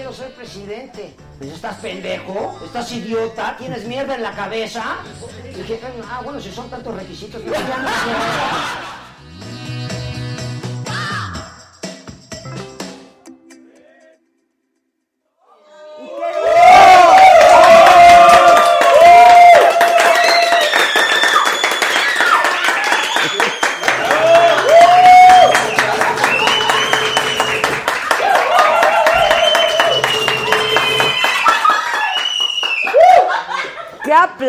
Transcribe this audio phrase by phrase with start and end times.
[0.00, 1.14] Quiero ser presidente.
[1.38, 2.58] Pues, ¿Estás pendejo?
[2.64, 3.54] ¿Estás idiota?
[3.58, 4.96] ¿Tienes mierda en la cabeza?
[5.44, 7.60] Y dije, ah, bueno, si son tantos requisitos, pues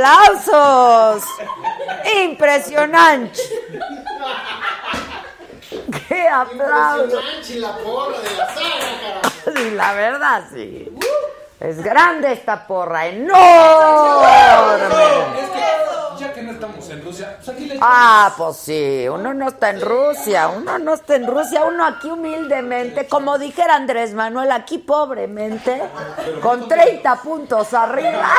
[0.02, 1.24] aplausos!
[2.24, 3.40] ¡Impresionante!
[6.08, 7.24] ¡Qué aplausos!
[7.56, 9.52] la porra de la saga, carajo.
[9.56, 10.90] Sí, la verdad, sí.
[11.60, 13.42] Es grande esta porra, enorme.
[15.40, 15.71] Es que
[17.12, 21.16] Rusia, pues aquí le Ah, pues sí, uno no está en Rusia, uno no está
[21.16, 25.82] en Rusia, uno aquí humildemente, como dijera Andrés Manuel, aquí pobremente,
[26.42, 28.30] con 30 puntos arriba,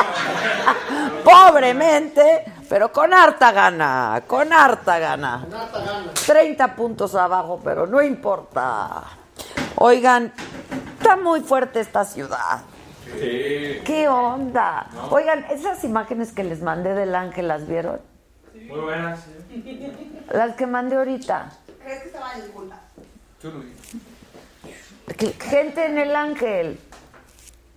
[1.23, 5.45] pobremente, pero con harta gana, con harta gana.
[6.25, 9.03] 30 puntos abajo, pero no importa.
[9.75, 10.33] Oigan,
[10.97, 12.61] está muy fuerte esta ciudad.
[13.19, 14.87] ¿Qué onda?
[15.11, 18.12] Oigan, esas imágenes que les mandé del ángel, ¿las vieron?
[18.73, 19.25] Muy buenas.
[20.31, 21.51] Las que mandé ahorita.
[21.83, 22.79] ¿Crees que se va a disculpar?
[23.43, 23.73] Yo lo vi.
[25.15, 26.79] Que- Gente en el ángel.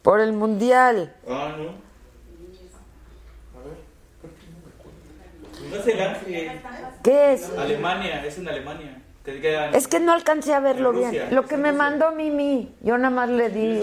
[0.03, 1.15] Por el mundial.
[1.29, 1.85] Ah, no.
[5.69, 6.61] No es el ángel.
[7.03, 7.51] ¿Qué es?
[7.59, 8.96] Alemania, es en Alemania.
[9.26, 11.34] Que Es que no alcancé a verlo bien.
[11.34, 13.81] Lo que me mandó Mimi, yo nada más le di.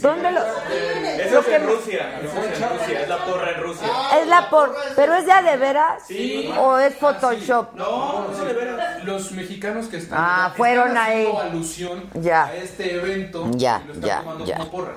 [0.00, 0.40] ¿Dónde lo.?
[0.40, 2.20] Eso lo es que en Rusia.
[2.20, 3.00] Eso es en Rusia.
[3.02, 3.88] Es la porra en Rusia.
[4.20, 4.74] Es la por.
[4.96, 6.02] ¿Pero es de a de veras?
[6.08, 6.52] Sí.
[6.58, 7.74] ¿O es Photoshop?
[7.74, 9.04] No, no de veras.
[9.04, 11.28] Los mexicanos que están, Ah, fueron ahí.
[11.40, 12.46] alusión Ya.
[12.46, 14.56] a este evento Ya, y lo están ya, tomando ya.
[14.58, 14.92] como porra.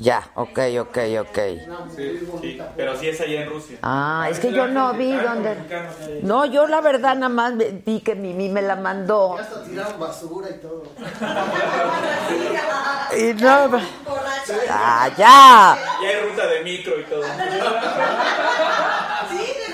[0.00, 1.38] Ya, ok, ok, ok.
[2.40, 3.78] Sí, pero sí es allá en Rusia.
[3.82, 5.56] Ah, es que yo no vi dónde.
[6.22, 9.36] No, yo la verdad nada más vi que Mimi me la mandó.
[9.36, 10.84] Hasta tiraron basura y todo.
[13.16, 13.70] Y no.
[14.70, 15.76] Ah, ya.
[16.00, 17.24] Ya hay ruta de micro y todo.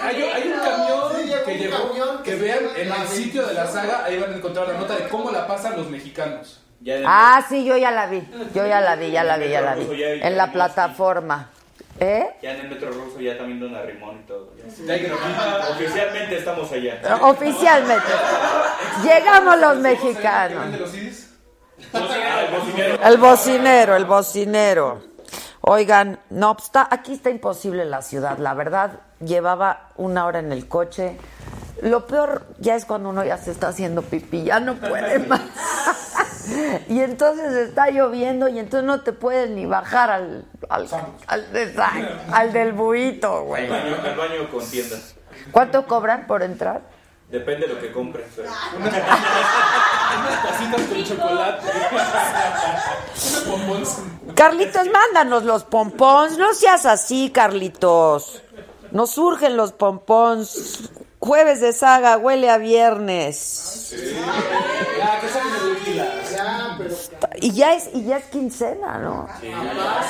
[0.03, 3.47] Hay, hay un camión Sí, que un llegó, camión que que vean en el sitio
[3.47, 6.64] de la saga, ahí van a encontrar la nota de cómo la pasan los mexicanos.
[6.85, 8.23] Ya Ah, sí, yo ya la vi.
[8.55, 9.87] Yo ya la vi, ya la vi, ya la vi.
[9.91, 11.51] En la plataforma.
[11.99, 12.29] ¿Eh?
[12.43, 14.53] Ya en el metro ruso ya también Don Arrimón y todo.
[15.71, 17.01] Oficialmente estamos allá.
[17.23, 18.13] Oficialmente.
[19.03, 20.65] Llegamos los ¿Que vende mexicanos.
[21.95, 22.99] Ah, el bocinero.
[23.05, 25.03] El bocinero, el bocinero.
[25.63, 28.37] Oigan, no, está, aquí está imposible la ciudad.
[28.37, 31.17] La verdad, llevaba una hora en el coche.
[31.81, 35.41] Lo peor ya es cuando uno ya se está haciendo pipí, ya no puede más.
[36.89, 40.89] Y entonces está lloviendo y entonces no te puedes ni bajar al, al,
[41.27, 41.47] al,
[42.33, 43.69] al del buito, güey.
[43.69, 45.15] baño, el baño con tiendas.
[45.51, 46.83] ¿Cuánto cobran por entrar?
[47.31, 48.27] Depende de lo que compres.
[48.37, 48.49] pero-
[48.79, 51.67] Unas tacitas con chocolate.
[53.31, 53.99] Unos bombones.
[54.35, 56.39] Carlitos, mándanos los pompons.
[56.39, 58.43] No seas así, Carlitos.
[58.91, 60.91] Nos surgen los pompons.
[61.19, 63.95] Jueves de saga huele a viernes.
[64.99, 65.29] Ya, que
[67.41, 69.29] y ya es, y ya es quincena, ¿no?
[69.41, 69.51] Sí,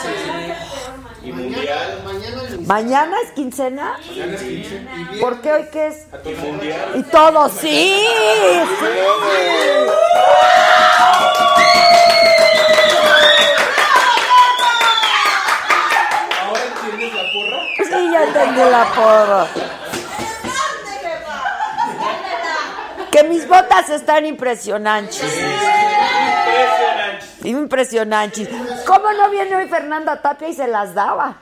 [0.02, 1.28] sí.
[1.28, 2.02] Y mundial.
[2.66, 3.98] Mañana es quincena.
[4.08, 4.90] Mañana es quincena.
[5.20, 6.06] ¿Por qué hoy qué es?
[6.94, 7.58] Y todo, sí.
[7.60, 8.86] sí.
[16.42, 17.60] ¿Ahora entiendes la porra?
[17.78, 19.46] Sí, ya entendí la porra.
[23.14, 25.14] que mis botas están impresionantes.
[25.14, 26.93] Sí, impresionantes.
[28.86, 31.36] ¿Cómo no viene hoy Fernanda Tapia y se las daba?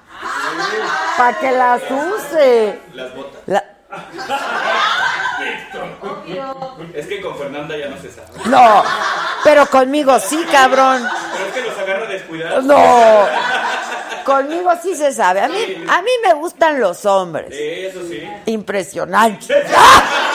[1.16, 2.78] Para que las use.
[2.94, 3.40] Las botas.
[3.46, 3.64] La-
[6.94, 8.28] Es que con Fernanda ya no se sabe.
[8.46, 8.82] No,
[9.44, 11.06] pero conmigo sí, cabrón.
[11.32, 12.64] Pero es que los agarra descuidados.
[12.64, 13.26] No.
[14.24, 15.40] Conmigo sí se sabe.
[15.40, 17.48] A mí, a mí me gustan los hombres.
[17.50, 18.22] Sí, eso sí.
[18.46, 19.46] Impresionante.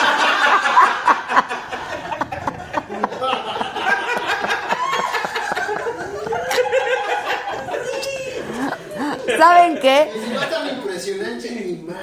[9.38, 10.10] ¿Saben qué?
[10.32, 11.98] No es tan impresionante ni más.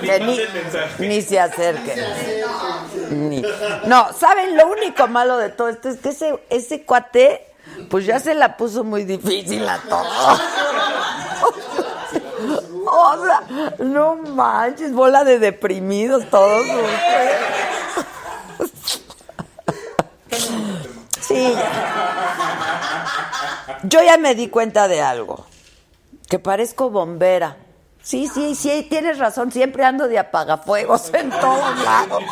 [0.00, 0.20] Que
[0.98, 1.98] ni, se acerquen.
[3.30, 3.42] Ni-
[3.86, 4.56] No, ¿saben?
[4.56, 7.46] Lo único malo de todo esto es que ese, ese cuate,
[7.90, 10.40] pues ya se la puso muy difícil a todos.
[12.86, 13.42] O sea,
[13.80, 17.36] no manches, bola de deprimidos todos ustedes.
[21.20, 21.54] Sí.
[23.84, 25.46] Yo ya me di cuenta de algo.
[26.28, 27.56] Que parezco bombera.
[28.02, 29.52] Sí, sí, sí, tienes razón.
[29.52, 32.22] Siempre ando de apagafuegos en todos lados.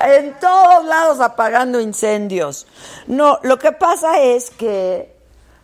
[0.00, 2.66] En todos lados apagando incendios.
[3.06, 5.13] No, lo que pasa es que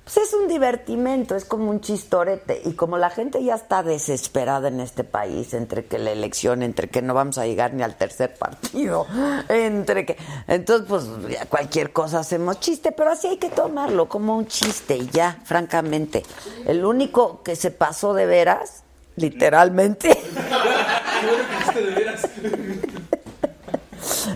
[0.05, 2.63] pues es un divertimento, es como un chistorete.
[2.65, 6.89] Y como la gente ya está desesperada en este país, entre que la elección, entre
[6.89, 9.07] que no vamos a llegar ni al tercer partido,
[9.49, 10.17] entre que.
[10.49, 11.05] Entonces, pues
[11.49, 16.25] cualquier cosa hacemos chiste, pero así hay que tomarlo como un chiste y ya, francamente.
[16.67, 18.83] El único que se pasó de veras,
[19.17, 20.11] literalmente,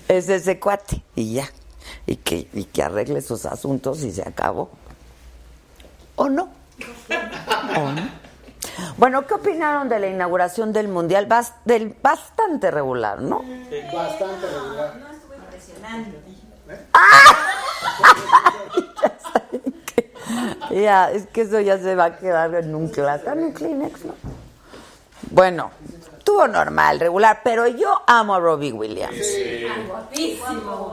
[0.08, 1.50] es ese cuate y ya.
[2.06, 4.70] Y que, y que arregle sus asuntos y se acabó.
[6.16, 6.48] ¿O no?
[7.76, 8.24] ¿O no?
[8.96, 11.26] Bueno, ¿qué opinaron de la inauguración del Mundial?
[11.28, 13.42] Bas- del bastante regular, ¿no?
[13.92, 14.94] Bastante regular.
[20.70, 23.26] Ya, es que eso ya se va a quedar en un Kleenex.
[23.26, 24.14] en un Kleenex, ¿no?
[25.30, 25.70] Bueno,
[26.18, 29.16] estuvo normal, regular, pero yo amo a Robbie Williams.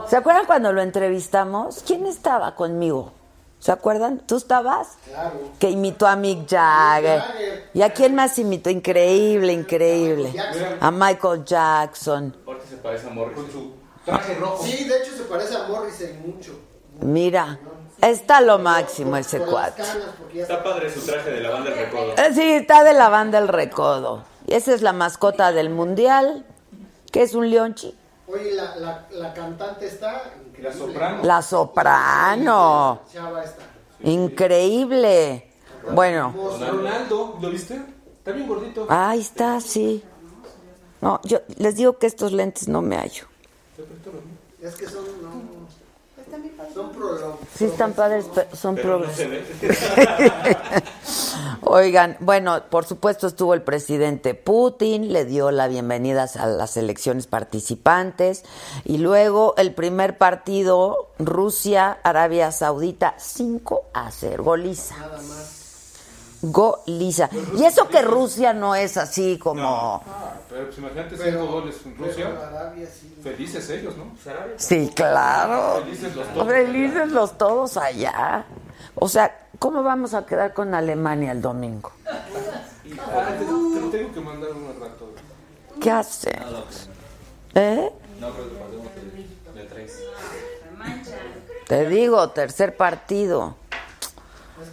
[0.08, 1.82] ¿Se acuerdan cuando lo entrevistamos?
[1.86, 3.12] ¿Quién estaba conmigo?
[3.62, 4.18] ¿Se acuerdan?
[4.26, 4.98] ¿Tú estabas?
[5.04, 5.38] Claro.
[5.60, 7.22] Que imitó a Mick Jagger.
[7.72, 8.70] ¿Y a quién más imitó?
[8.70, 10.34] Increíble, increíble.
[10.80, 12.36] A Michael Jackson.
[12.42, 13.36] Aparte se parece a Morris.
[13.36, 13.72] Con su
[14.04, 14.64] traje rojo.
[14.64, 16.58] Sí, de hecho se parece a Morrissey mucho.
[17.02, 17.60] Mira,
[18.00, 19.84] está lo máximo ese cuate.
[20.34, 22.12] Está padre su traje de la banda del recodo.
[22.16, 24.24] Eh, Sí, está de la banda El Recodo.
[24.48, 26.44] Y esa es la mascota del mundial,
[27.12, 27.96] que es un leonchi.
[28.32, 30.70] Oye, la, la, la cantante está increíble.
[30.70, 31.22] La soprano.
[31.22, 33.00] La soprano.
[33.12, 33.62] Chava está.
[34.04, 35.52] Increíble.
[35.92, 37.80] Bueno, Ronaldo, ¿lo viste?
[38.18, 38.86] Está bien gordito.
[38.88, 40.02] ahí está, sí.
[41.00, 43.26] No, yo les digo que estos lentes no me hallo.
[44.62, 45.04] Es que son.
[45.22, 45.51] No,
[46.72, 47.38] son pro.
[47.54, 49.38] Sí están padres, pero son progresivos.
[51.62, 57.26] Oigan, bueno, por supuesto estuvo el presidente Putin, le dio la bienvenida a las elecciones
[57.26, 58.44] participantes
[58.84, 64.96] y luego el primer partido, Rusia, Arabia Saudita, 5 a 0, goliza.
[66.42, 67.30] Goliza.
[67.56, 70.02] Y eso que Rusia no es así como...
[70.06, 72.26] Ah, pero pues imagínate Pero- cinco goles en Pero Rusia.
[72.48, 73.16] Arabia sí.
[73.22, 74.04] Felices ellos, ¿no?
[74.56, 75.82] Sí, claro.
[75.84, 76.46] Felices los dos.
[76.48, 78.44] Felices los todos allá.
[78.96, 81.92] O sea, ¿cómo vamos a quedar con Alemania el domingo?
[82.06, 85.10] Ah, te, te tengo que mandar un rato.
[85.80, 86.30] ¿Qué hace?
[87.54, 87.90] ¿Eh?
[88.20, 90.02] No creo que de tres.
[91.68, 93.54] Te digo, tercer partido.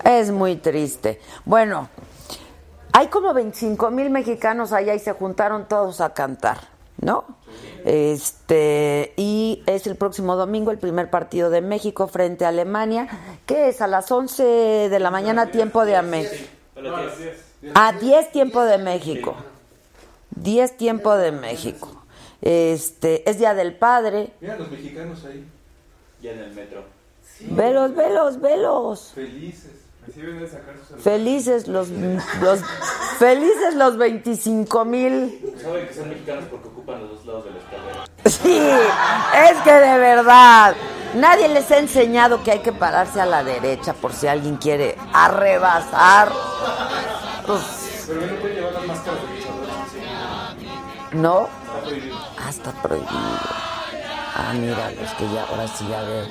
[0.04, 1.20] Es muy triste.
[1.46, 1.90] Bueno,
[2.92, 6.58] hay como 25 mil mexicanos allá y se juntaron todos a cantar,
[7.00, 7.26] ¿no?
[7.86, 13.08] Este, y es el próximo domingo el primer partido de México frente a Alemania,
[13.46, 14.44] que es a las 11
[14.90, 16.36] de la mañana, tiempo de América.
[16.76, 17.38] A las diez.
[17.76, 19.36] A 10 tiempo de México.
[20.32, 21.90] 10 tiempo de México.
[22.42, 24.32] Este, es Día del Padre.
[24.40, 25.46] Mira los mexicanos ahí.
[26.22, 26.84] Ya en el metro.
[27.42, 29.12] Velos, velos, velos.
[29.16, 29.72] Felices.
[30.08, 32.60] Así deben de sacar sus Felices los, los
[33.20, 35.54] felices los 25 mil.
[35.62, 38.06] Saben que son mexicanos porque ocupan los dos lados de la escalera.
[38.26, 38.60] Sí,
[39.52, 40.76] es que de verdad.
[41.16, 44.96] Nadie les ha enseñado que hay que pararse a la derecha por si alguien quiere
[45.14, 46.32] arrebasar.
[48.08, 49.70] Pero no pueden llevar las máscaras de luchadores.
[51.14, 51.48] ¿No?
[51.48, 52.18] Está prohibido.
[52.38, 53.10] Ah, está prohibido.
[54.36, 56.26] Ah, mira, es que ya, ahora sí ya veo.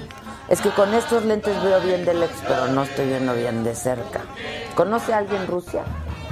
[0.49, 3.75] Es que con estos lentes veo bien de lejos, pero no estoy viendo bien de
[3.75, 4.21] cerca.
[4.75, 5.85] ¿Conoce a alguien Rusia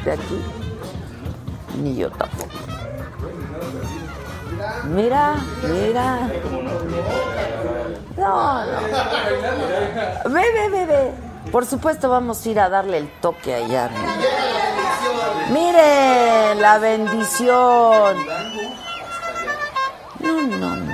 [0.05, 0.43] de aquí?
[1.83, 2.51] Ni yo tampoco.
[4.85, 6.29] Mira, mira.
[8.17, 8.81] No, no.
[10.31, 11.13] Ve, ve.
[11.53, 13.89] Por supuesto vamos a ir a darle el toque allá.
[13.89, 13.99] ¿no?
[15.53, 18.17] Miren, la bendición.
[20.21, 20.86] No, no, no,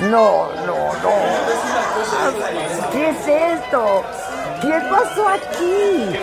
[0.00, 0.48] no.
[0.66, 1.14] No, no.
[2.92, 4.04] ¿Qué es esto?
[4.60, 6.18] ¿Qué pasó aquí?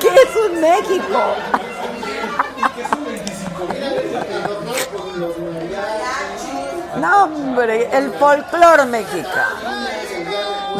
[0.00, 1.20] ¿Qué es un México?
[6.96, 9.60] No, hombre, el folclore mexicano.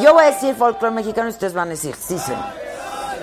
[0.00, 2.44] Yo voy a decir folclore mexicano y ustedes van a decir, sí, señor.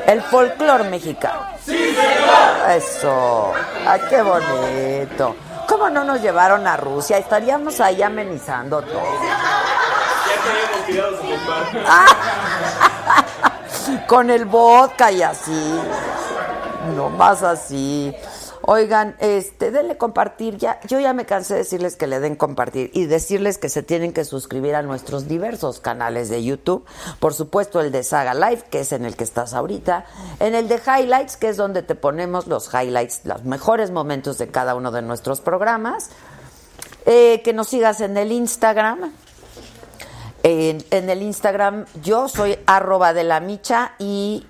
[0.05, 1.41] El folclore mexicano.
[1.63, 2.71] ¡Sí, señor!
[2.71, 3.53] Eso.
[3.85, 5.35] Ay, qué bonito.
[5.67, 7.17] ¿Cómo no nos llevaron a Rusia?
[7.17, 9.01] Estaríamos ahí amenizando todo.
[9.21, 11.83] Ya te habíamos tirado su compadre.
[14.07, 15.81] Con el vodka y así.
[16.95, 18.15] No más así.
[18.69, 20.81] Oigan, este, denle compartir ya.
[20.85, 24.11] Yo ya me cansé de decirles que le den compartir y decirles que se tienen
[24.11, 26.83] que suscribir a nuestros diversos canales de YouTube.
[27.21, 30.03] Por supuesto, el de Saga Live, que es en el que estás ahorita.
[30.41, 34.49] En el de Highlights, que es donde te ponemos los highlights, los mejores momentos de
[34.49, 36.09] cada uno de nuestros programas.
[37.05, 39.13] Eh, que nos sigas en el Instagram.
[40.43, 44.45] En, en el Instagram, yo soy arroba de la micha y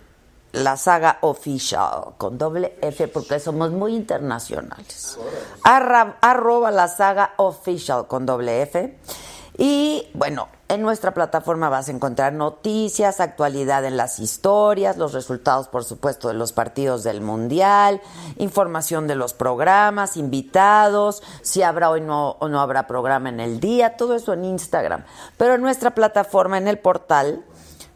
[0.54, 5.18] la saga official con doble F porque somos muy internacionales.
[5.64, 8.98] Arra- arroba la saga official con doble F.
[9.60, 15.68] Y bueno, en nuestra plataforma vas a encontrar noticias, actualidad en las historias, los resultados,
[15.68, 18.00] por supuesto, de los partidos del Mundial,
[18.38, 23.60] información de los programas, invitados, si habrá hoy no, o no habrá programa en el
[23.60, 25.04] día, todo eso en Instagram.
[25.38, 27.44] Pero en nuestra plataforma, en el portal,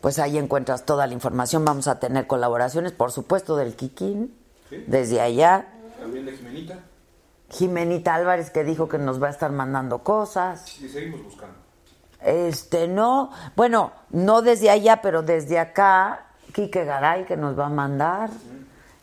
[0.02, 1.64] pues ahí encuentras toda la información.
[1.64, 4.36] Vamos a tener colaboraciones, por supuesto, del Kikín,
[4.88, 5.68] desde allá.
[6.00, 6.80] También de Jimenita.
[7.50, 10.82] Jimenita Álvarez que dijo que nos va a estar mandando cosas.
[10.82, 11.56] Y seguimos buscando.
[12.22, 17.70] Este, no, bueno, no desde allá, pero desde acá, Quique Garay que nos va a
[17.70, 18.30] mandar.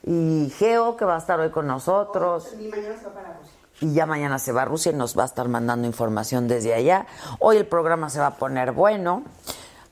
[0.04, 2.54] Y Geo que va a estar hoy con nosotros.
[2.58, 3.54] Y mañana se va para Rusia.
[3.80, 6.74] Y ya mañana se va a Rusia y nos va a estar mandando información desde
[6.74, 7.06] allá.
[7.38, 9.22] Hoy el programa se va a poner bueno,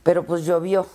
[0.07, 0.87] pero pues llovió.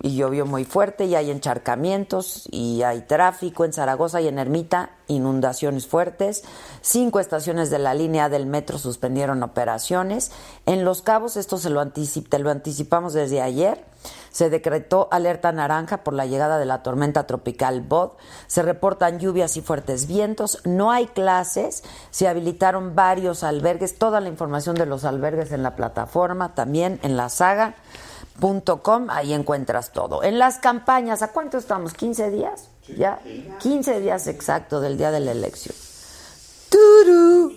[0.00, 4.90] Y llovió muy fuerte y hay encharcamientos y hay tráfico en Zaragoza y en Ermita,
[5.08, 6.44] inundaciones fuertes.
[6.82, 10.30] Cinco estaciones de la línea del metro suspendieron operaciones.
[10.66, 13.84] En Los Cabos, esto se lo anticip- te lo anticipamos desde ayer,
[14.30, 18.12] se decretó alerta naranja por la llegada de la tormenta tropical Bod.
[18.46, 20.60] Se reportan lluvias y fuertes vientos.
[20.64, 21.82] No hay clases.
[22.12, 23.98] Se habilitaron varios albergues.
[23.98, 27.74] Toda la información de los albergues en la plataforma, también en la saga.
[28.40, 30.22] Punto com, ahí encuentras todo.
[30.22, 31.94] En las campañas, ¿a cuánto estamos?
[31.96, 32.68] ¿15 días?
[32.96, 33.20] ¿Ya?
[33.58, 35.74] 15 días exacto del día de la elección.
[36.68, 37.52] Turu,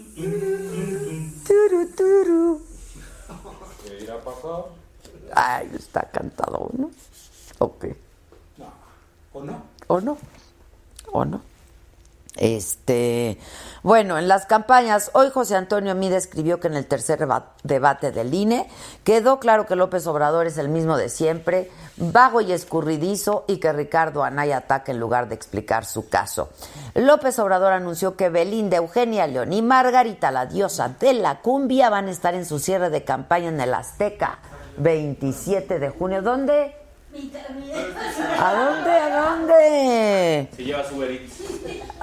[1.46, 2.62] turu, turu.
[3.86, 4.66] ¿Qué irá a pasar?
[5.36, 6.90] Ay, está cantado, ¿no?
[7.60, 7.86] Ok.
[9.34, 9.64] ¿O no?
[9.88, 10.18] ¿O no?
[11.12, 11.42] ¿O no?
[12.38, 13.38] Este,
[13.84, 18.12] bueno, en las campañas, hoy José Antonio Mide escribió que en el tercer deba- debate
[18.12, 18.70] del INE
[19.04, 23.74] quedó claro que López Obrador es el mismo de siempre, vago y escurridizo, y que
[23.74, 26.50] Ricardo Anaya ataca en lugar de explicar su caso.
[26.96, 32.08] López Obrador anunció que Belinda, Eugenia León y Margarita, la diosa de la cumbia, van
[32.08, 34.40] a estar en su cierre de campaña en el Azteca,
[34.78, 36.22] 27 de junio.
[36.22, 36.76] ¿Dónde?
[38.40, 38.92] ¿A dónde?
[38.92, 40.50] ¿A dónde?
[40.56, 41.02] Se lleva su.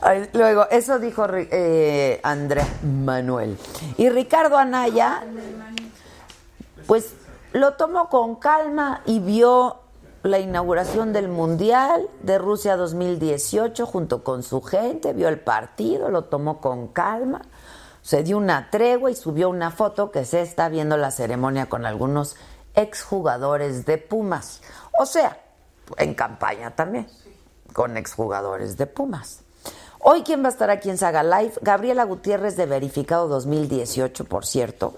[0.03, 3.57] Ay, Luego, eso dijo eh, Andrés Manuel.
[3.97, 5.25] Y Ricardo Anaya,
[6.87, 7.15] pues
[7.53, 9.79] lo tomó con calma y vio
[10.23, 16.25] la inauguración del Mundial de Rusia 2018 junto con su gente, vio el partido, lo
[16.25, 17.43] tomó con calma,
[18.03, 21.87] se dio una tregua y subió una foto que se está viendo la ceremonia con
[21.87, 22.37] algunos
[22.75, 24.61] exjugadores de Pumas.
[25.01, 25.41] O sea,
[25.97, 27.07] en campaña también,
[27.73, 29.41] con exjugadores de Pumas.
[30.01, 31.55] Hoy, ¿quién va a estar aquí en Saga Live?
[31.63, 34.97] Gabriela Gutiérrez de Verificado 2018, por cierto.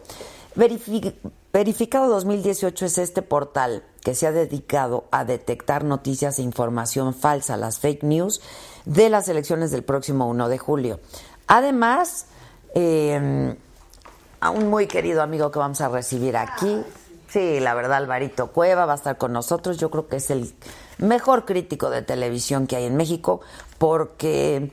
[0.57, 1.15] Verifi-
[1.53, 7.57] Verificado 2018 es este portal que se ha dedicado a detectar noticias e información falsa,
[7.57, 8.41] las fake news,
[8.87, 11.01] de las elecciones del próximo 1 de julio.
[11.47, 12.27] Además,
[12.75, 13.55] eh,
[14.41, 16.83] a un muy querido amigo que vamos a recibir aquí.
[17.33, 19.79] Sí, la verdad, Alvarito Cueva va a estar con nosotros.
[19.79, 20.53] Yo creo que es el
[20.99, 23.41] mejor crítico de televisión que hay en México
[23.79, 24.73] porque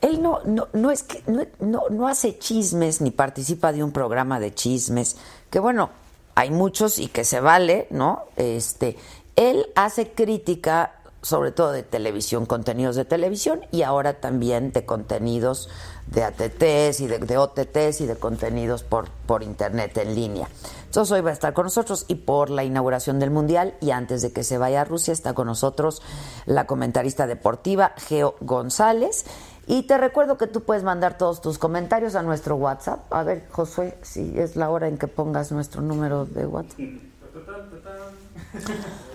[0.00, 3.92] él no, no, no es que no, no, no hace chismes ni participa de un
[3.92, 5.16] programa de chismes,
[5.50, 5.90] que bueno,
[6.36, 8.24] hay muchos y que se vale, ¿no?
[8.36, 8.96] Este,
[9.34, 15.68] él hace crítica sobre todo de televisión, contenidos de televisión y ahora también de contenidos
[16.06, 20.48] de ATTs y de, de OTTs y de contenidos por, por internet en línea.
[20.90, 24.22] Entonces hoy va a estar con nosotros y por la inauguración del Mundial y antes
[24.22, 26.02] de que se vaya a Rusia está con nosotros
[26.46, 29.24] la comentarista deportiva Geo González.
[29.68, 33.04] Y te recuerdo que tú puedes mandar todos tus comentarios a nuestro WhatsApp.
[33.12, 36.80] A ver, Josué, si es la hora en que pongas nuestro número de WhatsApp.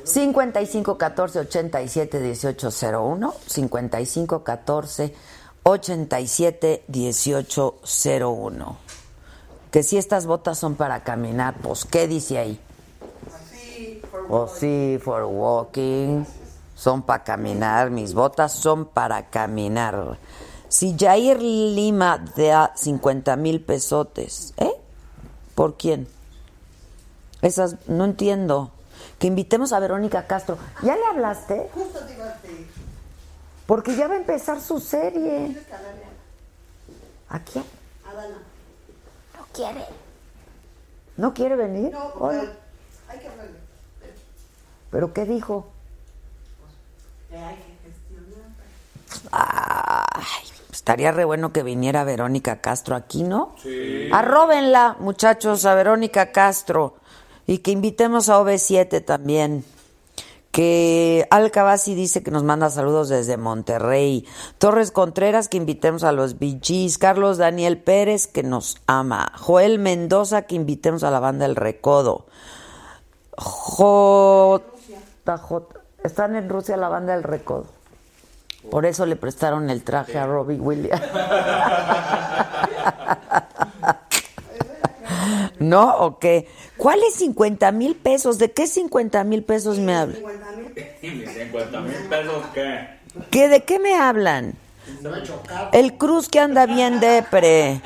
[0.05, 5.13] 55 14 87 18 01 55 14
[5.63, 8.84] 87 18 01
[9.75, 12.57] que si estas botas son para caminar, pues ¿qué dice ahí?
[14.29, 16.23] O sí, for walking.
[16.75, 20.17] Son para caminar, mis botas son para caminar.
[20.69, 24.71] Si Jair Lima da 50 mil pesotes, ¿eh?
[25.55, 26.07] ¿Por quién?
[27.41, 28.71] Esas, no entiendo.
[29.19, 30.57] Que invitemos a Verónica Castro.
[30.83, 31.69] ¿Ya le hablaste?
[31.73, 32.65] Justo te iba a pedir.
[33.65, 35.61] Porque ya va a empezar su serie.
[37.27, 37.65] ¿A quién?
[38.09, 38.54] a Dana.
[39.57, 39.85] No quiere.
[41.17, 41.91] ¿No quiere venir?
[41.91, 42.39] No, Hola.
[42.41, 42.51] pero
[43.07, 43.59] hay que hablarle.
[44.91, 45.67] ¿Pero qué dijo?
[47.31, 48.49] Eh, hay que gestionar.
[49.31, 53.55] Ay, estaría re bueno que viniera Verónica Castro aquí, ¿no?
[53.61, 54.09] Sí.
[54.11, 56.95] Arróbenla, muchachos, a Verónica Castro.
[57.47, 59.63] Y que invitemos a OV7 también.
[60.55, 64.25] Que Alcabasi dice que nos manda saludos desde Monterrey.
[64.57, 66.97] Torres Contreras, que invitemos a los BGs.
[66.97, 69.33] Carlos Daniel Pérez, que nos ama.
[69.37, 72.25] Joel Mendoza, que invitemos a la banda El Recodo.
[73.37, 74.63] J.
[75.25, 75.79] J.
[76.05, 77.65] Están en Rusia la banda El Recodo.
[78.71, 81.01] Por eso le prestaron el traje a Robbie Williams.
[85.59, 85.97] ¿No?
[85.97, 86.47] ¿O qué?
[86.77, 88.37] ¿Cuáles 50 mil pesos?
[88.37, 90.17] ¿De qué 50 mil pesos me hablan?
[90.17, 91.03] 50 mil pesos.
[91.03, 92.87] ¿Y 50 mil pesos qué?
[93.31, 94.55] ¿Qué, ¿De qué me hablan?
[95.71, 97.81] El Cruz que anda bien depre.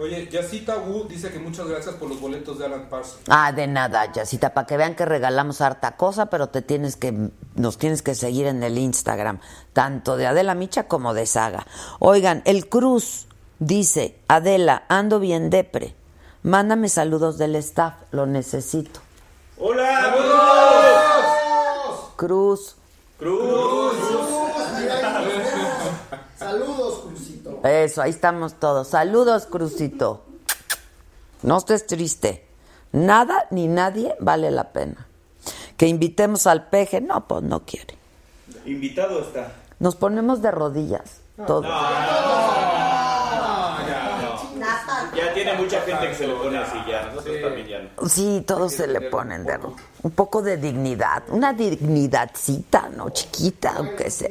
[0.00, 3.22] Oye, Yacita Wu dice que muchas gracias por los boletos de Alan Parsons.
[3.28, 7.30] Ah, de nada, Yacita, para que vean que regalamos harta cosa, pero te tienes que,
[7.56, 9.40] nos tienes que seguir en el Instagram,
[9.72, 11.66] tanto de Adela Micha como de Saga.
[11.98, 13.26] Oigan, el Cruz
[13.58, 15.96] dice, Adela, ando bien depre.
[16.42, 19.00] Mándame saludos del staff, lo necesito.
[19.58, 20.14] ¡Hola!
[22.16, 22.76] Cruz,
[23.18, 23.94] ¡Cruz!
[26.38, 27.60] Saludos, Crucito.
[27.64, 28.88] eso, ahí estamos todos.
[28.88, 30.24] Saludos, Cruzito.
[31.42, 32.46] No estés triste.
[32.92, 35.06] Nada ni nadie vale la pena.
[35.76, 37.96] Que invitemos al peje, no, pues no quiere.
[38.64, 39.52] Invitado está.
[39.78, 41.66] Nos ponemos de rodillas, todos.
[44.56, 45.10] Nata.
[45.14, 47.06] Ya tiene mucha gente que se le pone así ya.
[47.14, 48.08] Nosotros también ya no.
[48.08, 53.10] Sí, todos se le ponen de ro- un poco de dignidad, una dignidadcita, ¿no?
[53.10, 54.30] Chiquita, aunque sea.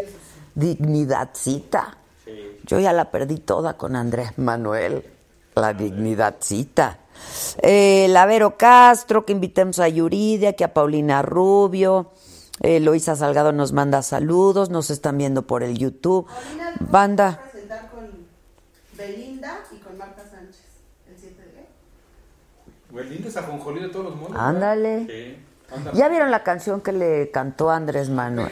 [0.56, 1.98] Dignidadcita.
[2.66, 5.04] Yo ya la perdí toda con Andrés Manuel,
[5.56, 7.00] la dignidadcita.
[7.62, 12.12] Eh, la Vero Castro, que invitemos a Yuridia, que a Paulina Rubio.
[12.62, 16.26] Eh, Loisa Salgado nos manda saludos, nos están viendo por el YouTube.
[16.28, 17.42] Paulina, ¿tú Banda.
[17.52, 18.10] presentar con
[18.98, 20.62] Belinda y con Marta Sánchez
[21.08, 21.68] el 7 de
[22.98, 24.36] Belinda es ajonjolí de todos los modos.
[24.36, 25.06] Ándale.
[25.06, 25.38] Sí.
[25.94, 28.52] ¿Ya vieron la canción que le cantó Andrés Manuel?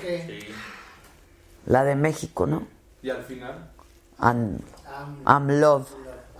[1.66, 2.68] La de México, ¿no?
[3.02, 3.72] Y al final,
[4.20, 4.60] I'm,
[5.26, 5.88] I'm love.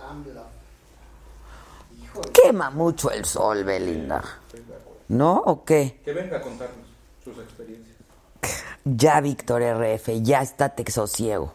[0.08, 0.46] AMLO.
[2.32, 4.22] Quema mucho el sol, Belinda.
[5.08, 5.42] ¿No?
[5.44, 6.00] ¿O qué?
[6.04, 6.86] que venga a contarnos
[7.22, 7.96] sus experiencias.
[8.84, 11.54] Ya, Víctor RF, ya estate sosiego.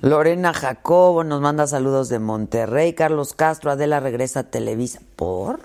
[0.00, 2.94] Lorena Jacobo nos manda saludos de Monterrey.
[2.94, 5.00] Carlos Castro, Adela regresa a Televisa.
[5.16, 5.60] ¿Por?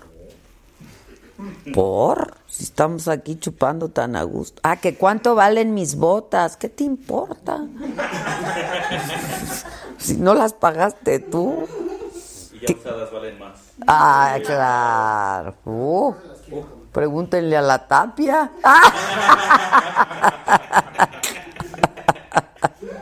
[1.74, 2.36] ¿Por?
[2.48, 4.60] Si estamos aquí chupando tan a gusto.
[4.64, 6.58] Ah, que cuánto valen mis botas.
[6.58, 7.60] ¿Qué te importa?
[9.98, 11.68] si no las pagaste tú.
[12.54, 13.60] Y ya usadas valen más.
[13.88, 15.56] Ah, claro.
[15.66, 16.14] Uh,
[16.92, 18.52] pregúntenle a la tapia.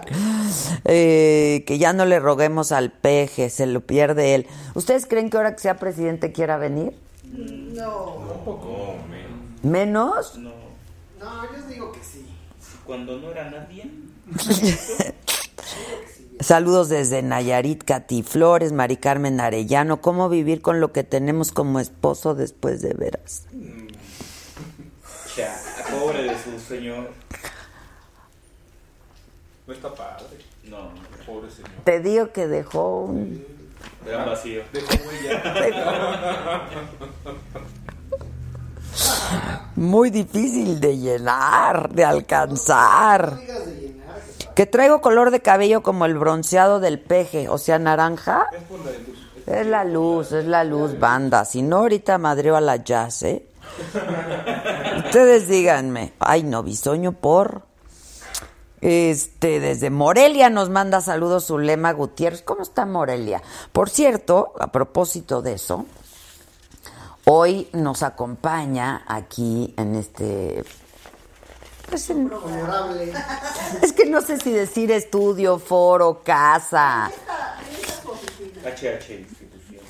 [0.89, 4.47] Eh, que ya no le roguemos al peje, se lo pierde él.
[4.73, 6.93] ¿Ustedes creen que ahora que sea presidente quiera venir?
[7.25, 8.15] No.
[9.63, 10.37] ¿Menos?
[10.37, 10.51] No.
[11.19, 12.25] No, yo digo que sí.
[12.85, 13.91] Cuando no era nadie.
[16.39, 20.01] Saludos desde Nayarit, Katy Flores, Mari Carmen Arellano.
[20.01, 23.47] ¿Cómo vivir con lo que tenemos como esposo después de veras?
[25.35, 25.59] Ya,
[25.91, 27.09] pobre de su señor.
[29.67, 30.38] No está padre.
[30.63, 30.77] No,
[31.25, 31.69] Pobre señor.
[31.84, 33.45] Te digo que dejó un...
[34.06, 34.63] gran vacío.
[34.71, 36.63] Dejó huella.
[39.75, 43.38] muy difícil de llenar, de alcanzar.
[44.56, 48.47] Que traigo color de cabello como el bronceado del peje, o sea, naranja.
[49.45, 51.43] Es la luz, es la luz, banda.
[51.43, 53.45] Si no, ahorita madreo a la jazz, ¿eh?
[55.06, 56.13] Ustedes díganme.
[56.19, 57.66] Ay, no, bisoño por.
[58.81, 62.41] Este, desde Morelia nos manda saludos Zulema Gutiérrez.
[62.43, 63.41] ¿Cómo está Morelia?
[63.71, 65.85] Por cierto, a propósito de eso,
[67.25, 70.63] hoy nos acompaña aquí en este.
[71.89, 72.31] pues, en-
[73.81, 77.09] es que no sé si decir estudio, foro, casa.
[78.63, 79.81] HH institución.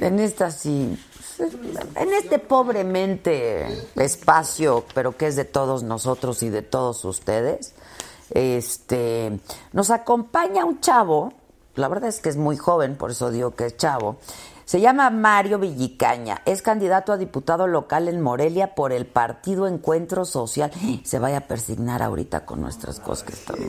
[0.00, 0.98] En esta sí.
[1.96, 7.74] En este pobremente espacio, pero que es de todos nosotros y de todos ustedes,
[8.30, 9.40] este,
[9.72, 11.32] nos acompaña un chavo,
[11.74, 14.18] la verdad es que es muy joven, por eso digo que es chavo,
[14.70, 20.24] se llama Mario Villicaña, es candidato a diputado local en Morelia por el Partido Encuentro
[20.24, 20.70] Social.
[21.02, 23.66] Se vaya a persignar ahorita con nuestras cosas que estamos.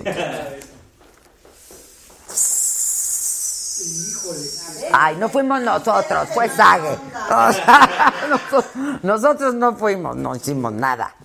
[4.92, 6.98] Ay, no fuimos nosotros, fue Sage.
[9.04, 11.16] Nosotros no fuimos, no hicimos nada.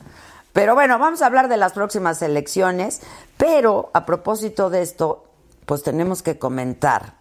[0.52, 3.02] Pero bueno, vamos a hablar de las próximas elecciones,
[3.36, 5.24] pero a propósito de esto,
[5.66, 7.14] pues tenemos que comentar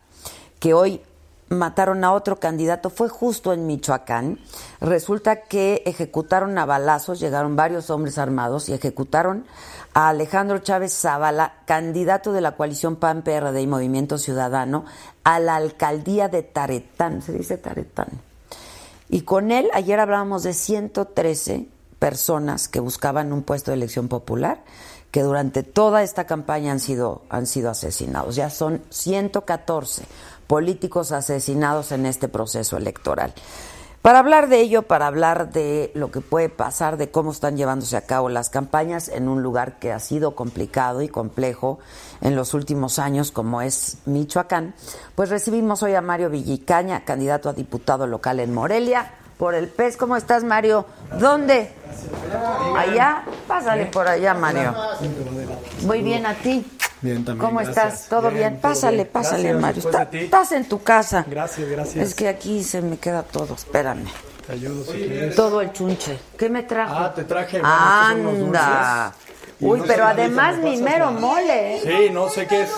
[0.59, 1.01] que hoy
[1.49, 4.39] mataron a otro candidato, fue justo en Michoacán.
[4.81, 9.45] Resulta que ejecutaron a balazos, llegaron varios hombres armados y ejecutaron
[9.95, 14.83] a Alejandro Chávez Zavala, candidato de la coalición PAN PRD y Movimiento Ciudadano,
[15.23, 18.09] a la alcaldía de Taretán, se dice Taretán.
[19.07, 24.65] Y con él, ayer hablábamos de 113 personas que buscaban un puesto de elección popular,
[25.11, 28.35] que durante toda esta campaña han sido, han sido asesinados.
[28.35, 30.03] Ya son 114
[30.45, 33.33] políticos asesinados en este proceso electoral.
[34.05, 37.97] Para hablar de ello, para hablar de lo que puede pasar, de cómo están llevándose
[37.97, 41.79] a cabo las campañas en un lugar que ha sido complicado y complejo
[42.21, 44.75] en los últimos años, como es Michoacán,
[45.15, 49.97] pues recibimos hoy a Mario Villicaña, candidato a diputado local en Morelia, por el PES.
[49.97, 50.85] ¿Cómo estás, Mario?
[51.19, 51.71] ¿Dónde?
[52.77, 53.23] Allá.
[53.47, 54.73] Pásale por allá, Mario.
[55.83, 56.65] Muy bien, ¿a ti?
[57.01, 57.45] Bien, también.
[57.47, 57.93] ¿Cómo gracias.
[57.93, 58.09] estás?
[58.09, 58.57] ¿Todo bien?
[58.59, 59.09] Pásale, bien.
[59.11, 59.89] pásale, Gracias, Mario.
[59.89, 61.25] Está- estás en tu casa.
[61.27, 62.07] Gracias, gracias.
[62.07, 64.05] Es que aquí se me queda todo, espérame.
[64.47, 65.35] Te ayudo si quieres.
[65.35, 66.17] Todo el chunche.
[66.37, 66.93] ¿Qué me trajo?
[66.95, 69.13] Ah, te traje, Anda.
[69.57, 71.77] Y Uy, no pero además mi mero mole.
[71.77, 71.81] ¿eh?
[72.07, 72.69] Sí, no sé qué es.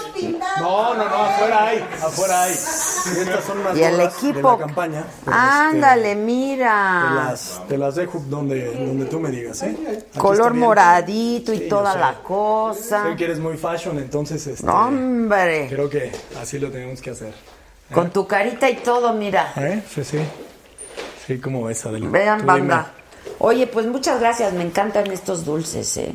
[0.59, 2.51] No, no, no, afuera hay, afuera hay.
[2.51, 4.51] Estas son unas Y el de equipo.
[4.51, 5.03] la campaña.
[5.25, 7.05] pero, Ándale, este, mira.
[7.09, 9.75] Te las, te las dejo donde, donde tú me digas, ¿eh?
[10.11, 11.99] Aquí Color moradito y Sí, toda sé.
[11.99, 13.09] la cosa.
[13.09, 15.67] Sé que eres muy fashion, entonces este, No, hombre.
[15.69, 17.33] creo que así lo tenemos que hacer.
[17.91, 19.51] Con tu carita y todo, mira.
[19.55, 19.81] ¿Eh?
[19.95, 20.19] Sí, sí.
[21.25, 22.07] Sí, ¿cómo ves, Adela?
[22.09, 22.91] Vean, Tú banda.
[23.39, 26.13] Oye, pues muchas gracias, me encantan estos dulces, ¿eh?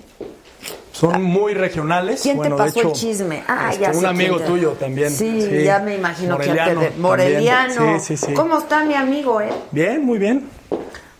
[0.92, 2.20] Son muy regionales.
[2.22, 3.42] ¿Quién bueno, te de pasó hecho, el chisme?
[3.48, 5.10] Ah, este, ya un sé amigo te- tuyo también.
[5.10, 7.00] Sí, ya me imagino que Moreliano antes de...
[7.00, 7.74] Moreliano.
[7.74, 8.00] también.
[8.00, 8.34] Sí, sí, sí.
[8.34, 9.50] ¿Cómo está mi amigo, eh?
[9.70, 10.48] Bien, muy bien.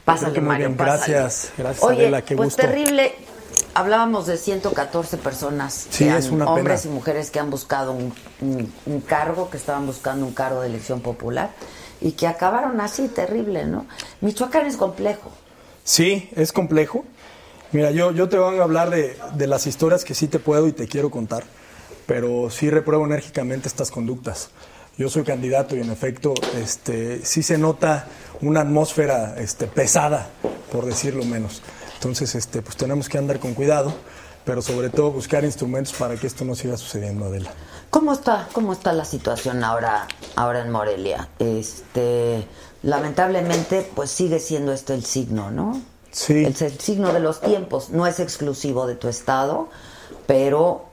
[0.05, 0.77] Pásale, que muy Mario, bien.
[0.77, 1.13] pásale.
[1.15, 2.63] Gracias, gracias, Oye, Adela, qué pues gusto.
[2.63, 3.15] terrible.
[3.75, 6.55] Hablábamos de 114 personas, Sí, que es han- una pena.
[6.57, 10.61] hombres y mujeres que han buscado un, un- un cargo, que estaban buscando un cargo
[10.61, 11.51] de elección popular
[12.01, 13.87] y que acabaron así, terrible, ¿no?
[14.21, 15.31] Michoacán es complejo.
[15.85, 17.05] Sí, es complejo.
[17.73, 20.67] Mira, yo, yo te voy a hablar de, de las historias que sí te puedo
[20.69, 21.43] y te quiero contar,
[22.07, 24.51] pero sí repruebo enérgicamente estas conductas.
[24.99, 28.07] Yo soy candidato y en efecto este, sí se nota
[28.43, 30.29] una atmósfera este, pesada,
[30.71, 31.63] por decirlo menos.
[31.95, 33.95] Entonces, este, pues tenemos que andar con cuidado,
[34.45, 37.53] pero sobre todo buscar instrumentos para que esto no siga sucediendo, Adela.
[37.89, 41.29] ¿Cómo está, cómo está la situación ahora, ahora en Morelia?
[41.39, 42.47] Este,
[42.83, 45.81] lamentablemente, pues sigue siendo este el signo, ¿no?
[46.13, 46.45] Sí.
[46.45, 47.91] El signo de los tiempos.
[47.91, 49.69] No es exclusivo de tu estado,
[50.27, 50.85] pero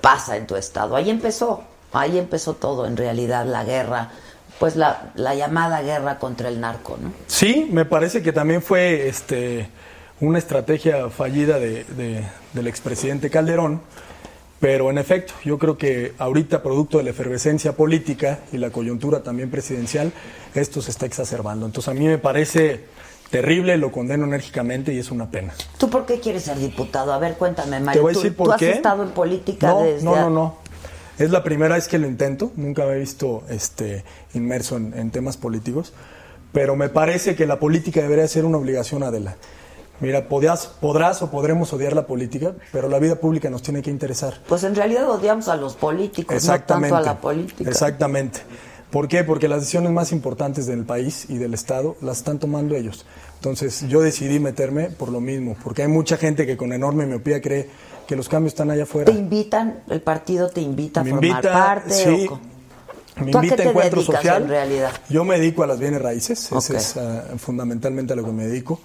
[0.00, 0.96] pasa en tu estado.
[0.96, 4.10] Ahí empezó, ahí empezó todo, en realidad, la guerra,
[4.58, 7.12] pues la, la llamada guerra contra el narco, ¿no?
[7.26, 9.68] Sí, me parece que también fue este,
[10.20, 13.80] una estrategia fallida de- de- del expresidente Calderón,
[14.60, 19.22] pero en efecto, yo creo que ahorita, producto de la efervescencia política y la coyuntura
[19.22, 20.12] también presidencial,
[20.54, 21.66] esto se está exacerbando.
[21.66, 22.84] Entonces a mí me parece
[23.34, 25.52] terrible, lo condeno enérgicamente y es una pena.
[25.76, 27.12] ¿Tú por qué quieres ser diputado?
[27.12, 27.98] A ver, cuéntame, Mario.
[28.00, 28.70] Te voy a ¿Tú- decir ¿Tú, por has qué.
[28.70, 30.04] estado en política No, desde...
[30.04, 30.56] no, no, no.
[31.18, 35.10] Es la primera vez que lo intento, nunca me he visto este, inmerso en, en
[35.10, 35.92] temas políticos,
[36.52, 39.36] pero me parece que la política debería ser una obligación, Adela.
[39.98, 43.90] Mira, podrás, podrás o podremos odiar la política, pero la vida pública nos tiene que
[43.90, 44.34] interesar.
[44.48, 47.68] Pues en realidad odiamos a los políticos, no tanto a la política.
[47.68, 48.40] Exactamente.
[48.94, 49.24] ¿Por qué?
[49.24, 53.04] Porque las decisiones más importantes del país y del Estado las están tomando ellos.
[53.34, 57.42] Entonces yo decidí meterme por lo mismo, porque hay mucha gente que con enorme miopía
[57.42, 57.68] cree
[58.06, 59.10] que los cambios están allá afuera.
[59.12, 59.82] ¿Te invitan?
[59.90, 61.90] ¿El partido te invita a Me formar invita, parte?
[61.92, 62.28] sí.
[63.16, 64.42] Me ¿Tú a qué invita te a Encuentro dedicas Social.
[64.44, 64.92] en realidad?
[65.10, 66.58] Yo me dedico a las bienes raíces, Ok.
[66.58, 68.78] ese es ah, fundamentalmente a lo que me dedico,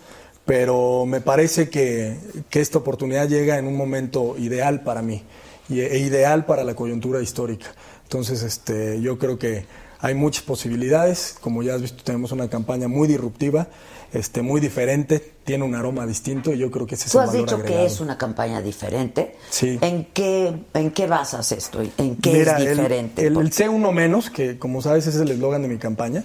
[0.43, 2.17] pero me parece que,
[2.49, 5.21] que esta oportunidad llega en un momento ideal para mí
[5.69, 7.67] y, e ideal para la coyuntura histórica.
[8.05, 9.65] Entonces, este, yo creo que
[10.01, 13.67] hay muchas posibilidades, como ya has visto, tenemos una campaña muy disruptiva,
[14.13, 17.23] este, muy diferente, tiene un aroma distinto y yo creo que ese es Tú el
[17.25, 17.85] has valor dicho agregado.
[17.85, 19.35] que es una campaña diferente.
[19.49, 19.77] Sí.
[19.81, 21.81] ¿En qué, ¿En qué basas esto?
[21.97, 23.27] ¿En qué Mira, es diferente?
[23.27, 26.23] El, el C1 menos, que como sabes es el eslogan de mi campaña,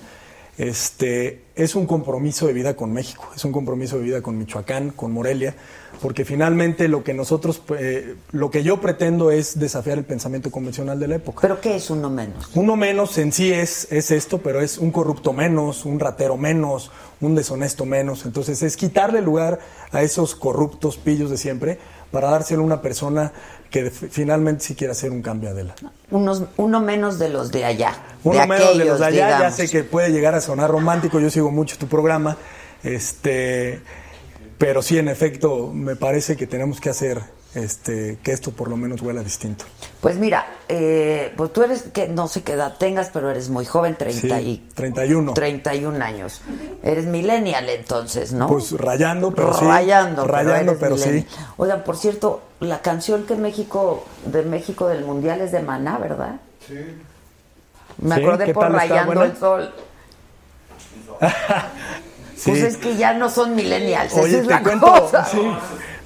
[0.57, 4.91] este, es un compromiso de vida con México, es un compromiso de vida con Michoacán,
[4.91, 5.55] con Morelia,
[6.05, 11.01] porque finalmente lo que nosotros, eh, lo que yo pretendo es desafiar el pensamiento convencional
[11.01, 11.39] de la época.
[11.41, 12.51] ¿Pero qué es uno menos?
[12.55, 16.91] Uno menos en sí es, es esto, pero es un corrupto menos, un ratero menos,
[17.23, 18.27] un deshonesto menos.
[18.27, 19.61] Entonces es quitarle lugar
[19.93, 21.79] a esos corruptos pillos de siempre
[22.11, 23.33] para dárselo a una persona
[23.71, 25.87] que finalmente sí quiere hacer un cambio adelante.
[26.11, 27.95] Unos, uno menos de los de allá.
[28.25, 31.19] Uno de menos de los de allá, ya sé que puede llegar a sonar romántico,
[31.19, 32.37] yo sigo mucho tu programa,
[32.83, 33.81] este,
[34.59, 37.21] pero sí, en efecto, me parece que tenemos que hacer
[37.55, 39.65] este, que esto por lo menos huela distinto.
[40.01, 43.65] Pues mira, eh, pues tú eres, que no sé qué edad tengas, pero eres muy
[43.65, 45.35] joven, 30 Sí, y 31.
[45.35, 46.43] 31 años.
[46.83, 48.49] Eres millennial entonces, ¿no?
[48.49, 49.65] Pues rayando, pero sí.
[49.65, 51.27] Rayando, Rayando, eres pero sí.
[51.57, 56.41] Oigan, por cierto, la canción que México, de México del Mundial es de Maná, ¿verdad?
[56.67, 56.75] Sí.
[57.99, 58.73] Me Sí, acordé ¿qué por?
[58.73, 59.73] Rayando el Sol.
[62.37, 62.51] Sí.
[62.51, 65.25] Pues es que ya no son millennials, esa es te la cuento, cosa.
[65.25, 65.39] sí,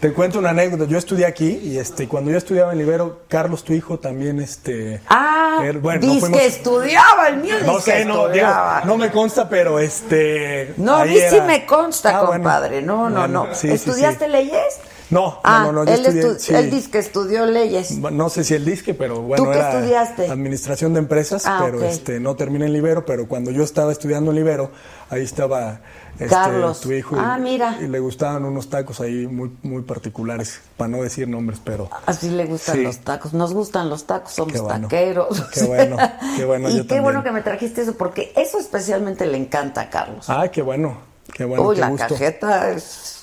[0.00, 0.84] te cuento una anécdota.
[0.84, 5.00] Yo estudié aquí y este, cuando yo estudiaba en Libero, Carlos, tu hijo, también este.
[5.08, 8.46] Ah, er- bueno, no dice fuimos- que estudiaba, el mío No sé, no, digo,
[8.84, 10.74] no me consta, pero este.
[10.76, 12.32] No, a mí sí me consta, Ah, bueno.
[12.44, 12.82] compadre.
[12.82, 13.48] No, no, no.
[13.54, 14.80] sí, ¿Estudiaste leyes?
[15.10, 16.54] No, Ah, no, no, no, yo él, estudié, estu- sí.
[16.54, 17.92] él dice que estudió leyes.
[17.92, 20.28] No sé si el disque, pero bueno, ¿Tú qué era estudiaste?
[20.30, 24.32] administración de empresas, Ah, pero este no terminé en Libero, pero cuando yo estaba estudiando
[24.32, 24.70] en Libero,
[25.08, 25.80] ahí estaba
[26.18, 26.80] este, Carlos.
[26.80, 27.78] tu hijo y, Ah, mira.
[27.80, 32.30] y le gustaban unos tacos ahí muy muy particulares, para no decir nombres, pero Así
[32.30, 32.82] le gustan Sí.
[32.82, 33.32] los tacos.
[33.32, 34.88] Nos gustan los tacos, somos Qué bueno.
[34.88, 35.40] taqueros.
[35.54, 35.96] Qué bueno,
[36.36, 37.02] qué bueno, y yo qué también.
[37.04, 40.24] bueno que me trajiste eso, porque eso especialmente le encanta a Carlos.
[40.28, 40.98] ah, qué bueno,
[41.32, 42.06] qué bueno, Uy, qué la gusto.
[42.08, 43.14] cajeta es.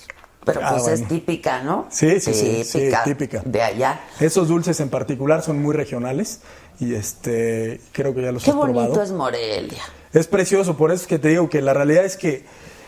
[0.45, 1.87] Pero Ah, pues es típica, ¿no?
[1.89, 3.03] Sí, sí, sí, sí, típica.
[3.03, 3.41] típica.
[3.45, 3.99] De allá.
[4.19, 6.41] Esos dulces en particular son muy regionales
[6.79, 9.01] y este creo que ya los Qué has bonito probado.
[9.01, 9.81] es Morelia.
[10.13, 12.45] Es precioso, por eso es que te digo que la realidad es que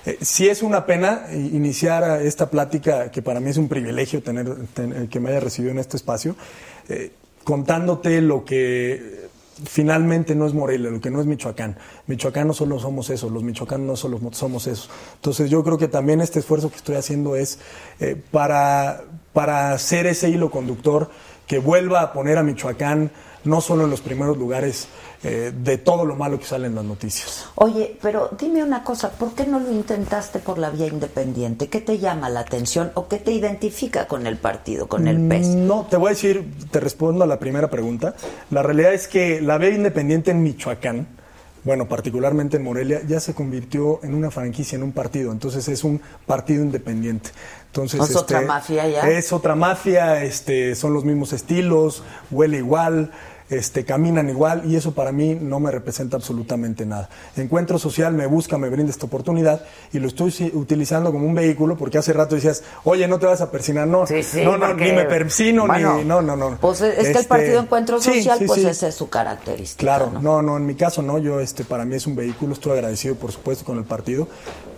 [0.07, 4.55] eh, sí es una pena iniciar esta plática, que para mí es un privilegio tener,
[4.73, 6.35] ten- que me haya recibido en este espacio,
[6.87, 7.11] eh,
[7.43, 9.27] contándote lo que
[9.65, 11.77] finalmente no es Morelia, lo que no es Michoacán.
[12.05, 14.87] Michoacán no solo somos eso, los michoacanos no solo somos eso.
[15.15, 17.59] Entonces yo creo que también este esfuerzo que estoy haciendo es
[17.99, 19.01] eh, para,
[19.33, 21.09] para hacer ese hilo conductor
[21.47, 23.09] que vuelva a poner a Michoacán
[23.45, 24.87] no solo en los primeros lugares
[25.23, 27.47] eh, de todo lo malo que sale en las noticias.
[27.55, 31.69] Oye, pero dime una cosa, ¿por qué no lo intentaste por la vía independiente?
[31.69, 35.47] ¿Qué te llama la atención o qué te identifica con el partido, con el PES?
[35.47, 38.13] No, te voy a decir, te respondo a la primera pregunta.
[38.51, 41.07] La realidad es que la vía independiente en Michoacán,
[41.63, 45.31] bueno, particularmente en Morelia, ya se convirtió en una franquicia, en un partido.
[45.31, 47.31] Entonces es un partido independiente.
[47.65, 49.09] Entonces, ¿Es otra mafia ya?
[49.09, 53.11] Es otra mafia, este, son los mismos estilos, huele igual.
[53.49, 57.09] Este, caminan igual y eso para mí no me representa absolutamente nada.
[57.37, 59.61] Encuentro Social me busca, me brinda esta oportunidad
[59.93, 63.39] y lo estoy utilizando como un vehículo porque hace rato decías, oye, no te vas
[63.39, 66.57] a persinar, no, Sí, sí, no, no, ni me persino, bueno, ni, no, no, no.
[66.59, 69.79] Pues es que el Este, partido Encuentro Social, sí, pues esa es su característica.
[69.79, 70.21] Claro, ¿no?
[70.21, 73.15] no, no, en mi caso no, yo, este, para mí es un vehículo, estoy agradecido
[73.15, 74.27] por supuesto con el partido,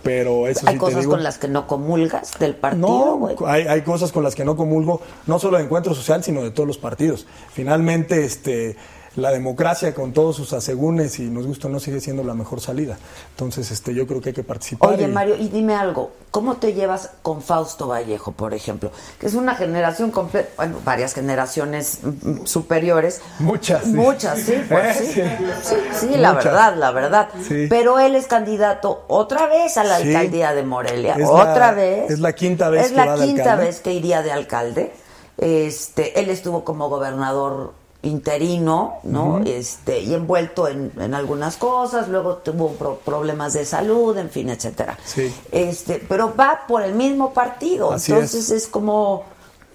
[0.02, 1.12] pero eso Hay sí te cosas digo.
[1.12, 4.56] con las que no comulgas del partido, No, hay, hay cosas con las que no
[4.56, 7.26] comulgo, no solo de Encuentro Social, sino de todos los partidos.
[7.52, 8.76] Finalmente, este,
[9.20, 12.60] la democracia con todos sus asegúnes y nos gusta o no sigue siendo la mejor
[12.60, 12.98] salida.
[13.30, 14.94] Entonces, este, yo creo que hay que participar.
[14.94, 18.90] Oye, y- Mario, y dime algo, ¿cómo te llevas con Fausto Vallejo, por ejemplo?
[19.18, 23.20] Que es una generación completa, bueno, varias generaciones mm, mm, superiores.
[23.38, 23.90] Muchas, sí.
[23.90, 25.74] Muchas, sí, pues Eh, sí.
[26.00, 26.16] sí.
[26.16, 27.28] La verdad, la verdad.
[27.46, 27.66] Sí.
[27.68, 31.14] Pero él es candidato otra vez a la alcaldía de Morelia.
[31.14, 32.10] Es otra la- vez.
[32.10, 34.92] es la quinta vez Es que la va quinta vez que iría de alcalde.
[35.38, 39.40] Este, él estuvo como gobernador interino, ¿no?
[39.44, 44.48] Este, y envuelto en, en algunas cosas, luego tuvo pro- problemas de salud, en fin,
[44.48, 44.96] etcétera.
[45.04, 45.34] Sí.
[45.52, 48.66] Este, pero va por el mismo partido, Así entonces es.
[48.68, 49.24] como,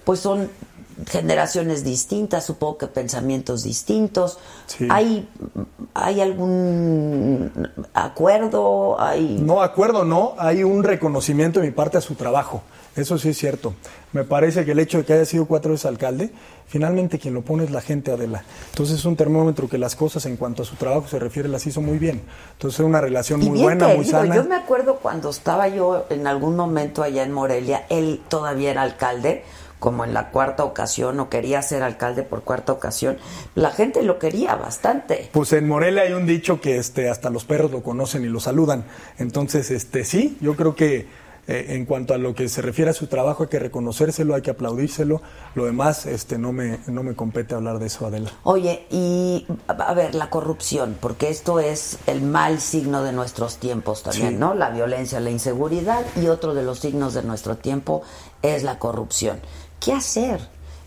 [0.03, 0.49] pues son
[1.07, 4.39] generaciones distintas, supongo que pensamientos distintos.
[4.65, 4.87] Sí.
[4.89, 5.29] ¿Hay,
[5.93, 8.99] ¿Hay algún acuerdo?
[8.99, 9.37] ¿Hay...
[9.39, 12.61] No, acuerdo no, hay un reconocimiento de mi parte a su trabajo.
[12.95, 13.73] Eso sí es cierto.
[14.13, 16.29] Me parece que el hecho de que haya sido cuatro veces alcalde,
[16.67, 18.43] finalmente quien lo pone es la gente Adela.
[18.69, 21.67] Entonces es un termómetro que las cosas en cuanto a su trabajo se refiere las
[21.67, 22.21] hizo muy bien.
[22.53, 24.35] Entonces es una relación Y muy buena, muy sana.
[24.35, 28.83] Yo me acuerdo cuando estaba yo en algún momento allá en Morelia, él todavía era
[28.83, 29.43] alcalde,
[29.79, 33.17] como en la cuarta ocasión, o quería ser alcalde por cuarta ocasión.
[33.55, 35.29] La gente lo quería bastante.
[35.33, 38.39] Pues en Morelia hay un dicho que este hasta los perros lo conocen y lo
[38.39, 38.85] saludan.
[39.19, 42.93] Entonces, este sí, yo creo que eh, en cuanto a lo que se refiere a
[42.93, 45.21] su trabajo hay que reconocérselo, hay que aplaudírselo.
[45.53, 48.31] Lo demás este no me no me compete hablar de eso, Adela.
[48.43, 54.03] Oye, y a ver, la corrupción, porque esto es el mal signo de nuestros tiempos
[54.03, 54.35] también, Sí.
[54.37, 54.53] ¿no?
[54.55, 58.01] La violencia, la inseguridad y otro de los signos de nuestro tiempo
[58.41, 59.39] es la corrupción.
[59.79, 60.39] ¿Qué hacer?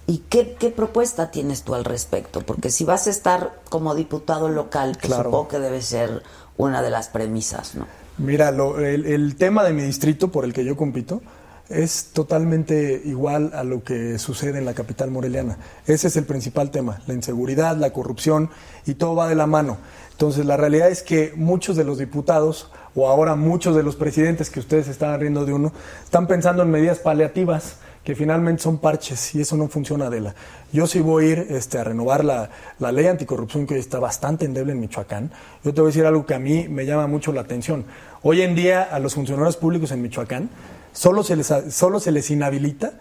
[0.07, 2.41] ¿Y qué, qué propuesta tienes tú al respecto?
[2.41, 5.25] Porque si vas a estar como diputado local, que Claro.
[5.25, 6.23] supongo que debe ser
[6.57, 7.87] una de las premisas, ¿no?
[8.19, 11.23] Mira, lo- el, el tema de mi distrito por el que yo compito
[11.69, 15.59] es totalmente igual a lo que sucede en la capital moreliana.
[15.87, 18.51] Ese es el principal tema, la inseguridad, la corrupción
[18.87, 19.77] y todo va de la mano.
[20.13, 24.51] Entonces, la realidad es que muchos de los diputados o ahora muchos de los presidentes
[24.51, 27.77] que ustedes están riendo de uno están pensando en medidas paliativas
[28.09, 30.35] que finalmente son parches y eso no funciona, Adela.
[30.73, 33.99] Yo sí voy a ir este, a renovar la, la ley anticorrupción que hoy está
[33.99, 35.31] bastante endeble en Michoacán.
[35.63, 37.85] Yo te voy a decir algo que a mí me llama mucho la atención.
[38.23, 40.49] Hoy en día a los funcionarios públicos en Michoacán
[40.95, 42.93] solo se les, solo se les inhabilita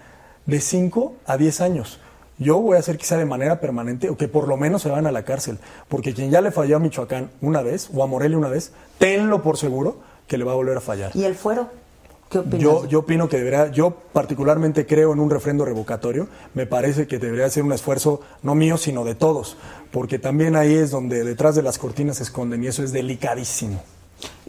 [0.46, 2.02] de 5 a 10 años.
[2.38, 5.08] Yo voy a hacer quizá de manera permanente o que por lo menos se van
[5.08, 8.38] a la cárcel, porque quien ya le falló a Michoacán una vez o a Morelia
[8.38, 11.12] una vez, tenlo por seguro que le va a volver a fallar.
[11.14, 11.70] ¿Y el fuero?
[12.30, 12.60] ¿Qué opinas?
[12.60, 17.20] Yo, yo opino que debería, yo particularmente creo en un refrendo revocatorio, me parece que
[17.20, 19.58] debería ser un esfuerzo no mío, sino de todos,
[19.92, 23.82] porque también ahí es donde detrás de las cortinas se esconden y eso es delicadísimo.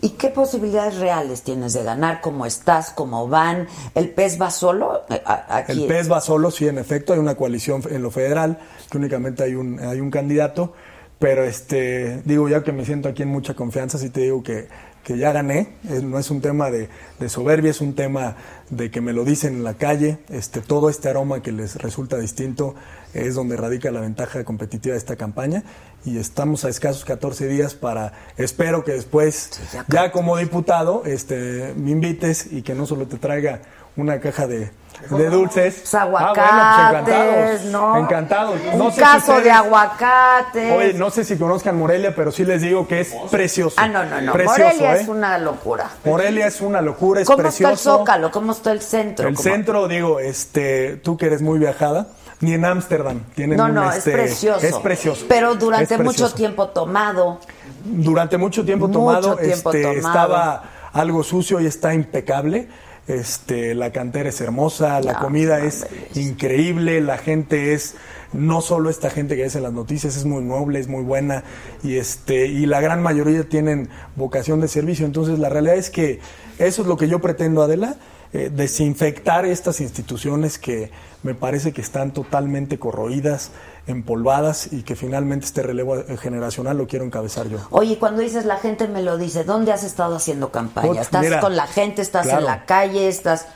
[0.01, 2.21] ¿Y qué posibilidades reales tienes de ganar?
[2.21, 2.91] ¿Cómo estás?
[2.91, 3.67] ¿Cómo van?
[3.95, 5.03] ¿El pez va solo?
[5.11, 5.73] Eh, Aquí.
[5.73, 8.59] El PES va solo, sí, en efecto, hay una coalición en lo federal,
[8.91, 10.73] que únicamente hay un, hay un candidato,
[11.19, 14.69] pero este, digo ya que me siento aquí en mucha confianza, sí te digo que,
[15.09, 18.37] que ya gané, Eh, no es un tema de, de soberbia, es un tema
[18.69, 22.19] de que me lo dicen en la calle, este, todo este aroma que les resulta
[22.19, 22.75] distinto
[23.15, 25.65] es donde radica la ventaja competitiva de esta campaña
[26.05, 31.73] y estamos a escasos 14 días para, espero que después, ya ya como diputado, este,
[31.75, 33.63] me invites y que no solo te traiga
[33.97, 34.71] una caja de,
[35.11, 35.75] de dulces.
[35.81, 37.97] Pues Ah, bueno, aguacates, pues ¿no?
[37.99, 38.55] encantados.
[38.57, 38.75] Encantados.
[38.75, 40.73] Un No sé si caso de aguacates.
[40.73, 43.77] Oye, no sé si conozcan Morelia, pero sí les digo que es precioso.
[43.79, 44.33] Ah, no, no, no.
[44.33, 45.01] Precioso, Morelia ¿eh?
[45.01, 45.91] es una locura.
[46.05, 47.73] Morelia es una locura, es ¿Cómo precioso.
[47.73, 48.31] está el Zócalo?
[48.31, 49.29] ¿Cómo está el centro?
[49.29, 52.09] El ¿Cómo- centro, digo, este, tú que eres muy viajada,
[52.41, 54.67] ni en Ámsterdam tienen No, un, no, este, es precioso.
[54.67, 55.27] Es precioso.
[55.29, 57.41] Pero durante mucho tiempo tomado.
[57.85, 59.99] Durante mucho tiempo Mucho tomado, tiempo este, tomado.
[60.09, 62.69] estaba algo sucio y está impecable.
[63.09, 67.95] Este, la cantera es hermosa, la No, comida no, es increíble, la gente es
[68.35, 71.43] no solo esta gente que ves en las noticias, es muy noble, es muy buena
[71.83, 75.07] y este y la gran mayoría tienen vocación de servicio.
[75.07, 76.21] Entonces la realidad es que
[76.59, 77.97] eso es lo que yo pretendo, Adela,
[78.33, 80.91] eh, desinfectar estas instituciones que
[81.23, 83.51] me parece que están totalmente corroídas,
[83.87, 87.59] empolvadas y que finalmente este relevo eh, generacional lo quiero encabezar yo.
[87.71, 91.01] Oye, cuando dices la gente me lo dice, ¿dónde has estado haciendo campaña?
[91.01, 92.03] ¿Estás mira, con la gente?
[92.03, 92.41] ¿Estás claro.
[92.41, 93.09] en la calle?
[93.09, 93.47] ¿Estás...?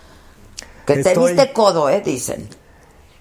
[0.86, 2.00] Que te Estoy- diste codo, ¿eh?
[2.04, 2.48] Dicen.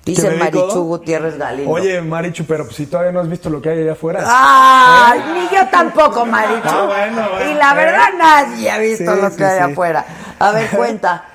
[0.04, 0.82] Dice ¿Que me di Marichu codo?
[0.84, 1.72] Gutiérrez Galindo.
[1.72, 4.24] Oye, Marichu, pero pues, si todavía no has visto lo que hay allá afuera.
[4.26, 5.22] ¡Ay!
[5.36, 6.62] Ni yo tampoco, Marichu.
[6.68, 7.52] Ah, bueno, bueno.
[7.52, 7.76] y la ¿Eh?
[7.76, 9.72] verdad nadie ha visto Sí, lo sí, que hay sí.
[9.74, 10.06] afuera.
[10.40, 11.26] A ver, cuenta.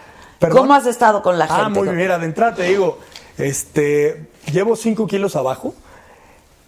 [0.47, 0.63] ¿Perdón?
[0.63, 1.63] ¿Cómo has estado con la gente?
[1.63, 2.09] Ah, muy bien.
[2.21, 2.99] De entrada te digo,
[3.39, 5.75] este, llevo 5 kilos abajo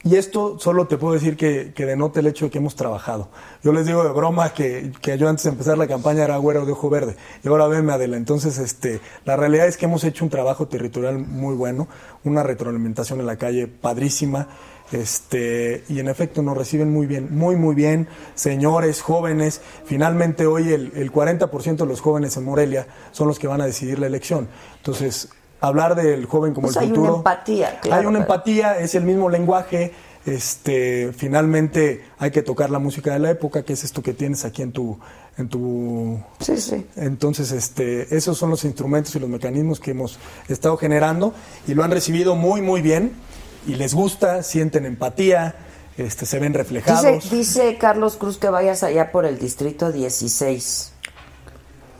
[0.04, 3.28] y esto solo te puedo decir que, que denota el hecho de que hemos trabajado.
[3.62, 6.64] Yo les digo de broma que, que yo antes de empezar la campaña era güero
[6.64, 8.16] de ojo verde y ahora venme Adela.
[8.16, 11.88] Entonces, este, la realidad es que hemos hecho un trabajo territorial muy bueno,
[12.24, 14.48] una retroalimentación en la calle padrísima.
[14.92, 19.60] Este, y en efecto nos reciben muy bien, muy, muy bien, señores, jóvenes.
[19.84, 23.66] Finalmente hoy el, el 40% de los jóvenes en Morelia son los que van a
[23.66, 24.48] decidir la elección.
[24.78, 25.28] Entonces,
[25.60, 27.16] hablar del joven como Pues el hay una futuro.
[27.18, 29.92] empatía, claro, Hay una pero- empatía, es el mismo lenguaje.
[30.26, 34.44] Este, finalmente hay que tocar la música de la época, que es esto que tienes
[34.44, 34.98] aquí en tu,
[35.38, 36.86] en tu Sí, sí.
[36.96, 41.32] entonces, este, esos son los instrumentos y los mecanismos que hemos estado generando
[41.66, 43.12] y lo han recibido muy, muy bien
[43.66, 45.54] y les gusta, sienten empatía,
[45.96, 47.30] este, se ven reflejados.
[47.30, 50.92] dice Carlos Cruz que vayas allá por el distrito 16.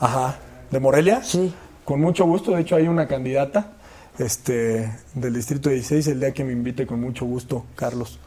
[0.01, 0.39] Ajá.
[0.71, 1.23] ¿De Morelia?
[1.25, 1.53] Sí.
[1.85, 3.73] Con mucho gusto, de hecho hay una candidata
[4.19, 8.19] este, del Distrito 16, el día que me invite con mucho gusto, Carlos.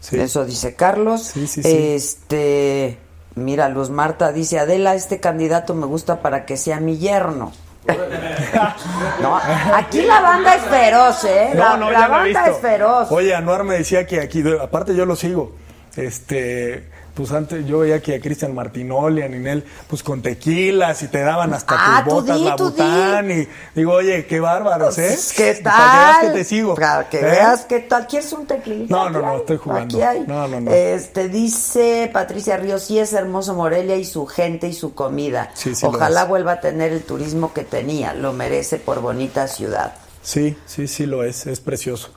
[0.00, 0.18] Sí.
[0.18, 1.22] Eso dice Carlos.
[1.22, 1.68] Sí, sí, sí.
[1.72, 2.98] Este,
[3.34, 7.52] mira, Luz Marta dice, Adela, este candidato me gusta para que sea mi yerno.
[9.22, 9.40] no,
[9.74, 11.50] aquí la banda es feroz, ¿eh?
[11.54, 13.10] No, la no, la banda es feroz.
[13.10, 15.52] Oye, Anuar me decía que aquí, aparte yo lo sigo,
[15.96, 16.88] este,
[17.18, 21.20] pues antes yo veía que a Cristian Martinoli, a Ninel, pues con tequilas y te
[21.20, 22.70] daban hasta Ah, tus tú botas, di, la tú di.
[22.70, 25.08] bután y digo, oye, qué bárbaros, ¿eh?
[25.08, 25.72] Pues, ¿Qué tal?
[25.72, 26.74] Para que veas que te sigo.
[26.76, 27.22] Para que ¿eh?
[27.24, 28.06] veas que tal.
[28.06, 28.94] ¿Quieres un tequilita?
[28.94, 29.96] No, no, no, estoy jugando.
[29.96, 30.20] Aquí hay.
[30.28, 30.70] No, no, no.
[30.70, 35.50] Este, dice Patricia Ríos, sí es hermoso Morelia y su gente y su comida.
[35.54, 38.14] Sí, sí Ojalá vuelva a tener el turismo que tenía.
[38.14, 39.92] Lo merece por bonita ciudad.
[40.22, 42.10] Sí, sí, sí lo es, es precioso.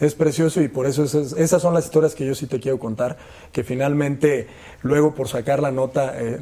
[0.00, 2.78] Es precioso y por eso esas, esas son las historias que yo sí te quiero
[2.80, 3.16] contar,
[3.52, 4.48] que finalmente
[4.82, 6.40] luego por sacar la nota, eh,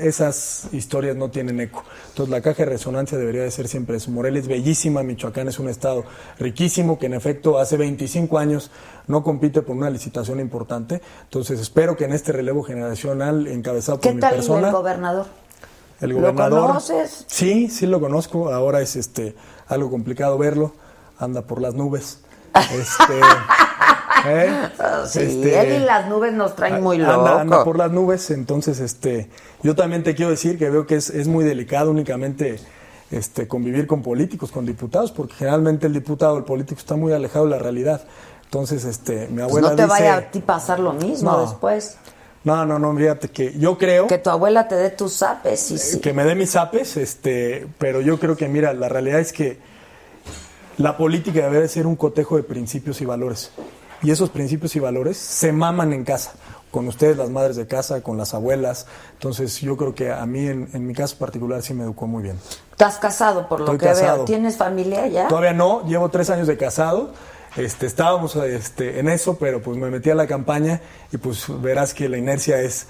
[0.00, 1.84] esas historias no tienen eco.
[2.08, 4.10] Entonces la caja de resonancia debería de ser siempre eso.
[4.10, 6.04] Morelia es bellísima, Michoacán es un estado
[6.38, 8.70] riquísimo que en efecto hace 25 años
[9.06, 11.02] no compite por una licitación importante.
[11.24, 14.68] Entonces espero que en este relevo generacional encabezado por ¿Qué mi tal persona...
[14.68, 15.26] el gobernador?
[16.00, 16.66] El ¿Lo gobernador.
[16.68, 17.24] conoces?
[17.28, 18.50] Sí, sí lo conozco.
[18.52, 19.34] Ahora es este
[19.68, 20.72] algo complicado verlo.
[21.18, 22.23] Anda por las nubes.
[22.72, 23.20] Este,
[24.26, 24.68] ¿eh?
[25.06, 27.26] Sí, Este, él y las nubes nos traen muy loco.
[27.26, 28.30] Anda, por las nubes.
[28.30, 29.28] Entonces, este,
[29.62, 32.58] yo también te quiero decir que veo que es, es muy delicado únicamente
[33.10, 37.44] este, convivir con políticos, con diputados, porque generalmente el diputado, el político está muy alejado
[37.46, 38.02] de la realidad.
[38.44, 41.40] Entonces, este, mi Pues abuela no te dice, vaya a ti pasar lo mismo No.
[41.42, 41.96] después.
[42.44, 45.78] no, no, no, fíjate que yo creo Que tu abuela te dé tus zapes, sí,
[45.78, 45.98] sí.
[46.00, 49.58] que me dé mis apes, este, pero yo creo que, mira, la realidad es que
[50.78, 53.50] la política debe de ser un cotejo de principios y valores.
[54.02, 56.32] Y esos principios y valores se maman en casa,
[56.70, 58.86] con ustedes, las madres de casa, con las abuelas.
[59.14, 62.22] Entonces, yo creo que a mí, en, en mi caso particular, sí me educó muy
[62.22, 62.38] bien.
[62.72, 64.16] Estás casado, por lo Estoy que casado.
[64.16, 64.24] veo.
[64.26, 65.28] ¿Tienes familia ya?
[65.28, 67.12] Todavía no, llevo tres años de casado.
[67.56, 70.80] Este, estábamos este, en eso, pero pues me metí a la campaña
[71.12, 72.88] y pues verás que la inercia es,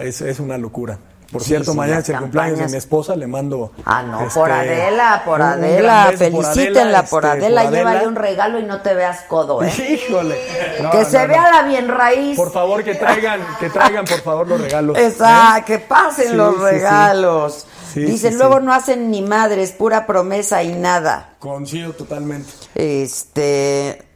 [0.00, 0.98] es, es una locura.
[1.30, 3.72] Por Sí, cierto, sí, mañana es el cumpleaños de mi esposa, le mando...
[3.84, 6.12] Ah, no, este, por Adela, por Adela.
[6.16, 7.64] Felicítenla por este, Adela.
[7.64, 9.70] por Llévale un regalo y no te veas codo, ¿eh?
[10.08, 10.40] Híjole.
[10.82, 11.28] No, que no, se no.
[11.28, 12.34] vea la bien raíz.
[12.34, 14.96] Por favor, que traigan, que traigan, por favor, los regalos.
[14.96, 15.12] ¿eh?
[15.66, 17.66] que pasen Sí, los regalos.
[17.94, 21.34] Dicen, luego no hacen ni madres, pura promesa y nada.
[21.38, 22.50] Coincido totalmente.
[22.74, 24.07] Este,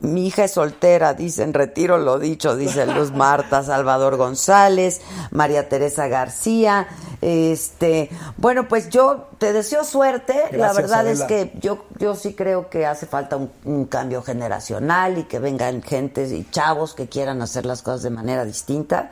[0.00, 5.00] mi hija es soltera, dicen, retiro lo dicho, dice Luz Marta, Salvador González,
[5.32, 6.86] María Teresa García.
[7.20, 10.44] Este, bueno, pues yo te deseo suerte.
[10.52, 15.18] La verdad es que yo, yo sí creo que hace falta un, un cambio generacional
[15.18, 19.10] y que vengan gentes y chavos que quieran hacer las cosas de manera distinta.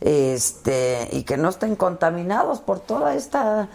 [0.00, 3.68] Este, y que no estén contaminados por toda esta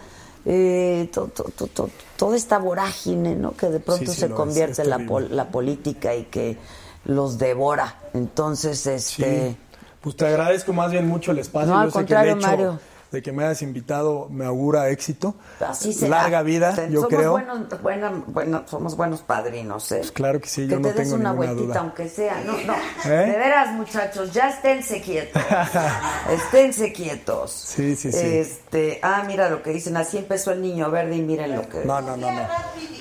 [0.46, 3.52] eh, to- to- to- to- toda esta vorágine, ¿no?
[3.56, 6.56] Que de pronto Sí, sí se es, convierte es la, pol- la política y que
[7.04, 7.96] los devora.
[8.14, 9.56] Entonces, este, Sí.
[10.00, 11.72] Pues te agradezco más bien mucho el espacio.
[11.72, 12.78] No, al contrario, hecho Mario.
[13.14, 15.36] De que me hayas invitado me augura éxito.
[15.66, 16.22] así será.
[16.22, 17.30] Larga vida, yo somos creo.
[17.32, 20.02] Buenos, buena- bueno, somos buenos padrinos, ¿eh?
[20.12, 21.80] Claro que sí, que yo te no des tengo una ninguna vueltita, duda.
[21.80, 22.42] aunque sea.
[22.44, 22.74] No, no.
[23.04, 23.08] ¿Eh?
[23.08, 25.40] De veras, muchachos, ya esténse quietos.
[26.30, 27.52] esténse quietos.
[27.52, 28.18] Sí, sí, sí.
[28.20, 29.96] Este, ah, mira lo que dicen.
[29.96, 31.84] Así empezó el niño verde y miren lo que.
[31.84, 32.48] No, no, no, no.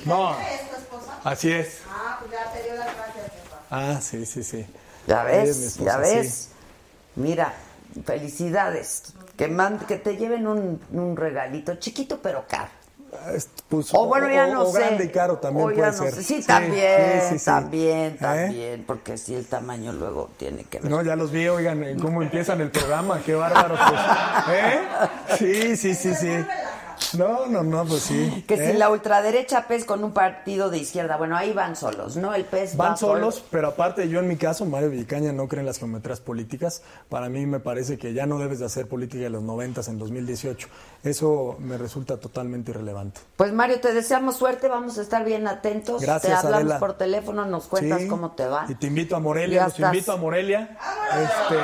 [0.06, 0.36] No,
[1.24, 1.80] así es.
[1.90, 3.32] Ah, pues ya te dio las gracias.
[3.72, 4.66] Ah, sí, sí, sí.
[5.08, 6.34] Ya ves, esposa, ya ves.
[6.36, 6.50] sí.
[7.16, 7.54] Mira,
[8.06, 9.14] felicidades.
[9.88, 12.70] Que, te lleven un, un regalito chiquito pero caro.
[13.36, 14.80] Es- pues, O bueno, ya o- no o sé.
[14.80, 16.14] grande y caro también O puede no ser.
[16.16, 16.24] sé.
[16.24, 17.46] Sí, también, sí, sí, sí.
[17.46, 18.18] también, ¿Eh?
[18.20, 18.84] también.
[18.88, 20.90] Porque sí, el tamaño luego tiene que ver.
[20.90, 23.80] No, ya los vi, oigan, en cómo empiezan el programa, qué bárbaros.
[23.88, 24.02] pues.
[24.58, 24.80] ¿Eh?
[25.38, 26.32] Sí, sí, sí, sí.
[27.18, 28.44] No, no, no, pues sí.
[28.48, 28.72] Que ¿eh?
[28.72, 32.34] si la ultraderecha PES con un partido de izquierda, bueno, ahí van solos, ¿no?
[32.34, 33.14] El PES va Van solo.
[33.16, 36.82] solos, pero aparte yo en mi caso, Mario Villicaña no cree en las geometrías políticas.
[37.10, 40.00] Para mí me parece que ya no debes de hacer política de los 90 en
[40.00, 40.68] 2018.
[41.04, 43.22] Eso me resulta totalmente irrelevante.
[43.36, 46.02] Pues Mario, te deseamos suerte, vamos a estar bien atentos.
[46.02, 46.80] Gracias, te hablamos Adela.
[46.80, 48.08] por teléfono, nos cuentas Sí.
[48.08, 48.66] cómo te va.
[48.70, 50.78] Y te invito a Morelia, los invito a Morelia.
[51.12, 51.56] Este,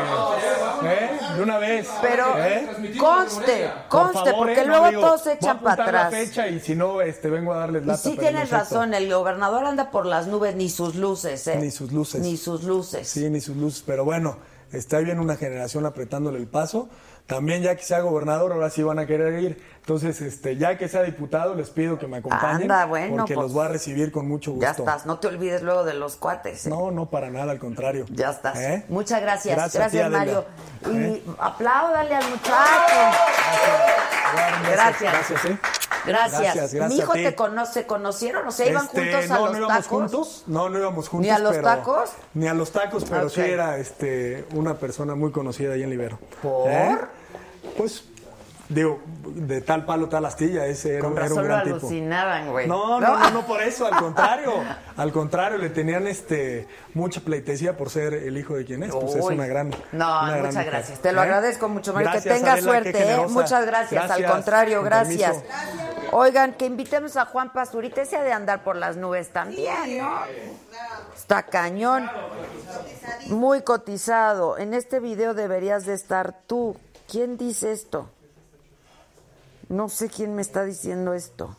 [0.88, 1.10] ¿eh?
[1.36, 1.88] De una vez.
[2.02, 2.96] Pero ¿eh?
[3.00, 4.66] conste, Por conste, favor, porque ¿eh?
[4.66, 6.28] Luego todos se echan para apuntar la atrás.
[6.28, 9.92] fecha y si no, este, vengo a darles Y sí tienes razón, el gobernador anda
[9.92, 11.58] por las nubes, ni sus luces, ¿eh?
[11.58, 12.22] Ni sus luces.
[12.22, 13.08] Ni sus luces.
[13.08, 13.84] Sí, ni sus luces.
[13.86, 14.38] Pero bueno,
[14.72, 16.90] está bien una generación apretándole el paso.
[17.28, 19.62] También ya que sea gobernador, ahora sí van a querer ir.
[19.90, 22.62] Entonces, este, ya que sea diputado, les pido que me acompañen.
[22.62, 24.64] Anda, bueno, Porque pues, los voy a recibir con mucho gusto.
[24.64, 26.68] Ya estás, no te olvides luego de los cuates.
[26.68, 26.70] ¿eh?
[26.70, 28.06] No, no para nada, al contrario.
[28.12, 28.56] Ya estás.
[28.60, 28.86] ¿Eh?
[28.88, 29.56] Muchas gracias.
[29.56, 30.10] Gracias Adela.
[30.10, 30.46] Mario.
[30.92, 31.24] Y ¿Eh?
[31.40, 32.56] apláudale al muchacho.
[34.36, 34.72] Gracias.
[34.72, 35.12] Gracias.
[35.12, 35.60] Gracias, ¿eh?
[36.06, 36.42] Gracias.
[36.42, 38.48] Gracias, gracias Mi hijo te conoce, ¿conocieron?
[38.48, 39.88] O sea, iban Este, juntos a no, los no íbamos tacos.
[39.88, 41.26] juntos, no, no íbamos juntos.
[41.26, 42.12] ¿Ni a los pero- tacos?
[42.36, 46.20] Ni a los tacos, pero sí era este, una persona muy conocida ahí en Libero.
[46.44, 47.10] ¿Por?
[47.76, 48.04] Pues,
[48.70, 51.88] digo, de tal palo, tal astilla, ese era, era un gran tipo.
[52.52, 52.68] güey.
[52.68, 54.54] No, no, no, no por eso, al contrario.
[55.00, 58.94] Al contrario, le tenían este mucha pleitesía por ser el hijo de quien es.
[58.94, 59.70] Pues es una gran.
[59.94, 60.72] No, una gran muchas mujer.
[60.72, 61.00] gracias.
[61.00, 61.24] Te lo ¿Eh?
[61.24, 62.12] agradezco mucho, Mario.
[62.12, 63.28] Que Adela, qué suerte, ¿eh?
[63.30, 64.12] Muchas gracias.
[64.12, 65.38] Al contrario, con gracias.
[66.12, 68.02] Oigan, que invitemos a Juan Pazurita.
[68.02, 70.20] Ese ha de andar por las nubes también, ¿no?
[71.16, 72.10] Está cañón.
[73.28, 74.58] Muy cotizado.
[74.58, 76.76] En este video deberías de estar tú.
[77.08, 78.10] ¿Quién dice esto?
[79.70, 81.56] No sé quién me está diciendo esto.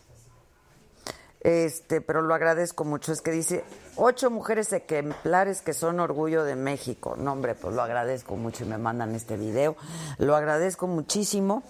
[1.40, 3.12] Este, pero lo agradezco mucho.
[3.12, 3.64] Es que dice
[3.96, 7.16] ocho mujeres ejemplares que son orgullo de México.
[7.16, 9.76] No, hombre, pues lo agradezco mucho y me mandan este video.
[10.18, 11.62] Lo agradezco muchísimo.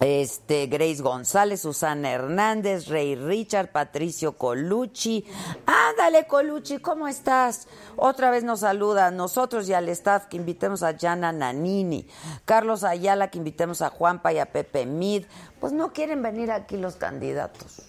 [0.00, 5.24] Este, Grace González, Susana Hernández, Rey Richard, Patricio Colucci.
[5.66, 7.68] Ándale, Colucci, ¿cómo estás?
[7.96, 12.08] Otra vez nos saluda a nosotros y al staff que invitemos a Jana Nanini.
[12.44, 15.24] Carlos Ayala, que invitemos a Juanpa y a Pepe Mid.
[15.60, 17.82] Pues no quieren venir aquí los candidatos.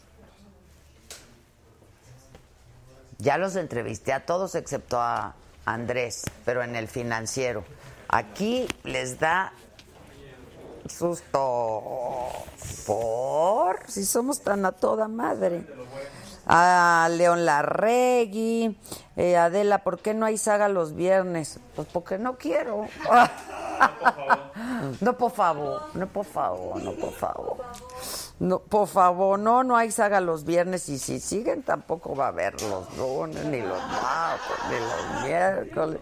[3.17, 5.35] Ya los entrevisté a todos excepto a
[5.65, 7.63] Andrés, pero en el financiero.
[8.07, 9.51] Aquí les da
[10.87, 12.29] susto.
[12.85, 13.79] ¿Por?
[13.87, 15.65] Si somos tan a toda madre.
[16.47, 18.77] A León Larregui,
[19.15, 21.59] eh, Adela, ¿por qué no hay saga los viernes?
[21.75, 22.87] Pues porque no quiero.
[25.01, 27.57] No, por favor, no, por favor, no, por favor.
[27.57, 27.65] No, por favor,
[28.39, 33.45] no, no hay saga los viernes y si siguen tampoco va a haber los lunes,
[33.45, 35.99] ni los martes, ni los miércoles.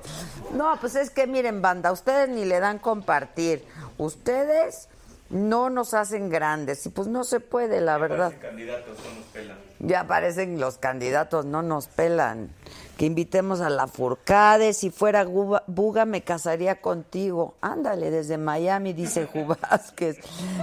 [0.54, 3.66] No, pues es que miren, banda, ustedes ni le dan compartir.
[3.98, 4.90] Ustedes
[5.34, 8.34] no nos hacen grandes y pues no se puede, la verdad.
[8.42, 9.58] Candidatos no nos pelan.
[9.80, 12.50] Ya aparecen los candidatos, no nos pelan.
[12.98, 14.72] Que invitemos a la Furcade.
[14.74, 17.56] Si fuera Guba- Buga, me casaría contigo.
[17.60, 20.20] Ándale, desde Miami, dice Jubásquez.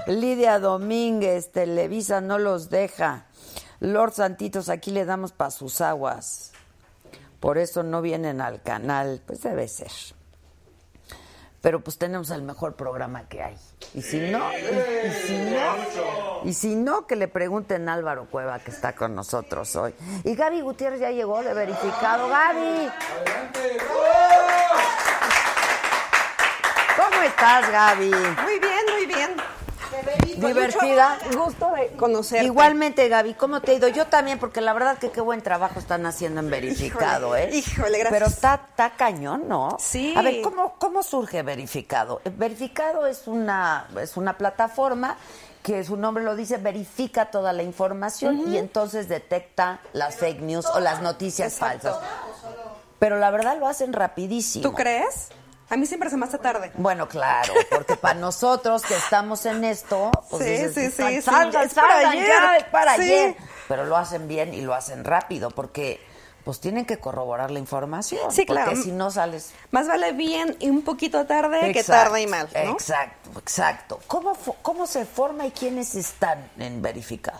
[0.06, 3.26] Lidia Domínguez, Televisa no los deja.
[3.80, 6.52] Lord Santitos, aquí le damos para sus aguas.
[7.40, 9.20] Por eso no vienen al canal.
[9.26, 9.90] Pues debe ser.
[11.60, 13.56] Pero pues tenemos el mejor programa que hay.
[13.94, 18.26] Y si no, y, y si no, y si no, que le pregunten a Álvaro
[18.30, 19.94] Cueva que está con nosotros hoy.
[20.24, 22.28] Y Gaby Gutiérrez ya llegó de verificado.
[22.28, 22.90] Gaby,
[26.96, 28.10] ¿cómo estás, Gaby?
[28.10, 29.19] Muy bien, muy bien.
[30.46, 31.18] ¿Divertida?
[31.36, 32.46] Gusto de conocerte.
[32.46, 33.88] Igualmente, Gaby, ¿cómo te ha ido?
[33.88, 37.56] Yo también, porque la verdad que qué buen trabajo están haciendo en verificado, Híjole, ¿eh?
[37.58, 38.10] híjole, gracias.
[38.10, 39.76] Pero está, está cañón, ¿no?
[39.78, 40.14] Sí.
[40.16, 42.20] A ver, ¿cómo, cómo surge verificado?
[42.36, 45.16] Verificado es una, es una plataforma
[45.62, 50.66] que su nombre lo dice, verifica toda la información y entonces detecta las fake news
[50.66, 51.90] o las noticias Exacto.
[51.90, 52.10] falsas.
[52.98, 54.62] Pero la verdad lo hacen rapidísimo.
[54.62, 55.28] ¿Tú crees?
[55.70, 56.72] A mí siempre se me hace tarde.
[56.74, 61.68] Bueno, claro, porque para nosotros que estamos en esto, pues Sí, dices, sí, sí, "Salgan,
[61.68, 62.26] sí, salgan, para ayer".
[62.28, 63.02] ya, es para Sí.
[63.02, 63.36] ayer.
[63.68, 66.04] Pero lo hacen bien y lo hacen rápido, porque
[66.44, 68.32] pues tienen que corroborar la información.
[68.32, 68.70] Sí, claro.
[68.70, 69.52] Porque si no sales...
[69.70, 72.70] Más vale bien y un poquito tarde que Exacto, tarde y mal, ¿no?
[72.72, 74.00] Exacto, exacto.
[74.06, 77.38] ¿Cómo, ¿Cómo se forma y quiénes están en verificado?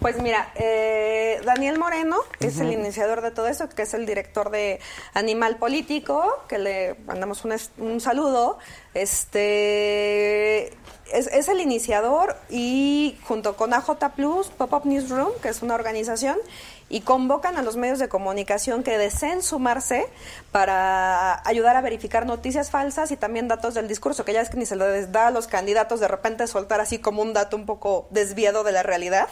[0.00, 4.50] Pues mira, eh, Daniel Moreno es el iniciador de todo eso, que es el director
[4.50, 4.80] de
[5.12, 7.44] Animal Político, que le mandamos
[7.76, 8.58] un saludo.
[8.94, 10.68] Este
[11.12, 16.38] es, es el iniciador y junto con AJ Plus, Pop-Up Newsroom, que es una organización,
[16.88, 20.06] y convocan a los medios de comunicación que deseen sumarse
[20.50, 24.56] para ayudar a verificar noticias falsas y también datos del discurso, que ya es que
[24.56, 27.66] ni se les da a los candidatos de repente soltar así como un dato un
[27.66, 29.28] poco desviado de la realidad.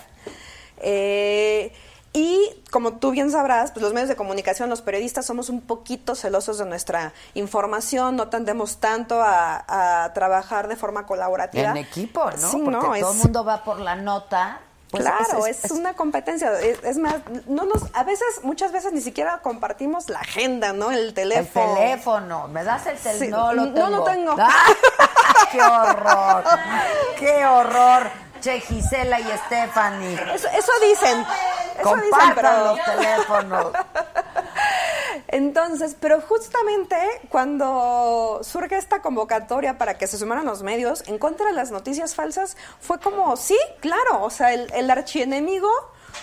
[0.80, 1.72] Eh,
[2.14, 6.14] y como tú bien sabrás, pues los medios de comunicación, los periodistas somos un poquito
[6.14, 11.70] celosos de nuestra información, no tendemos tanto a, a trabajar de forma colaborativa.
[11.70, 12.50] En equipo, ¿no?
[12.50, 14.60] Sí, porque no, todo es- el mundo va por la nota.
[14.90, 16.58] pues, claro, es, una competencia.
[16.60, 17.16] Es, es más,
[17.46, 20.90] no nos, a veces, muchas veces ni siquiera compartimos la agenda, ¿no?
[20.90, 21.74] El El teléfono.
[21.74, 23.18] teléfono, ¿me das el teléfono?
[23.26, 23.90] Sí, No lo no, tengo.
[23.90, 24.34] no tengo.
[24.38, 24.66] ¡Ah!
[25.52, 26.44] ¡Qué horror!
[27.18, 28.10] ¡Qué horror!
[28.40, 30.14] Che, Gisela y Stephanie.
[30.34, 31.24] Eso, eso dicen.
[31.78, 32.64] Eso dicen, Compartan pero...
[32.64, 33.72] los teléfonos.
[35.28, 36.96] Entonces, pero justamente
[37.28, 42.14] cuando surge esta convocatoria para que se sumaran los medios en contra de las noticias
[42.14, 45.68] falsas, fue como, sí, claro, o sea, el, el archienemigo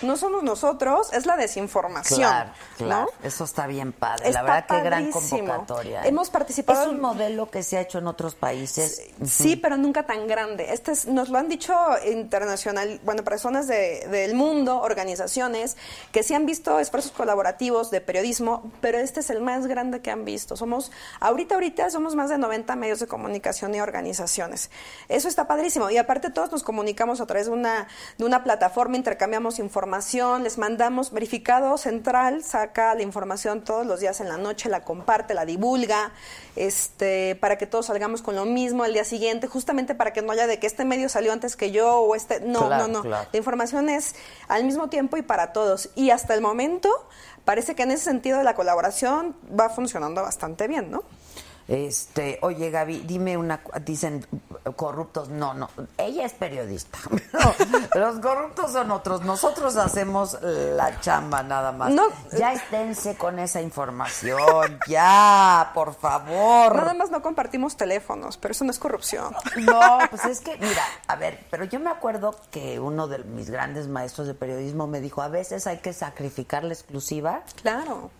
[0.01, 2.19] no somos nosotros, es la desinformación.
[2.19, 3.11] Claro, claro.
[3.21, 3.27] ¿no?
[3.27, 4.29] Eso está bien padre.
[4.29, 6.03] Está la verdad, qué gran convocatoria.
[6.03, 6.07] ¿eh?
[6.09, 9.01] Hemos participado Es un modelo que se ha hecho en otros países.
[9.25, 10.73] Sí, pero nunca tan grande.
[10.73, 11.73] Este es- nos lo han dicho
[12.05, 15.77] internacional, bueno, personas de- del mundo, organizaciones,
[16.11, 20.11] que sí han visto esfuerzos colaborativos de periodismo, pero este es el más grande que
[20.11, 20.57] han visto.
[20.57, 24.69] Somos, ahorita, ahorita somos más de 90 medios de comunicación y organizaciones.
[25.09, 25.89] Eso está padrísimo.
[25.89, 29.74] Y aparte todos nos comunicamos a través de una, de una plataforma, intercambiamos información,
[30.41, 35.33] les mandamos verificado central, saca la información todos los días en la noche, la comparte,
[35.33, 36.11] la divulga,
[36.55, 40.31] este, para que todos salgamos con lo mismo al día siguiente, justamente para que no
[40.31, 43.01] haya de que este medio salió antes que yo o este, no, Claro, no, no.
[43.01, 43.27] claro.
[43.31, 44.15] La información es
[44.47, 45.89] al mismo tiempo y para todos.
[45.95, 46.89] Y hasta el momento
[47.43, 51.03] parece que en ese sentido de la colaboración va funcionando bastante bien, ¿no?
[51.67, 54.25] Este, oye Gaby, dime una, dicen
[54.75, 56.97] corruptos, no, no, ella es periodista.
[57.35, 57.53] No,
[57.99, 61.91] los corruptos son otros, nosotros hacemos la chamba nada más.
[61.93, 62.03] No.
[62.31, 66.73] Ya esténse con esa información, ya, por favor.
[66.73, 69.35] Nada más no compartimos teléfonos, pero eso no es corrupción.
[69.57, 73.49] No, pues es que, mira, a ver, pero yo me acuerdo que uno de mis
[73.49, 78.11] grandes maestros de periodismo me dijo, a veces hay que sacrificar la exclusiva Claro.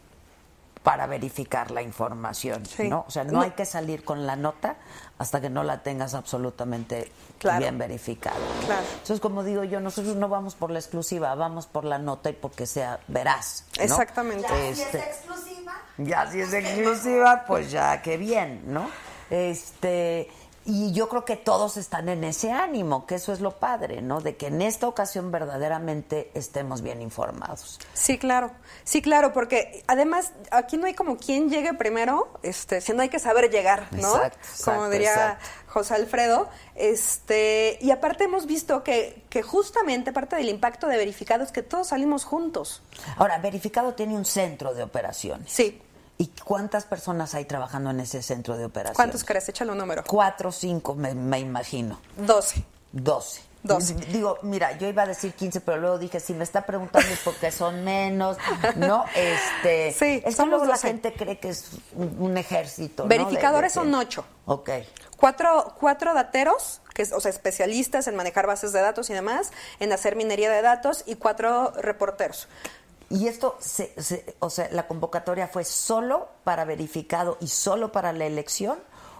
[0.86, 2.88] Para verificar la información, Sí.
[2.88, 3.04] ¿no?
[3.08, 3.42] O sea, no, No.
[3.42, 4.78] hay que salir con la nota
[5.18, 7.60] hasta que no la tengas absolutamente Claro.
[7.60, 8.38] bien verificada.
[8.66, 8.84] Claro.
[8.94, 12.34] Entonces, como digo yo, nosotros no vamos por la exclusiva, vamos por la nota y
[12.34, 13.66] porque sea veraz.
[13.78, 13.84] ¿no?
[13.84, 14.70] Exactamente.
[14.70, 15.04] Este,
[15.98, 18.88] ya si es exclusiva, pues ya qué bien, ¿no?
[19.32, 20.30] Este,
[20.66, 24.20] y yo creo que todos están en ese ánimo, que eso es lo padre, ¿no?
[24.20, 27.80] De que en esta ocasión verdaderamente estemos bien informados.
[27.93, 28.51] Sí, claro.
[28.84, 33.20] Sí, claro, porque además aquí no hay como quien llegue primero, este, sino hay que
[33.20, 34.16] saber llegar, ¿no?
[34.16, 35.45] Exacto, como exacto, diría exacto.
[35.68, 36.49] José Alfredo.
[36.74, 41.61] Este, y aparte hemos visto que, que justamente parte del impacto de verificado es que
[41.61, 42.82] todos salimos juntos.
[43.18, 45.51] Ahora, Verificado tiene un centro de operaciones.
[45.51, 45.82] Sí.
[46.18, 48.95] ¿Y cuántas personas hay trabajando en ese centro de operaciones?
[48.95, 49.49] ¿Cuántos crees?
[49.49, 50.03] Échale un número.
[50.07, 51.99] Cuatro cinco, me, me imagino.
[52.18, 52.63] Doce.
[52.91, 53.41] Doce.
[53.63, 53.95] Doce.
[53.95, 57.09] D- Digo, mira, yo iba a decir 15, pero luego dije, si me está preguntando
[57.09, 58.38] es porque son menos,
[58.76, 59.03] ¿no?
[59.16, 60.88] Este, Sí, es que luego la 12.
[60.88, 63.03] gente cree que es un, ejército.
[63.03, 63.09] ¿no?
[63.09, 64.24] Verificadores De- de- son ocho.
[64.45, 64.70] Ok.
[65.18, 69.51] Cuatro, cuatro dateros, que es, o sea, especialistas en manejar bases de datos y demás,
[69.80, 72.47] en hacer minería de datos, y cuatro reporteros.
[73.10, 78.14] Y esto, se, se- o sea, la convocatoria fue solo para verificado y solo para
[78.14, 78.80] la elección,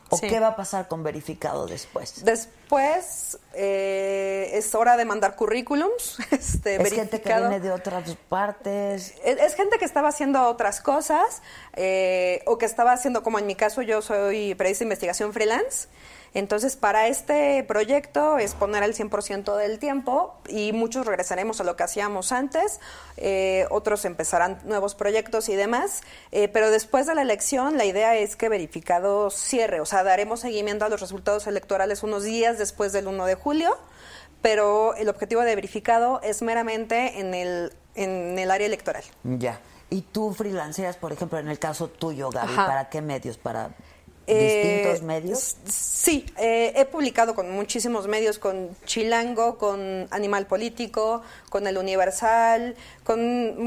[0.10, 0.28] ¿o Sí.
[0.28, 2.24] qué va a pasar con verificado después?
[2.26, 6.18] Después eh, es hora de mandar currículums.
[6.32, 7.50] Este, es gente que verificado.
[7.50, 9.14] viene de otras partes.
[9.24, 11.42] Es, es gente que estaba haciendo otras cosas
[11.74, 15.88] eh, o que estaba haciendo, como en mi caso, yo soy periodista de investigación freelance.
[16.36, 21.78] Entonces, para este proyecto es poner el 100% del tiempo y muchos regresaremos a lo
[21.78, 22.82] que hacíamos antes,
[23.16, 26.02] eh, otros empezarán nuevos proyectos y demás,
[26.34, 30.42] eh, pero después de la elección la idea es que verificado cierre, o sea, daremos
[30.42, 33.78] seguimiento a los resultados electorales unos días después del 1 de julio,
[34.42, 39.06] pero el objetivo de verificado es meramente en el, en el área electoral.
[39.24, 39.62] Ya.
[39.90, 42.68] ¿Y tú freelanceas, por ejemplo, en el caso tuyo, Gaby, Ajá.
[42.68, 43.38] para qué medios?
[43.38, 43.70] ¿Para
[44.28, 45.38] Eh, distintos medios?
[45.38, 45.56] s-
[46.06, 52.76] Sí, eh, he publicado con muchísimos medios, con Chilango, con Animal Político, con El Universal,
[53.04, 53.20] con,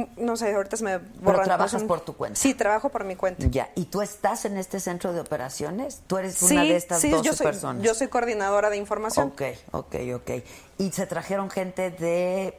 [0.03, 1.45] mm, no sé, ahorita se me borran.
[1.45, 2.39] trabajas pasan- por tu cuenta.
[2.39, 3.47] Sí, trabajo por mi cuenta.
[3.51, 3.71] Ya.
[3.75, 6.01] ¿Y tú estás en este centro de operaciones?
[6.07, 7.83] ¿Tú eres una de estas sí, 12 yo soy, personas?
[7.83, 9.29] yo soy coordinadora de información.
[9.29, 9.43] Ok,
[9.73, 10.31] ok, ok.
[10.79, 12.59] ¿Y se trajeron gente de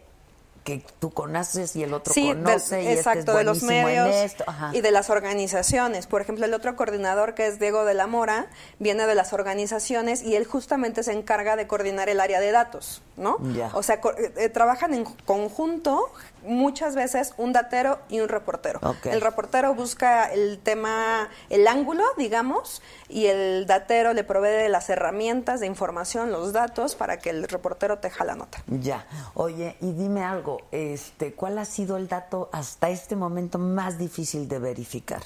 [0.69, 3.63] que tú conoces y el otro Sí, del- conoce y exacto, este es de los
[3.63, 4.35] medios
[4.73, 6.07] y de las organizaciones.
[6.07, 8.47] Por ejemplo, el otro coordinador que es Diego de la Mora
[8.79, 13.01] viene de las organizaciones y él justamente se encarga de coordinar el área de datos,
[13.17, 13.37] ¿no?
[13.53, 13.69] Ya.
[13.73, 16.11] O sea, co- eh, trabajan en conjunto
[16.43, 18.79] muchas veces un datero y un reportero.
[19.03, 24.89] El reportero busca el tema, el ángulo, digamos, y el datero le provee de las
[24.89, 28.63] herramientas de información, los datos, para que el reportero teja la nota.
[28.67, 29.05] Ya.
[29.33, 34.47] Oye, y dime algo, este, ¿cuál ha sido el dato hasta este momento más difícil
[34.47, 35.21] de verificar?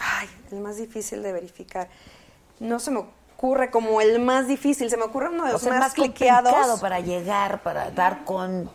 [0.00, 1.88] Ay, el más difícil de verificar.
[2.60, 3.00] No se me
[3.36, 5.94] ocurre como el más difícil, se me ocurre uno de O los sea, más, más
[5.94, 6.80] cliqueados.
[6.80, 8.70] para llegar, para dar con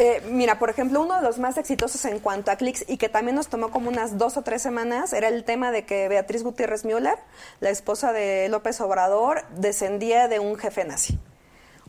[0.00, 3.10] Eh, mira, por ejemplo, uno de los más exitosos en cuanto a clics y que
[3.10, 6.42] también nos tomó como unas dos o tres semanas era el tema de que Beatriz
[6.42, 7.18] Gutiérrez Müller,
[7.60, 11.18] la esposa de López Obrador, descendía de un jefe nazi.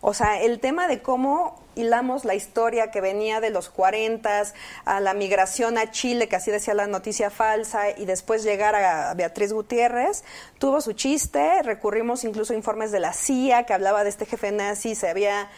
[0.02, 4.44] O sea, el tema de cómo hilamos la historia que venía de los 40
[4.84, 9.14] a la migración a Chile, que así decía la noticia falsa, y después llegar a
[9.14, 10.26] Beatriz Gutiérrez,
[10.58, 14.52] tuvo su chiste, recurrimos incluso a informes de la CIA que hablaba de este jefe
[14.52, 15.50] nazi, se había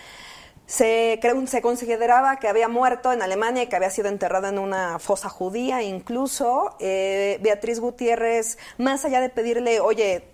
[0.74, 4.98] Se, se consideraba que había muerto en Alemania y que había sido enterrada en una
[4.98, 6.76] fosa judía incluso.
[6.80, 10.32] Eh, Beatriz Gutiérrez, más allá de pedirle, oye,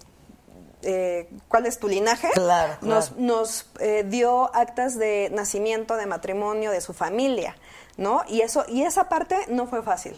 [0.82, 2.30] eh, ¿cuál es tu linaje?
[2.36, 3.22] Claro, Nos, claro.
[3.22, 7.58] nos eh, dio actas de nacimiento, de matrimonio, de su familia,
[7.98, 8.24] ¿no?
[8.30, 10.18] Y eso y esa parte no fue fácil.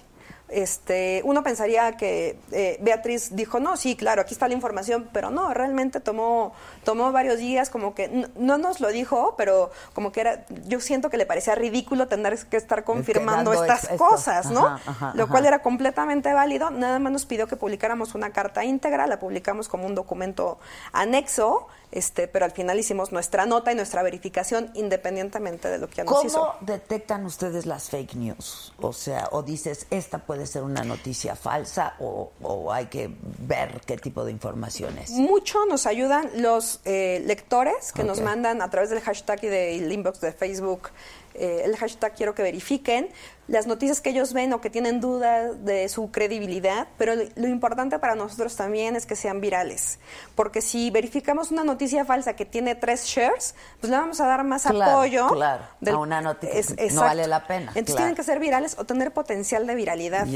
[0.52, 5.32] Este, uno pensaría que eh, Beatriz dijo, no, sí, claro, aquí está la información, pero
[5.32, 10.22] no, realmente tomó, tomó varios días, como que no nos lo dijo, pero como que
[10.22, 13.98] era, yo siento que le parecía ridículo tener que estar confirmando estas esto.
[13.98, 14.68] cosas, ¿no?
[14.68, 15.32] Ajá, ajá, lo ajá.
[15.32, 19.70] cual era completamente válido, nada más nos pidió que publicáramos una carta íntegra, la publicamos
[19.70, 20.60] como un documento
[20.92, 25.96] anexo, este, pero al final hicimos nuestra nota y nuestra verificación independientemente de lo que
[25.96, 26.56] ya nos ¿Cómo hizo.
[26.62, 28.74] detectan ustedes las fake news?
[28.80, 33.82] O sea, o dices, esta puede ser una noticia falsa o, o hay que ver
[33.86, 35.12] qué tipo de información es.
[35.12, 39.92] Mucho nos ayudan los eh, lectores que nos mandan a través del hashtag y del
[39.92, 40.90] inbox de Facebook
[41.34, 43.10] eh, el hashtag quiero que verifiquen
[43.52, 48.00] las noticias que ellos ven o que tienen dudas de su credibilidad, pero lo, importante
[48.00, 50.00] para nosotros también es que sean virales,
[50.36, 54.44] porque si verificamos una noticia falsa que tiene tres shares, pues le vamos a dar
[54.44, 57.98] más Claro, apoyo claro, a una noticia que no vale la pena, Entonces claro.
[57.98, 60.28] tienen que ser virales o tener potencial de viralidad.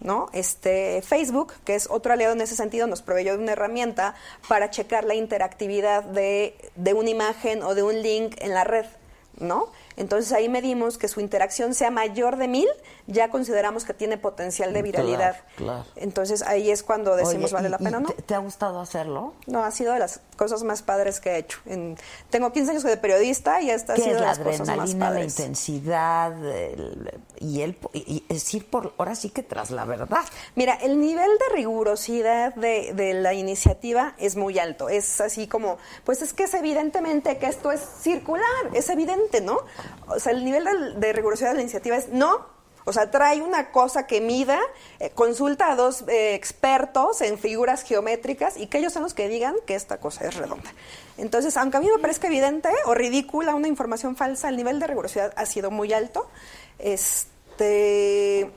[0.00, 0.28] ¿no?
[0.32, 4.14] Este Facebook, que es otro aliado en ese sentido, nos proveyó de una herramienta
[4.46, 8.86] para checar la interactividad de, de una imagen o de un link en la red,
[9.38, 9.70] ¿no?
[9.98, 12.68] Entonces ahí medimos que su interacción sea mayor de mil,
[13.06, 15.36] ya consideramos que tiene potencial de viralidad.
[15.56, 15.84] Claro, claro.
[15.96, 18.08] Entonces ahí es cuando decimos Oye, vale ¿y- la pena, ¿no?
[18.08, 19.34] te, te ha gustado hacerlo?
[19.46, 21.58] No, ha sido de las cosas más padres que he hecho.
[21.66, 21.96] En-
[22.30, 24.60] tengo 15 años de periodista y esta ha ¿Qué sido es de la las cosas
[24.60, 25.38] más adrenalina, la padres.
[25.38, 30.20] intensidad el- y el y, y es ir por ahora sí que tras la verdad?
[30.54, 34.88] Mira, el nivel de rigurosidad de, de la iniciativa es muy alto.
[34.88, 38.44] Es así como, pues es que es evidentemente que esto es circular,
[38.74, 39.58] es evidente, ¿no?
[40.08, 42.58] O sea, el nivel de, de rigurosidad de la iniciativa es no.
[42.88, 44.58] O sea, trae una cosa que mida,
[44.98, 49.28] eh, consulta a dos eh, expertos en figuras geométricas y que ellos son los que
[49.28, 50.72] digan que esta cosa es redonda.
[51.18, 54.86] Entonces, aunque a mí me parezca evidente o ridícula una información falsa, el nivel de
[54.86, 56.30] rigurosidad ha sido muy alto.
[56.78, 58.50] Este.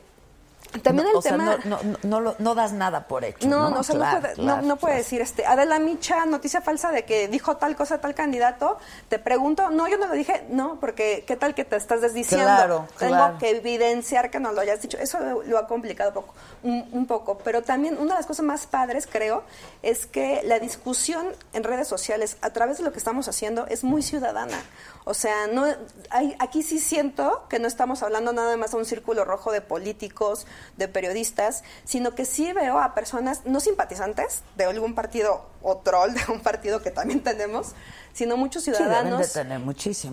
[0.80, 1.58] También no, el o sea, tema.
[1.66, 3.48] no, no, no, das nada por hecho.
[3.48, 5.04] No, No, no, o sea, Claro, puede, claro, no, no puede claro.
[5.04, 8.78] decir, este, Adela Micha, noticia falsa de que dijo tal cosa tal candidato,
[9.10, 12.46] te pregunto, no, yo no lo dije, no, porque qué tal que te estás desdiciendo.
[12.46, 14.98] Claro, Tengo que evidenciar que no lo hayas dicho.
[14.98, 18.46] Eso lo, lo ha complicado poco, un, un poco, pero también una de las cosas
[18.46, 19.44] más padres, creo,
[19.82, 23.84] es que la discusión en redes sociales a través de lo que estamos haciendo es
[23.84, 24.58] muy ciudadana.
[25.04, 25.66] O sea, no
[26.10, 29.62] hay, aquí sí siento que no estamos hablando nada más a un círculo rojo de
[29.62, 30.46] políticos,
[30.78, 36.14] de periodistas, sino que sí veo a personas no simpatizantes de algún partido o troll
[36.14, 37.74] de un partido que también tenemos,
[38.14, 39.60] sino muchos Sí, ciudadanos tener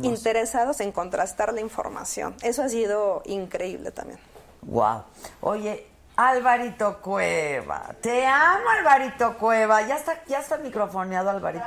[0.02, 2.34] interesados en contrastar la información.
[2.42, 4.18] Eso ha sido increíble también.
[4.62, 5.04] Wow.
[5.40, 5.86] Oye,
[6.18, 7.90] Alvarito Cueva.
[8.02, 9.82] Te amo, Alvarito Cueva.
[9.82, 11.64] Ya está, ya está microfoneado, Alvarito.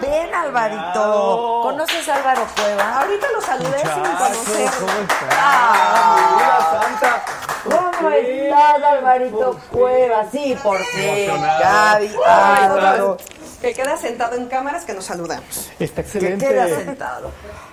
[0.00, 1.60] Ven, Alvarito.
[1.62, 3.00] ¿Conoces a Álvaro Cueva?
[3.02, 4.70] Ahorita lo saludé sin conocer.
[4.80, 5.38] ¿Cómo estás?
[5.38, 7.22] Ah, Santa!
[7.62, 10.24] ¿Cómo estás, Alvarito Cueva?
[10.32, 11.40] Sí, por fin.
[11.40, 13.18] Gaby, Álvaro.
[13.60, 15.70] Que queda sentado en cámaras que nos saludamos.
[15.80, 16.46] Está Que excelente.
[16.46, 17.30] queda sentado.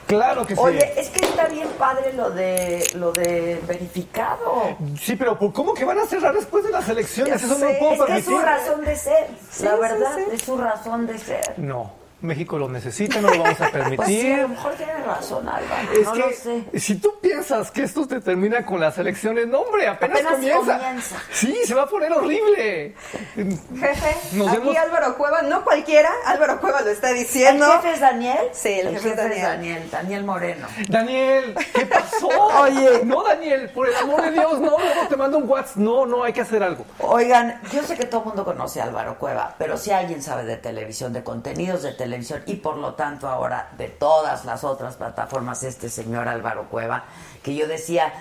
[0.08, 0.62] Claro que sí.
[0.64, 4.76] Oye, es que está bien padre lo de lo de verificado.
[5.02, 7.42] Sí, pero ¿por ¿cómo que van a cerrar después de las elecciones?
[7.42, 8.34] Ya Eso no sé, lo puedo es que es permitir.
[8.34, 9.28] su razón de ser.
[9.52, 10.24] Sí, la sí, verdad, sí.
[10.34, 11.54] es su razón de ser.
[11.60, 11.92] No,
[12.24, 13.98] México lo necesita, no lo vamos a permitir.
[13.98, 15.92] Pues sí, a lo mejor tiene razón, Álvaro.
[15.94, 16.80] Es no que lo sé.
[16.80, 20.78] si tú piensas que esto te termina con las elecciones, no, hombre, apenas, Apenas comienza.
[20.80, 21.16] comienza.
[21.32, 22.96] Sí, se va a poner horrible.
[23.36, 27.66] Jefe, Nos aquí vemos- Álvaro Cueva, no cualquiera, Álvaro Cueva lo está ¿El diciendo.
[27.74, 28.38] jefe es Daniel?
[28.54, 29.42] Sí, el jefe es Daniel.
[29.44, 30.68] Daniel, Daniel Moreno.
[30.88, 32.28] Daniel, ¿qué pasó?
[32.62, 33.02] Oye.
[33.04, 35.76] No, Daniel, por el amor de Dios, no, luego te mando un WhatsApp.
[35.78, 36.86] No, no, hay que hacer algo.
[37.00, 40.46] Oigan, yo sé que todo el mundo conoce a Álvaro Cueva, pero si alguien sabe
[40.46, 42.13] de televisión, de contenidos de televisión
[42.46, 47.04] y por lo tanto ahora de todas las otras plataformas, este señor Álvaro Cueva,
[47.42, 48.14] que yo decía,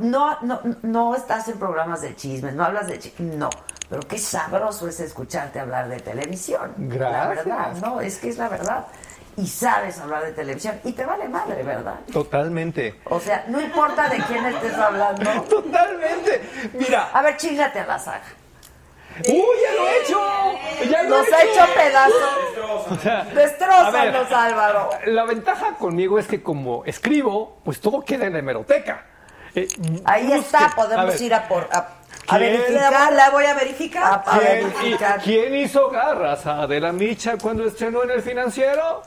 [0.00, 3.50] no, no, no estás en programas de chismes, no hablas de chismes, no.
[3.88, 6.74] Pero qué sabroso es escucharte hablar de televisión.
[6.76, 7.28] La Gracias.
[7.46, 8.86] verdad, no, es que es la verdad.
[9.36, 11.94] Y sabes hablar de televisión y te vale madre, ¿verdad?
[12.12, 13.00] Totalmente.
[13.04, 15.30] O sea, no importa de quién estés hablando.
[15.48, 16.70] Totalmente.
[16.74, 17.10] Mira.
[17.12, 18.24] A ver, chingate a la saga.
[19.26, 20.90] ¡Uy, ya lo he hecho!
[20.90, 21.64] ¡Ya lo Nos he ha hecho!
[21.64, 22.90] hecho pedazos.
[22.90, 24.90] O sea, Destrózanos, Álvaro.
[25.06, 29.04] La ventaja conmigo es que como escribo, pues todo queda en la hemeroteca.
[29.54, 29.66] Eh,
[30.04, 31.88] Ahí busque- está, podemos ir a por a,
[32.28, 33.12] a verificar.
[33.12, 34.02] La voy a verificar.
[34.04, 35.18] A, a ¿Quién, verificar.
[35.20, 39.02] y- ¿Quién hizo garras a Adela Micha cuando estrenó en el financiero?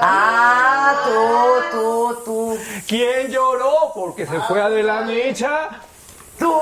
[0.00, 2.58] Ah, tú, tú, tú.
[2.88, 5.68] ¿Quién lloró porque se fue a de la mecha?
[6.38, 6.52] Tú.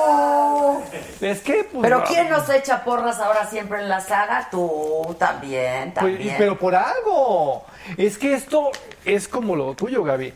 [1.20, 1.82] Es que, pues.
[1.82, 2.04] Pero no.
[2.04, 4.48] ¿quién nos echa porras ahora siempre en la saga?
[4.50, 6.34] Tú también, Pues, también.
[6.38, 7.64] pero por algo.
[7.96, 8.70] Es que esto
[9.04, 10.32] es como lo tuyo, Gaby.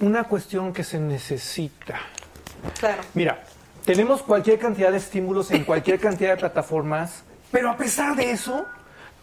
[0.00, 2.00] Una cuestión que se necesita.
[2.78, 3.02] Claro.
[3.14, 3.42] Mira,
[3.84, 8.64] tenemos cualquier cantidad de estímulos en cualquier cantidad de plataformas, pero a pesar de eso,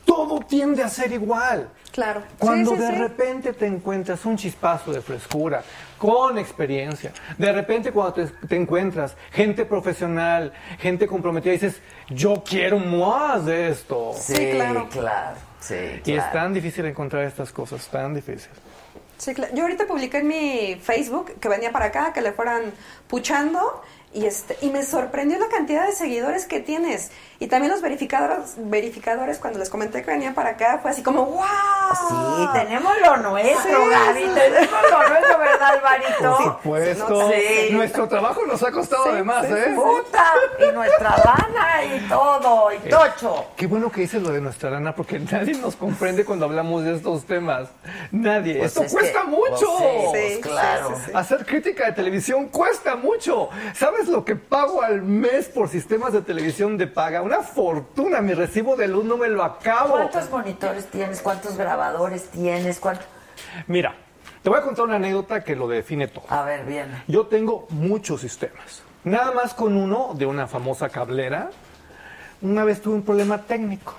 [0.05, 1.69] todo tiende a ser igual.
[1.91, 2.21] Claro.
[2.39, 2.95] Cuando Sí, sí, de sí.
[2.95, 5.61] repente te encuentras un chispazo de frescura,
[6.01, 11.79] con experiencia, de repente cuando te, te encuentras gente profesional, gente comprometida, dices,
[12.09, 14.11] yo quiero más de esto.
[14.17, 14.89] Sí, claro.
[14.89, 15.37] claro.
[15.59, 16.33] Sí, Y es claro.
[16.33, 18.49] tan difícil encontrar estas cosas, tan difícil.
[19.19, 19.53] Sí, claro.
[19.53, 22.73] Yo ahorita publiqué en mi Facebook que venía para acá, que le fueran
[23.07, 23.83] puchando
[24.13, 28.55] y este y me sorprendió la cantidad de seguidores que tienes y también los verificadores
[28.57, 31.45] verificadores cuando les comenté que venía para acá fue así como wow.
[32.09, 34.19] Sí, tenemos lo nuestro, Sí, Gaby.
[34.23, 34.29] sí.
[34.35, 36.37] Tenemos lo nuestro, ¿verdad, Alvarito?
[36.37, 37.29] Por supuesto.
[37.31, 37.73] Sí.
[37.73, 39.73] Nuestro trabajo nos ha costado Sí, además, sí, ¿eh?
[39.75, 43.45] Puta, y nuestra lana y todo, y tocho.
[43.55, 46.95] Qué bueno que dices lo de nuestra lana, porque nadie nos comprende cuando hablamos de
[46.95, 47.69] estos temas.
[48.11, 48.55] Nadie.
[48.59, 49.67] Pues Esto es cuesta que- mucho.
[49.79, 50.87] pues sí, Sí, pues claro.
[50.89, 51.11] sí, sí, sí.
[51.15, 53.49] Hacer crítica de televisión cuesta mucho.
[53.73, 57.21] ¿Sabes lo que pago al mes por sistemas de televisión de paga?
[57.21, 58.21] Una fortuna.
[58.21, 59.93] Mi recibo de luz no me lo acabo.
[59.93, 61.21] ¿Cuántos monitores tienes?
[61.21, 62.79] ¿Cuántos grabadores tienes?
[62.79, 63.03] ¿Cuánto?
[63.67, 63.95] Mira,
[64.43, 66.25] te voy a contar una anécdota que lo define todo.
[66.29, 67.03] A ver, bien.
[67.07, 68.83] Yo tengo muchos sistemas.
[69.03, 71.49] Nada más con uno de una famosa cablera.
[72.41, 73.93] Una vez tuve un problema técnico.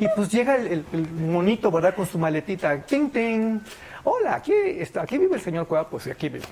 [0.00, 1.94] Y pues llega el, el- el monito, ¿verdad?
[1.94, 2.76] Con su maletita.
[2.82, 3.60] Ting, ting.
[4.04, 5.86] Hola, aquí, está, aquí vive el señor Cueva.
[5.88, 6.44] Pues aquí vive.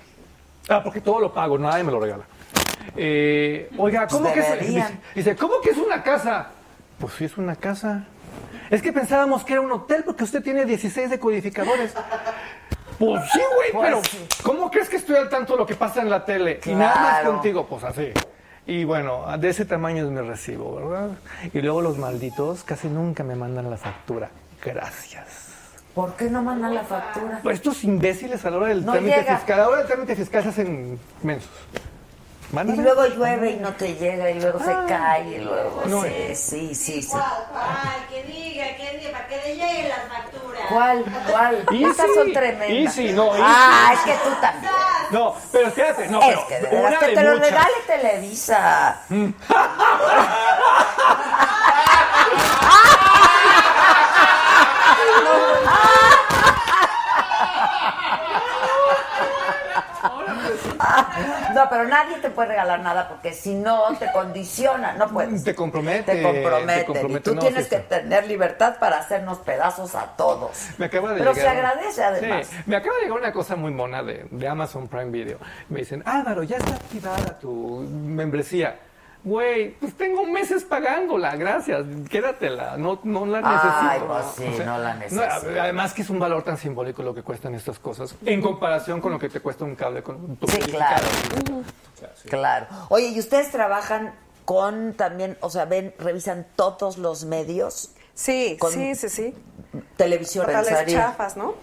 [0.69, 2.25] Ah, porque todo lo pago, nadie me lo regala.
[2.97, 4.85] Eh, oiga, ¿cómo Pues que es?
[5.15, 6.49] Dice, ¿cómo que es una casa?
[6.99, 8.05] Pues sí, es una casa.
[8.71, 11.93] Es que pensábamos que era un hotel porque usted tiene 16 decodificadores.
[12.99, 14.27] Pues sí, güey, Pues pero.
[14.43, 16.61] ¿cómo crees que estoy al tanto de lo que pasa en la tele?
[16.67, 18.13] Y nada más contigo, pues así.
[18.67, 21.09] Y bueno, de ese tamaño es mi recibo, ¿verdad?
[21.53, 24.29] Y luego los malditos casi nunca me mandan la factura.
[24.63, 25.49] Gracias.
[25.95, 27.41] ¿Por qué no mandan la factura?
[27.43, 29.37] Pues estos imbéciles a la hora del No trámite llega.
[29.39, 31.51] fiscal, a la hora del trámite fiscal se hacen mensos.
[32.51, 32.83] Y Mándame.
[32.83, 35.83] luego llueve y no te llega, y luego se cae, y luego.
[35.87, 36.35] No, sí, eh.
[36.35, 37.17] sí, sí, sí.
[37.17, 40.61] Ay, que diga, que diga, para que le lleguen las facturas.
[40.69, 41.05] ¿Cuál?
[41.31, 41.65] ¿Cuál?
[41.71, 42.71] Easy, Estas son tremendas.
[42.97, 43.43] easy, no, easy.
[43.45, 44.73] Ah, es que tú también.
[45.13, 47.51] No, pero espérate, no, es pero que de una que de te lo muchas.
[47.51, 49.01] regale Televisa.
[61.55, 65.45] No, pero nadie te puede regalar nada porque si no te condiciona, no puedes.
[65.45, 66.17] Te compromete.
[66.17, 70.69] Te compromete, y tú no, tienes que tener libertad para hacernos pedazos a todos.
[70.79, 71.53] Me acaba de Pero llegar.
[71.53, 72.47] se agradece además.
[72.47, 75.39] Sí, me acaba de llegar una cosa muy mona de, de Amazon Prime Video.
[75.69, 78.79] Me dicen, Álvaro, ya está activada tu membresía.
[79.23, 84.07] Güey, pues tengo meses pagándola, gracias, quédatela, no, no la Ay, necesito.
[84.07, 85.61] pues sí, no la necesito.
[85.61, 89.13] además que es un valor tan simbólico lo que cuestan estas cosas, en comparación con
[89.13, 91.05] lo que te cuesta un cable con tu Sí, claro.
[91.35, 91.65] verificador.
[92.31, 92.67] Claro.
[92.89, 94.15] Oye, ¿y ustedes trabajan
[94.47, 97.91] con también, o sea, ven, revisan todos los medios?
[98.15, 99.35] Sí, Con- sí, sí, sí.
[99.99, 101.55] Televisión, Totales chafas, ¿no?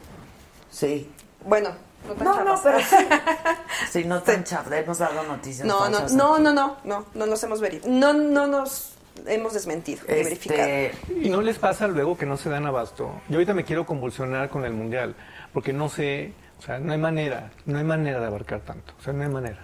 [0.70, 1.12] Sí.
[1.44, 1.72] Bueno,
[2.06, 2.96] no tan No, pero sí.
[3.92, 4.44] Sí, no tan.
[4.72, 7.94] Hemos dado noticias No, no, no, no, no, no, no nos hemos verificado.
[7.94, 8.94] No, no nos
[9.26, 10.62] hemos desmentido ni verificado.
[10.62, 13.12] Este, Y no les pasa luego que no se dan abasto.
[13.30, 15.16] Yo ahorita me quiero convulsionar con el mundial,
[15.54, 19.02] porque no sé, o sea, no hay manera, no hay manera de abarcar tanto, o
[19.02, 19.60] sea, no hay manera.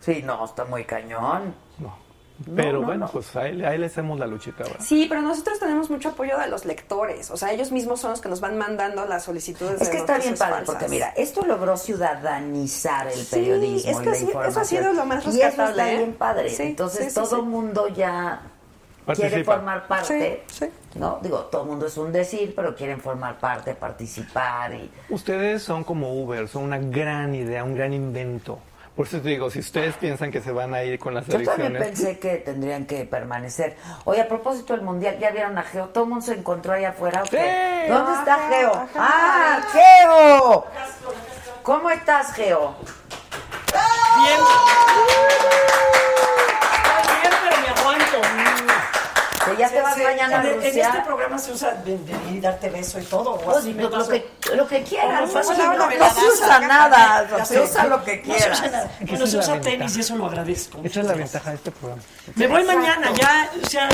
[0.00, 1.54] sí, no, está muy cañón.
[1.78, 2.07] No.
[2.54, 3.10] Pero no, bueno, no.
[3.12, 4.76] pues ahí, ahí le hacemos la luchita ahora.
[4.80, 7.30] Sí, pero nosotros tenemos mucho apoyo de los lectores.
[7.32, 9.96] O sea, ellos mismos son los que nos van mandando las solicitudes Es de que
[9.98, 10.74] está bien padre, falsas.
[10.74, 14.92] porque mira, esto logró ciudadanizar el Sí, periodismo es y que la eso ha sido
[14.92, 15.96] lo más Y eso rescatable, está ¿eh?
[15.96, 16.50] bien padre.
[16.50, 17.34] Sí, Entonces sí, sí, todo sí.
[17.36, 18.40] el mundo ya
[19.04, 19.28] Participa.
[19.30, 20.42] quiere formar parte.
[20.48, 20.70] Sí, sí.
[20.98, 25.62] No, digo, todo el mundo es un decir, pero quieren formar parte, participar y Ustedes
[25.62, 28.58] son como Uber, son una gran idea, un gran invento.
[28.98, 31.34] Por eso te digo, si ustedes piensan que se van a ir con las Yo
[31.34, 33.76] también elecciones, pensé que tendrían que permanecer.
[34.04, 35.90] Oye, a propósito del mundial, ¿ya vieron a Geo?
[35.90, 37.22] ¿Todo el mundo se encontró allá afuera?
[37.30, 37.36] Sí.
[37.88, 38.74] ¿Dónde está Geo?
[38.74, 38.88] ajá.
[38.96, 40.66] ¡Ah, Geo!
[41.62, 42.74] ¿Cómo estás, Geo?
[44.16, 44.40] Bien.
[47.22, 48.20] Bien, pero me aguanto.
[49.44, 52.18] Que ya te vas Sí, mañana a en, en este programa se usa de, de-
[52.32, 53.32] de darte beso y todo.
[53.34, 55.32] O Pues, así lo, que, lo que quieras.
[55.32, 57.44] No, no, no, no se usa nada.
[57.44, 58.62] Se usa lo que No quieras.
[59.00, 60.80] es se usa tenis y eso lo agradezco.
[60.84, 62.02] esa es la ventaja de este programa.
[62.34, 63.88] Me voy mañana, ya, o sea,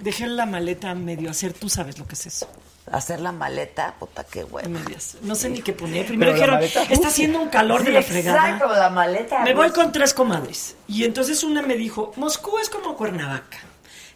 [0.00, 2.48] dejé la maleta medio hacer, tú sabes lo que es eso.
[2.90, 4.80] Hacer la maleta, puta, qué bueno.
[5.22, 6.06] No sé ni qué poner.
[6.06, 8.48] Primero dijeron, maleta- está haciendo un calor de la fregada.
[8.50, 10.74] exacto, la maleta Me voy con tres comadres.
[10.86, 13.58] Y entonces una me dijo, Moscú es como Cuernavaca.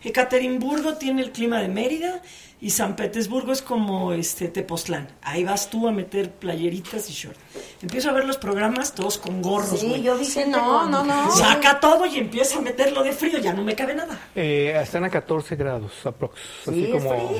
[0.05, 2.23] Ekaterimburgo tiene el clima de Mérida
[2.63, 5.09] y San Petersburgo es como este Tepoztlán.
[5.21, 7.37] Ahí vas tú a meter playeritas y short.
[7.83, 11.33] Empiezo a ver los programas todos con gorros, Sí, yo gente no, no, no.
[11.33, 14.17] Saca todo y empieza a meterlo de frío, ya no me cabe nada.
[14.37, 16.39] Eh, están a 14 grados aprox.
[16.65, 17.35] Sí, así como.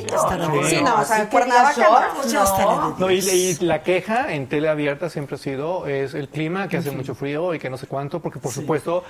[0.65, 2.91] Sí, no, o sea, Cuernavaca no, shorts, pues no.
[2.91, 6.67] de No, y, y la queja en tele abierta siempre ha sido es el clima,
[6.67, 9.05] que hace mucho frío y que no sé cuánto, porque por supuesto...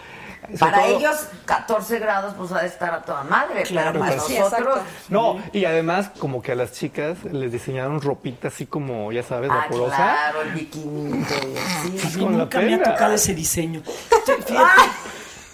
[0.59, 3.63] Para todo- ellos, 14 grados, pues ha de estar a toda madre.
[3.63, 4.81] Claro, pero para pues, sí, nosotros.
[5.09, 9.51] No, y además como que a las chicas les diseñaron ropita así como, ya sabes,
[9.53, 9.97] Ah, vaporosa.
[9.97, 11.25] claro, el bikini.
[11.25, 12.19] Sí.
[12.19, 13.83] Con la nunca me ha tocado ese diseño.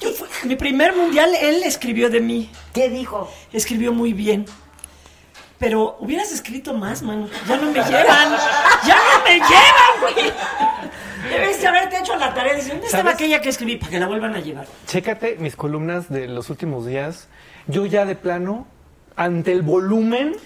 [0.01, 0.11] Yo
[0.45, 2.51] mi primer mundial, él escribió de mí.
[2.73, 3.31] ¿Qué dijo?
[3.53, 4.47] Escribió muy bien.
[5.59, 7.29] Pero hubieras escrito más, mano.
[7.49, 8.37] Ya no me llevan.
[8.87, 10.33] Ya no me llevan, güey.
[11.31, 12.55] Debes de haberte hecho la tarea.
[12.55, 13.77] Dice, ¿dónde estaba aquella que escribí?
[13.77, 14.67] Para que la vuelvan a llevar.
[14.87, 17.29] Chécate mis columnas de los últimos días.
[17.67, 18.67] Yo ya de plano,
[19.19, 20.37] ante el volumen,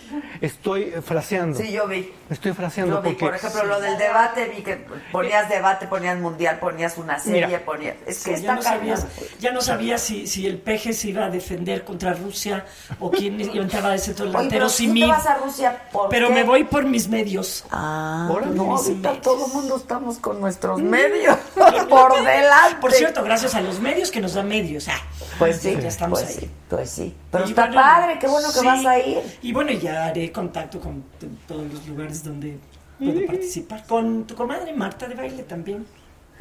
[0.41, 1.59] estoy fraseando.
[1.59, 2.11] Sí, yo vi.
[2.31, 3.27] Estoy fraseando Yo vi, porque...
[3.27, 7.64] por ejemplo, lo del debate, vi que ponías debate, ponías mundial, ponías una serie, Mira.
[7.64, 7.97] ponías...
[8.07, 8.97] Es Sí, que ya está no cañón.
[8.97, 9.07] sabías,
[9.39, 12.64] ya no sabía si, si el peje se iba a defender contra Rusia
[13.01, 15.01] o quién entraba de centro delantero tú mí.
[15.03, 16.35] te vas a Rusia, ¿por Pero qué?
[16.35, 17.66] me voy por mis medios.
[17.70, 18.55] Ah, Órale.
[18.55, 19.23] no, Mis ahorita medios.
[19.23, 21.37] todo el mundo estamos con nuestros medios
[21.91, 22.77] por delante.
[22.81, 24.89] Por cierto, gracias a los medios que nos dan medios.
[24.89, 24.95] Ah,
[25.39, 26.41] Pues sí, ya estamos pues ahí.
[26.45, 27.14] sí, pues sí.
[27.31, 28.66] Pero Y está bueno, padre, qué bueno que sí.
[28.68, 29.38] vas a ir.
[29.42, 31.04] Y bueno, ya haré contacto con
[31.46, 32.58] todos los lugares donde
[32.98, 33.84] puedo participar.
[33.86, 35.86] Con tu comadre Marta de baile también.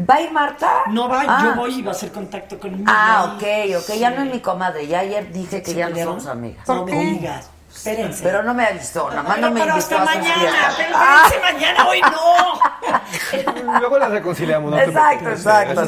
[0.10, 0.84] ¿Va a ir Marta?
[0.90, 1.44] No va, Ah.
[1.44, 2.86] yo voy y va a hacer contacto conmigo.
[2.88, 3.44] Ah, ok,
[3.78, 6.68] ok, ya no es mi comadre, ya ayer dije que ¿Se ya no somos amigas.
[6.68, 7.50] No me digas.
[7.74, 8.24] Espérense.
[8.24, 10.96] Pero no me avisó, nada más Pero, no me pero invitó hasta a mañana, pero
[10.98, 11.30] Ah.
[11.54, 13.70] mañana, hoy no.
[13.80, 14.72] Luego las reconciliamos.
[14.72, 15.82] no Exacto, exacto.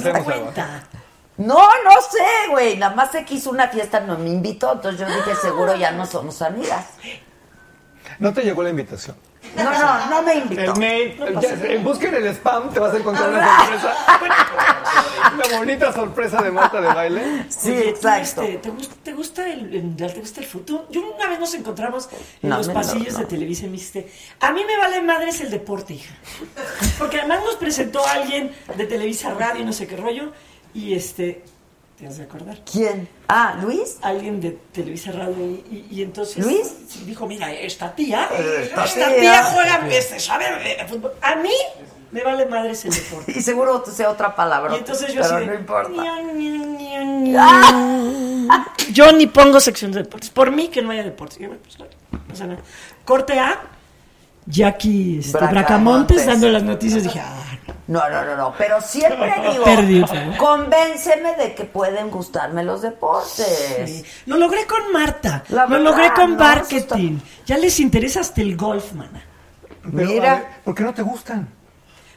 [1.38, 4.99] No, no sé, güey, nada más sé que hizo una fiesta, no me invitó, entonces
[5.01, 6.86] yo dije, seguro ya no somos amigas.
[8.19, 9.15] No te llegó la invitación.
[9.55, 10.61] No, no, no me invitó.
[10.73, 13.95] El mail, ya, eh, busquen el spam, te vas a encontrar una sorpresa.
[15.34, 17.45] Una bonita sorpresa de Marta de baile.
[17.49, 18.41] Sí, Oye, ¿tú, exacto.
[18.43, 20.86] este, ¿te, gusta, ¿Te gusta el el- te gusta el fútbol?
[20.91, 22.09] Yo una vez nos encontramos
[22.41, 23.19] en No, los no, pasillos no.
[23.19, 24.11] de Televisa y me dijiste,
[24.41, 26.13] a mí me vale madres el deporte, hija.
[26.99, 30.31] Porque además nos presentó alguien de Televisa Radio, no sé qué rollo,
[30.74, 31.43] y este,
[31.97, 32.59] ¿te has de acordar?
[32.69, 33.07] ¿Quién?
[33.28, 33.97] Ah, ¿Luis?
[34.01, 37.05] Alguien de Televisa Radio y, y- y entonces ¿Luis?
[37.05, 38.30] dijo, mira, esta tía,
[38.61, 39.19] Esta esta, tía.
[39.19, 40.45] tía, juega, este, sabe
[40.78, 41.13] de fútbol.
[41.21, 41.51] A mí
[42.11, 43.34] me vale madres el deporte.
[43.36, 44.76] Y seguro sea otra palabra.
[44.76, 45.89] Y entonces yo pero así de, no importa.
[46.03, 48.47] "Ñan, ñan, ñan, ñan".
[48.91, 50.30] Yo ni pongo sección de deportes.
[50.30, 51.39] Por mí que no haya deportes.
[51.39, 51.86] Yo, pues, no
[52.28, 52.59] pasa nada.
[53.05, 53.59] Corte A,
[54.45, 55.53] Jackie este, Bracamontes.
[55.53, 57.03] Bracamontes dando las noticias.
[57.03, 57.53] Dije, ah,
[57.88, 59.34] No, no, no, no, pero siempre
[59.88, 60.38] digo, vez.
[60.38, 63.89] convénceme de que pueden gustarme los deportes.
[63.89, 64.03] sí.
[64.25, 65.43] Lo logré con Marta.
[65.49, 67.19] La lo verdad, logré con no, marketing.
[67.45, 69.21] Ya les interesa hasta el golf, mana.
[69.84, 70.36] Pero, Mira.
[70.36, 71.47] ver, ¿Por qué no te gustan?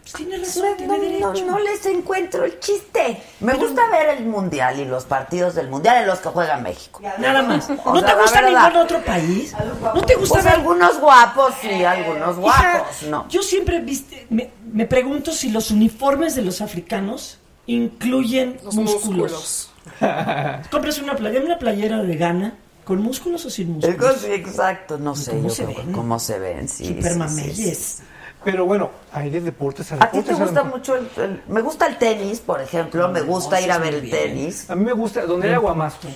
[0.08, 1.46] Pues tiene razón, No, tiene no, derecho.
[1.46, 3.20] no les encuentro el chiste.
[3.40, 7.00] Me gusta ver el mundial y los partidos del mundial en los que juega México.
[7.18, 7.68] Nada más.
[7.84, 8.62] O ¿No sea, te gusta verdad.
[8.68, 9.52] ningún otro país?
[9.94, 13.28] ¿No te gusta Pues ver- algunos guapos, sí, algunos guapos, Hija, no.
[13.28, 19.32] Yo siempre viste, me, me pregunto si los uniformes de los africanos incluyen Los músculos.
[19.32, 19.70] músculos.
[20.70, 22.54] Compras una playera, una playera de Ghana
[22.84, 24.22] con músculos o sin músculos.
[24.24, 25.92] Exacto, no sé ¿Cómo yo se creo ven?
[25.92, 26.76] cómo se ven, sí.
[26.76, 27.78] sí, sí, Hipermameyes.
[27.78, 28.02] sí.
[28.46, 30.36] Pero bueno, hay de deportes a ¿A ti deportes.
[30.38, 33.78] te gusta mucho el, el- Me gusta el tenis, por ejemplo, me gusta ir a
[33.78, 34.70] ver el tenis.
[34.70, 36.08] A mí me gusta, donde hay aguamazo.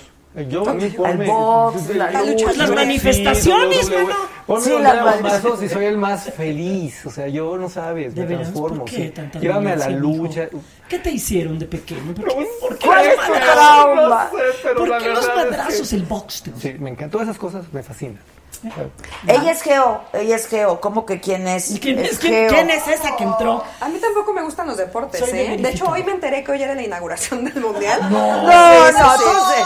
[0.47, 3.93] Yo, a mí, El ponme- box, la lucha las yo- manifestaciones, sí.
[4.47, 5.63] Ponme Sí, las manifestaciones.
[5.63, 7.05] y soy el más feliz.
[7.05, 8.43] O sea, yo no sabes, ¿De me veras?
[8.43, 8.77] transformo.
[8.85, 9.09] ¿Por qué sí.
[9.09, 10.47] tanta Llévame a la lucha.
[10.87, 12.13] ¿Qué te hicieron de pequeño?
[12.15, 14.29] ¿Por qué, por qué ¿Cuál los trauma?
[14.31, 15.95] No sé, ¿Por qué los verdad es que-?
[15.97, 16.43] El box.
[16.43, 16.51] te?
[16.57, 17.09] Sí, me encantan.
[17.11, 17.83] Todas esas cosas me
[18.69, 18.91] fascinan.
[19.27, 20.79] Ella es Geo, ella es Geo.
[20.81, 21.71] ¿Cómo que quién es?
[21.71, 22.49] ¿Y quién Es quién, Geo.
[22.53, 23.63] quién es esa que entró?
[23.79, 25.57] A mí tampoco me gustan los deportes, Soy ¿eh?
[25.59, 27.99] De hecho, hoy me enteré que hoy era la inauguración del Mundial.
[28.09, 28.95] No, no, sí.
[28.97, 29.65] entonces.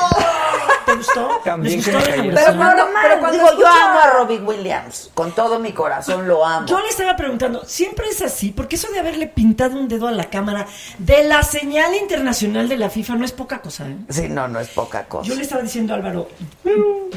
[0.86, 1.42] ¿te gustó?
[1.44, 2.34] También ¿Les que gustó me.
[2.34, 5.10] Pero normal, pero cuando digo, yo amo a Robin Williams.
[5.16, 6.68] Con todo mi corazón lo amo.
[6.68, 8.52] Yo le estaba preguntando, ¿siempre es así?
[8.52, 10.68] Porque eso de haberle pintado un dedo a la cámara
[11.00, 13.96] de la señal internacional de la FIFA no es poca cosa, ¿eh?
[14.10, 15.28] Sí, no, no es poca cosa.
[15.28, 16.28] Yo le estaba diciendo a Álvaro,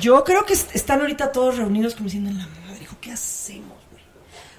[0.01, 3.77] yo creo que est- están ahorita todos reunidos como diciendo, la madre, hijo, ¿qué hacemos,
[3.91, 4.03] güey?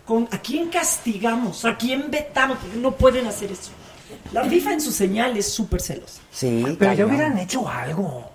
[0.06, 1.66] Con- ¿A quién castigamos?
[1.66, 2.58] ¿A quién vetamos?
[2.60, 3.72] Porque no pueden hacer eso.
[4.32, 6.22] La FIFA en su señal es súper celosa.
[6.32, 8.32] Sí, Pero ya hubieran hecho algo.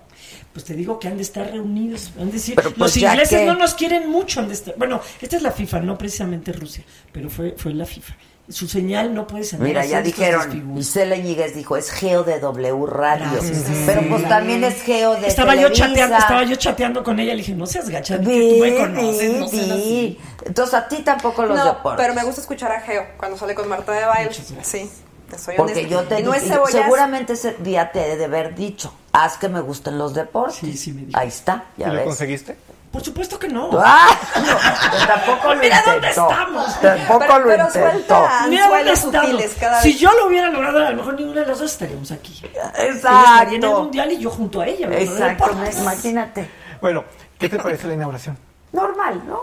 [0.53, 2.11] Pues te digo que han de estar reunidos.
[2.17, 4.39] Han de decir, Pero, pues, los ingleses que- no nos quieren mucho.
[4.39, 4.73] Han de estar.
[4.77, 8.15] Bueno, esta es la FIFA, no precisamente Rusia, pero fue, fue la FIFA.
[8.47, 9.59] Su señal no puede ser.
[9.59, 13.39] Mira, ya dijeron, Isela Ñíguez dijo, es Geo de W Radio.
[13.87, 15.87] Pero pues también es Geo de estaba yo Televisa.
[15.87, 18.75] chateando, estaba yo chateando con ella, le dije, no seas gacha, que Vi, tú me
[18.77, 19.71] conoces, vi, no seas vi.
[19.71, 20.19] así.
[20.45, 21.97] Entonces a ti tampoco los no, deportes.
[22.05, 24.31] pero me gusta escuchar a Geo cuando sale con Marta de baile.
[24.61, 24.91] Sí,
[25.29, 25.89] te soy Porque honesta.
[25.89, 29.59] yo te no es seguramente ese día te he de haber dicho, haz que me
[29.61, 30.57] gusten los deportes.
[30.57, 31.17] Sí, sí me dijo.
[31.19, 32.03] Ahí está, ya ¿Y lo ves.
[32.05, 32.55] conseguiste?
[32.95, 33.71] Por supuesto que no.
[33.83, 34.07] ¡Ah!
[34.37, 36.29] No, tampoco lo Mira dónde intentó.
[36.31, 36.79] estamos.
[36.79, 38.27] Tampoco Pero- lo pero intentó.
[38.47, 39.53] Mira dónde estamos.
[39.59, 39.99] cada Si vez.
[39.99, 42.41] yo lo hubiera logrado, a lo mejor ninguno de los dos estaríamos aquí.
[42.45, 43.79] Ella estaría en el Exacto.
[43.81, 44.87] mundial y yo junto a ella.
[44.97, 46.49] Exacto, imagínate.
[46.79, 47.03] Bueno,
[47.37, 48.37] ¿qué te parece la inauguración?
[48.71, 49.41] Normal, ¿no?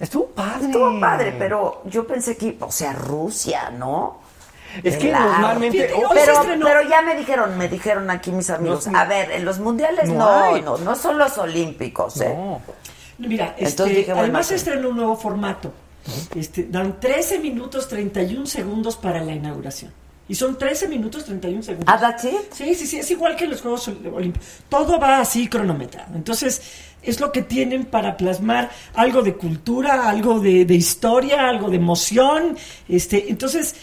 [0.00, 0.64] Estuvo padre.
[0.64, 4.20] Estuvo padre, pero yo pensé que, o sea, Rusia, ¿no?
[4.82, 5.30] Es que Claro.
[5.32, 5.86] normalmente...
[5.88, 9.30] Fíjate, oh, Pero, pero ya me dijeron, me dijeron aquí mis amigos, No, a ver,
[9.30, 10.14] en los mundiales no
[10.52, 12.34] no, no, no son los olímpicos, ¿eh?
[12.36, 12.60] no.
[13.18, 15.72] Mira, Entonces este, dije, bueno, además se estrenó un nuevo formato.
[16.34, 19.92] Este, dan 13 minutos 31 segundos para la inauguración.
[20.28, 21.94] Y son 13 minutos 31 segundos.
[21.94, 22.50] ¿Ah, that's it?
[22.52, 24.48] Sí, sí, sí, es igual que en los Juegos Ol- Olímpicos.
[24.68, 26.14] Todo va así cronometrado.
[26.16, 26.62] Entonces,
[27.02, 31.76] es lo que tienen para plasmar algo de cultura, algo de, de historia, algo de
[31.76, 32.56] emoción.
[32.88, 33.74] Este, entonces,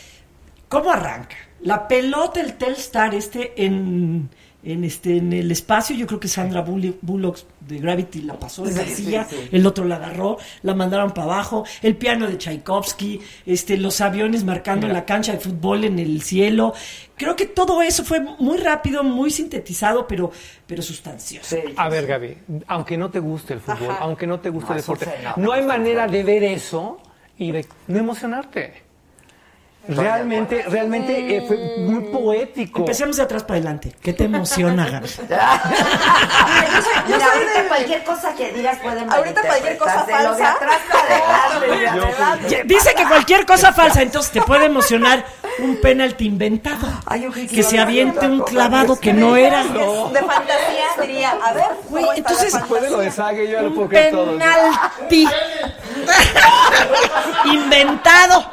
[0.72, 1.36] ¿cómo arranca?
[1.64, 4.30] La pelota, el Telstar este en,
[4.64, 9.28] en, este, en el espacio, yo creo que Sandra Bullock de Gravity la pasó García,
[9.30, 9.50] sí, sí.
[9.52, 14.44] el otro la agarró, la mandaron para abajo, el piano de Tchaikovsky, este, los aviones
[14.44, 16.74] marcando la cancha de fútbol en el cielo.
[17.16, 20.32] Creo que todo eso fue muy rápido, muy sintetizado, pero,
[20.66, 21.58] pero sustancioso.
[21.76, 23.98] A ver, Gaby, aunque no te guste el fútbol, Ajá.
[24.00, 26.98] aunque no te guste No, el deporte, no hay manera de ver eso
[27.38, 28.91] y de no emocionarte.
[29.88, 32.80] Realmente, realmente eh, fue muy poético.
[32.80, 33.96] Empecemos de atrás para adelante.
[34.02, 35.10] ¿Qué te emociona, Gaby?
[37.08, 40.56] Mira, ahorita cualquier cosa que digas puede Ahorita cualquier cosa malinterpretarse, lo de falsa.
[40.56, 42.50] atrás para adelante, de adelante.
[42.50, 45.26] Ya, Dice que cualquier cosa falsa, entonces te puede emocionar
[45.60, 46.88] un penalti inventado.
[47.06, 49.64] Ay, creí que se aviente un clavado que no era.
[49.64, 53.12] De fantasía diría, a ver, Güey, ¿cómo está entonces- Después de lo de?
[53.12, 54.32] Sague, yo ya lo Un puedo creer todo.
[54.38, 55.28] penalti
[57.46, 58.46] inventado.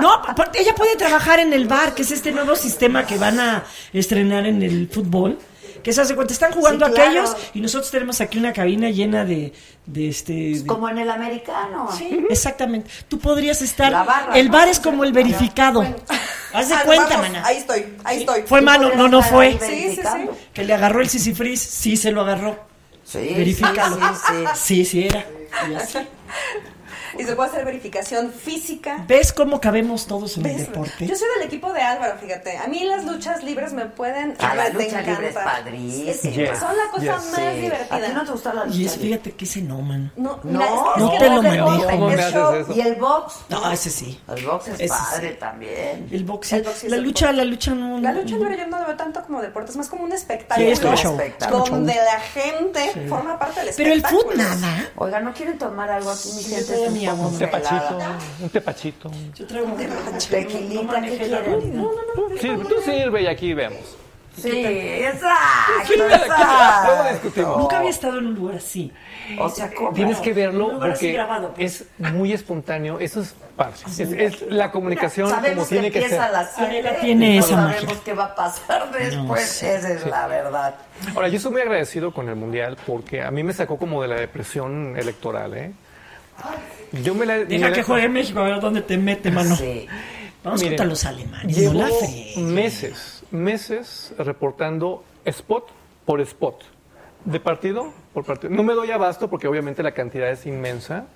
[0.00, 3.38] No, porque ella puede trabajar en el bar, que es este nuevo sistema que van
[3.40, 5.38] a estrenar en el fútbol.
[5.84, 7.10] Que se hace cuenta, están jugando Sí, claro.
[7.10, 9.52] aquellos y nosotros tenemos aquí una cabina llena de,
[9.86, 10.32] de este.
[10.32, 11.88] de- Como en el americano.
[11.96, 12.90] Sí, exactamente.
[13.06, 13.92] Tú podrías estar.
[13.92, 14.52] La barra, el ¿no?
[14.54, 15.82] bar es como el verificado.
[16.54, 17.46] Haz de Ah, cuenta, vamos, maná.
[17.46, 18.42] Ahí estoy, ahí estoy.
[18.42, 19.58] Fue mano, podrías no, no fue.
[19.60, 20.28] Sí, sí, sí.
[20.52, 22.56] Que le agarró el sisifris, sí se lo agarró.
[23.04, 23.96] Sí, Verifícalo.
[23.96, 24.54] sí, sí, sí.
[24.54, 25.24] Sí, sí era.
[25.70, 25.98] Y así.
[27.18, 29.04] Y se puede hacer verificación física.
[29.08, 31.06] ¿Ves cómo cabemos todos en el deporte?
[31.06, 32.56] Yo soy del equipo de Álvaro, fíjate.
[32.58, 34.36] A mí las luchas libres me pueden.
[34.40, 35.44] Ah, la me lucha libre es encantan.
[35.64, 36.10] padrísima.
[36.10, 37.10] Es- Yes, Son la cosa yes.
[37.12, 37.42] más Sí.
[37.44, 38.08] ¿A ti divertida.
[38.14, 39.08] no te gusta la lucha Y es, libre?
[39.08, 40.12] fíjate que ese no, man.
[40.16, 41.48] No, No, mira, es- es no que te no lo te
[41.96, 42.72] manejo.
[42.74, 43.34] ¿Y el box?
[43.48, 44.20] No, ese sí.
[44.34, 44.90] El box es Ese sí.
[45.12, 46.08] padre también.
[46.10, 48.00] El box, El box la lucha, la lucha no.
[48.00, 50.10] La no- lucha libre yo no lo veo tanto como deporte, es más como un
[50.10, 50.68] Sí, espectáculo.
[50.68, 51.12] es un show.
[51.14, 51.64] espectáculo.
[51.64, 54.30] Donde la gente forma parte del Pero el espectáculo.
[54.30, 54.88] foot nada.
[54.96, 56.74] Oiga, ¿no quieren tomar algo aquí, mi gente?
[57.12, 57.98] Mi un tepachito,
[58.40, 59.10] un tepachito.
[59.34, 59.76] Yo traigo un
[60.30, 61.42] Tequilita, No realidad.
[62.40, 63.96] Sí, tú sirve y aquí vemos.
[64.36, 67.56] Sí, exacto, Luego discutimos.
[67.58, 68.92] Nunca había estado en un lugar así.
[69.38, 69.92] O sea, ¿cómo?
[69.92, 71.80] Tienes que verlo Un lugar así porque grabado, pues.
[71.82, 72.98] es muy espontáneo.
[72.98, 73.76] Eso es padre.
[73.86, 76.34] Es, es la comunicación como Sabemos que tiene que empieza ser.
[76.34, 78.00] a las Adela tiene no esa sabemos magia.
[78.04, 80.74] qué va a pasar después, esa es la verdad.
[81.14, 84.08] Ahora, yo estoy muy agradecido con el Mundial porque a mí me sacó como de
[84.08, 85.72] la depresión electoral, ¿eh?
[87.02, 87.38] Yo me la...
[87.38, 89.56] Deja me la- que juegue México, a ver dónde te mete, mano.
[89.56, 89.86] Sí.
[90.42, 92.36] Vamos Miren, contra los alemanes, Llevo no la friegues.
[92.36, 95.68] meses, meses reportando spot
[96.04, 96.62] por spot,
[97.24, 98.52] de partido por partido.
[98.52, 101.06] No me doy abasto porque obviamente la cantidad es inmensa.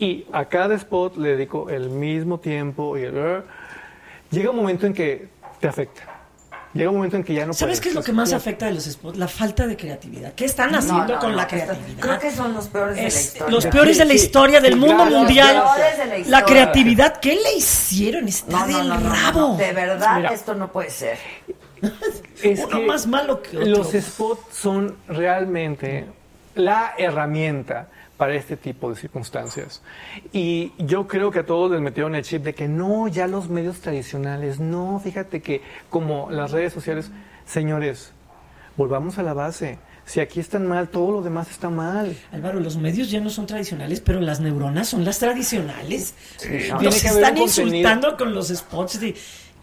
[0.00, 2.98] Y a cada spot le dedico el mismo tiempo.
[2.98, 3.42] Y el-
[4.30, 5.28] llega un momento en que
[5.60, 6.17] te afecta.
[6.74, 7.80] Llega un momento en que ya no ¿Sabes puedes.
[7.80, 9.16] qué es lo que más afecta de los spots?
[9.18, 10.34] La falta de creatividad.
[10.34, 12.00] ¿Qué están haciendo No, no, con no, la creatividad?
[12.00, 13.50] Creo que son los peores de la historia.
[13.54, 15.48] los peores de la Sí, historia del sí, mundo gracias, mundial.
[15.48, 16.44] de la La historia.
[16.44, 18.28] creatividad, ¿qué le hicieron?
[18.28, 19.40] Está del no, no, rabo.
[19.40, 20.28] no, de verdad Mira.
[20.34, 21.18] esto no puede ser.
[22.42, 23.66] es Uno que más malo que otro.
[23.68, 26.06] Los spots son realmente
[26.54, 27.88] la herramienta
[28.18, 29.80] para este tipo de circunstancias.
[30.32, 33.48] Y yo creo que a todos les metieron el chip de que no, ya los
[33.48, 37.10] medios tradicionales, no, fíjate que como las redes sociales,
[37.46, 38.12] señores,
[38.76, 39.78] volvamos a la base.
[40.04, 42.16] Si aquí están mal, todo lo demás está mal.
[42.32, 46.14] Álvaro, los medios ya no son tradicionales, pero las neuronas son las tradicionales.
[46.42, 49.14] Que haber están insultando con los spots de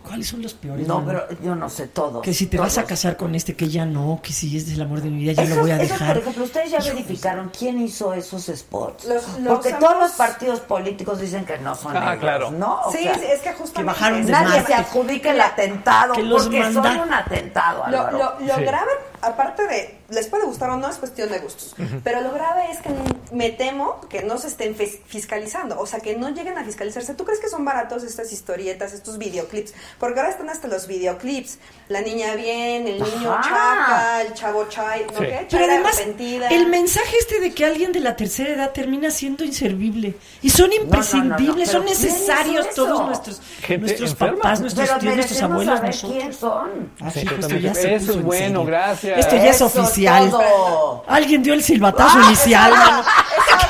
[0.06, 0.88] ¿Cuáles son los peores?
[0.88, 1.22] No, mano?
[1.28, 2.22] pero yo no sé todo.
[2.22, 4.82] Que si te vas a casar con este, que ya no, que si es el
[4.82, 6.14] amor de mi vida, ya Esos- lo voy a esos, dejar.
[6.14, 9.06] por ejemplo, ustedes ya verificaron quién hizo esos spots.
[9.06, 12.52] Los- los Porque todos los partidos políticos dicen que no son Ah, ellos, claro.
[12.52, 12.82] ¿no?
[12.86, 13.74] O Sí, sea, es que justamente...
[13.74, 17.80] que bajaron de nadie se adjudica el atentado Que los porque manda- son un atentado,
[17.90, 18.18] Lo, Álvaro.
[18.40, 18.62] lo, lo Sí.
[18.62, 18.92] grave,
[19.26, 22.78] aparte de, les puede gustar o no, es cuestión de gustos, pero lo grave es
[22.80, 22.90] que
[23.32, 27.14] me temo que no se estén fis- fiscalizando, o sea, que no lleguen a fiscalizarse.
[27.16, 29.74] ¿Tú crees que son baratos estas historietas, estos videoclips?
[30.00, 31.58] Porque ahora están hasta los videoclips.
[31.90, 33.42] La niña bien, el niño Ajá.
[33.44, 35.26] chaca, el chavo chay, ¿no Sí.
[35.26, 35.48] qué?
[35.52, 36.48] Pero además, arrepentida.
[36.50, 40.16] el mensaje este de que alguien de la tercera edad termina siendo inservible.
[40.42, 42.86] Y son imprescindibles, pero son ¿quién necesarios hizo eso?
[42.86, 44.38] todos nuestros, Gente nuestros enferma.
[44.42, 46.12] papás, nuestros Pero tíos, nuestros abuelos, nosotros.
[46.18, 46.92] quién son.
[47.02, 47.62] Ah, Sí, esto totalmente.
[47.68, 48.66] ya se Eso puso es en bueno, serio.
[48.66, 49.15] gracias.
[49.18, 50.30] Esto ya es Eso oficial.
[50.30, 51.04] todo.
[51.08, 52.72] Alguien dio el silbatazo Ah, inicial.
[52.72, 53.04] mano.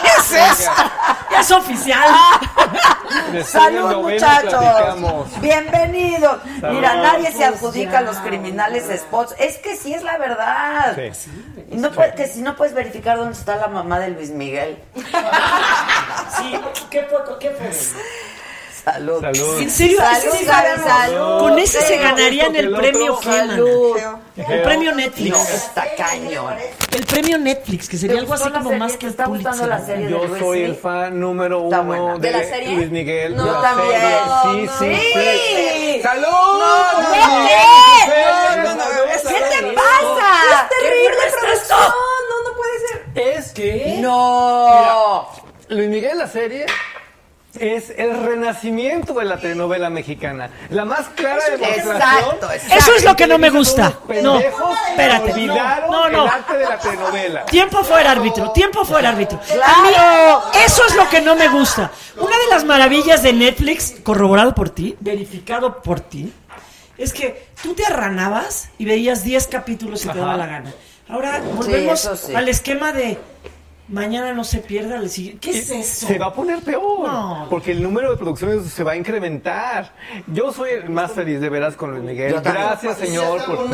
[0.01, 0.71] ¿Qué es esto?
[1.31, 2.09] Ya es oficial.
[3.45, 5.35] Salud, muchachos.
[5.41, 6.37] Bienvenidos.
[6.61, 6.75] Salud.
[6.75, 9.35] Mira, nadie se adjudica a los criminales spots.
[9.37, 10.97] Es que sí es la verdad.
[11.71, 14.77] Y no puede- que si no puedes verificar dónde está la mamá de Luis Miguel.
[16.37, 16.59] Sí,
[16.89, 17.69] qué poco, qué poco.
[18.85, 19.19] Salud.
[19.21, 19.59] Salud.
[19.61, 21.39] En serio, Salud, ese salud.
[21.39, 23.19] Con ese se ganarían el premio.
[23.21, 23.97] Salud.
[24.37, 25.31] El premio Netflix.
[25.35, 26.53] No, está cañón.
[26.91, 28.77] El premio Netflix, que sería ¿Te algo así como serie?
[28.79, 29.79] más ¿Te que el está gustando Pulitzer.
[29.79, 30.09] la serie?
[30.09, 32.75] Yo de soy el fan número uno de, ¿De la serie?
[32.75, 33.35] Luis Miguel.
[33.35, 34.01] Yo de la también.
[34.01, 34.19] serie.
[34.19, 34.77] Sí, No, sí, no.
[34.77, 35.01] sí.
[35.95, 36.01] Sí.
[36.03, 36.25] ¡Salud!
[36.29, 37.19] No, ¿qué?
[38.07, 40.29] No, no, no, ¡Salud, ¿qué salud, te pasa?
[40.51, 41.79] ¡Es terrible producción!
[42.29, 43.37] No, no puede ser.
[43.37, 45.27] Es que No.
[45.69, 46.67] Luis Miguel, la serie,
[47.59, 50.49] es el renacimiento de la telenovela mexicana.
[50.69, 51.95] La más clara demostración.
[51.95, 52.75] Exacto, exacto.
[52.75, 53.93] Eso es lo que no me gusta.
[54.21, 55.33] No, espérate.
[55.33, 56.23] olvidaron No, no.
[56.25, 57.45] el arte de la telenovela.
[57.45, 59.39] Tiempo fuera árbitro, tiempo fuera árbitro.
[59.39, 60.43] Claro.
[60.65, 61.91] Eso es lo que no me gusta.
[62.17, 66.31] Una de las maravillas de Netflix, corroborado por ti, verificado por ti,
[66.97, 70.73] es que tú te arranabas y veías 10 capítulos si te daba la gana.
[71.07, 72.33] Ahora volvemos sí.
[72.33, 73.19] al esquema de
[73.87, 75.39] mañana no se pierda el siguiente.
[75.51, 76.07] ¿Qué es eso?
[76.07, 77.47] Se va a poner peor, No.
[77.49, 79.91] porque el número de producciones se va a incrementar.
[80.27, 82.33] Yo soy el más feliz de veras con Luis Miguel.
[82.33, 82.65] Yo también.
[82.65, 83.43] Gracias, señor.
[83.45, 83.69] por- pero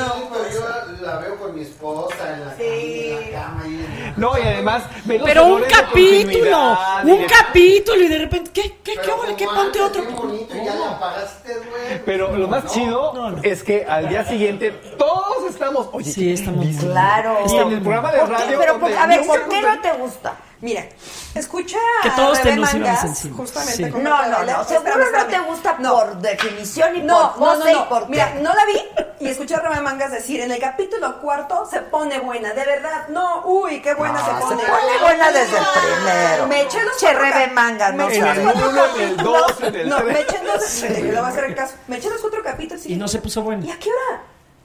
[0.53, 3.63] yo la veo con mi esposa en la, en la cama.
[3.67, 4.13] Y...
[4.17, 8.99] No, y además, Pero un capítulo, y un capítulo y de repente, ¿qué, qué, qué,
[9.01, 9.35] Pero?
[9.37, 9.45] ¿Qué?
[9.45, 10.03] como Ponte otro.
[10.03, 12.01] bonito, ya apagaste, güey.
[12.05, 13.37] Pero lo más chido No, no.
[13.43, 15.87] es que al día siguiente todos estamos.
[15.93, 17.37] Oye, Sí, estamos Claro.
[17.49, 18.33] Y en el programa de ¿Por qué?
[18.35, 18.59] radio.
[18.59, 20.35] Pero, a ver, ¿por qué no te gusta?
[20.61, 20.85] Mira,
[21.33, 23.35] escucha Que todos Rebe te Mangas, encima.
[23.37, 23.89] justamente Sí.
[23.89, 24.63] con No, no, no.
[24.63, 25.95] Seguro no te gusta No.
[25.95, 27.89] por definición y No, por no, no, pose y no.
[27.89, 28.39] por Mira, qué.
[28.41, 28.79] no la vi
[29.21, 33.07] y escuché a Rebe Mangas decir, en el capítulo cuarto se pone buena, de verdad,
[33.09, 34.63] no, uy, qué buena No, se se pone.
[34.63, 36.47] pone buena desde el primero.
[36.47, 39.01] Me eché los Che, Rebe Mangas, no me eché En los el cuatro uno, en
[39.01, 39.41] el capítulos.
[39.57, 41.73] dos, en el No, me eché le voy a hacer el caso.
[41.87, 43.65] Me eché los cuatro capítulos y Y no se puso bueno.
[43.65, 44.21] ¿Y a qué hora?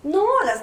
[0.07, 0.63] No, las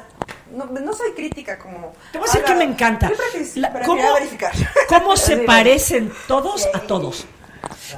[0.51, 3.09] no, no soy crítica como Te voy a decir que me encanta.
[3.09, 4.51] yo prefiero- La- ¿cómo, verificar.
[4.87, 7.25] cómo se parecen todos a todos?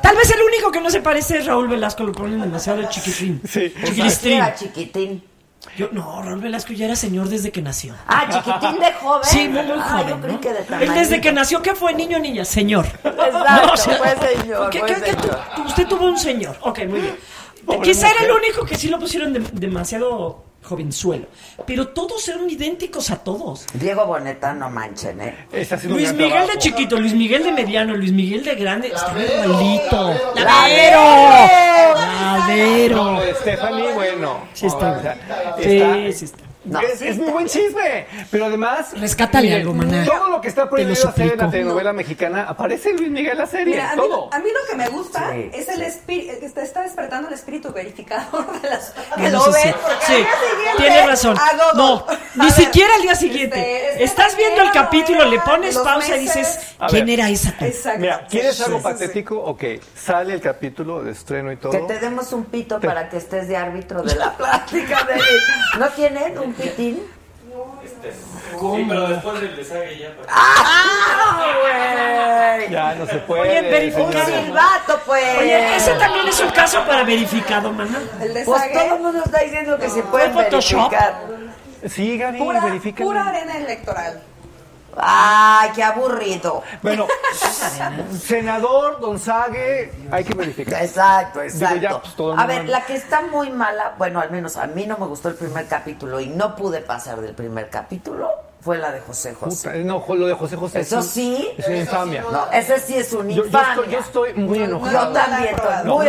[0.02, 3.42] Tal vez el único que no se parece es Raúl Velasco, lo ponen demasiado chiquitín.
[3.48, 3.74] Sí.
[4.24, 5.24] Era chiquitín.
[5.78, 7.96] Yo, no, Raúl Velasco ya era señor desde que nació.
[8.08, 9.24] Ah, chiquitín de joven.
[9.24, 10.08] Sí, muy, muy Ah, joven.
[10.10, 10.42] yo creí ¿no?
[10.42, 11.94] que de Él desde que nació, ¿qué fue?
[11.94, 12.46] ¿Niño o niña?
[12.46, 12.86] Señor.
[13.04, 15.40] Exacto, No, fue señor, ¿qué- fue qué- señor.
[15.66, 16.56] usted tuvo un señor.
[16.62, 17.18] Ok, muy bien.
[17.66, 21.28] Pobre Quizá era el único que sí lo pusieron de- demasiado jovenzuelo.
[21.66, 23.66] Pero todos eran idénticos a todos.
[23.74, 25.48] Diego Boneta, no manchen, ¿eh?
[25.88, 28.88] Luis Miguel de chiquito, Luis Miguel de mediano, Luis Miguel de grande.
[28.90, 30.14] Está igualito.
[30.36, 31.02] Lavero,
[31.96, 33.20] ¡Lavero!
[33.42, 34.40] Stephanie, bueno.
[34.54, 34.92] Sí está.
[34.92, 35.16] O sea,
[35.62, 36.45] Sí, está- sí está.
[36.66, 40.04] No, es, muy buen chisme, pero además Rescátale algo, maná.
[40.06, 43.46] Todo lo que está prohibido hacer en la telenovela mexicana aparece en Luis Miguel la
[43.46, 44.34] serie, Mira, a mí, todo.
[44.34, 45.50] a mí lo que me gusta Sí.
[45.54, 49.52] es el espíritu, que está, está despertando el espíritu verificador de las que Bueno, lo
[49.52, 49.76] ven,
[50.08, 50.26] Sí,
[50.78, 51.38] tienes razón.
[51.76, 52.06] No,
[52.36, 53.60] ni ver, siquiera al día siguiente.
[53.60, 57.20] este, este Estás viendo el capítulo, le pones pausa y dices, ¿quién ver.
[57.20, 57.52] era esa?
[57.58, 57.66] tú?
[57.66, 58.00] Exacto.
[58.00, 58.92] Mira, ¿quieres Sí, algo sí, sí.
[58.94, 59.40] patético?
[59.40, 59.64] Ok,
[59.96, 61.72] sale el capítulo de estreno y todo.
[61.72, 65.20] Que te demos un pito para que estés de árbitro de la plática de
[65.80, 67.03] ¿No tienen un pitín?
[68.60, 70.10] Sí, pero después del desague ya.
[70.15, 70.27] pues.
[70.30, 71.41] ¡Ah,
[72.60, 72.69] güey!
[72.72, 73.41] Ya no se puede.
[73.41, 74.26] Oye, verificar.
[74.26, 74.45] señores.
[74.45, 75.38] silbato, pues.
[75.40, 77.99] Oye, ese también es un caso para verificado, maná.
[78.22, 80.90] El Pues desague, todo el mundo está diciendo que se pueden ¿Fue Photoshop?
[80.91, 81.22] verificar.
[81.88, 83.03] Sí, Gaby, pura, verifica.
[83.03, 84.22] pura arena electoral.
[84.98, 86.64] Ay, qué aburrido.
[86.82, 87.08] Bueno,
[88.20, 90.82] senador Gonzague, hay que verificar.
[90.82, 91.80] Exacto, Digo, exacto.
[91.80, 94.86] ya, pues, todo a ver, la que está muy mala, bueno, al menos a mí
[94.86, 98.30] no me gustó el primer capítulo y no pude pasar del primer capítulo,
[98.66, 99.70] fue la de José José.
[99.70, 100.80] Puta, no, lo de José José.
[100.80, 101.50] Eso es un- sí.
[101.56, 102.24] Es una infamia.
[102.32, 103.70] No, ese sí es un Yo, yo infamia.
[103.76, 105.14] estoy, yo estoy muy Yo enojado.
[105.14, 106.08] también estoy No, muy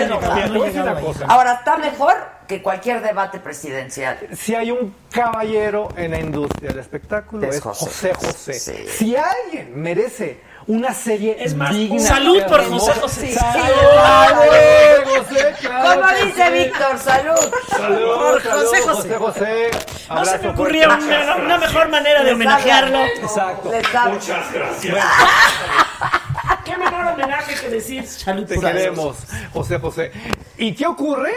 [1.03, 1.27] cosa.
[1.27, 2.15] Ahora está mejor
[2.49, 4.19] que cualquier debate presidencial.
[4.35, 8.15] Si hay un caballero en la industria del espectáculo Es es José.
[8.15, 8.89] José José.
[8.89, 13.35] Si alguien merece una serie Es más, digna, salud por José José.
[13.35, 15.19] Salud, Salud.
[15.19, 16.51] José, Como dice.
[16.51, 17.55] Víctor, salud.
[17.69, 19.15] Salud, Por José José José.
[19.19, 19.71] José.
[20.09, 23.05] No se me ocurría una, una mejor manera de homenajearlo.
[23.05, 23.71] Exacto.
[24.11, 25.05] Muchas gracias.
[26.65, 29.17] Qué mejor homenaje que decir salud Te queremos,
[29.53, 30.11] José José.
[30.59, 31.33] ¿Y qué ocurre?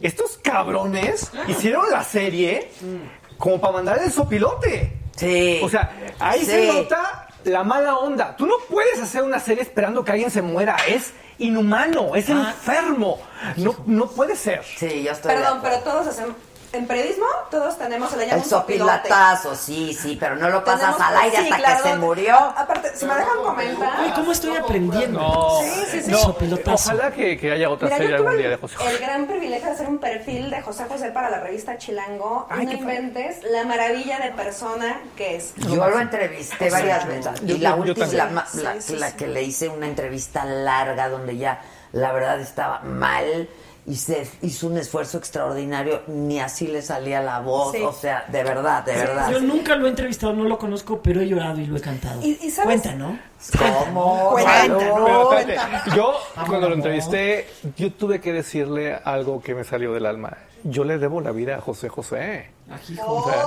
[0.00, 2.70] Estos cabrones hicieron la serie
[3.36, 4.96] como para mandar el sopilote.
[5.16, 5.60] Sí.
[5.62, 6.46] O sea, ahí Sí.
[6.46, 8.36] se nota la mala onda.
[8.36, 10.76] Tú no puedes hacer una serie esperando que alguien se muera.
[10.88, 13.18] Es inhumano, es enfermo.
[13.56, 14.62] No, no puede ser.
[14.64, 16.36] Sí, yo estoy Perdón, pero todos hacemos.
[16.72, 18.92] En periodismo, todos tenemos, El un sopilote.
[18.92, 21.96] sopilatazo, sí, sí, pero no lo pasas Tenemos- al aire sí, hasta claro, que se
[21.96, 22.36] murió.
[22.36, 23.92] Aparte, si me dejan comentar.
[23.96, 25.18] Ay, ¿cómo estoy aprendiendo?
[25.20, 26.10] No, Sí, sí, sí.
[26.12, 26.36] no,
[26.72, 28.90] ojalá que, que haya otra Mira, serie algún día el, de José José.
[28.90, 32.46] el gran privilegio de hacer un perfil de José José para la revista Chilango.
[32.48, 35.54] Ay, no inventes la maravilla de persona que es.
[35.56, 37.40] Yo lo entrevisté varias veces.
[37.42, 41.60] Yo- Y la última, la, que le hice una entrevista larga donde ya
[41.92, 43.48] la verdad estaba mal
[43.90, 47.72] y se hizo un esfuerzo extraordinario, ni así le salía la voz.
[47.72, 47.82] Sí.
[47.82, 49.32] O sea, de verdad, de verdad.
[49.32, 52.20] Yo nunca lo he entrevistado, no lo conozco, pero he llorado y lo he cantado.
[52.22, 52.80] Y- y ¿sabes?
[52.80, 53.18] Cuenta, ¿no?
[53.58, 54.30] ¿Cómo?
[54.30, 56.14] Cuenta, espérate, yo
[56.46, 60.36] cuando lo entrevisté, yo tuve que decirle algo que me salió del alma.
[60.62, 62.50] Yo le debo la vida a José José.
[63.04, 63.42] O sea,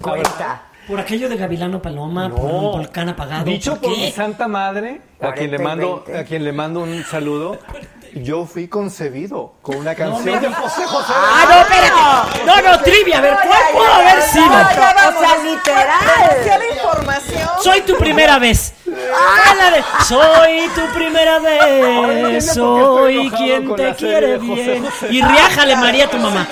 [0.00, 0.62] Cuenta.
[0.86, 3.44] Por aquello de Gavilano Paloma, por el volcán apagado.
[3.44, 6.18] Dicho ¿por por mi santa madre, a quien 40 le mando, 20.
[6.18, 7.58] a quien le mando un saludo.
[8.14, 11.12] Yo fui concebido con una canción de José José.
[11.14, 12.44] Ah, no, espérate.
[12.44, 14.46] No, no, trivia, a ver, ¿cuál ya, pudo haber sido?
[14.46, 15.88] ya, ya, o sea, literal.
[16.28, 17.48] Demasiada información.
[17.62, 18.74] Soy tu primera vez.
[19.14, 24.84] Ah, la de, soy tu primera vez, soy quien te quiere bien.
[24.84, 25.08] José.
[25.10, 26.46] Y riájale, María, tu mamá.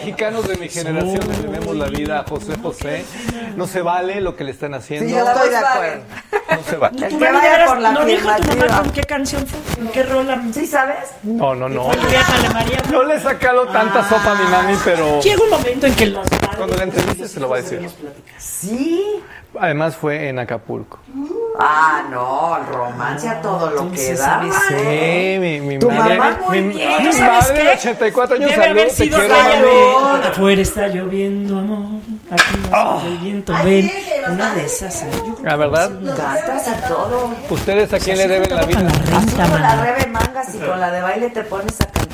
[0.00, 3.04] Mexicanos de mi generación le debemos la vida a José José.
[3.56, 5.08] No se vale lo que le están haciendo.
[5.08, 6.02] Sí, yo estoy de acuerdo.
[6.50, 7.06] No se vale.
[7.06, 9.46] El ¿Tu que mamá vaya eras- por la ¿No dijo tu mamá con qué canción
[9.46, 9.82] fue?
[9.82, 10.42] ¿En qué rola?
[10.52, 10.96] ¿Sí sabes?
[11.22, 11.90] No, no, no.
[12.90, 16.06] No le he sacado tanta sopa a mi mami, pero Llega un momento en que
[16.06, 17.88] los padres- cuando la entreviste se lo va a decir.
[18.38, 19.20] Sí.
[19.58, 20.98] Además fue en Acapulco.
[21.58, 24.24] Ah, no, el romance a todo lo que da.
[24.24, 26.18] ¿sabes Sí, mi, mi Tu madre.
[26.18, 27.02] mamá muy mi, bien.
[27.02, 27.76] mi ¿Tú sabes madre de qué?
[27.78, 29.18] 84 años, Debe salud, haber sido
[30.30, 32.00] Afuera está lloviendo, amor.
[32.30, 33.52] Aquí no el viento.
[33.64, 33.90] Ven.
[34.30, 35.02] Una de esas.
[35.02, 35.08] ¿eh?
[35.42, 37.30] La verdad, Cantas a todo.
[37.48, 38.82] ¿ustedes a quién le deben la vida?
[38.82, 41.86] la Así renta, con la rebe mangas y con la de baile te pones a
[41.86, 42.05] cantar.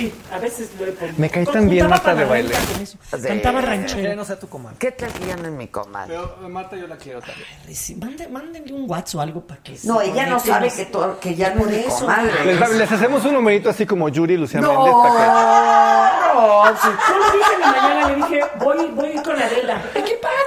[0.00, 1.14] Sí, a veces lo he ponido.
[1.18, 2.54] Me cae tan bien Marta de baile.
[2.54, 2.98] renta con eso.
[3.02, 3.22] Sí.
[3.28, 4.16] Cantaba ranchero.
[4.16, 4.76] no sea tu comadre.
[4.78, 6.14] ¿Qué te hacían en mi comadre?
[6.16, 7.46] Pero Marta yo la quiero también.
[7.74, 9.76] Sí, mande- Mándenle un WhatsApp o algo para que.
[9.84, 10.88] No, ella no sabe que,
[11.20, 12.44] que ya no es comadre.
[12.46, 16.88] Les, les hacemos un numerito así como Yuri y Lucía No, Méndez para no, sí.
[17.08, 19.82] Yo lo dije en la mañana, le dije, voy, voy con Adela.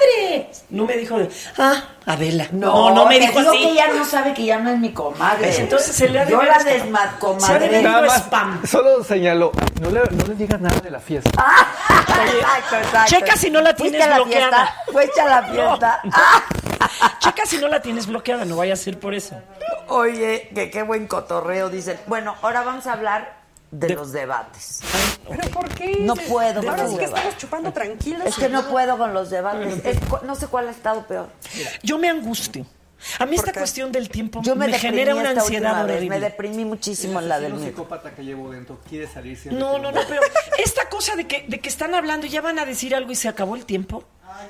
[0.03, 0.49] ¡Ay, ¡Qué padre!
[0.69, 2.47] No me dijo de, ah, Adela.
[2.51, 3.49] No, no, me dijo así.
[3.51, 5.47] que ella no sabe que ya no es mi comadre.
[5.47, 7.81] Pues entonces se le ha de Yo la desmadcomadre.
[7.81, 8.65] Más, spam.
[8.65, 9.51] solo señaló,
[9.81, 11.29] no le, no le digas nada de la fiesta.
[12.23, 13.15] Exacto, exacto.
[13.15, 14.75] Checa si no la ¿Fuiste tienes bloqueada.
[14.91, 16.01] ¿Fuiste a la fiesta?
[17.19, 19.35] Checa si no la tienes bloqueada, no vaya a ser por eso.
[19.87, 21.99] Oye, que qué buen cotorreo, dicen.
[22.07, 24.81] Bueno, ahora vamos a hablar de, los debates.
[25.29, 25.97] ¿Pero por qué?
[26.01, 27.23] No puedo con Ahora los sí que debates.
[27.25, 28.25] estamos chupando tranquilos.
[28.25, 29.85] Es que no puedo con los debates.
[29.85, 31.29] Es cu- no sé cuál ha estado peor.
[31.81, 32.65] Yo me angustio.
[33.19, 33.59] A mí esta qué?
[33.59, 35.95] cuestión del tiempo Yo me, me, deprimí genera una esta ansiedad última vez.
[35.97, 36.15] horrible.
[36.19, 37.65] Me deprimí muchísimo en la del mío.
[37.65, 39.59] psicópata que llevo dentro quiere salir siempre.
[39.59, 40.21] No, no, no, pero
[40.57, 43.15] esta cosa de que, de que están hablando y ya van a decir algo y
[43.15, 44.05] se acabó el tiempo,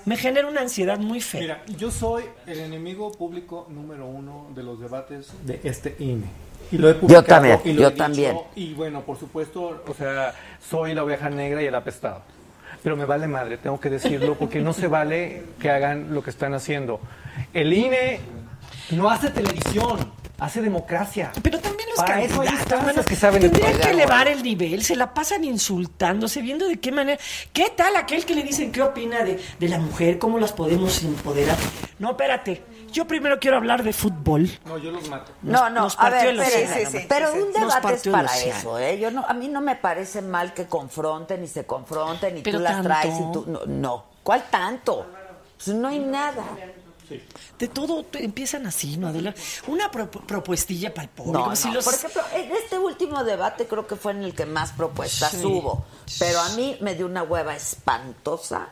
[0.05, 1.41] me genera una ansiedad muy fea.
[1.41, 6.27] Mira, yo soy el enemigo público número uno de los debates de este INE.
[6.71, 8.37] Y lo he publicado, también, y lo yo he dicho, también.
[8.55, 10.33] Y bueno, por supuesto, o sea,
[10.69, 12.21] soy la oveja negra y el apestado.
[12.81, 16.29] Pero me vale madre, tengo que decirlo, porque no se vale que hagan lo que
[16.29, 16.99] están haciendo.
[17.53, 18.19] El INE
[18.91, 21.31] no hace televisión, hace democracia.
[21.41, 22.49] Pero también los Para eso hay
[22.83, 26.91] mano, que saben tendrían que elevar el nivel, se la pasan insultándose, viendo de qué
[26.91, 27.19] manera.
[27.53, 31.03] ¿Qué tal aquel que le dicen qué opina de, de la mujer, cómo las podemos
[31.03, 31.57] empoderar?
[31.99, 32.61] No, espérate,
[32.93, 34.49] yo primero quiero hablar de fútbol.
[34.65, 35.31] No, yo los mato.
[35.41, 37.43] No, no, nos a ver, sí, sí, pero sí, sí.
[37.43, 38.97] un debate es para eso, ¿eh?
[38.99, 42.59] Yo no, a mí no me parece mal que confronten y se confronten y Pero
[42.59, 42.87] tú las tanto.
[42.89, 43.45] traes y tú...
[43.47, 44.05] No, no.
[44.23, 45.05] ¿cuál tanto?
[45.57, 46.43] Pues no hay nada.
[47.59, 49.35] De todo te- empiezan así, ¿no, Adela?
[49.67, 51.37] Una pro- propuestilla para el público.
[51.37, 51.75] No, como si no.
[51.75, 55.31] los- Por ejemplo, en este último debate creo que fue en el que más propuestas
[55.31, 55.45] Sí.
[55.45, 55.85] hubo,
[56.17, 58.69] pero a mí me dio una hueva espantosa.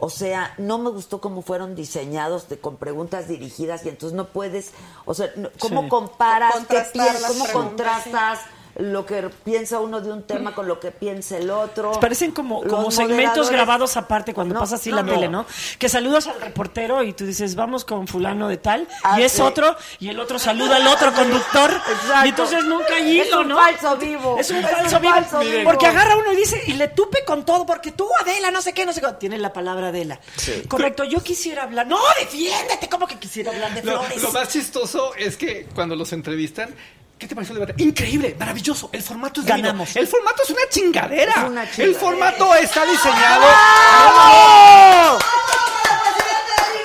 [0.00, 4.28] O sea, no me gustó cómo fueron diseñados de, con preguntas dirigidas y entonces no
[4.28, 4.70] puedes,
[5.04, 5.88] o sea, no- cómo Sí.
[5.88, 8.38] comparas, qué Contrastar piensas, cómo contrastas
[8.78, 11.98] lo que piensa uno de un tema con lo que piensa el otro.
[12.00, 15.12] Parecen como, Los como segmentos grabados aparte cuando No, pasa así no, la no.
[15.12, 15.46] tele, ¿no?
[15.78, 19.32] Que saludas al reportero y tú dices, vamos con fulano de tal, Ah, y es
[19.32, 19.42] sí.
[19.42, 22.26] otro, y el otro saluda al otro conductor, Exacto.
[22.26, 23.56] y entonces nunca hay Es hilo, un ¿no?
[23.56, 24.36] falso vivo.
[24.38, 25.60] Es un Es falso un vivo, falso vivo.
[25.64, 28.72] porque agarra uno y dice, y le tupe con todo, porque tú, Adela, no sé
[28.72, 30.20] qué, no sé qué, tiene la palabra Adela.
[30.68, 34.22] Correcto, yo quisiera hablar, no, defiéndete, ¿cómo que quisiera hablar de Lo, flores?
[34.22, 36.74] lo más chistoso es que cuando los entrevistan,
[37.18, 37.82] ¿qué te pareció el debate?
[37.82, 38.90] Increíble, maravilloso.
[38.92, 39.66] El formato es divino.
[39.68, 39.96] Ganamos.
[39.96, 41.32] El formato es una chingadera.
[41.32, 43.46] Es una El formato está diseñado.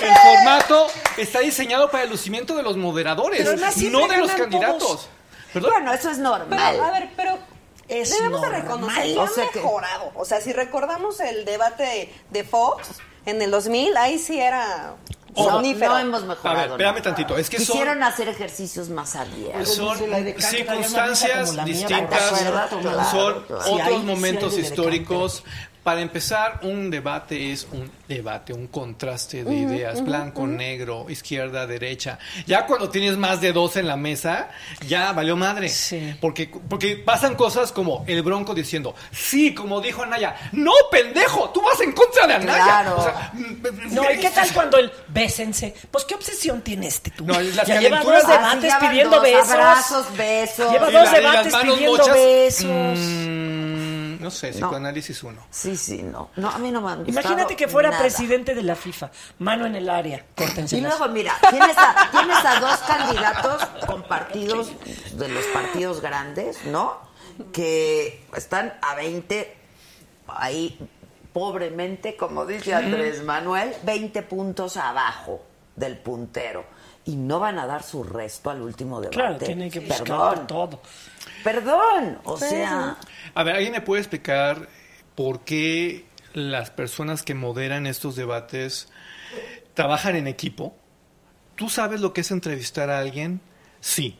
[0.01, 0.87] El formato
[1.17, 4.77] está diseñado para el lucimiento de los moderadores, no de los candidatos.
[4.79, 5.09] todos.
[5.53, 5.71] ¿Perdón?
[5.71, 6.47] Bueno, eso es normal.
[6.49, 7.37] Pero, a ver, pero
[7.87, 8.61] Es debemos de normal.
[8.63, 10.11] reconocer que O ha que- mejorado.
[10.15, 12.89] O sea, si recordamos el debate de Fox
[13.25, 14.95] en el 2000, ahí sí era
[15.35, 15.61] Oh.
[15.61, 16.59] No hemos mejorado.
[16.59, 17.37] A ver, espérame tantito.
[17.37, 19.69] Es que son, Quisieron hacer ejercicios más abiertos.
[19.75, 22.29] son traía una circunstancias distintas,
[23.11, 25.43] son otros momentos históricos.
[25.83, 32.17] Para empezar, un debate es un debate, un contraste de ideas, blanco, negro, izquierda, derecha.
[32.47, 34.49] Ya cuando tienes más de dos en la mesa,
[34.87, 35.67] ya valió madre.
[35.67, 36.15] Sí.
[36.21, 41.61] Porque, porque pasan cosas como el bronco diciendo, sí, como dijo Anaya, no, pendejo, tú
[41.61, 42.63] vas en contra de Anaya.
[42.63, 42.95] Claro.
[42.99, 43.31] O sea,
[43.91, 45.73] No, ¿y qué tal cuando el bésense?
[45.91, 47.25] Pues, ¿qué obsesión tiene este tú?
[47.25, 49.49] No, las ya lleva dos debates pidiendo dos, besos.
[49.51, 50.71] Abrazos, besos.
[50.71, 52.65] Lleva dos la- debates pidiendo mochas, besos.
[52.99, 55.45] mm, no sé, psicoanálisis uno.
[55.51, 56.29] Sí, sí, no.
[56.37, 58.01] No, a mí no me han gustado Imagínate que fuera nada.
[58.01, 59.11] presidente de la FIFA.
[59.39, 60.25] Mano en el área.
[60.35, 60.77] Córtense.
[60.77, 64.71] Y luego, mira, tienes a, tienes a dos candidatos con partidos
[65.17, 66.97] de los partidos grandes, ¿no?
[67.51, 69.57] Que están a 20,
[70.27, 70.79] ahí
[71.33, 75.41] pobremente, como dice Andrés Manuel, 20 puntos abajo
[75.75, 76.63] del puntero.
[77.05, 79.17] Y no van a dar su resto al último debate.
[79.17, 80.79] Claro, tiene que buscar Perdón, todo.
[81.43, 82.19] Perdón.
[82.23, 82.97] O sea,
[83.35, 84.67] A ver, ¿alguien me puede explicar
[85.15, 88.89] por qué las personas que moderan estos debates
[89.73, 90.75] trabajan en equipo?
[91.55, 93.41] ¿Tú sabes lo que es entrevistar a alguien?
[93.79, 94.17] Sí.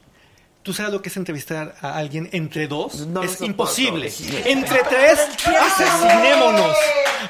[0.62, 3.06] ¿Tú sabes lo que es entrevistar a alguien entre dos?
[3.08, 4.10] No es imposible.
[4.10, 4.34] Sí.
[4.46, 6.78] Entre tres, asesinémonos.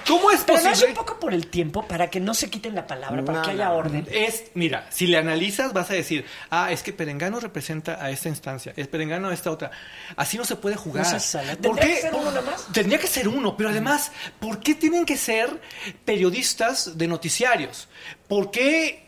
[0.08, 0.94] ¿Cómo es Pero no es un posible?
[0.96, 3.72] poco por el tiempo, para que no se quiten la palabra, para No, que haya
[3.72, 4.08] orden.
[4.12, 8.30] Es, mira, si le analizas vas a decir, ah, es que Perengano representa a esta
[8.30, 9.72] instancia, es Perengano a esta otra.
[10.16, 11.12] Así no se puede jugar.
[11.12, 11.54] No sala.
[11.56, 11.94] ¿Por ¿Tendría qué?
[11.96, 12.68] que ser uno nomás?
[12.74, 15.62] Tendría que ser uno, pero además, ¿por qué tienen que ser
[16.06, 17.88] periodistas de noticiarios?
[18.28, 19.04] ¿Por qué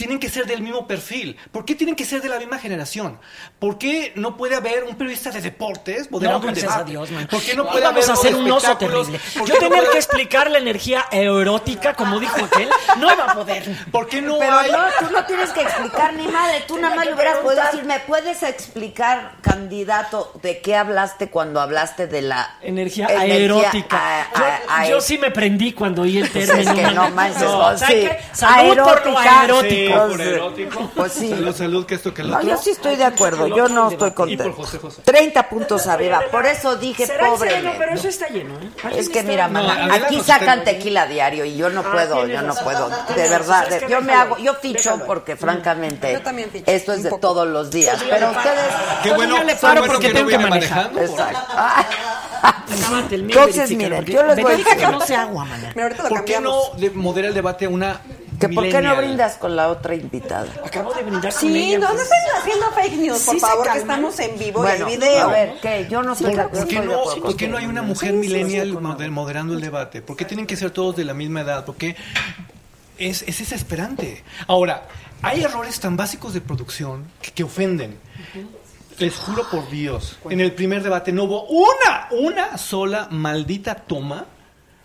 [0.00, 1.36] tienen que ser del mismo perfil?
[1.52, 3.18] ¿Por qué tienen que ser de la misma generación?
[3.58, 6.90] ¿Por qué no puede haber un periodista de deportes moderando No, un gracias a debate?
[6.92, 7.26] Dios, man.
[7.30, 9.20] ¿Por qué no puede vamos haber a hacer un oso terrible.
[9.38, 13.24] ¿Por Yo no tener puede- que explicar la energía erótica, como dijo aquel, no iba
[13.26, 13.62] a poder.
[13.92, 16.64] ¿Por qué no pero hay no, tú no tienes que explicar ni madre.
[16.66, 21.60] Tú nada más le hubieras podido decir, ¿me puedes explicar, candidato, de qué hablaste cuando
[21.60, 23.98] hablaste de la Energía aerótica.
[23.98, 26.70] a- a- a- yo, yo sí me prendí cuando oí el Pues término.
[26.72, 28.36] es que no manches, No, vos, ¿sabe sí.
[28.38, 29.70] Salud por lo aerótico.
[29.70, 30.90] Sí, erótico.
[30.94, 31.30] Pues sí.
[31.30, 32.48] Salud, salud, que esto que lo No, otro.
[32.50, 33.46] yo sí estoy de acuerdo.
[33.48, 34.52] Yo no estoy Y por contento.
[34.52, 35.02] José José.
[35.04, 36.22] 30 puntos arriba.
[36.30, 37.50] Por eso dije ¿Será el pobre.
[37.50, 37.72] sereno?
[37.78, 38.70] Pero eso está lleno, ¿eh?
[38.96, 42.42] Es que mira, No, mana, aquí sacan tequila diario y yo no Ah, puedo, yo
[42.42, 42.88] no puedo.
[43.14, 45.06] De verdad, yo me hago, yo ficho déjalo.
[45.06, 48.02] porque francamente Yo también ficho, esto es de todos los días.
[48.08, 48.60] Pero ustedes,
[49.02, 49.36] Qué bueno,
[49.86, 50.90] porque que tengo que manejar.
[50.96, 51.52] exacto.
[53.10, 56.70] Entonces, miren, yo les voy a decir- que no sea agua, lo ¿Por qué cambiamos.
[56.74, 58.00] no de- modera el debate a una
[58.40, 60.48] que ¿Por qué no brindas con la otra invitada?
[60.64, 61.78] Acabo de brindar con Sí, ella.
[61.78, 62.02] no, no pues.
[62.02, 65.28] estén haciendo fake news, por Sí favor, que estamos en vivo Bueno, y hay video.
[65.28, 65.86] a ver, ¿qué?
[65.90, 66.60] Yo no estoy de ¿Por, acuerdo.
[66.64, 70.02] por qué no, por qué no hay una mujer millennial moder- moderando el debate?
[70.02, 71.64] ¿Por qué tienen que ser todos de la misma edad?
[71.64, 71.94] Porque
[72.98, 74.24] es, es desesperante.
[74.46, 74.88] Ahora,
[75.22, 77.98] hay errores tan básicos de producción que, que ofenden.
[78.98, 84.26] Les juro por Dios, en el primer debate no hubo una, una sola maldita toma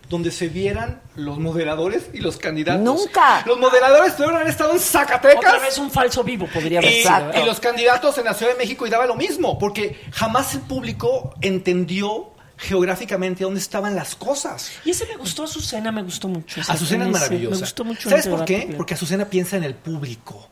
[0.10, 2.82] donde se vieran los moderadores y los candidatos.
[2.82, 3.44] Nunca.
[3.46, 5.38] Los moderadores pudieron haber estado en Zacatecas.
[5.38, 8.58] Otra vez un falso vivo podría haber Y, y los candidatos en la Ciudad de
[8.58, 14.72] México y daba lo mismo, porque jamás el público entendió geográficamente dónde estaban las cosas.
[14.86, 16.62] Y ese me gustó, Azucena me gustó mucho.
[16.68, 17.56] Azucena es maravillosa.
[17.56, 18.10] Me gustó mucho.
[18.10, 18.74] ¿Sabes por qué?
[18.78, 20.50] Porque Azucena piensa en el público.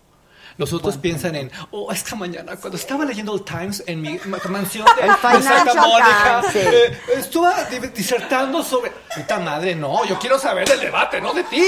[0.57, 4.37] Los otros piensan en, oh, esta mañana, cuando estaba leyendo el Times en mi ma-
[4.49, 5.11] mansión de, El
[5.41, 7.51] de Santa Mónica, eh, estuve
[7.95, 8.91] disertando sobre.
[9.15, 11.67] Puta madre, no, yo quiero saber del debate, no de ti.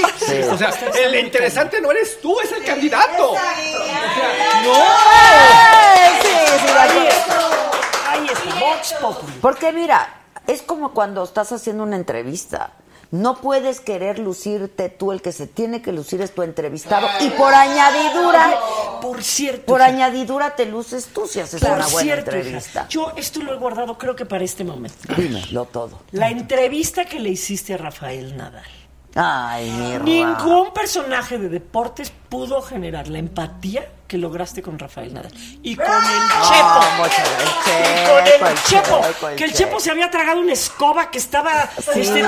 [0.50, 0.70] O sea,
[1.02, 3.32] el interesante no eres tú, es el candidato.
[3.32, 4.74] O sea, no.
[6.22, 8.10] Sí, sí, de Ahí está.
[8.10, 8.60] Ahí está.
[8.60, 9.32] Vox Populi.
[9.40, 10.08] Porque mira,
[10.46, 12.70] es como cuando estás haciendo una entrevista.
[13.12, 17.06] No puedes querer lucirte tú, el que se tiene que lucir es tu entrevistado.
[17.20, 18.54] Y por añadidura,
[19.00, 19.64] Por cierto.
[19.66, 22.86] por hija, añadidura te luces tú si haces por una buena cierto, hija, entrevista.
[22.88, 24.96] yo esto lo he guardado creo que para este momento.
[25.16, 26.00] Dímelo todo.
[26.12, 28.64] La entrevista que le hiciste a Rafael Nadal.
[29.14, 30.04] Ay, mi Ra.
[30.04, 35.32] Ningún personaje de deportes pudo generar la empatía que lograste con Rafael Nadal.
[35.62, 36.00] Y con el Chepo.
[36.60, 36.98] Ah.
[36.98, 39.00] Y con Chepo, el Chepo.
[39.02, 39.58] Chepo, Que el Chepo.
[39.70, 42.00] Chepo se había tragado una escoba que estaba Sí.
[42.00, 42.24] este,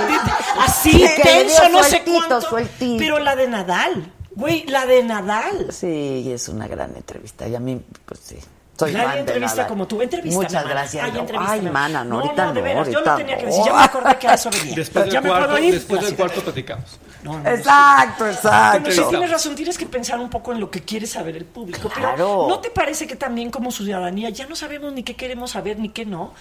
[0.61, 2.41] así, Sí, tenso, no sé cuánto.
[2.41, 2.97] sueltito.
[2.99, 4.13] Pero la de Nadal.
[4.35, 5.69] Güey, la de Nadal.
[5.73, 7.47] Sí, es una gran entrevista.
[7.49, 8.39] Y a mí, pues sí.
[8.79, 9.69] Soy Nadie entrevista Nadal.
[9.69, 10.01] como tú.
[10.01, 10.71] Entrevístame, Muchas mana.
[10.75, 11.05] gracias.
[11.05, 11.27] Ay, no.
[11.41, 13.49] Ay, mana, no, No, ahorita no, de no, veras, yo ahorita lo tenía que no.
[13.49, 13.65] decir.
[13.67, 14.75] Ya me acordé que a eso venía.
[14.77, 15.75] Después ya del me cuarto, puedo ir.
[15.75, 16.17] después del Así.
[16.17, 16.99] cuarto platicamos.
[17.23, 18.91] No, no, Exacto, Pero exacto.
[18.93, 21.89] sí tienes razón, tienes que pensar un poco en lo que quiere saber el público.
[21.89, 22.13] Claro.
[22.17, 25.79] Pero ¿no te parece que también como ciudadanía ya no sabemos ni qué queremos saber
[25.79, 26.33] ni qué no?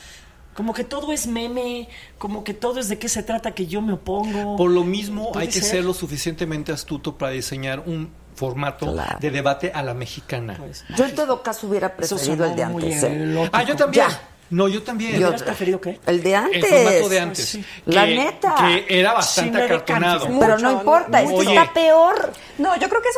[0.56, 1.88] Como que todo es meme,
[2.18, 4.56] como que todo es de qué se trata que yo me opongo.
[4.56, 5.64] Por lo mismo, hay que ser.
[5.64, 9.18] ser lo suficientemente astuto para diseñar un formato Claro.
[9.20, 10.60] de debate a la mexicana.
[10.96, 13.04] Yo en todo caso hubiera preferido el de antes.
[13.04, 13.50] ¿eh?
[13.52, 14.08] ah, yo también.
[14.10, 14.22] Ya.
[14.50, 15.12] No, yo también.
[15.14, 16.00] Yo- ¿Hubieras preferido qué?
[16.06, 16.64] El de antes.
[16.72, 17.46] El formato de antes.
[17.50, 17.66] Sí.
[17.86, 18.56] La neta.
[18.56, 20.28] Que era bastante de acartonado.
[20.40, 21.56] Pero no importa, este Oye.
[21.56, 22.32] está peor.
[22.58, 23.16] No, yo creo que es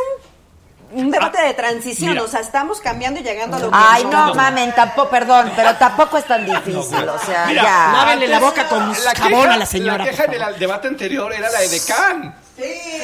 [0.93, 2.10] un, un debate Ah, de transición.
[2.14, 2.23] mira.
[2.23, 4.35] O sea, estamos cambiando y llegando a lo que Ay, no, somos.
[4.38, 7.91] mamen, tampoco, perdón, pero tampoco es tan difícil, o sea, Mira, ya.
[7.93, 9.97] Lávenle la boca con La jabón queja, a la señora.
[10.06, 11.80] la queja del debate anterior era la de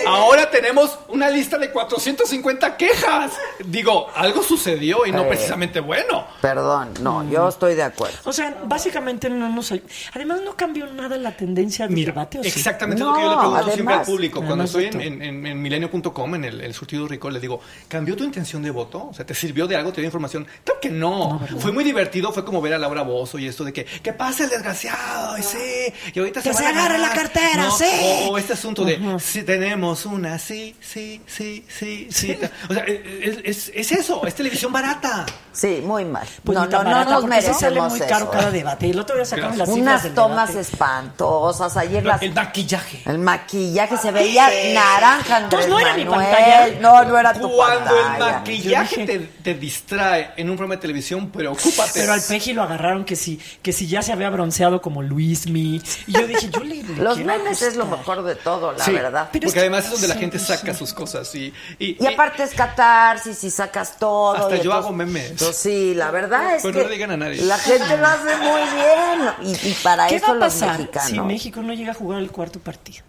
[0.08, 3.32] Ahora tenemos una lista de 450 quejas.
[3.66, 5.28] Digo, algo sucedió y no Eh.
[5.30, 6.26] precisamente bueno.
[6.42, 8.18] Perdón, no, yo estoy de acuerdo.
[8.26, 9.74] O sea, básicamente no nos...
[10.14, 12.50] Además no cambió nada la tendencia del Mira, debate, ¿o sí?
[12.50, 14.36] exactamente No, lo que yo le pregunto siempre al además- público.
[14.40, 18.16] Cuando Además estoy en, en, en milenio.com, en el, el surtido rico, les digo, ¿cambió
[18.16, 19.08] tu intención de voto?
[19.10, 19.92] O sea, ¿te sirvió de algo?
[19.92, 20.46] ¿Te dio información?
[20.64, 21.40] Claro que no.
[21.60, 24.44] fue muy divertido, fue como ver a Laura Bozo y esto de que, ¿qué pasa
[24.44, 25.38] el desgraciado?
[25.38, 27.00] Y sí, y ahorita Que se a agarre ganar".
[27.00, 27.86] la cartera, No, sí.
[28.26, 32.38] O, o este asunto de, si tenemos una, sí, sí, sí, sí, sí.
[32.70, 35.26] O sea, es, es- es eso, es televisión barata.
[35.54, 36.28] Sí, muy mal.
[36.44, 38.10] Pues no, no, no barata, nos porque sí sale merecemos muy eso.
[38.10, 38.90] caro cada debate.
[38.90, 40.68] El otro día sacaron las Unas del tomas debate.
[40.70, 42.22] espantosas, ayer las...
[42.22, 43.02] El maquillaje.
[43.06, 46.68] El maquillaje se veía naranja, Andrés Entonces, ¿no era mi pantalla?
[46.82, 48.32] No, no era tu Cuando el pantalla.
[48.40, 51.92] maquillaje Yo te, te distrae en un programa de televisión, preocúpate.
[52.02, 55.82] Pero al Peji lo agarraron que si, que si ya se había bronceado como Luismi.
[56.08, 56.84] Y yo dije, yo le.
[56.84, 59.30] le Los memes es lo mejor de todo, la Sí, verdad.
[59.40, 60.46] Pero porque es que- además es donde la gente sí.
[60.46, 64.34] saca sus cosas y, y, Y aparte es catarsis y sacas todo.
[64.34, 65.34] Hasta y yo entonces- hago memes.
[65.38, 67.42] Pues sí, la verdad es Pero que no le digan a nadie.
[67.44, 69.58] la gente lo hace muy bien.
[69.64, 71.10] Y, y para ¿Qué eso va a los pasar mexicanos.
[71.12, 73.04] si México no llega a jugar el cuarto partido?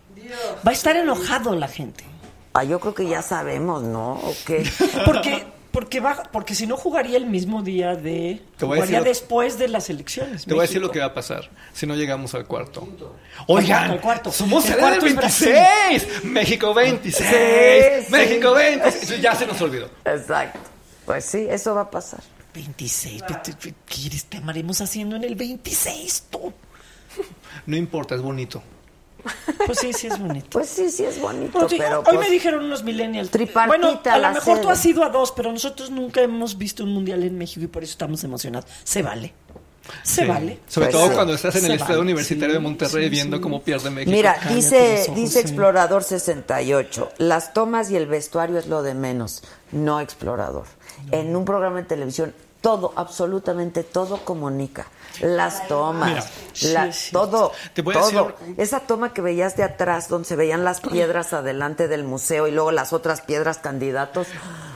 [0.67, 2.05] Va a estar enojado la gente.
[2.53, 4.13] Ah, yo creo que ya sabemos, ¿no?
[4.15, 4.69] ¿O qué?
[5.05, 5.47] Porque,
[5.77, 8.41] porque, va, porque si no jugaría el mismo día de.
[8.57, 10.47] Te voy a Jugaría decir lo- después de las elecciones.
[10.47, 10.87] Te voy a decir México.
[10.87, 12.89] lo que va a pasar si no llegamos al cuarto.
[13.47, 14.33] Oigan, al cuarto.
[14.33, 15.53] somos El cuarto del es Brasil.
[15.91, 16.25] 26.
[16.25, 17.29] México 26.
[17.29, 18.11] Sí, sí.
[18.13, 19.03] México 26.
[19.03, 19.91] Eso ya se nos olvidó.
[20.07, 20.59] Exacto.
[21.05, 22.21] Pues sí, eso va a pasar.
[22.55, 23.23] 26.
[23.23, 24.25] ¿Qué te- ¿Qué quieres?
[24.25, 26.55] Te amaremos haciendo en el 26, tú.
[27.67, 28.63] No importa, es bonito.
[29.67, 30.47] Pues sí, sí es bonito.
[30.51, 33.31] Pues sí, sí es bonito, Bueno, sí, pero hoy pues, me dijeron unos millennials.
[33.31, 34.73] Tripartita Bueno, a lo mejor tú sede.
[34.73, 37.83] has ido a dos, pero nosotros nunca hemos visto un mundial en México y por
[37.83, 38.69] eso estamos emocionados.
[38.85, 39.33] Se vale.
[40.03, 40.27] Se Sí.
[40.29, 40.59] vale.
[40.67, 41.15] Sobre Pues todo sí.
[41.15, 42.03] cuando estás en Se el Estadio vale.
[42.03, 43.43] Universitario Sí, de Monterrey sí, viendo sí.
[43.43, 44.11] cómo pierde México.
[44.11, 45.39] Mira, Cállate dice, ojos, dice sí.
[45.39, 49.43] Explorador 68, las tomas y el vestuario es lo de menos,
[49.73, 50.65] no Explorador.
[51.13, 54.87] En un programa de televisión, todo, absolutamente todo comunica.
[55.21, 57.13] Las tomas, Mira, la- sí, sí.
[57.13, 60.81] todo, Te voy a decir- Esa toma que veías de atrás, donde se veían las
[60.81, 64.27] piedras adelante del museo y luego las otras piedras candidatos.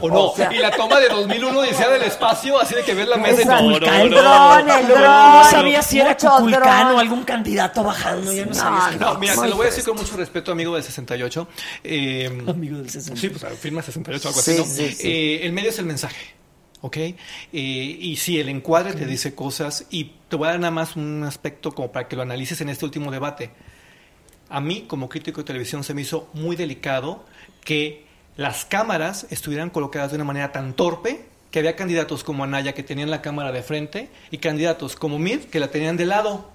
[0.00, 2.94] O no, O sea, y la toma de 2001 decía del espacio, así de que
[2.94, 5.02] ves la mesa y Esa- no, no, el no, dron, no, el no, dron.
[5.34, 8.32] No sabía si era Cuculcán o algún candidato bajando.
[8.32, 8.96] Ya no, No, sabía.
[8.98, 11.46] No, mira, te lo voy a decir con mucho respeto, amigo del 68.
[11.84, 13.20] Eh, Amigo del 60.
[13.20, 14.64] Sí, pues firma 68 algo Sí, así, ¿no?
[14.66, 15.08] sí, sí.
[15.08, 16.34] Eh, el medio es el mensaje,
[16.81, 16.97] ¿ok?
[16.97, 17.16] Eh,
[17.52, 21.24] y sí, el encuadre te dice cosas y te voy a dar nada más un
[21.24, 23.51] aspecto como para que lo analices en este último debate.
[24.48, 27.24] A mí, como crítico de televisión, se me hizo muy delicado
[27.65, 28.05] que
[28.36, 32.82] las cámaras estuvieran colocadas de una manera tan torpe que había candidatos como Anaya que
[32.82, 36.51] tenían la cámara de frente y candidatos como Mid que la tenían de lado.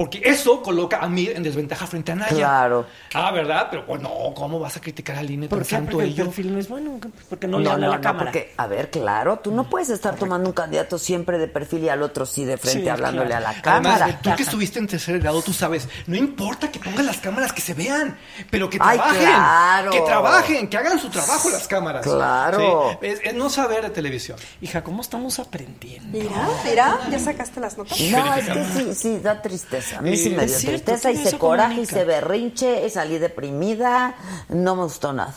[0.00, 2.34] Porque eso coloca a Mid en desventaja frente a Anaya.
[2.34, 2.86] Claro.
[3.12, 3.66] Ah, ¿verdad?
[3.70, 5.74] Pero bueno, ¿cómo vas a criticar al INE ¿Por qué?
[5.76, 6.24] tanto Porque el ello?
[6.24, 6.98] perfil no es bueno.
[7.28, 8.24] Porque no, No, le no, habla a la no, cámara.
[8.32, 11.90] porque, a ver, claro, tú no puedes estar tomando un candidato siempre de perfil y
[11.90, 13.46] al otro sí de frente Sí, hablándole claro.
[13.48, 14.04] a la cámara.
[14.06, 17.52] Además, tú que estuviste en tercer grado, tú sabes, no importa que pongan las cámaras
[17.52, 18.16] que se vean,
[18.50, 19.90] pero que Ay, trabajen, claro.
[19.90, 22.04] que trabajen, que hagan su trabajo las cámaras.
[22.06, 22.96] Claro.
[23.02, 24.38] Sí, Es, es no saber de televisión.
[24.62, 26.16] Hija, ¿cómo estamos aprendiendo?
[26.18, 28.00] Mira, mira, ya sacaste las notas.
[28.00, 29.89] No, es que sí, sí, da tristeza.
[29.98, 31.92] A mí sí me dio cierto, tristeza, hice eso coraje, comunica.
[31.92, 34.14] hice berrinche, salí deprimida,
[34.48, 35.34] no me gustó nada.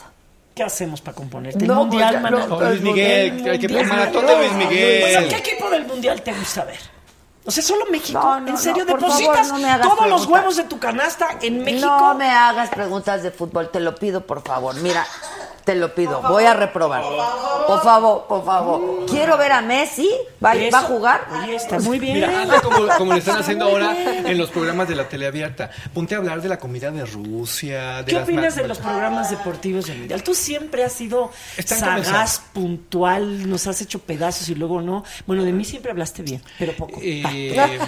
[0.54, 1.66] ¿Qué hacemos para componerte?
[1.66, 2.46] No, el mundial, pues Maná.
[2.46, 5.04] no, Luis Miguel, hay que maratón de Luis Miguel.
[5.04, 6.78] O sea, ¿qué equipo del mundial te gusta ver?
[7.46, 8.18] O sea, solo México.
[8.18, 8.84] No, no, ¿En serio?
[8.84, 11.86] no, ¿Depositas favor, no todos los huevos de tu canasta en México?
[11.86, 14.74] No me hagas preguntas de fútbol, te lo pido, por favor.
[14.76, 15.06] Mira,
[15.64, 17.02] te lo pido, voy a reprobar.
[17.66, 19.06] Por favor, por favor.
[19.06, 20.10] Quiero ver a Messi,
[20.44, 21.26] ¿va, a jugar?
[21.42, 22.14] Oye, está muy bien.
[22.14, 24.26] Mira, hazle como, como le están Está haciendo ahora bien.
[24.26, 25.70] en los programas de la tele abierta.
[25.94, 27.98] Ponte a hablar de la comida de Rusia.
[28.02, 30.22] De ¿Qué las opinas de los programas deportivos del Mundial?
[30.22, 35.02] Tú siempre has sido Están sagaz, puntual, nos has hecho pedazos y luego no.
[35.26, 37.00] Bueno, de mí siempre hablaste bien, pero poco.
[37.02, 37.54] Eh,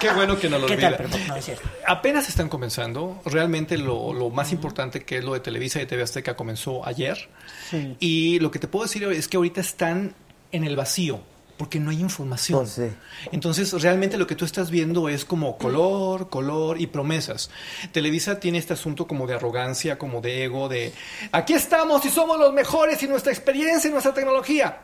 [0.00, 0.96] Qué bueno que no lo ¿Qué olvida.
[0.96, 1.08] tal?
[1.28, 1.52] No, es.
[1.86, 3.20] Apenas están comenzando.
[3.24, 7.28] Realmente lo, lo más importante que es lo de Televisa y TV Azteca comenzó ayer.
[7.70, 7.96] Sí.
[8.00, 10.14] Y lo que te puedo decir es que ahorita están
[10.52, 11.20] en el vacío.
[11.56, 12.60] Porque no hay información.
[12.60, 12.90] Pues sí.
[13.32, 17.50] Entonces, realmente lo que tú estás viendo es como color, color y promesas.
[17.92, 20.92] Televisa tiene este asunto como de arrogancia, como de ego, de
[21.32, 24.82] aquí estamos y somos los mejores y nuestra experiencia y nuestra tecnología.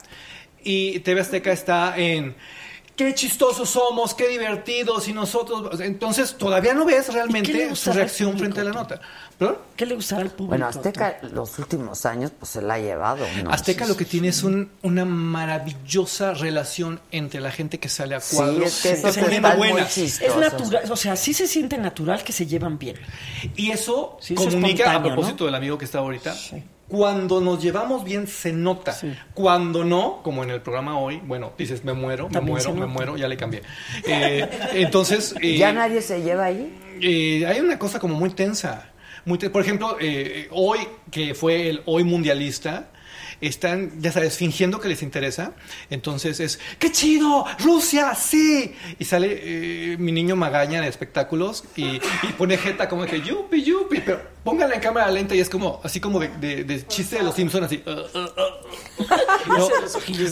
[0.64, 2.36] Y TV Azteca está en
[2.96, 5.80] qué chistosos somos, qué divertidos y nosotros.
[5.80, 9.00] Entonces, todavía no ves ¿Y qué le realmente su reacción público, frente a la nota.
[9.38, 9.58] ¿Perdón?
[9.76, 10.48] ¿Qué le gustará al público?
[10.50, 13.24] Bueno, Azteca los últimos años pues se la ha llevado.
[13.42, 13.50] ¿no?
[13.50, 17.88] Azteca Sí, lo que sí, tiene es un- una maravillosa relación entre la gente que
[17.88, 18.66] sale a Sí, cuadros.
[18.66, 19.20] es que eso se
[19.56, 19.82] buena.
[19.86, 22.96] Es natural, o sea, sí se siente natural que se llevan bien.
[23.56, 25.46] Y eso Sí, es comunica, a propósito ¿no?
[25.46, 26.36] del amigo que está ahorita,
[26.92, 28.94] cuando nos llevamos bien se nota.
[29.32, 32.84] Cuando no, como en el programa hoy, bueno, dices, me muero, me También muero, me
[32.84, 33.62] muero, ya le cambié.
[34.06, 35.34] Eh, entonces...
[35.40, 36.70] eh, ¿Ya nadie se lleva ahí?
[37.00, 38.90] eh, hay una cosa como muy tensa.
[39.24, 42.90] Muy por ejemplo, eh, hoy, que fue el hoy mundialista,
[43.40, 45.52] están, ya sabes, fingiendo que les interesa.
[45.90, 47.44] Entonces es, ¡qué chido!
[47.58, 48.14] ¡Rusia!
[48.14, 48.74] ¡Sí!
[48.98, 53.62] Y sale eh, mi niño Magaña de espectáculos y, y pone jeta como que, ¡yupi,
[53.62, 54.00] yupi!
[54.04, 57.22] Pero pónganla en cámara lenta y es como, así como de, de- de chiste de
[57.22, 57.82] los Simpsons, así.
[57.86, 57.94] "Uh, uh,
[58.24, 59.02] uh".
[59.46, 59.70] Los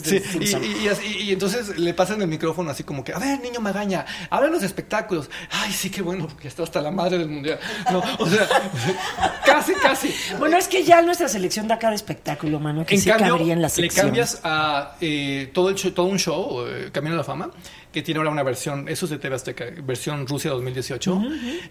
[0.02, 0.62] Sí, y, Simpson.
[0.64, 3.60] y- y así- y entonces le pasan el micrófono así como que, a ver, niño
[3.60, 5.28] Magaña, háblanos de espectáculos.
[5.50, 7.58] Ay, sí, qué bueno, porque está hasta la madre del mundial.
[7.90, 8.46] No, o sea,
[9.44, 10.14] casi, casi.
[10.38, 13.52] Bueno, es que ya nuestra selección da cada espectáculo, mano, que En sí cambio, cabría
[13.54, 14.06] en la le sección.
[14.06, 17.50] cambias a eh, todo, el show- todo un show, eh, Camino a la Fama,
[17.92, 21.22] que tiene ahora una versión, eso es de TV Azteca, versión Rusia 2018,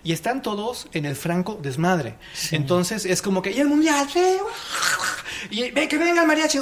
[0.03, 2.15] y están todos en el franco desmadre.
[2.51, 4.37] Entonces es como que, y el mundial, sí,
[5.49, 6.59] y ve que venga el mariachi,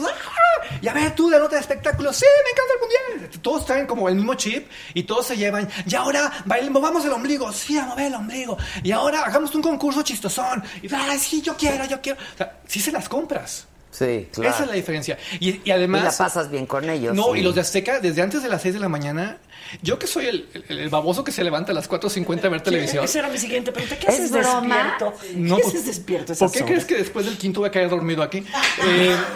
[0.81, 2.79] y a ver tú la nota de espectáculo, sí, me encanta el
[3.19, 3.41] mundial.
[3.41, 7.11] Todos traen como el mismo chip y todos se llevan, y ahora bailemos, movamos el
[7.11, 11.41] ombligo, sí, a mover el ombligo, y ahora hagamos un concurso chistosón, y ay, sí,
[11.41, 12.19] yo quiero, yo quiero.
[12.33, 13.67] O sea, sí se las compras.
[13.89, 14.49] Sí, claro.
[14.51, 15.17] Esa es la diferencia.
[15.39, 16.01] Y, y además.
[16.01, 17.15] Y la pasas bien con ellos.
[17.15, 17.39] No, sí.
[17.39, 19.39] y los de Azteca, desde antes de las 6 de la mañana,
[19.81, 22.61] yo que soy el, el- el baboso que se levanta a las 4.50 a ver
[22.61, 23.03] televisión.
[23.03, 23.97] Esa era mi siguiente pregunta.
[23.97, 25.13] ¿Qué ¿Es haces despierto?
[25.35, 26.33] No, ¿Qué pues, haces despierto?
[26.35, 26.69] ¿Por qué horas?
[26.71, 28.43] crees que después del quinto voy a caer dormido aquí?
[28.87, 29.15] Eh,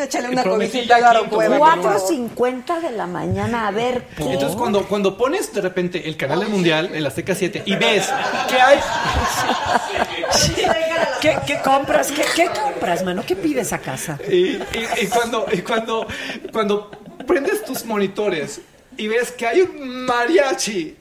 [0.00, 1.40] Échale una cobijita a favor.
[1.40, 4.32] 4.50 de la mañana, a ver qué.
[4.34, 8.06] entonces, cuando, cuando pones de repente el canal del mundial, el Azteca 7, y ves
[8.50, 8.78] que hay.
[11.20, 12.10] ¿Qué, qué compras?
[12.12, 13.22] ¿Qué, qué compras, mano?
[13.26, 14.18] ¿Qué pides a casa?
[14.30, 14.62] Y, y-
[15.02, 16.06] y cuando, y cuando,
[16.52, 16.90] cuando
[17.26, 18.60] prendes tus monitores
[18.98, 20.96] y ves que hay un mariachi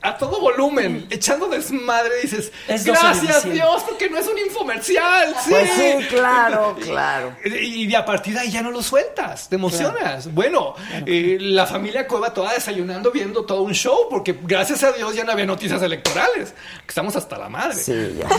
[0.00, 3.52] a todo volumen, echando desmadre, dices, Es 12 de gracias diciembre".
[3.54, 5.34] Dios, porque no es un infomercial.
[5.42, 5.50] Sí.
[5.50, 7.34] Pues sí, claro, claro.
[7.42, 10.32] Y, y a partir de ahí ya no lo sueltas, te emocionas.
[10.34, 10.74] Bueno,
[11.06, 15.24] eh, la familia Cueva toda desayunando, viendo todo un show, porque gracias a Dios ya
[15.24, 16.52] no había noticias electorales.
[16.86, 17.76] Estamos hasta la madre.
[17.76, 18.28] Sí, ya.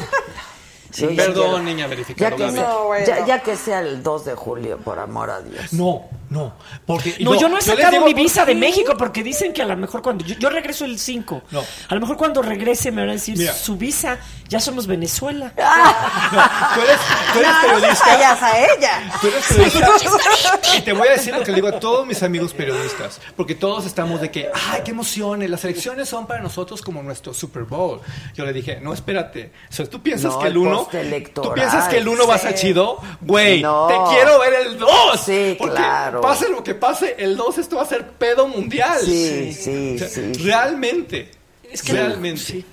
[0.92, 2.38] Sí, ya perdón, niña Ya verificadora.
[2.38, 3.06] que, sea, No, bueno.
[3.06, 5.74] ya, ya que sea el 2 de julio, por amor a Dios.
[5.74, 8.56] No, no, porque No, yo no he sacado digo mi visa de.
[8.56, 11.44] México porque dicen que a lo mejor cuando yo, yo regreso el 5.
[11.52, 11.64] No.
[11.90, 13.54] A lo mejor cuando regrese me van a decir Mira.
[13.54, 15.52] su visa, ya somos Venezuela.
[15.56, 16.98] Tú eres,
[17.34, 18.06] tú eres No, no periodista.
[18.06, 19.12] vayas a ella.
[19.22, 20.78] Tú eres periodista.
[20.78, 23.56] Y te voy a decir lo que le digo a todos mis amigos periodistas, porque
[23.56, 27.64] todos estamos de que, ay, qué emociones, las elecciones son para nosotros como nuestro Super
[27.64, 28.02] Bowl.
[28.36, 31.50] Yo le dije, no, espérate, o sea, tú piensas No, que el el 1, postelectoral,
[31.50, 32.68] tú piensas que el 1 va a ser sí.
[32.68, 33.88] chido, güey, No.
[33.88, 35.20] te quiero ver el 2.
[35.26, 36.15] Sí, porque claro.
[36.22, 39.00] Pase lo que pase, el 2 esto va a ser pedo mundial.
[39.04, 40.34] Sí, sí, O sea, sí.
[40.44, 41.32] Realmente.
[41.72, 42.64] Es que- realmente.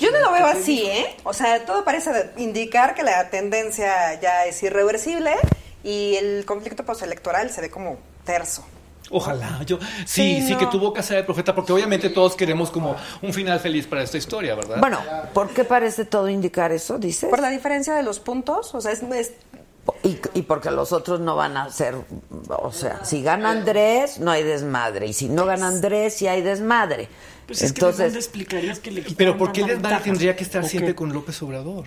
[0.00, 1.16] Yo no lo veo así, ¿eh?
[1.24, 5.32] O sea, todo parece indicar que la tendencia ya es irreversible
[5.82, 8.64] y el conflicto postelectoral se ve como terso.
[9.10, 10.58] Ojalá, yo sí, Sí, sí, no.
[10.58, 14.16] que tuvo casa de profeta, porque obviamente todos queremos como un final feliz para esta
[14.16, 14.76] historia, ¿verdad?
[14.78, 15.00] Bueno,
[15.34, 17.28] ¿por qué parece todo indicar eso, dices?
[17.28, 19.32] Por la diferencia de los puntos, o sea, es, es-
[20.04, 21.94] Y, y porque los otros no van a ser
[22.48, 25.06] O sea, si gana Andrés, no hay desmadre.
[25.06, 27.08] Y si no gana Andrés, sí hay desmadre.
[27.46, 30.42] Pues es que ¿de dónde Entonces, explicarías que le Pero ¿por qué desmadre tendría que
[30.44, 31.84] estar ¿O siempre con López Obrador?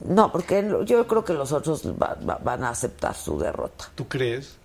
[0.00, 3.86] no, porque yo creo que los otros va- va- van a aceptar su derrota.
[3.94, 4.56] ¿Tú crees?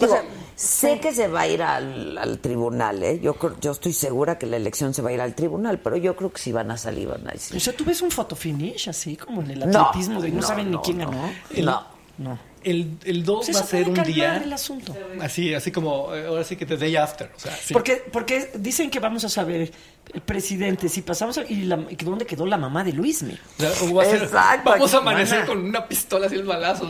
[0.00, 0.18] Digo,
[0.56, 3.20] sé que se va a ir al, al tribunal, ¿eh?
[3.22, 5.96] Yo, creo- yo estoy segura que la elección se va a ir al tribunal, pero
[5.96, 7.56] yo creo que si van a salir, van a decir.
[7.56, 10.42] O sea, tú ves un fotofinish así como en el No, atletismo de no, no,
[10.46, 11.10] saben no, ni quién no.
[11.10, 11.30] ganó.
[11.54, 11.98] El- No.
[12.18, 12.36] No.
[12.64, 14.38] El, el 2 Pues va a ser un día.
[14.38, 14.92] el asunto.
[15.20, 17.30] Así, así como, eh, ahora sí que the day after.
[17.36, 17.72] O sea, sí.
[17.72, 19.70] Porque, porque dicen que vamos a saber
[20.12, 23.34] el presidente si pasamos a- y, la, dónde quedó la mamá de Luismi.
[23.34, 25.46] O sea, o va a ser- Exacto, vamos a amanecer Mana.
[25.46, 26.88] con una pistola así el balazo.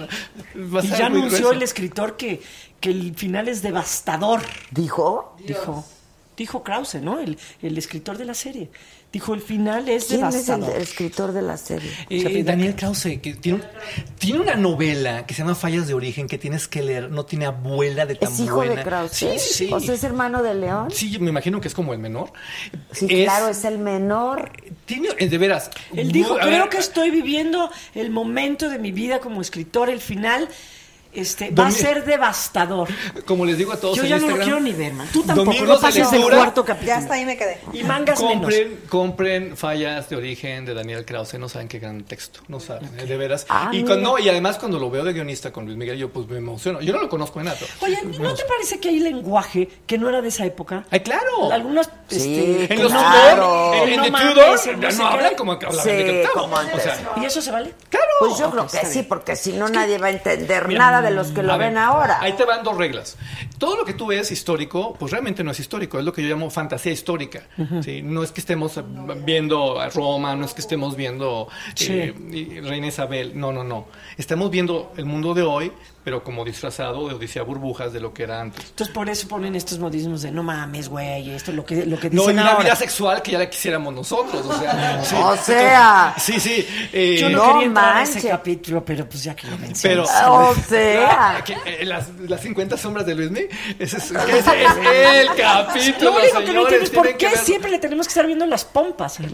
[0.57, 1.53] Va a Y ya anunció grueso.
[1.53, 2.41] el escritor que,
[2.81, 4.43] que el final es devastador.
[4.71, 5.37] ¿Dijo?
[5.47, 5.85] Dijo,
[6.37, 7.19] dijo Krause, ¿no?
[7.19, 8.71] El, el escritor de la serie.
[9.11, 10.77] Dijo, el final es ¿Quién es el devastador.
[10.83, 11.91] escritor de la serie?
[12.11, 13.63] Eh, Daniel Krause, que tiene,
[14.19, 17.11] tiene una novela que se llama Fallas de Origen que tienes que leer.
[17.11, 18.75] No tiene abuela de tan ¿Es hijo buena.
[18.75, 19.13] de Krause?
[19.13, 19.71] Sí, sí, sí.
[19.73, 20.91] O sea, es hermano de León.
[20.91, 22.31] Sí, me imagino que es como el menor.
[22.93, 24.53] Sí, Es- claro, es el menor.
[24.85, 25.71] Tiene, eh, de veras.
[25.97, 29.89] Él dijo, a creo ver, que estoy viviendo el momento de mi vida como escritor,
[29.89, 30.51] el final
[31.19, 32.89] este, va a ser devastador.
[33.25, 35.09] Como les digo a todos Yo en ya no lo quiero ni ver, man.
[35.13, 36.89] Tú tampoco, domingos no pases del cuarto capítulo.
[36.89, 37.59] Ya hasta ahí me quedé.
[37.73, 38.35] Y mangas menos.
[38.35, 42.91] Compren, compren fallas de origen de Daniel Krause, no saben qué gran texto, no saben,
[42.99, 43.47] eh, de veras.
[43.49, 43.89] Ah, y, mira.
[43.89, 46.81] cuando, y además cuando lo veo de guionista con Luis Miguel, yo pues me emociono.
[46.81, 47.59] Yo no lo conozco en nada.
[47.81, 50.85] Oye, me ¿no te parece que hay lenguaje que no era de esa época?
[50.91, 51.53] ¡Ay, claro!
[51.53, 51.89] Algunos...
[52.09, 53.73] Sí, este, En los Claro.
[53.73, 56.45] Tudor, en, en No mames, Tudor, no no hablan como que hablaban Sí, de Cartago.
[56.45, 56.75] como antes.
[56.77, 57.75] O sea, ¿Y eso se vale?
[57.89, 58.07] claro.
[58.21, 61.29] Pues yo creo que sí, porque si no nadie va a entender nada de los
[61.29, 62.19] que lo ver, ven ahora.
[62.21, 63.17] Ahí te van dos reglas.
[63.59, 66.29] Todo lo que tú ves histórico, pues realmente no es histórico, es lo que yo
[66.29, 67.47] llamo fantasía histórica.
[67.83, 68.03] ¿sí?
[68.03, 68.83] No es que estemos eh,
[69.25, 71.49] viendo a Roma, no es que estemos viendo
[71.81, 73.87] eh, y Reina Isabel, no, no, no.
[74.17, 75.73] Estamos viendo el mundo de hoy,
[76.09, 78.65] pero como disfrazado de Odisea Burbujas de lo que era antes.
[78.71, 82.01] Entonces por eso ponen estos modismos de no mames, güey, esto es lo que, lo
[82.01, 82.65] que No, y una ahora.
[82.65, 85.05] vida sexual que ya la quisiéramos nosotros, o sea.
[85.05, 85.15] sí.
[85.19, 86.15] O sea.
[86.17, 86.67] Sí, sí.
[86.95, 88.31] eh, Yo no, No quería entrar ese manches.
[88.31, 90.11] capítulo, pero pues ya que lo Pero, mencionas.
[90.29, 91.43] O sea.
[91.45, 93.31] que, eh, las, las 50 sombras de Luis
[93.79, 96.11] ese es, ese es el capítulo.
[96.13, 98.47] Lo único que no entiendo es por qué ver- siempre le tenemos que estar viendo
[98.47, 99.27] las pompas al.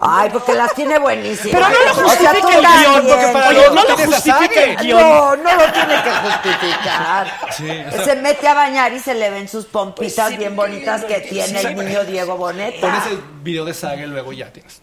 [0.00, 1.52] Ay, porque las tiene buenísimas.
[1.52, 3.96] Pero no lo O sea, justifica el guion, también, porque para Oye, los no lo
[3.96, 5.00] justifica el guion.
[5.00, 7.40] No, no lo tiene que justificar.
[7.56, 10.36] Sí, o sea- se mete a bañar y se le ven sus pompitas Pues sí,
[10.36, 12.80] bien bonitas que tiene sí, el niño Diego Boneta.
[12.80, 14.80] Pones el video de Saga y luego ya tienes.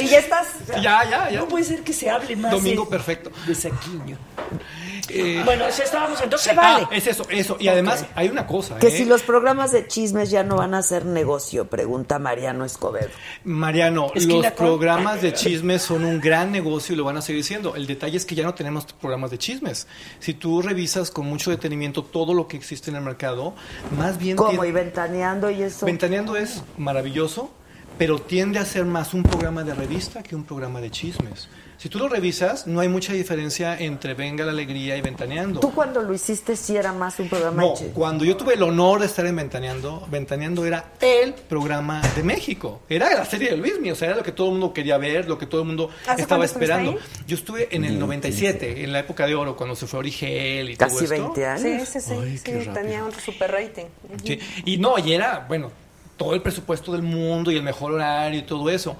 [0.00, 0.46] Y ya estás.
[0.80, 1.38] Ya, ya, ya.
[1.40, 3.30] No puede ser que se hable más Domingo perfecto.
[3.46, 4.18] de saquiño.
[5.12, 6.88] Eh, Bueno, si estábamos, entonces ah, vale.
[6.96, 7.56] es eso, eso.
[7.60, 8.90] Y además hay una cosa, Que ¿eh?
[8.90, 13.08] si los programas de chismes ya no van a ser negocio, pregunta Mariano Escobedo.
[13.44, 17.74] Mariano, los programas de chismes son un gran negocio y lo van a seguir siendo.
[17.74, 19.86] El detalle es que ya no tenemos programas de chismes.
[20.18, 23.54] Si tú revisas con mucho detenimiento todo lo que existe en el mercado,
[23.98, 24.36] más bien...
[24.36, 24.50] ¿Cómo?
[24.50, 25.86] tiene- Y ventaneando y eso.
[25.86, 27.50] Ventaneando es maravilloso,
[27.98, 31.48] pero tiende a ser más un programa de revista que un programa de chismes.
[31.80, 35.60] Si tú lo revisas, no hay mucha diferencia entre Venga la Alegría y Ventaneando.
[35.60, 38.62] Tú cuando lo hiciste sí era más un programa No, de cuando yo tuve el
[38.62, 42.82] honor de estar en Ventaneando, Ventaneando era el programa de México.
[42.86, 45.26] Era la serie de Luismi, o sea, era lo que todo el mundo quería ver,
[45.26, 46.98] lo que todo el mundo ¿Hace estaba esperando.
[47.26, 50.76] Yo estuve en el 97, en la época de oro, cuando se fue Origel y
[50.76, 51.32] Casi todo esto.
[51.32, 51.88] 20 años.
[51.88, 52.12] Sí, sí, sí.
[52.12, 53.86] Ay, sí, tenía un super rating.
[54.22, 55.72] Sí, Y no, y era, bueno,
[56.20, 58.98] todo el presupuesto del mundo y el mejor horario y todo eso.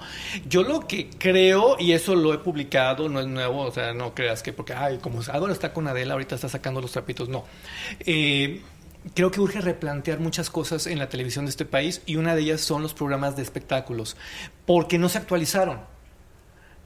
[0.49, 4.15] Yo lo que creo, y eso lo he publicado, no es nuevo, o sea, no
[4.15, 7.43] creas que porque, ay, como Álvaro está con Adela, ahorita está sacando los trapitos, no.
[7.99, 8.63] Eh,
[9.13, 12.41] creo que urge replantear muchas cosas en la televisión de este país y una de
[12.41, 14.17] ellas son los programas de espectáculos,
[14.65, 15.79] porque no se actualizaron.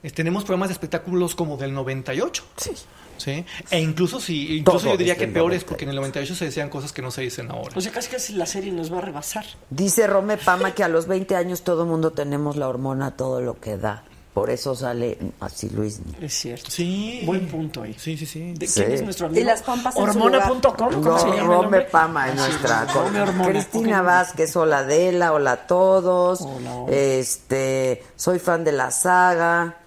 [0.04, 2.44] Eh, Tenemos programas de espectáculos como del 98.
[2.58, 2.72] Sí.
[3.18, 3.46] ¿Sí?
[3.72, 5.66] E incluso si, incluso Todo yo diría que peores 98.
[5.68, 7.72] porque en el 98 se decían cosas que no se dicen ahora.
[7.76, 9.46] O sea, casi casi la serie nos va a rebasar.
[9.70, 13.42] Dice Rome Pama que a los 20 años todo el mundo tenemos la hormona todo
[13.42, 14.04] lo que da.
[14.34, 16.02] Por eso sale así Luis.
[16.22, 16.70] Es cierto.
[16.70, 17.22] Sí.
[17.26, 17.96] Buen punto ahí.
[17.98, 18.52] Sí, sí, sí.
[18.54, 18.82] ¿De Sí.
[18.82, 19.40] quién es nuestro amigo?
[19.42, 20.74] Y las Hormona.com.
[20.76, 21.82] ¿Cómo No, se llama el Rome?
[21.84, 23.46] Pama es Ah, sí, nuestra.
[23.48, 24.06] Cristina Ok.
[24.08, 26.42] Vázquez, hola Adela, hola a todos.
[26.42, 26.94] Hola, hola.
[26.94, 29.78] Este, soy fan de la saga.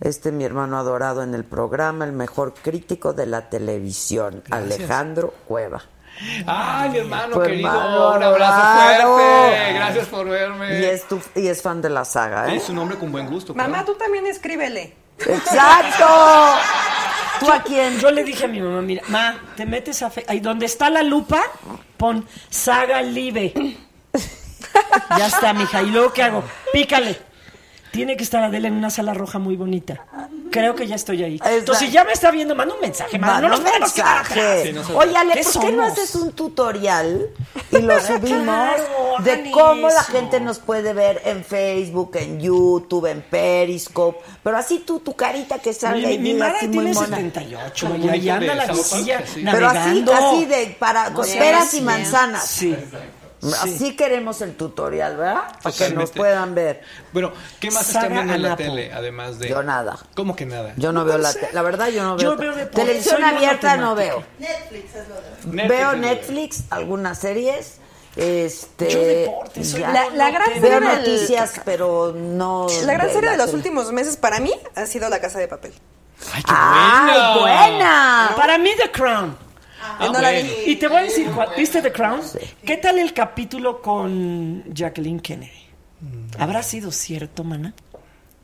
[0.00, 5.82] Este mi hermano adorado en el programa, el mejor crítico de la televisión, Alejandro Cueva.
[6.46, 9.72] Ay, mi hermano Tu querido, hermano un abrazo fuerte.
[9.74, 10.80] Gracias por verme.
[10.80, 12.56] Y es, tu- y es fan de la saga, ¿eh?
[12.56, 13.54] Es un hombre con buen gusto.
[13.54, 13.86] Mamá, claro.
[13.86, 14.94] tú también escríbele.
[15.18, 16.06] ¡Exacto!
[17.40, 17.98] ¿Tú a quién?
[17.98, 20.08] Yo le dije a mi mamá, mira, ma, te metes a...
[20.10, 21.42] fe- Ahí donde está la lupa,
[21.98, 23.52] pon Saga Live.
[25.18, 25.82] ya está, mija.
[25.82, 26.42] ¿Y luego qué hago?
[26.72, 27.18] Pícale.
[27.96, 30.04] Tiene que estar Adela en una sala roja muy bonita.
[30.50, 31.40] Creo que ya estoy ahí.
[31.44, 34.64] Entonces, si ya me está viendo, manda un mensaje, manda, no un mensaje.
[34.66, 37.26] Sí, no Oye, Ale, ¿Qué ¿por qué no haces un tutorial
[37.70, 38.84] y lo subimos Claro,
[39.24, 44.18] de cómo la gente nos puede ver en Facebook, en YouTube, en Periscope?
[44.42, 47.16] Pero así tú, tu carita que salga Mi, y mi Mara así muy tiene mona.
[47.16, 49.42] 78 Como y ahí anda la visilla sí.
[49.50, 51.82] Pero así, así de, para, con Sí, peras y sí.
[51.82, 52.62] manzanas.
[53.54, 53.74] Sí.
[53.74, 55.44] Así queremos el tutorial, ¿verdad?
[55.62, 56.82] Para que nos puedan ver.
[57.12, 58.92] Bueno, ¿qué más Saga están viendo en la tele?
[58.92, 59.48] Además de.
[59.48, 59.98] Yo nada.
[60.14, 60.72] ¿Cómo que nada?
[60.76, 62.30] Yo no veo la te- la verdad yo no veo.
[62.32, 64.22] Yo veo deporte, televisión abierta no veo.
[64.38, 65.56] Netflix es lo de.
[65.56, 67.78] Netflix veo de- Netflix, algunas series.
[68.16, 72.66] Este, Yo deporte, soy ya- La- la gran veo serie noticias, pero no.
[72.84, 73.58] La gran de serie de la los tele.
[73.58, 75.74] últimos meses para mí ha sido La Casa de Papel.
[76.46, 78.32] ¡Ay, buena!
[78.36, 79.36] Para mí, The Crown.
[79.98, 80.70] Ah, no.
[80.70, 82.20] Y te voy a decir, ¿cuál- ¿viste The Crown?
[82.64, 85.52] ¿Qué tal el capítulo con Jacqueline Kennedy?
[86.38, 87.74] ¿Habrá sido cierto, mana?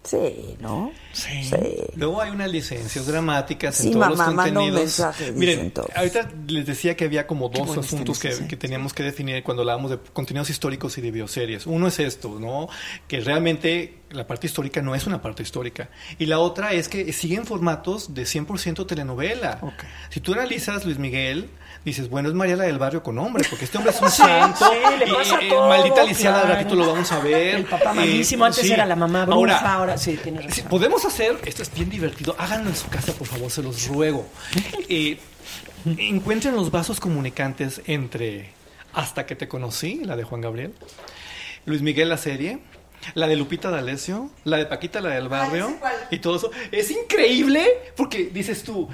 [0.05, 0.91] Sí, ¿no?
[1.13, 1.49] Sí.
[1.95, 4.81] Luego hay unas licencias dramáticas Sí, en todos mamá, los contenidos.
[4.81, 5.91] mensaje, Miren, todos.
[5.95, 8.47] ahorita les decía que había como dos asuntos que, ¿eh?
[8.49, 11.69] que teníamos que definir cuando hablábamos de contenidos históricos y de bioseries.
[11.69, 12.69] Uno es esto, ¿no?
[13.07, 15.89] Que realmente la parte histórica no es una parte histórica.
[16.19, 19.61] Y la otra es que siguen formatos de 100% telenovela.
[20.11, 21.49] Si tú analizas Luis Miguel,
[21.85, 24.65] dices, bueno, es Mariela del Barrio con hombre, porque este hombre es un santo.
[24.71, 26.59] sí, le pasa eh, todo, maldita Lisiada, al claro.
[26.59, 27.55] ratito lo vamos a ver.
[27.57, 28.73] El papá Eh, malísimo, antes sí.
[28.73, 30.67] era la mamá bruja, ahora, sí, tienes razón.
[30.69, 34.27] podemos hacer, esto es bien divertido, háganlo en su casa, por favor, se los ruego.
[34.89, 35.19] Eh,
[35.85, 38.51] encuentren los vasos comunicantes entre
[38.93, 40.75] Hasta que te conocí, la de Juan Gabriel,
[41.65, 42.59] Luis Miguel la serie,
[43.15, 45.73] la de Lupita D'Alessio, la de Paquita la del barrio
[46.11, 46.51] y todo eso.
[46.71, 47.67] Es increíble
[47.97, 48.89] porque dices tú,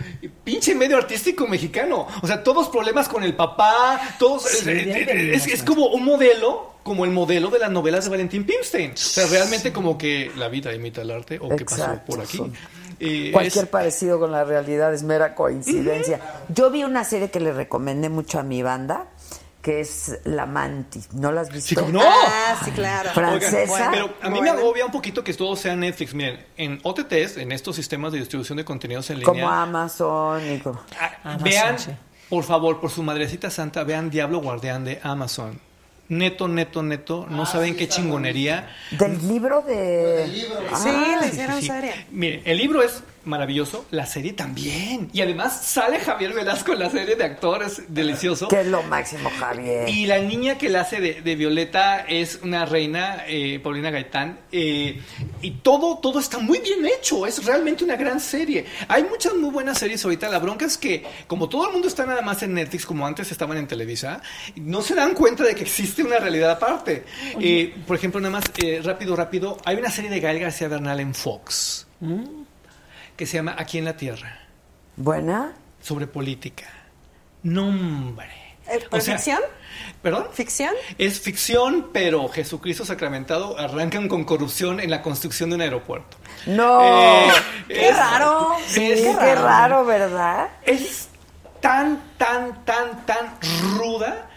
[0.44, 5.32] pinche medio artístico mexicano, o sea, todos problemas con el papá, todos Sí, eh, eh,
[5.35, 8.93] es, como un modelo como el modelo de las novelas de Valentín Pimstein.
[8.93, 12.40] O sea, realmente como que la vida imita el arte o qué pasó por aquí.
[13.01, 16.20] Eh, Cualquier es- parecido con la realidad es mera coincidencia.
[16.48, 19.06] Yo vi una serie que le recomendé mucho a mi banda,
[19.62, 21.01] que es La Manti.
[21.12, 21.68] ¿No la has visto?
[21.68, 22.01] Sí, ¿cómo no?
[22.02, 23.10] Ah, sí, claro.
[23.10, 23.72] Francesa.
[23.72, 24.43] Oigan, pero a mí Bueno.
[24.55, 26.14] me agobia un poquito que todo sea Netflix.
[26.14, 30.59] Miren, en OTTs, en estos sistemas de distribución de contenidos en como línea, Amazon y
[30.60, 30.80] como...
[31.24, 31.90] Amazon, vean, sí.
[32.28, 35.60] por favor, por su madrecita santa, vean Diablo Guardián de Amazon.
[36.10, 38.70] Neto, neto, neto, no saben qué chingonería.
[38.93, 40.26] Del libro de...
[40.32, 41.66] Sí, Ah, le hicieron Sí, sí.
[41.68, 42.06] serie.
[42.12, 45.09] Miren, el libro es maravilloso, la serie también.
[45.12, 48.48] Y además sale Javier Velasco en la serie de actores, delicioso.
[48.48, 49.88] Que es lo máximo, Javier.
[49.88, 54.40] Y la niña que la hace de, de Violeta es una reina, eh, Paulina Gaitán.
[54.50, 55.00] eh,
[55.42, 57.26] y todo, todo está muy bien hecho.
[57.26, 58.64] Es realmente una gran serie.
[58.88, 60.28] Hay muchas muy buenas series ahorita.
[60.28, 63.30] La bronca es que, como todo el mundo está nada más en Netflix, como antes
[63.30, 64.20] estaban en Televisa,
[64.56, 67.05] no se dan cuenta de que existe una realidad aparte.
[67.40, 69.59] Eh, por ejemplo, nada más, eh, rápido, rápido.
[69.64, 71.86] Hay una serie de Gael García Bernal en Fox
[73.19, 74.39] que se llama Aquí en la Tierra,
[74.97, 75.53] ¿Buena?
[75.82, 76.65] sobre política.
[77.43, 78.31] Nombre.
[78.70, 79.40] Eh, ¿pero ficción?
[80.03, 80.27] ¿Perdón?
[80.32, 80.74] ¿Ficción?
[80.99, 86.16] Es ficción, pero Jesucristo sacramentado arrancan con corrupción en la construcción de un aeropuerto.
[86.47, 86.82] No.
[86.85, 87.28] Eh,
[87.69, 88.51] ¡Qué es- raro!
[88.66, 90.49] Sí, es- qué raro, ¿verdad?
[90.65, 91.09] Es
[91.61, 93.36] tan, tan, tan, tan
[93.78, 94.28] ruda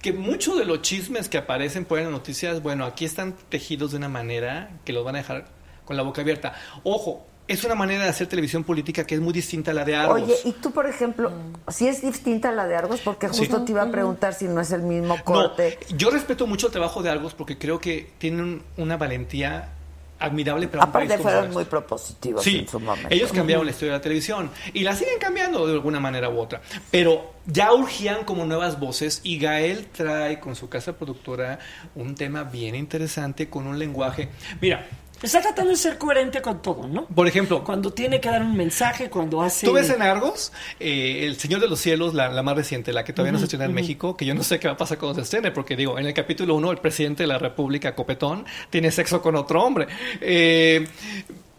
[0.00, 3.32] que muchos de los chismes que aparecen por ahí en las noticias, bueno, aquí están
[3.48, 5.46] tejidos de una manera que los van a dejar
[5.86, 6.54] con la boca abierta.
[6.82, 9.94] Ojo, es una manera de hacer televisión política que es muy distinta a la de
[9.96, 10.22] Argos.
[10.22, 11.30] Oye, y tú, por ejemplo,
[11.68, 13.40] si es distinta a la de Argos, porque Sí.
[13.40, 15.78] justo te iba a preguntar si no es el mismo corte.
[15.90, 19.70] No, yo respeto mucho el trabajo de Argos porque creo que tienen una valentía
[20.18, 21.58] admirable para un Aparte país como fueron nuestro.
[21.60, 23.08] muy propositivos Sí, en su momento.
[23.10, 26.38] ellos cambiaron la historia de la televisión y la siguen cambiando de alguna manera u
[26.38, 26.62] otra.
[26.90, 31.58] Pero ya urgían como nuevas voces y Gael trae con su casa productora
[31.94, 34.30] un tema bien interesante con un lenguaje.
[34.62, 34.86] Mira,
[35.24, 37.06] Está tratando de ser coherente con todo, ¿no?
[37.06, 39.66] por ejemplo, Cuando tiene que dar un mensaje, cuando hace...
[39.66, 43.04] Tú ves en Argos, eh, El Señor de los Cielos, la, la más reciente, la
[43.04, 44.98] que todavía no se estrena en México, que yo no sé qué va a pasar
[44.98, 48.44] cuando se estrene, porque digo, en el capítulo 1 el presidente de la República, Copetón,
[48.70, 49.86] tiene sexo con otro hombre.
[50.20, 50.86] Eh,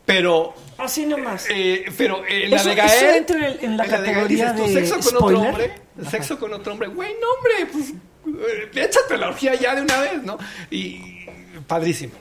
[0.05, 0.53] pero...
[0.77, 1.47] Así nomás.
[1.49, 3.15] eh, pero en la Eso- de eso Gael...
[3.15, 5.71] entra en- en la de Gael categoría dices tú, de sexo con otro hombre,
[6.09, 7.93] sexo con otro hombre, güey, no hombre, pues
[8.75, 10.37] eh, échate la orgía ya de una vez, ¿no?
[10.69, 11.25] Y
[11.67, 12.13] padrísimo.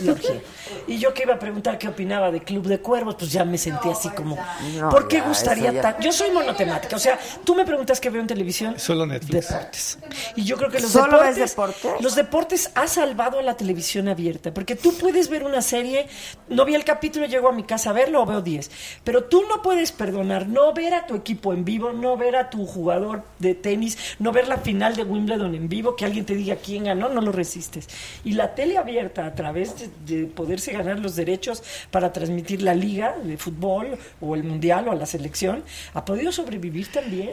[0.00, 0.40] La orgía.
[0.86, 3.58] Y yo que iba a preguntar qué opinaba de Club de Cuervos, pues ya me
[3.58, 4.36] sentí así como,
[4.78, 5.82] No, ¿por qué ya, gustaría eso ya.
[5.82, 6.00] tan?
[6.00, 8.78] Yo soy monotemática, o sea, tú me preguntas qué veo en televisión.
[8.78, 9.48] Solo Netflix.
[9.48, 9.98] Deportes.
[10.36, 11.92] Y yo creo que los ¿Solo deportes, deportes?
[12.00, 16.06] los deportes ha salvado a la televisión abierta, porque tú puedes ver una serie,
[16.48, 18.70] no vi el capítulo, llego a mi casa a verlo o veo 10,
[19.04, 22.50] pero tú no puedes perdonar no ver a tu equipo en vivo, no ver a
[22.50, 26.34] tu jugador de tenis, no ver la final de Wimbledon en vivo, que alguien te
[26.34, 27.88] diga quién ganó, no lo resistes.
[28.24, 30.26] Y la tele abierta a través de de, de
[30.56, 35.04] poderse ganar los derechos para transmitir la liga de fútbol o el mundial o la
[35.04, 35.62] selección,
[35.92, 37.30] ha podido sobrevivir también.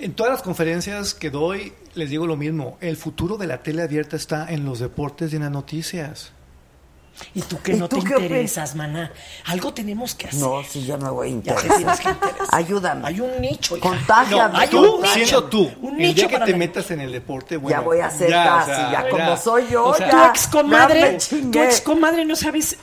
[0.00, 2.76] En todas las conferencias que doy, les digo lo mismo.
[2.80, 6.32] El futuro de la tele abierta está en los deportes y en las noticias.
[7.34, 9.10] Y tú que ¿Y no tú te qué interesas, maná.
[9.46, 10.40] Algo tenemos que hacer.
[10.40, 11.68] No, sí, ya me voy a Ya interesar.
[11.70, 12.46] te tienes que interesar.
[12.52, 13.06] Ayúdame.
[13.08, 13.80] Hay un nicho.
[13.80, 14.52] Contágiame.
[14.52, 15.14] No, hay Tú, un nicho.
[15.14, 17.78] siendo tú, Un el nicho día que para te la- metas en el deporte, bueno,
[17.78, 19.36] ya voy a hacer ya, o casi, sea, ya como ya.
[19.36, 20.28] soy yo, O sea, Tu ya.
[20.28, 22.76] ex comadre, Ya tu ex comadre no sabes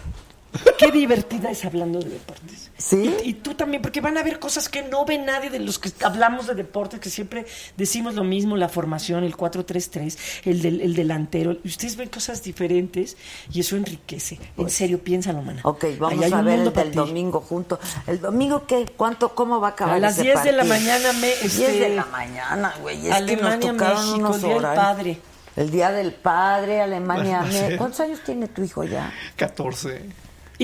[0.78, 2.72] qué divertida es hablando de deportes.
[2.78, 3.14] ¿Sí?
[3.24, 5.80] Y, y tú también, porque van a ver cosas que no ve nadie de los
[5.80, 7.46] que hablamos de deportes, que siempre
[7.78, 11.58] decimos lo mismo, la formación, el 4-3-3, el, del, el delantero.
[11.64, 13.16] Y ustedes ven cosas diferentes
[13.52, 14.40] y eso enriquece.
[14.58, 15.62] En serio, piénsalo, mana.
[15.64, 17.80] Ok, vamos a ver el del domingo junto.
[18.08, 18.86] ¿El domingo qué?
[18.98, 19.34] ¿Cuánto?
[19.36, 21.90] ¿Cómo va a acabar A las ese 10 de la mañana, me, 10 este, de
[21.96, 23.08] la mañana, güey.
[23.08, 24.62] Es Alemania, que nos tocaron México, unos el Día del.
[24.76, 25.20] Padre.
[25.56, 27.42] El Día del Padre, Alemania.
[27.44, 29.14] Me- ¿Cuántos años tiene tu hijo ya?
[29.36, 30.02] 14.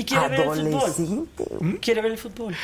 [0.00, 1.28] Y quiere ver el fútbol.
[1.80, 2.56] Quiere ver el fútbol.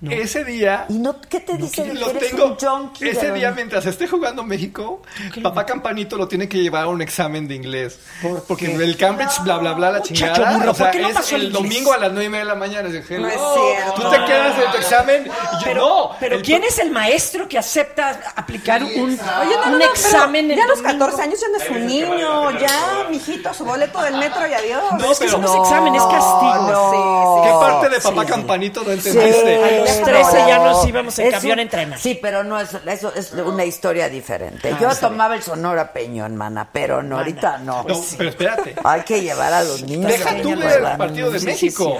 [0.00, 0.10] No.
[0.10, 2.44] Ese día ¿Y no qué te dice de que lo eres tengo.
[2.46, 3.08] un junkie?
[3.08, 5.00] Ese día, mientras esté jugando México,
[5.42, 7.98] papá Campanito lo tiene que llevar a un examen de inglés.
[8.46, 10.58] Porque el Cambridge, bla, bla, bla, la Muchacho chingada.
[10.58, 12.28] burro, o sea, ¿por qué no es pasó el el domingo a las nueve y
[12.28, 12.88] media de la mañana.
[12.90, 13.92] Dije, No es "No, cierto.
[14.02, 15.22] Tú te quedas en tu examen.
[15.24, 16.10] Y yo, Pero, no.
[16.20, 19.84] pero el- ¿quién es el maestro que acepta aplicar un, Oye, no, no, un no,
[19.86, 21.06] examen ya a los domingo?
[21.06, 24.82] 14 años ya no es un niño, ya, mijito, su boleto del metro y adiós.
[24.98, 26.70] No, es que pero- eso no es examen, es castigo.
[26.70, 27.42] no.
[27.44, 28.26] ¿Qué parte de papá.
[28.26, 29.56] Campanito no entendiste?
[29.96, 31.98] A los 13 ya nos íbamos en camión un- a entrenar.
[31.98, 34.74] Sí, pero no es, eso es una historia diferente.
[34.80, 37.82] Yo tomaba el Sonora Peñón, mana, pero no, ahorita no.
[37.84, 38.74] No, pero espérate.
[38.84, 40.10] Hay que llevar a los niños.
[40.10, 41.98] Deja tú ver el partido de sí, México.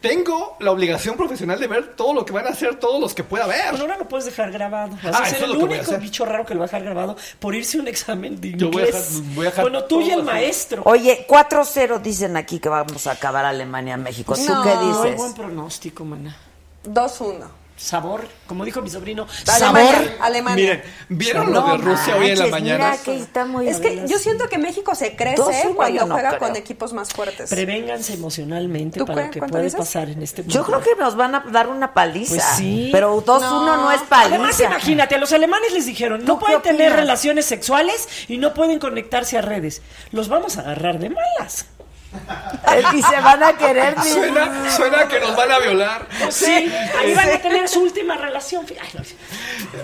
[0.00, 3.24] Tengo la obligación profesional de ver todo lo que van a hacer todos los que
[3.24, 3.70] pueda ver.
[3.70, 4.90] Bueno, ahora lo puedes dejar grabado.
[5.02, 6.82] Vas Ah, a eso ser es el único bicho raro que lo va a dejar
[6.84, 9.02] grabado por irse a un examen de Yo voy a dejar-
[9.34, 10.22] voy a dejar bueno, tú y el así.
[10.22, 10.82] maestro.
[10.84, 14.34] Oye, 4-0 dicen aquí que vamos a acabar Alemania-México.
[14.34, 15.16] ¿Tú No, qué Muy dices?
[15.16, 16.36] buen pronóstico, mana.
[16.84, 17.44] 2-1.
[17.76, 20.12] Sabor, como dijo mi sobrino, Alemania, sabor.
[20.20, 20.64] Alemania.
[20.64, 22.90] Miren, ¿vieron lo de Rusia hoy en la mañana?
[22.92, 26.14] Mira que está muy Es que yo siento que México se crece 2-1 cuando no
[26.14, 26.38] juega creo.
[26.40, 27.50] con equipos más fuertes.
[27.50, 29.78] Prevénganse emocionalmente ¿Tú para lo que ¿Cuánto puede dices?
[29.78, 30.54] pasar en este mundo.
[30.54, 32.36] Yo creo que nos van a dar una paliza.
[32.36, 32.90] Pues sí.
[32.92, 33.90] Pero 2-1 no.
[33.90, 34.36] es paliza.
[34.36, 38.38] Además, imagínate, a los alemanes les dijeron, no ¿Tú qué pueden tener relaciones sexuales y
[38.38, 39.82] no pueden conectarse a redes.
[40.12, 41.66] Los vamos a agarrar de malas.
[42.94, 43.94] y se van a querer.
[44.02, 46.06] Suena, suena que nos van a violar.
[46.30, 48.66] Sí, ahí van a tener su última relación.
[48.80, 49.02] Ay, no.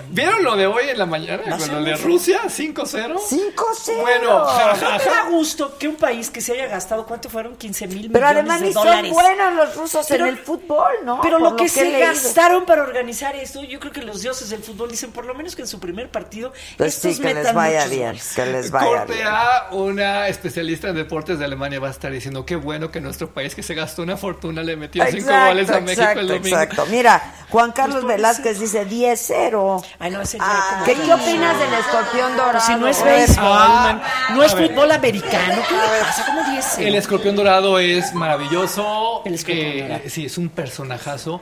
[0.09, 1.59] ¿Vieron lo de hoy en la mañana?
[1.59, 3.17] Ser lo de Rusia, 5-0.
[3.19, 4.01] 5-0.
[4.01, 5.09] Bueno, ja, ja, ¿No ja.
[5.09, 7.55] da gusto que un país que se haya gastado, ¿cuánto fueron?
[7.55, 9.11] 15 mil Pero millones además de ni son dólares.
[9.11, 11.19] buenos los rusos Pero- en el fútbol, ¿no?
[11.21, 11.99] Pero Por lo que, he se leído.
[11.99, 15.55] gastaron para organizar esto, yo creo que los dioses del fútbol dicen, por lo menos
[15.55, 18.19] que en su primer partido, Pues estos sí, que les metan vaya muchos bien.
[18.35, 19.27] Que les vaya Corte bien.
[19.27, 23.29] A, una especialista en deportes de Alemania va a estar diciendo qué bueno que nuestro
[23.33, 26.27] país que se gastó una fortuna le metió cinco Exacto, goles a México exacto, el
[26.27, 26.47] domingo.
[26.47, 26.85] exacto.
[26.89, 29.83] Mira, Juan Carlos Velázquez dice 10-0.
[29.99, 32.59] Ay, no, ya Ah, ¿Qué, ¿Qué opinas del escorpión dorado?
[32.65, 34.01] Si no es béisbol, Ah,
[34.33, 34.69] no es a ver.
[34.69, 36.25] fútbol americano, ¿qué le pasa?
[36.27, 39.21] ¿Cómo 10 El escorpión dorado es maravilloso.
[39.25, 40.01] El escorpión Eh, dorado.
[40.07, 41.41] sí, es un personajazo.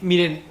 [0.00, 0.44] Miren,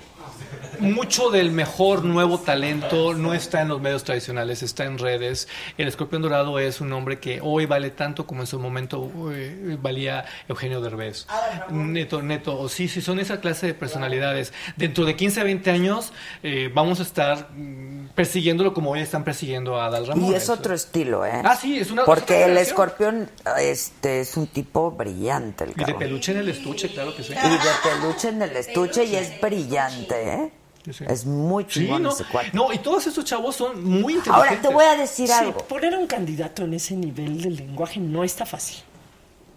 [0.79, 5.47] mucho del mejor nuevo talento no está en los medios tradicionales, está en redes.
[5.77, 9.77] El escorpión dorado es un hombre que hoy vale tanto como en su momento eh,
[9.81, 11.27] valía Eugenio Derbez.
[11.69, 12.59] Neto, neto.
[12.59, 14.53] O sí, sí, son esa clase de personalidades.
[14.77, 19.23] Dentro de 15 a 20 años eh, vamos a estar mm, persiguiéndolo como hoy están
[19.23, 20.31] persiguiendo a Adal Ramón.
[20.31, 21.41] Y es otro estilo, ¿eh?
[21.43, 23.29] Ah, sí, es una- Porque el escorpión
[23.59, 27.33] este, es un tipo brillante, el Y de peluche en el estuche, claro que sí.
[27.33, 30.51] Y de peluche en el estuche y es brillante, ¿eh?
[30.91, 31.03] Sí.
[31.07, 32.51] Es muy Sí, chingón no, ese cuate.
[32.53, 34.29] no, y todos estos chavos son muy inteligentes.
[34.51, 35.59] Ahora te voy a decir Sí, algo.
[35.67, 38.77] poner a un candidato en ese nivel del lenguaje no está fácil.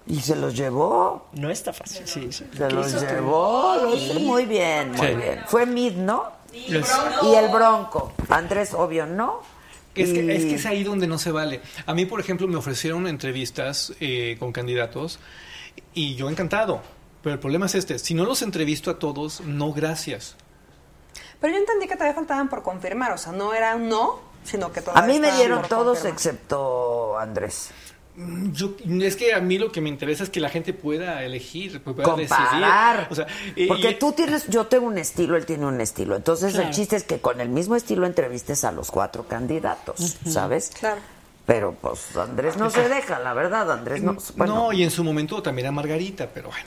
[0.06, 1.28] Y se los llevó.
[1.34, 2.26] No está fácil, sí.
[2.32, 2.44] sí.
[2.56, 3.76] Se los llevó.
[3.82, 5.14] lo hizo muy bien, muy Sí.
[5.14, 5.40] bien.
[5.46, 6.24] Fue Mid, ¿no?
[6.52, 8.12] Y el Bronco.
[8.28, 9.40] Andrés, obvio, ¿no?
[9.94, 11.60] Es que, es que es ahí donde no se vale.
[11.86, 15.18] A mí, por ejemplo, me ofrecieron entrevistas eh, con candidatos
[15.94, 16.80] y yo encantado.
[17.22, 20.34] Pero el problema es este, si no los entrevisto a todos, no gracias.
[21.42, 24.72] Pero yo entendí que todavía faltaban por confirmar, o sea, no era un no, sino
[24.72, 26.12] que A todavía mí me dieron todos confirmar.
[26.14, 27.70] excepto Andrés.
[28.14, 31.22] Mm, Yo, es que a mí lo que me interesa es que la gente pueda
[31.24, 32.98] elegir, pueda Comparar.
[32.98, 33.06] decidir.
[33.10, 36.14] O sea, eh, Porque y- tú tienes, yo tengo un estilo, él tiene un estilo.
[36.14, 36.68] Entonces Claro.
[36.68, 40.70] el chiste es que con el mismo estilo entrevistes a los cuatro candidatos, ¿sabes?
[40.78, 41.00] Claro.
[41.46, 44.16] Pero pues Andrés no se deja, la verdad, Andrés no.
[44.36, 46.66] Bueno, No, y en su momento también a Margarita, pero bueno.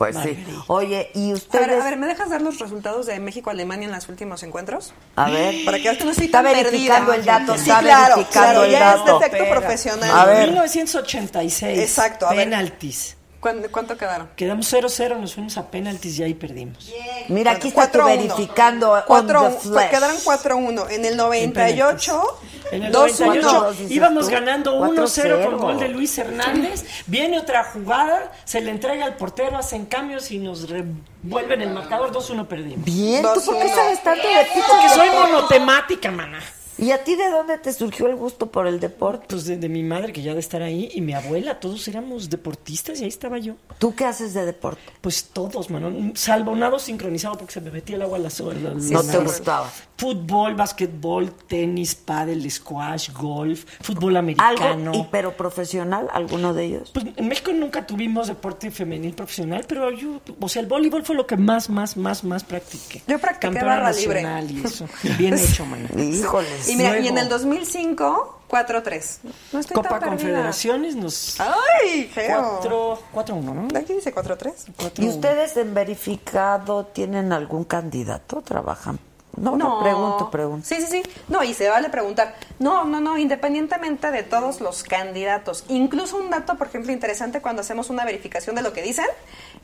[0.00, 0.28] Pues sí.
[0.28, 0.64] Margarita.
[0.68, 1.66] Oye, ¿y A ustedes?
[1.68, 4.94] ver, a ver, ¿me dejas dar los resultados de México-Alemania en los últimos encuentros?
[5.14, 5.54] A ver.
[5.66, 7.36] Para que no Está verificando perdida.
[7.36, 9.20] el dato, Sí, está claro, verificando claro, el ya dato.
[9.20, 9.50] es Espera.
[9.50, 10.10] profesional.
[10.18, 10.48] A ver.
[10.48, 11.78] 1986.
[11.80, 12.44] Exacto, a ver.
[12.48, 13.16] Penaltis.
[13.40, 14.28] ¿Cuán- ¿Cuánto quedaron?
[14.36, 16.90] Quedamos 0-0, nos fuimos a penaltis y ahí perdimos.
[17.28, 18.34] Mira, aquí está tú 4-1.
[18.34, 19.90] verificando on Cuatro- the flesh.
[19.90, 20.86] quedaron 4-1.
[20.90, 22.90] En el 98, En el 2-1.
[22.92, 24.32] 98 dices íbamos tú.
[24.32, 24.94] ganando 4-0.
[24.94, 26.84] 1-0 con gol de Luis Hernández.
[27.06, 32.12] Viene otra jugada, se le entrega al portero, hacen cambios y nos revuelven el marcador.
[32.12, 32.84] 2-1 perdimos.
[32.84, 33.74] Bien, ¿tú por qué 2-1.
[33.74, 34.60] sabes tanto de ti?
[34.66, 36.40] Porque soy monotemática, mana.
[36.80, 39.26] ¿Y a ti de dónde te surgió el gusto por el deporte?
[39.28, 42.30] Pues de, de mi madre, que ya de estar ahí, y mi abuela, todos éramos
[42.30, 43.54] deportistas y ahí estaba yo.
[43.78, 44.80] ¿Tú qué haces de deporte?
[45.00, 46.12] Pues todos, mano.
[46.14, 48.84] Salvo nado sincronizado porque se me metía el agua a las olas.
[48.84, 49.70] No te gustaba.
[49.98, 54.92] Fútbol, basquetbol, tenis, pádel, squash, golf, fútbol ¿Algo, americano.
[54.94, 56.90] y, pero profesional, alguno de ellos?
[56.94, 61.14] Pues en México nunca tuvimos deporte femenil profesional, pero yo, o sea, el voleibol fue
[61.16, 63.02] lo que más, más, más, más practiqué.
[63.06, 64.24] Yo practiqué barra libre.
[64.48, 64.88] y eso.
[65.18, 65.86] Bien hecho, man.
[65.98, 66.69] Híjoles.
[66.72, 69.18] Y mira, y en el 2005, 4-3.
[69.52, 70.10] No estoy Copa tan.
[70.10, 71.40] Confederaciones nos...
[71.40, 72.58] ¡Ay, feo!
[72.60, 73.78] 4 4-1, ¿no?
[73.78, 74.98] Aquí dice 4-3.
[74.98, 78.42] ¿Y ustedes en verificado tienen algún candidato?
[78.42, 78.98] ¿Trabajan?
[79.40, 80.66] No, no, pregunto, pregunto.
[80.68, 81.02] Sí, sí, sí.
[81.28, 82.34] No, y se vale preguntar.
[82.58, 85.64] No, no, no, independientemente de todos los candidatos.
[85.68, 89.06] Incluso un dato, por ejemplo, interesante cuando hacemos una verificación de lo que dicen,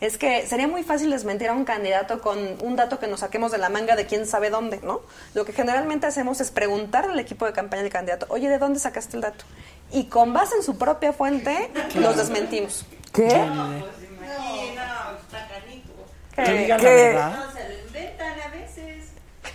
[0.01, 3.53] es que sería muy fácil desmentir a un candidato con un dato que nos saquemos
[3.53, 5.03] de la manga de quién sabe dónde, ¿no?
[5.35, 8.81] Lo que generalmente hacemos es preguntar al equipo de campaña del candidato, oye, ¿de dónde
[8.81, 9.45] sacaste el dato?
[9.93, 12.87] Y con base en su propia fuente, los desmentimos.
[13.13, 13.29] ¿Qué?
[13.29, 15.93] No, está canijo.
[16.35, 16.95] Que digan la ¿Qué?
[16.95, 17.37] verdad.
[17.37, 19.06] No, se lo inventan a veces.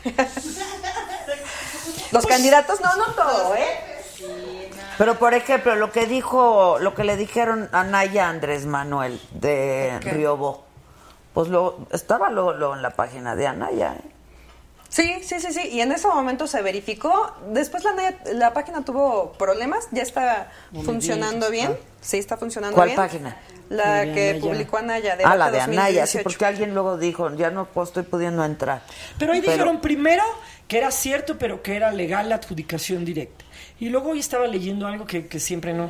[2.12, 3.92] Los candidatos, no, no todo, ¿eh?
[4.98, 9.98] Pero por ejemplo, lo que dijo, lo que le dijeron a Naya Andrés Manuel de
[10.02, 10.12] ¿Qué?
[10.12, 10.64] Riobó,
[11.34, 13.96] pues lo estaba luego, luego en la página de Anaya.
[13.96, 14.12] ¿eh?
[14.92, 15.70] Sí, sí, sí, sí.
[15.72, 17.34] Y en ese momento se verificó.
[17.54, 19.88] Después la, net- la página tuvo problemas.
[19.92, 21.76] Ya está No funcionando bien.
[22.02, 22.98] Sí, está funcionando ¿Cuál bien.
[22.98, 23.38] página?
[23.70, 24.42] La La de que Anaya.
[24.42, 25.18] publicó Anaya.
[25.24, 26.24] Ah, la de Anaya, sí, 2018.
[26.24, 28.82] porque alguien luego dijo, ya no pues, estoy pudiendo entrar.
[29.18, 30.24] Pero ahí dijeron primero
[30.68, 33.46] que era cierto, pero que era legal la adjudicación directa.
[33.80, 35.90] Y luego hoy estaba leyendo algo que, que siempre no.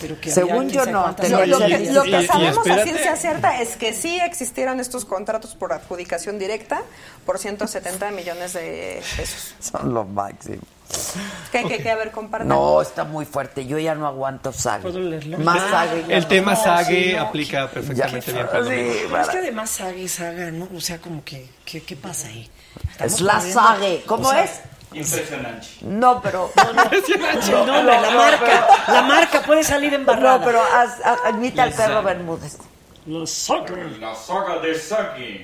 [0.00, 3.76] Pero que Según yo no, Lo, lo que, lo que sabemos a ciencia cierta es
[3.76, 6.82] que sí existieron estos contratos por adjudicación directa
[7.24, 9.54] por 170 millones de pesos.
[9.60, 10.62] Son lo máximo.
[11.50, 11.90] ¿Qué, qué, qué?
[11.90, 12.12] A ver.
[12.44, 13.66] No, está muy fuerte.
[13.66, 14.82] Yo ya no aguanto Sague.
[14.82, 15.38] ¿Puedo leerlo?
[15.38, 16.14] Más Ah, Sague.
[16.14, 16.28] El no.
[16.28, 17.22] tema sí, no.
[17.22, 18.60] aplica perfectamente Ya.
[18.60, 20.68] bien Sí, es que además Saga y Saga, ¿no?
[20.74, 22.48] O sea, como que, ¿qué, qué pasa ahí?
[22.92, 24.04] Estamos Es la Sague.
[24.06, 24.60] ¿Cómo o sea, es?
[24.92, 25.66] Impresionante.
[25.82, 26.50] No, pero...
[27.04, 27.14] Sí,
[27.52, 30.38] no, hombre, la marca, la marca puede salir embarrada.
[30.38, 32.56] No, pero haz- haz- admite al perro Bermúdez.
[33.06, 33.72] Los Saga.
[34.00, 35.42] La saga de Saki.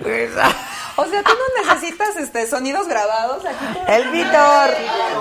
[0.96, 3.64] O sea, tú no necesitas este sonidos grabados aquí.
[3.86, 4.70] El Víctor,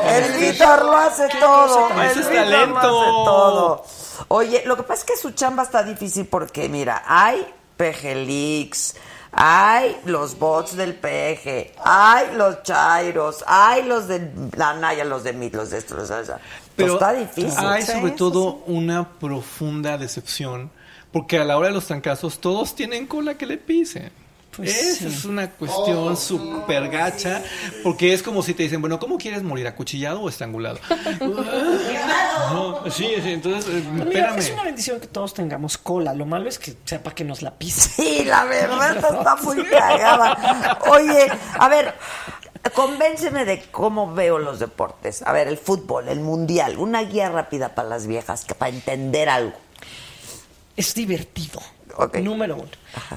[0.08, 1.90] el Víctor lo hace todo.
[2.02, 2.78] Ese El es Víctor lo talento.
[2.80, 3.86] hace todo.
[4.30, 7.46] Oye, lo que pasa es que su chamba está difícil porque, mira, hay
[7.78, 8.96] PGLeaks,
[9.32, 15.34] hay los bots del PG, hay los Chairos, hay los de la Naya, los de
[15.34, 16.40] Mit, los de estos, o sea,
[16.76, 17.54] Pero está difícil.
[17.58, 20.70] hay Sí, sobre todo una profunda decepción,
[21.12, 24.12] porque a la hora de los trancazos todos tienen cola que le pisen.
[24.56, 25.16] Pues Esa sí.
[25.16, 27.42] es una cuestión Oh, súper gacha,
[27.84, 29.66] porque es como si te dicen, bueno, ¿cómo quieres morir?
[29.68, 30.80] ¿Acuchillado o estrangulado?
[32.52, 36.14] No, sí, sí, entonces, eh, mira, es una bendición que todos tengamos cola.
[36.14, 37.90] Lo malo es que sepa que nos la pise.
[37.90, 40.80] Sí, la verdad está muy cagada.
[40.90, 41.94] Oye, a ver,
[42.74, 45.22] convénceme de cómo veo los deportes.
[45.26, 49.30] A ver, el fútbol, el mundial, una guía rápida para las viejas, que para entender
[49.30, 49.58] algo.
[50.76, 51.62] Es divertido.
[52.22, 52.70] Número uno.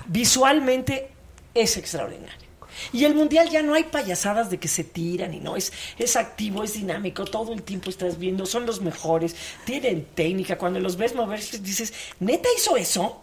[0.06, 1.10] Visualmente
[1.54, 2.44] es extraordinario.
[2.92, 6.16] Y el mundial ya no hay payasadas de que se tiran y no, es, es
[6.16, 10.96] activo, es dinámico, todo el tiempo estás viendo, son los mejores, tienen técnica, cuando los
[10.96, 13.22] ves moverse dices, ¿neta hizo eso?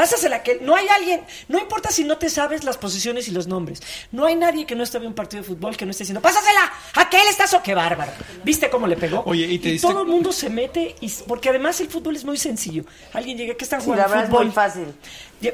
[0.00, 0.64] Pásasela a aquel.
[0.64, 3.82] No hay alguien, no importa si no te sabes las posiciones y los nombres.
[4.12, 6.22] No hay nadie que no esté viendo un partido de fútbol que no esté diciendo,
[6.22, 8.10] pásasela, aquel está so, qué bárbaro.
[8.42, 9.22] ¿Viste cómo le pegó?
[9.26, 12.24] Oye, y te diste- todo el mundo se mete, y, porque además el fútbol es
[12.24, 12.84] muy sencillo.
[13.12, 14.02] Alguien llega, ¿qué están Sí, jugando?
[14.04, 14.44] la verdad es fútbol.
[14.46, 14.86] muy fácil.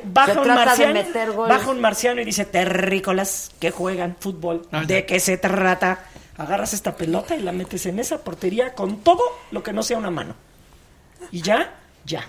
[0.05, 1.01] Baja un marciano,
[1.49, 4.69] baja un marciano y dice, terrícolas que juegan fútbol.
[4.71, 4.85] Ah.
[4.85, 6.05] ¿De qué se trata?
[6.37, 9.99] Agarras esta pelota y la metes en esa portería con todo lo que no sea
[9.99, 10.37] una mano.
[11.33, 11.75] Y ya,
[12.05, 12.29] ya.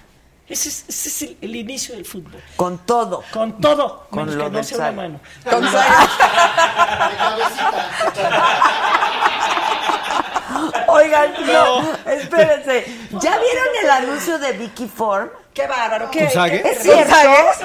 [0.50, 2.42] Ese es, ese es el, el inicio del fútbol.
[2.56, 3.22] Con todo.
[3.34, 4.96] Con todo, Con menos lo que no sea una sal.
[4.96, 5.20] mano.
[10.88, 12.86] Oigan, no, espérense.
[13.12, 15.30] ¿Ya vieron el anuncio de Vicky Form?
[15.54, 17.16] Qué bárbaro, qué, qué- ¿Es cierto?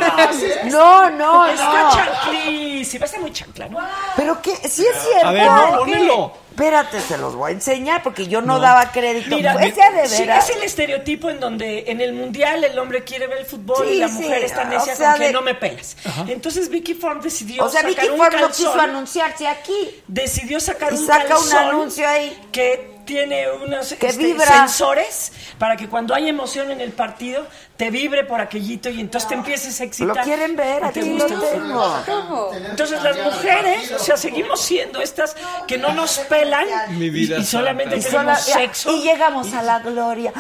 [0.01, 1.91] No, sí, No, no, Está no.
[1.95, 3.79] chanclísima, está muy chancla, ¿no?
[4.17, 5.29] Pero que sí es cierto.
[5.29, 6.33] A ver, no, ¿Qué?
[6.53, 8.61] Espérate, se los voy a enseñar porque yo no, No.
[8.61, 9.35] daba crédito.
[9.35, 13.05] Mira, Pues sea de sí, es el estereotipo en donde en el mundial el hombre
[13.05, 15.33] quiere ver el fútbol Sí, y la sí, mujer está o necia sea, con que
[15.33, 15.97] no me pelas.
[16.29, 20.03] Entonces Vicky Ford decidió O sea, sacar Vicky un Ford no quiso anunciarse aquí.
[20.07, 22.39] decidió sacar Y un saca un anuncio ahí.
[22.53, 24.47] que tiene unos Que este, vibra.
[24.47, 27.47] sensores para que cuando hay emoción en el partido
[27.77, 30.16] te vibre por aquellito y entonces te empieces a excitar.
[30.16, 30.85] ¿Lo quieren ver?
[30.85, 32.53] Aquí lo tengo.
[32.70, 35.35] Entonces las mujeres, o sea, seguimos siendo estas
[35.66, 36.66] que no nos pelan
[36.99, 38.93] Mi vida y, y solamente Y, tenemos sola- sexo.
[38.93, 40.33] y llegamos a la gloria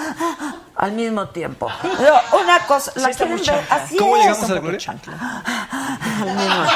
[0.76, 1.68] al mismo tiempo.
[1.82, 3.66] No, una cosa, ¿la Sí, quieren ver?
[3.70, 4.22] Así ¿Cómo es.
[4.24, 4.78] llegamos a la gloria?
[6.20, 6.70] Al mismo tiempo.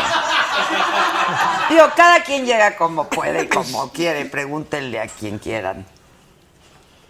[1.69, 4.25] Digo, cada quien llega como puede y como quiere.
[4.27, 5.87] Pregúntenle a quien quieran.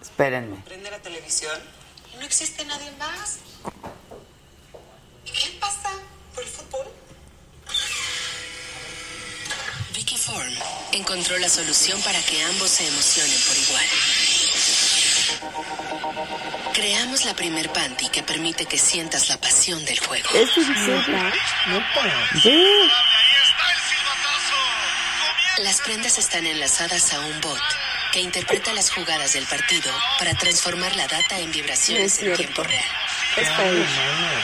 [0.01, 0.57] Espérenme.
[0.65, 1.77] Prende la televisión
[2.19, 3.39] no existe nadie más.
[5.25, 5.91] ¿Qué pasa
[6.35, 6.87] por el fútbol?
[9.95, 10.55] Vicky Form
[10.93, 13.85] encontró la solución para que ambos se emocionen por igual.
[16.73, 20.29] Creamos la primer panty que permite que sientas la pasión del juego.
[20.35, 21.33] ¿Es serio?
[22.43, 22.91] Sí.
[25.59, 27.59] Las prendas están enlazadas a un bot
[28.13, 32.63] que interpreta las jugadas del partido para transformar la data en vibraciones Es en tiempo
[32.63, 32.85] real.
[33.39, 33.49] Es.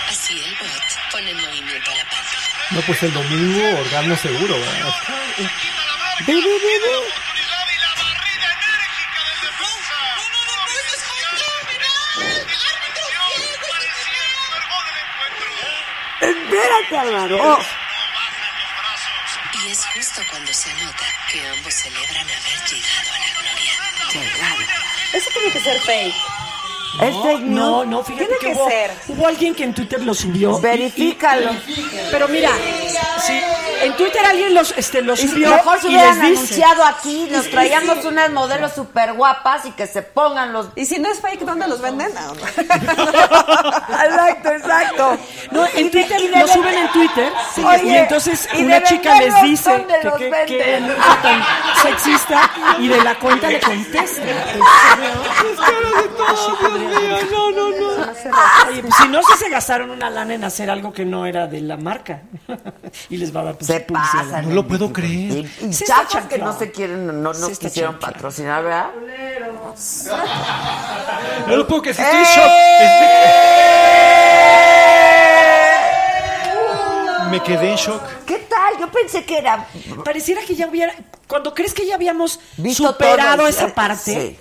[0.08, 2.36] Así el bot pone en movimiento a la panty.
[2.70, 4.94] No, pues el domingo orgasmo seguro, ¿verdad?
[6.26, 7.22] Ve, ve, ve, ve.
[16.22, 17.81] Espérate, Álvaro.
[19.64, 24.68] Y es justo cuando se nota que ambos celebran haber llegado a la gloria.
[25.12, 26.41] Eso tiene que ser fake.
[27.00, 27.50] ¿Es fake news?
[27.50, 28.90] No, no, fíjate Tiene que, que hubo, ser.
[29.08, 30.60] hubo alguien que en Twitter lo subió.
[30.60, 31.50] Verifícalo.
[32.10, 32.50] Pero mira,
[33.24, 33.40] sí,
[33.82, 36.38] en Twitter alguien los, este, lo Y si subió mejor se y hubieran les dice.
[36.64, 40.66] anunciado aquí, nos traíamos unas modelos súper guapas y que se pongan los...
[40.76, 42.12] Y si no es fake, ¿dónde los venden?
[44.04, 45.18] Exacto, exacto.
[45.50, 47.32] No, en Y de- Twitter y de lo suben en Twitter
[47.64, 50.46] Oye, y entonces y una chica les dice ¿dónde que los venden?
[50.46, 51.42] qué anuncio tan
[51.82, 54.22] sexista y de la cuenta le contesta.
[57.30, 58.02] No, no, no.
[58.68, 61.46] Oye, pues, si no, si se gastaron una lana en hacer algo que no era
[61.46, 62.22] de la marca
[63.10, 64.24] y les va a dar pues, Se publicidad.
[64.24, 64.48] pasan.
[64.48, 65.10] No lo puedo creer.
[65.60, 65.70] Y, y
[66.28, 68.08] que no se quieren, no nos Sí quisieron chancla.
[68.12, 68.90] patrocinar, ¿verdad?
[71.48, 71.96] No lo puedo creer.
[71.96, 72.04] si ¡Eh!
[72.04, 72.50] Estoy en shock.
[77.30, 78.02] Me quedé en shock.
[78.26, 78.78] ¿Qué tal?
[78.78, 79.66] Yo pensé que era...
[80.04, 80.94] Pareciera que ya hubiera,
[81.26, 84.36] cuando crees que ya habíamos Visto superado todo, esa sí.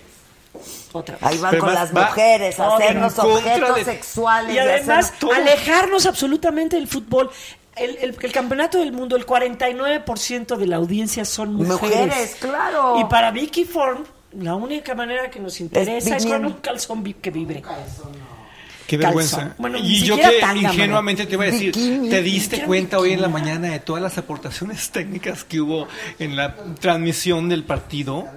[0.94, 1.24] Otra vez.
[1.24, 4.56] Ahí van Pero con las va mujeres a Obvio, hacernos objetos de- sexuales.
[4.56, 7.30] Y además, alejarnos absolutamente del fútbol.
[7.76, 11.82] El, el- el campeonato del mundo, el 49% de la audiencia son mujeres.
[11.82, 13.00] Mujeres, claro.
[13.00, 14.04] Y para Vicky Form,
[14.40, 17.62] la única manera que nos interesa es, con un calzón que vibre.
[18.88, 19.32] Qué Calzón.
[19.32, 19.56] vergüenza.
[19.58, 22.10] Bueno, y yo que tanga, ingenuamente te iba a decir, Bikini.
[22.10, 25.88] ¿te diste cuenta hoy en la mañana de todas las aportaciones técnicas que hubo
[26.20, 28.28] en la transmisión del partido?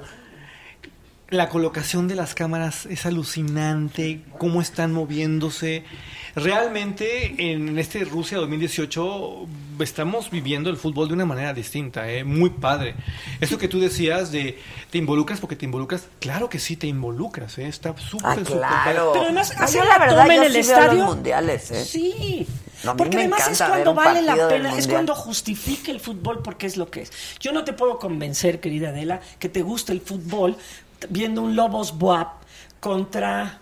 [1.35, 5.83] La colocación de las cámaras es alucinante, cómo están moviéndose.
[6.37, 9.47] Realmente en este Rusia 2018
[9.81, 12.23] estamos viviendo el fútbol de una manera distinta, ¿eh?
[12.23, 12.95] muy padre.
[13.41, 17.59] Eso que tú decías de te involucras porque te involucras, claro que sí te involucras,
[17.59, 17.67] ¿eh?
[17.67, 18.73] está súper, Ah, súper claro.
[18.85, 18.95] padre.
[19.13, 21.05] Pero además, hacer la la verdad, toma en el sí los estadio.
[21.07, 21.85] mundiales, ¿eh?
[21.85, 22.47] Sí.
[22.85, 26.77] No, porque además es cuando vale la pena, es cuando justifica el fútbol porque es
[26.77, 27.13] lo que es.
[27.41, 30.57] Yo no te puedo convencer, querida Adela, que te gusta el fútbol
[31.09, 32.43] viendo un Lobos Buap
[32.81, 33.61] contra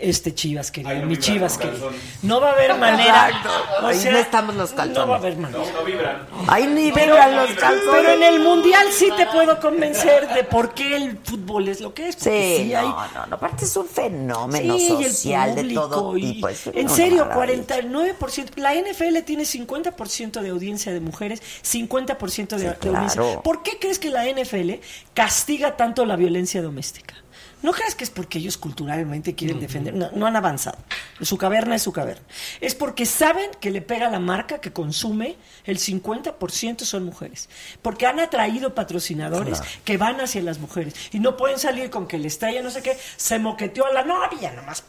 [0.00, 1.90] este Chivas querido, no mi Chivas querido.
[2.22, 3.28] No va a haber manera.
[3.28, 3.50] Exacto.
[3.82, 4.98] O Ahí no estamos los calzones.
[4.98, 5.58] No va a haber manera.
[5.64, 6.26] No, no vibran.
[6.46, 7.84] Ahí ni vibran los calzones.
[7.90, 11.92] pero en el mundial sí te puedo convencer de por qué el fútbol es lo
[11.94, 12.14] que es.
[12.16, 15.62] Sí, sí no, hay- no, no, aparte es un fenómeno Sí, y el social de
[15.62, 16.48] público, todo y- tipo.
[16.48, 17.64] es en serio, maravilla.
[17.64, 18.50] 49%.
[18.56, 23.40] La NFL tiene 50% de audiencia de mujeres, 50% de, de audiencia.
[23.42, 24.80] ¿Por qué crees que la NFL
[25.14, 27.14] castiga tanto la violencia doméstica?
[27.62, 30.78] No creas que es porque ellos culturalmente quieren defender, no, no han avanzado.
[31.20, 32.22] Su caverna es su caverna.
[32.60, 37.48] Es porque saben que le pega la marca que consume, el 50% son mujeres.
[37.82, 39.80] Porque han atraído patrocinadores Claro.
[39.84, 40.94] que van hacia las mujeres.
[41.12, 44.04] Y no pueden salir con que le estalla no sé qué, se moqueteó a la
[44.04, 44.84] novia nomás.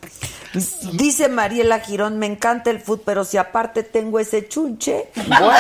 [0.94, 5.52] Dice Mariela Girón, me encanta el fútbol, pero si aparte tengo ese chunche, bueno.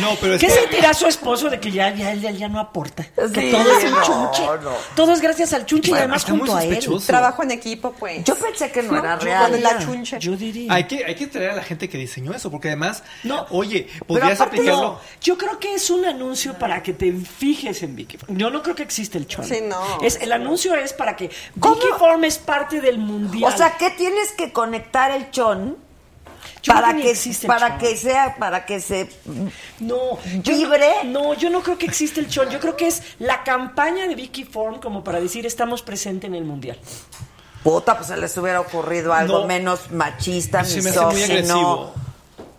[0.00, 2.48] No, pero es ¿Qué que- sentirá su esposo de que ya, ya, él ya, ya
[2.48, 3.04] no aporta?
[3.04, 4.42] que Sí, todo es un no, chunche.
[4.62, 4.70] no.
[4.96, 6.78] Todo es gracias al chunche y además junto a él.
[7.06, 8.24] Trabajo en equipo, pues.
[8.24, 9.50] Yo pensé que no, era real.
[9.50, 10.18] con la chunche.
[10.18, 10.72] Yo diría.
[10.72, 13.46] Hay que, hay que traer a la gente que diseñó eso, porque además, No.
[13.50, 14.80] oye, Pero podrías aparte aplicarlo.
[14.82, 18.36] no, yo creo que es un anuncio para que te fijes en Vicky Form.
[18.36, 19.44] Yo no creo que existe el chon.
[19.44, 20.00] Sí, no.
[20.02, 23.52] Es, el anuncio es para que Vicky Form es parte del mundial.
[23.52, 25.76] O sea, ¿qué tienes que conectar el chon
[26.62, 27.78] Yo para que que, para chon.
[27.78, 29.08] que sea para que se
[29.80, 30.90] no, yo vibre?
[31.04, 32.50] No, no, yo no creo que existe el chon.
[32.50, 36.34] Yo creo que es la campaña de Vicky Form como para decir estamos presentes en
[36.34, 36.78] el mundial.
[37.62, 39.46] puta pues se les hubiera ocurrido algo No.
[39.46, 41.92] menos machista, misógino.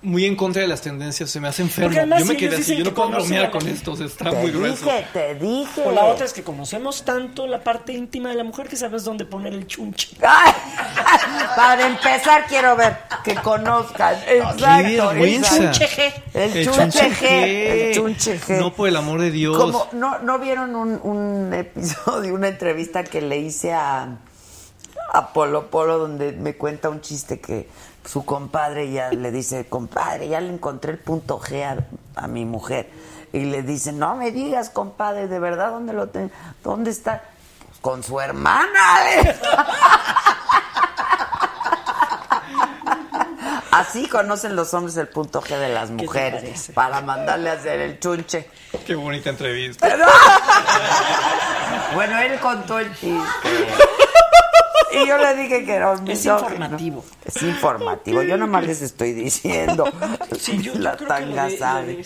[0.03, 1.95] Muy en contra de las tendencias, se me hace enfermo.
[1.95, 4.36] Yo me si quedé así, yo no puedo bromear con esto, o sea, está Te
[4.38, 4.84] muy grueso.
[4.86, 5.84] dije, te dije.
[5.86, 9.03] O la otra es que conocemos tanto la parte íntima de la mujer que sabes
[9.03, 10.18] dónde poner el chunche.
[11.56, 14.15] Para empezar quiero ver que conozcan.
[14.28, 15.10] Exacto.
[15.10, 15.56] vergüenza.
[15.56, 15.80] exacto.
[15.80, 16.14] Chunche G.
[16.34, 17.28] El, El chunche chunche G.
[17.30, 18.60] El chunche G.
[18.60, 19.56] No, por el amor de Dios.
[19.56, 24.18] Como, ¿no, ¿No vieron un, un episodio, una entrevista que le hice a,
[25.14, 27.68] a Polo Polo donde me cuenta un chiste que
[28.06, 31.78] su compadre ya le dice, compadre, ya le encontré el punto G a,
[32.22, 32.90] a mi mujer.
[33.34, 36.32] Y le dice, no me digas, compadre, de verdad, ¿dónde lo ten-
[36.64, 37.22] ¿Dónde está?
[37.68, 39.03] "Pues con su hermana.
[39.06, 39.36] le-
[43.72, 47.99] Así conocen los hombres el punto G de las mujeres para mandarle a hacer el
[47.99, 48.49] chunche.
[48.86, 49.88] Qué bonita entrevista.
[51.94, 53.18] Bueno, él contó el chiste.
[54.93, 57.03] Y yo le dije que era un Es informativo.
[57.26, 58.22] Es informativo.
[58.23, 59.85] Yo nomás les estoy diciendo.
[60.39, 62.03] Sí, yo, yo la que tanga lo sabe.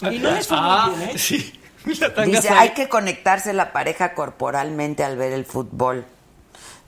[0.00, 1.18] lo Y no les fue Ah, bien, ¿eh?
[1.18, 1.52] sí.
[2.00, 2.60] La tanga Dice, sabe.
[2.60, 6.04] hay que conectarse la pareja corporalmente al ver el fútbol.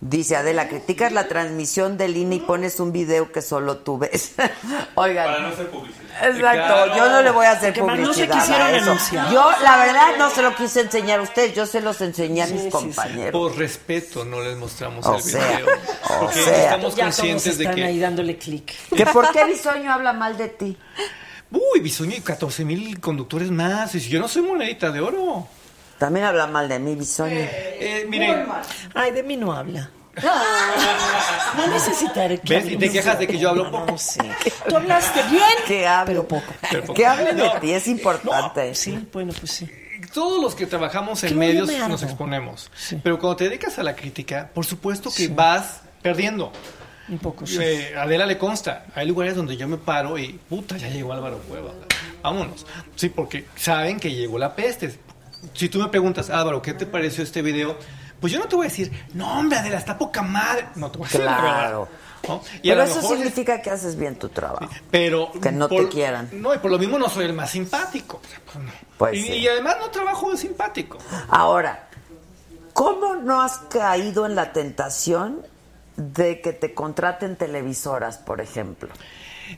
[0.02, 4.32] Dice Adela, criticas la transmisión del INE y pones un video que solo tú ves.
[4.94, 5.26] Oigan.
[5.26, 6.00] Para no hacer publicidad.
[6.22, 6.96] Exacto, Claro.
[6.96, 8.36] yo no le voy a hacer Porque más no se publicidad.
[8.38, 8.84] a quisieron eso.
[8.92, 9.30] anunciar.
[9.30, 12.46] Yo, la verdad, no se lo quise enseñar a ustedes, yo se los enseñé a
[12.46, 12.72] Sí, mis sí, sí.
[12.72, 13.32] compañeros.
[13.32, 15.66] Por respeto no les mostramos O el sea, video.
[15.66, 16.64] o porque sea.
[16.64, 17.84] estamos Ya todos conscientes de están que.
[17.84, 18.72] ahí dándole clic.
[18.96, 20.76] ¿Que ¿Por qué Bisoño habla mal de ti?
[21.50, 23.94] Uy, Bisoño y 14 mil conductores más.
[23.94, 25.46] Y si yo no soy monedita de oro.
[26.00, 27.36] También habla mal de mí, Bisoño.
[27.36, 28.46] Eh, miren,
[28.94, 29.90] Ay, de mí no habla.
[31.56, 32.72] No necesitaré que ¿ves?
[32.72, 33.98] Y te quejas de que yo hablo No, poco.
[33.98, 34.20] sí.
[34.68, 36.14] Tú hablaste bien, Que hable.
[36.14, 36.52] pero poco.
[36.70, 36.94] Pero poco.
[36.94, 38.74] Que hable de ti, es importante.
[38.74, 39.68] Sí, bueno, pues sí.
[40.14, 42.70] todos los que trabajamos en medios me nos exponemos.
[42.74, 42.98] Sí.
[43.02, 45.28] Pero cuando te dedicas a la crítica, por supuesto que Sí.
[45.28, 46.50] vas perdiendo.
[47.08, 47.58] Un poco, sí.
[47.60, 48.86] Eh, Adela le consta.
[48.94, 51.72] Hay lugares donde yo me paro y, puta, ya llegó Álvaro Cueva.
[52.22, 52.64] Vámonos.
[52.94, 54.98] Sí, porque saben que llegó la peste.
[55.54, 57.76] Si tú me preguntas, Álvaro, ¿qué te pareció este video?
[58.20, 60.66] Pues yo no te voy a decir, no, hombre, Adela, está poca madre.
[60.76, 61.88] No te voy a decir la Claro.
[62.28, 62.42] ¿no?
[62.62, 64.68] Y a Pero lo eso mejor- significa que haces bien tu trabajo.
[64.90, 66.28] pero que no te quieran.
[66.32, 68.20] No, y por lo mismo no soy el más simpático.
[68.44, 68.70] Pues no.
[68.98, 69.32] Pues y, sí.
[69.32, 70.98] y además no trabajo de simpático.
[71.30, 71.88] Ahora,
[72.74, 75.40] ¿cómo no has caído en la tentación
[75.96, 78.90] de que te contraten televisoras, por ejemplo?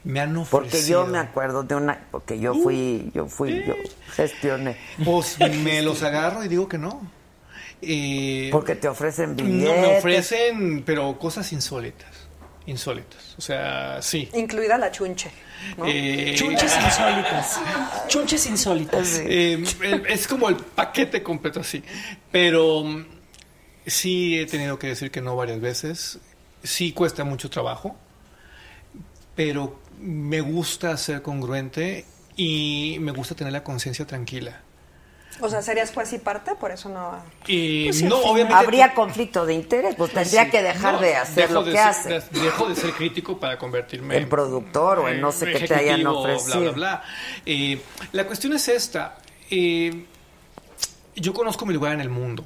[0.05, 0.61] Me han ofrecido.
[0.71, 3.75] Porque yo me acuerdo de una, porque yo fui, yo fui, yo
[4.15, 4.77] gestioné.
[5.05, 7.01] Pues me los agarro y digo que no.
[7.85, 9.81] Eh, Porque te ofrecen no, billetes.
[9.81, 12.09] me ofrecen, pero cosas insólitas.
[12.67, 13.35] Insólitas.
[13.37, 14.29] O sea, sí.
[14.35, 15.33] Incluida la chunche.
[15.77, 15.85] ¿no?
[15.87, 17.61] Eh, Chunches insólitas.
[18.07, 19.21] Chunches insólitas.
[19.25, 19.63] eh,
[20.09, 21.83] es como el paquete completo así.
[22.31, 23.05] Pero mm,
[23.87, 26.21] sí he tenido que decir que no varias veces.
[26.63, 27.97] Sí cuesta mucho trabajo.
[29.35, 32.05] Pero me gusta ser congruente
[32.37, 34.61] y me gusta tener la conciencia tranquila.
[35.41, 37.23] O sea, serías juez y parte, por eso no.
[37.47, 38.55] Y Pues, no, obviamente.
[38.55, 40.51] Habría conflicto de interés, pues tendría Sí.
[40.51, 42.09] que dejar No, de hacer lo de que ser- hace.
[42.11, 45.75] de- Dejo de ser crítico para convertirme En productor o en no sé qué te
[45.75, 46.61] hayan ofrecido.
[46.61, 47.03] Bla, bla, bla.
[47.47, 47.81] Eh,
[48.13, 49.17] la cuestión es esta.
[49.51, 50.05] Eh,
[51.17, 52.45] yo conozco mi lugar en el mundo.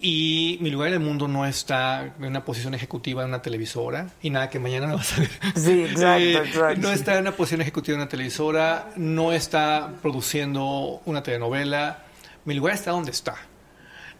[0.00, 4.10] Y mi lugar en el mundo no está en una posición ejecutiva en una televisora.
[4.22, 5.30] Y nada, que mañana no vas a ver.
[5.56, 6.80] Sí, exacto, Eh, exacto.
[6.80, 8.90] No está en una posición ejecutiva en una televisora.
[8.96, 12.04] No está produciendo una telenovela.
[12.44, 13.34] Mi lugar está donde está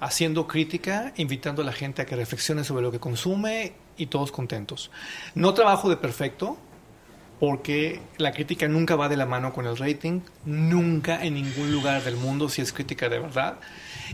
[0.00, 4.30] haciendo crítica, invitando a la gente a que reflexione sobre lo que consume y todos
[4.32, 4.90] contentos.
[5.34, 6.56] No trabajo de perfecto
[7.40, 12.02] porque la crítica nunca va de la mano con el rating, nunca en ningún lugar
[12.02, 13.58] del mundo si es crítica de verdad.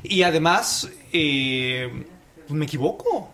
[0.03, 2.07] Y además, eh,
[2.47, 3.31] pues me equivoco.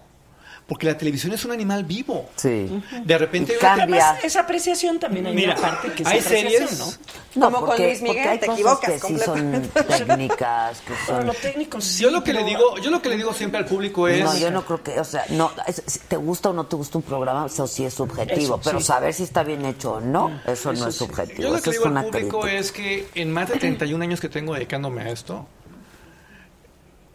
[0.66, 2.30] Porque la televisión es un animal vivo.
[2.36, 2.80] Sí.
[3.04, 3.56] De repente...
[3.60, 3.82] Cambia.
[4.10, 5.26] Además, es apreciación también.
[5.26, 6.86] Hay Mira, una parte que es hay series- ¿no?
[7.34, 9.62] No, Como con Luis Miguel, hay te cosas equivocas que sí son
[10.06, 11.26] técnicas, que son...
[11.26, 13.66] lo técnico sí, Yo lo que le digo, yo lo que le digo siempre al
[13.66, 14.22] público es...
[14.22, 16.76] No, yo no creo que, o sea, no, es- si te gusta o no te
[16.76, 18.86] gusta un programa, eso sí es subjetivo, Eso, pero sí.
[18.86, 20.98] saber si está bien hecho o no, eso, no es sí.
[21.04, 22.60] subjetivo, Yo lo que es digo al público crítica.
[22.60, 25.46] es que en más de 31 años que tengo dedicándome a esto,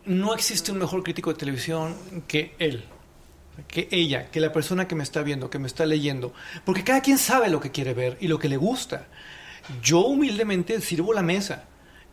[0.06, 1.96] no existe un mejor crítico de televisión
[2.28, 2.86] que él,
[3.68, 6.34] que ella, que la persona que me está viendo, que me está leyendo,
[6.64, 9.08] porque cada quien sabe lo que quiere ver y lo que le gusta.
[9.82, 11.66] Yo humildemente sirvo la mesa.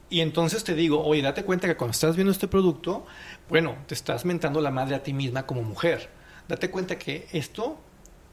[0.09, 3.07] Y entonces te digo, oye, date cuenta que cuando estás viendo este producto,
[3.49, 6.11] bueno, te estás mentando la madre a ti misma como mujer.
[6.49, 7.79] Date cuenta que esto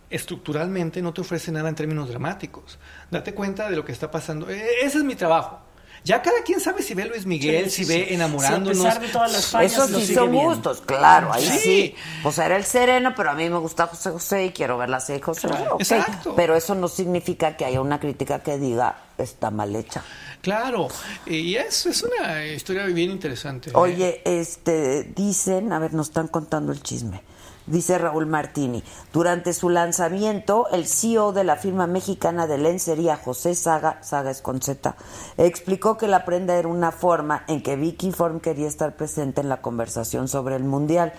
[0.10, 2.80] estructuralmente no te ofrece nada en términos dramáticos.
[3.11, 4.49] Date cuenta de lo que está pasando.
[4.49, 5.61] Eh, ese es mi trabajo.
[6.04, 8.78] Ya cada quien sabe si ve Luis Miguel, Sí, sí, si ve enamorándonos.
[8.78, 10.50] Sí, a pesar de todas las fallas, Eso sí son viendo.
[10.50, 11.60] gustos, claro, ahí Sí.
[11.60, 11.96] sí.
[12.24, 15.00] Pues era el sereno, pero a mí me gusta José José y quiero ver la
[15.00, 16.04] serie de José José.
[16.36, 20.04] Pero eso no significa que haya una crítica que diga está mal hecha.
[20.42, 20.88] Claro,
[21.26, 23.72] y es, es una historia bien interesante.
[23.72, 23.74] ¿eh?
[23.76, 27.22] Oye, este, dicen, a ver, nos están contando el chisme.
[27.70, 28.84] Dice Raúl Martini,
[29.14, 34.41] durante su lanzamiento, el CEO de la firma mexicana de lencería, José Saga, Saga es
[34.41, 34.96] con Z,
[35.38, 39.50] explicó que la prenda era una forma en que Vicky Form quería estar presente en
[39.50, 41.14] la conversación sobre el mundial.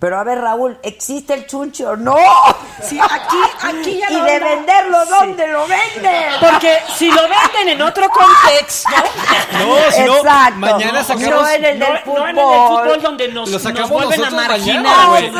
[0.00, 2.16] Pero a ver, Raúl, ¿existe el chunche o no?
[2.82, 5.10] Sí, aquí, aquí ya Y de onda- venderlo, Sí.
[5.10, 6.24] ¿dónde lo venden?
[6.40, 8.90] Porque si lo venden en otro contexto.
[9.52, 10.22] No, si no,
[10.56, 12.18] mañana sacamos- No en el del No- fútbol.
[12.20, 14.82] no en el del fútbol donde nos, Lo nos sacamos vuelven a nosotros marginar.
[14.82, 15.30] mañana, O güey.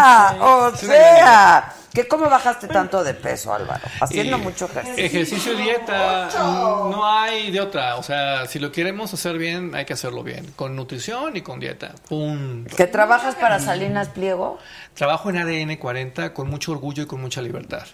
[0.00, 1.79] Sea, o sea.
[1.92, 3.80] ¿Que ¿Cómo bajaste tanto de peso, Álvaro?
[4.00, 5.04] Haciendo Eh, mucho ejercicio.
[5.04, 7.96] Ejercicio, dieta, no hay de otra.
[7.96, 10.46] O sea, si lo queremos hacer bien, hay que hacerlo bien.
[10.56, 11.94] Con nutrición y con dieta.
[12.08, 12.76] Punto.
[12.76, 14.58] ¿Que trabajas para Salinas Pliego?
[14.94, 17.86] Trabajo en ADN 40 con mucho orgullo y con mucha libertad.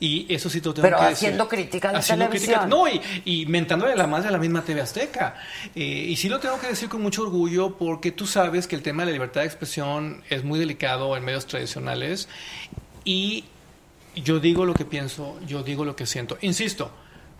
[0.00, 1.58] Y eso sí te lo tengo Pero que haciendo decir.
[1.58, 2.60] crítica de Haciendo televisión.
[2.60, 5.34] crítica- no, y, y mentándole la madre a la misma TV Azteca.
[5.74, 8.82] Eh, y sí lo tengo que decir con mucho orgullo porque tú sabes que el
[8.82, 12.28] tema de la libertad de expresión es muy delicado en medios tradicionales.
[13.04, 13.44] Y
[14.16, 16.38] yo digo lo que pienso, yo digo lo que siento.
[16.40, 16.90] Insisto,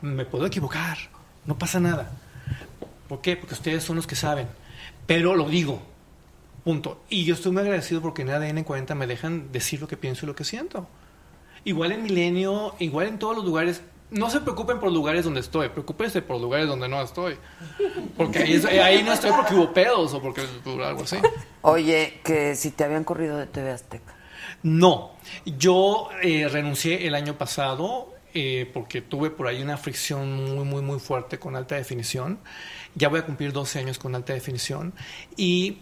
[0.03, 0.99] me puedo equivocar,
[1.47, 2.11] no pasa nada.
[3.09, 3.37] ¿Por qué?
[3.37, 4.49] Porque ustedes son los que saben.
[5.07, 5.83] Pero lo digo.
[6.65, 7.03] Punto.
[7.11, 10.25] Y yo estoy muy agradecido porque en ADN 40 me dejan decir lo que pienso
[10.25, 10.87] y lo que siento.
[11.65, 13.83] Igual en Milenio, igual en todos los lugares.
[14.11, 17.37] No se preocupen por lugares donde estoy, preocúpense por lugares donde no estoy.
[18.17, 21.17] Porque ahí, no estoy porque hubo pedos o porque por algo así.
[21.63, 24.14] Oye, que si te habían corrido de TV Azteca.
[24.65, 25.13] No,
[25.45, 30.81] yo eh, renuncié el año pasado eh, porque tuve por ahí una fricción muy, muy,
[30.81, 32.39] muy fuerte con alta definición.
[32.95, 34.95] Ya voy a cumplir 12 años con alta definición
[35.37, 35.79] y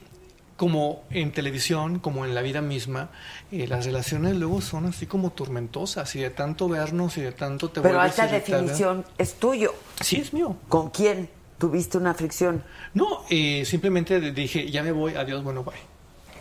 [0.57, 3.11] como en televisión, como en la vida misma,
[3.53, 7.71] eh, las relaciones luego son así como tormentosas y de tanto vernos y de tanto
[7.71, 9.75] te Pero alta definición es tuyo.
[10.01, 10.57] Sí, es mío.
[10.69, 12.65] ¿Con quién tuviste una fricción?
[12.95, 15.75] No, eh, simplemente dije, ya me voy, adiós, bueno, bye.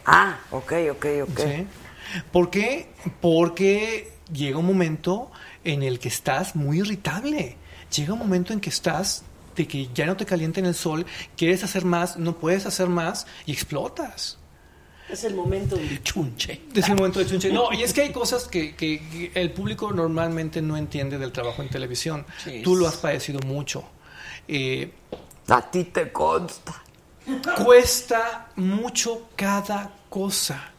[0.07, 1.39] Ah, ok, ok, ok.
[1.39, 1.67] ¿Sí?
[2.31, 2.89] ¿Por qué?
[3.21, 5.31] Porque llega un momento
[5.63, 7.57] en el que estás muy irritable.
[7.95, 9.23] Llega un momento en que estás
[9.55, 11.05] de que ya no te calienta en el sol,
[11.35, 14.37] quieres hacer más, no puedes hacer más y explotas.
[15.09, 16.61] Es el momento de chunche.
[16.73, 17.51] Es el momento de chunche.
[17.51, 21.33] No, y es que hay cosas que, que- que el público normalmente no entiende del
[21.33, 22.25] trabajo en televisión.
[22.63, 23.83] Tú lo has padecido mucho.
[24.47, 24.89] Eh,
[25.49, 26.81] A ti te consta.
[27.63, 30.70] cuesta mucho cada cosa.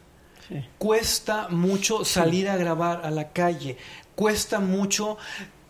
[0.78, 3.77] Cuesta mucho salir a grabar a la calle.
[4.14, 5.16] Cuesta mucho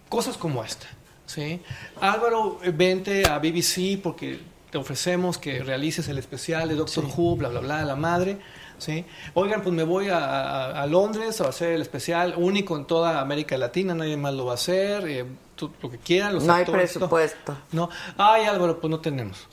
[0.08, 0.86] cosas como esta.
[1.26, 1.60] ¿sí?
[2.00, 4.40] Álvaro, eh, vente a BBC porque
[4.70, 8.38] te ofrecemos que realices el especial de Doctor Who, bla, bla, bla, la madre.
[8.78, 9.04] ¿sí?
[9.34, 13.20] Oigan, pues me voy a, a- a Londres a hacer el especial único en toda
[13.20, 15.06] América Latina, nadie más lo va a hacer.
[15.06, 15.24] eh,
[15.54, 17.56] tú- lo que quieran, los No hay actores, presupuesto.
[17.70, 17.88] No,
[18.18, 19.46] ay Álvaro, pues no tenemos.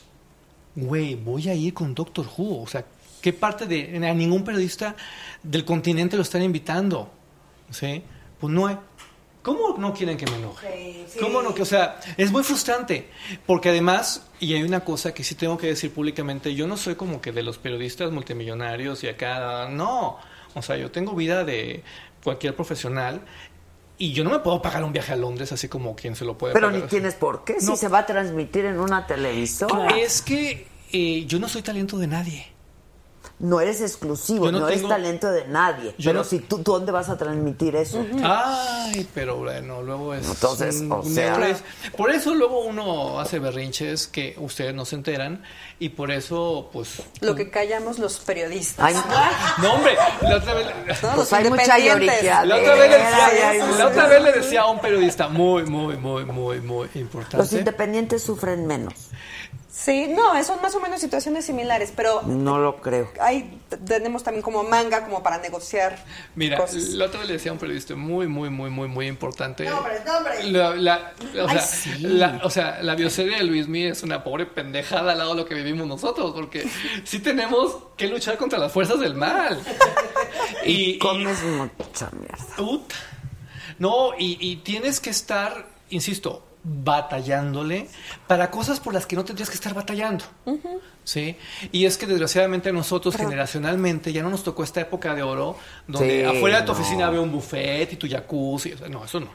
[0.75, 2.63] Güey, voy a ir con Doctor Who.
[2.63, 2.85] O sea,
[3.21, 3.95] ¿qué parte de.
[4.07, 4.95] A ningún periodista
[5.43, 7.11] del continente lo están invitando?
[7.69, 8.03] ¿Sí?
[8.39, 8.77] Pues no hay.
[9.41, 11.05] ¿Cómo no quieren que me enoje?
[11.19, 11.55] ¿Cómo no?
[11.55, 13.09] Que, o sea, es muy frustrante.
[13.45, 16.95] Porque además, y hay una cosa que sí tengo que decir públicamente: yo no soy
[16.95, 19.69] como que de los periodistas multimillonarios y acá.
[19.69, 20.17] No.
[20.55, 21.83] O sea, yo tengo vida de
[22.23, 23.21] cualquier profesional.
[24.01, 26.37] Y yo no me puedo pagar un viaje a Londres así como quien se lo
[26.37, 26.81] puede Pero pagar.
[26.83, 27.71] ni tienes por qué, No.
[27.71, 29.97] si se va a transmitir en una televisora.
[29.97, 32.47] Es que eh, yo no soy talento de nadie.
[33.39, 35.95] No eres exclusivo, Yo no, no eres tengo- talento de nadie.
[35.97, 38.05] Yo pero no- si tú, ¿tú dónde vas a transmitir eso?
[38.23, 40.27] Ay, pero bueno, luego es.
[40.27, 41.55] Entonces, un- o sea-.
[41.95, 45.41] Por eso luego uno hace berrinches que ustedes no se enteran
[45.79, 47.01] y por eso, pues.
[47.21, 48.85] Lo que callamos los periodistas.
[48.85, 48.95] Ay,
[49.61, 50.65] No, hombre, la otra vez.
[50.67, 51.77] No, Pues los hay mucha.
[51.79, 55.27] La otra, vez le decía, Ay, ay, la otra vez le decía a un periodista
[55.29, 57.57] muy, muy, muy, muy, muy Los importante.
[57.57, 58.93] independientes sufren menos.
[59.71, 63.11] Sí, no, son más o menos situaciones similares, pero No lo creo.
[63.21, 65.95] hay, tenemos también como manga como para negociar
[66.33, 66.81] Mira, cosas.
[66.89, 69.65] la otra vez le decía a un periodista muy, muy, muy, muy, muy importante.
[69.65, 70.45] Nombres, nombres.
[70.45, 71.13] La, la-
[71.43, 71.91] o, Ay, sea, sí.
[71.99, 75.41] la, o sea, la bioserie de Luis Mí es una pobre pendejada al lado de
[75.41, 76.67] lo que vivimos nosotros, porque
[77.03, 79.61] sí tenemos que luchar contra las fuerzas del mal.
[80.65, 82.55] Y, y- Comes mucha mierda.
[82.57, 82.95] Puta.
[83.77, 87.87] No, y, y tienes que estar, insisto, batallándole
[88.27, 90.25] para cosas por las que no tendrías que estar batallando.
[91.03, 91.37] ¿Sí?
[91.71, 95.57] Y es que desgraciadamente a nosotros generacionalmente ya no nos tocó esta época de oro
[95.87, 96.79] donde Sí, afuera de tu no.
[96.79, 98.73] oficina había un buffet y tu jacuzzi.
[98.73, 99.27] o sea, no, eso no.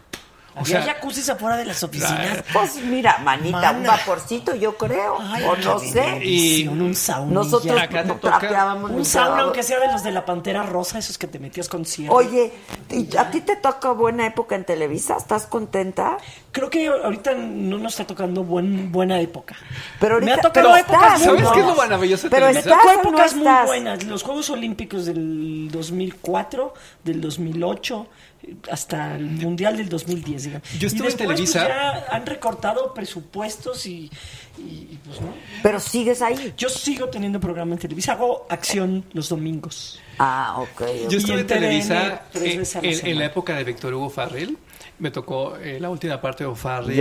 [0.57, 2.45] O Había sea, jacuzzis afuera de las oficinas.
[2.53, 5.19] Pues mira, manita, un vaporcito, yo creo.
[5.21, 6.01] Ay, o no sé.
[6.01, 7.33] bendición, un sauna.
[7.33, 11.01] Nosotros acá te no trapeábamos Un sauna, aunque sea de los de la pantera rosa,
[11.01, 12.15] esos que te metías con cierre.
[12.15, 12.53] Oye,
[12.89, 15.17] ¿y ¿a ti te toca buena época en Televisa?
[15.17, 16.19] ¿Estás contenta?
[16.55, 19.56] Creo que ahorita no nos está tocando buen, buena época.
[19.98, 21.52] Pero ahorita Me ha tocado pero épocas estás, muy ¿Sabes ¿no?
[21.52, 23.66] qué es lo maravilloso de Pero estás Tocó o no épocas muy estás.
[23.66, 24.05] buenas.
[24.05, 28.06] Los Juegos Olímpicos del 2004, del 2008,
[28.44, 30.68] eh, hasta el Mundial del 2010, digamos.
[30.78, 31.59] Yo estuve Y en después, Televisa.
[31.66, 31.68] pues,
[32.09, 34.09] ya han recortado presupuestos y,
[34.56, 35.35] y- y, pues no.
[35.60, 36.55] Pero sigues ahí.
[36.56, 38.12] Yo sigo teniendo programa en Televisa.
[38.12, 40.01] Hago acción los domingos.
[40.20, 40.68] Ah, ok.
[40.82, 41.09] ok.
[41.10, 44.56] Yo estuve en Televisa tres en, en- en la época de Víctor Hugo Farrell.
[44.99, 46.49] Me tocó eh, la última parte de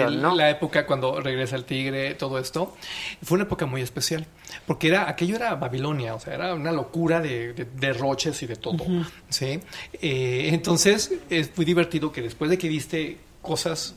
[0.09, 0.35] no.
[0.35, 2.75] la época cuando regresa el tigre, todo esto.
[3.21, 4.25] Fue una época muy especial,
[4.65, 8.55] porque era aquello era Babilonia, o sea, era una locura de, de derroches y de
[8.55, 8.83] todo.
[9.29, 9.59] ¿sí?
[10.01, 13.95] Eh, entonces, es muy divertido que después de que viste cosas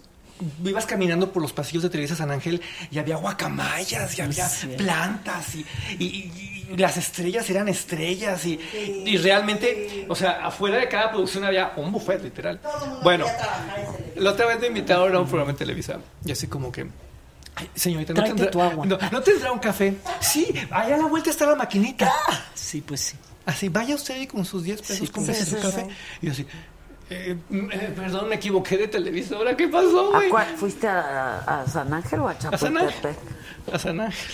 [0.64, 2.60] ibas caminando por los pasillos de Televisa San Ángel
[2.90, 5.66] y había guacamayas y había plantas y,
[5.98, 8.58] y- y- y las estrellas eran estrellas y,
[9.06, 12.60] y realmente, o sea, afuera de cada producción había un buffet literal.
[13.04, 13.24] Bueno,
[14.16, 16.86] la otra vez me invitaron a un programa en Televisa y así como que...
[17.54, 18.84] "Ay, señorita, ¿no tendrá, tu agua.
[18.84, 19.94] no- ¿no tendrá un café?
[20.20, 22.12] Sí, allá a la vuelta está la maquinita.
[22.54, 23.16] Sí, pues sí.
[23.46, 25.86] Así, vaya usted ahí con sus 10 pesos, Sí, cómprese sí, su café.
[26.20, 26.44] Y yo así,
[27.08, 30.28] eh, eh, perdón, me equivoqué de televisora, ¿qué pasó, ¿A güey?
[30.28, 32.92] cuál- ¿Fuiste a, a San Ángel o a A San Ángel.
[33.02, 33.16] Chapultepec?
[33.72, 34.30] A San Ángel.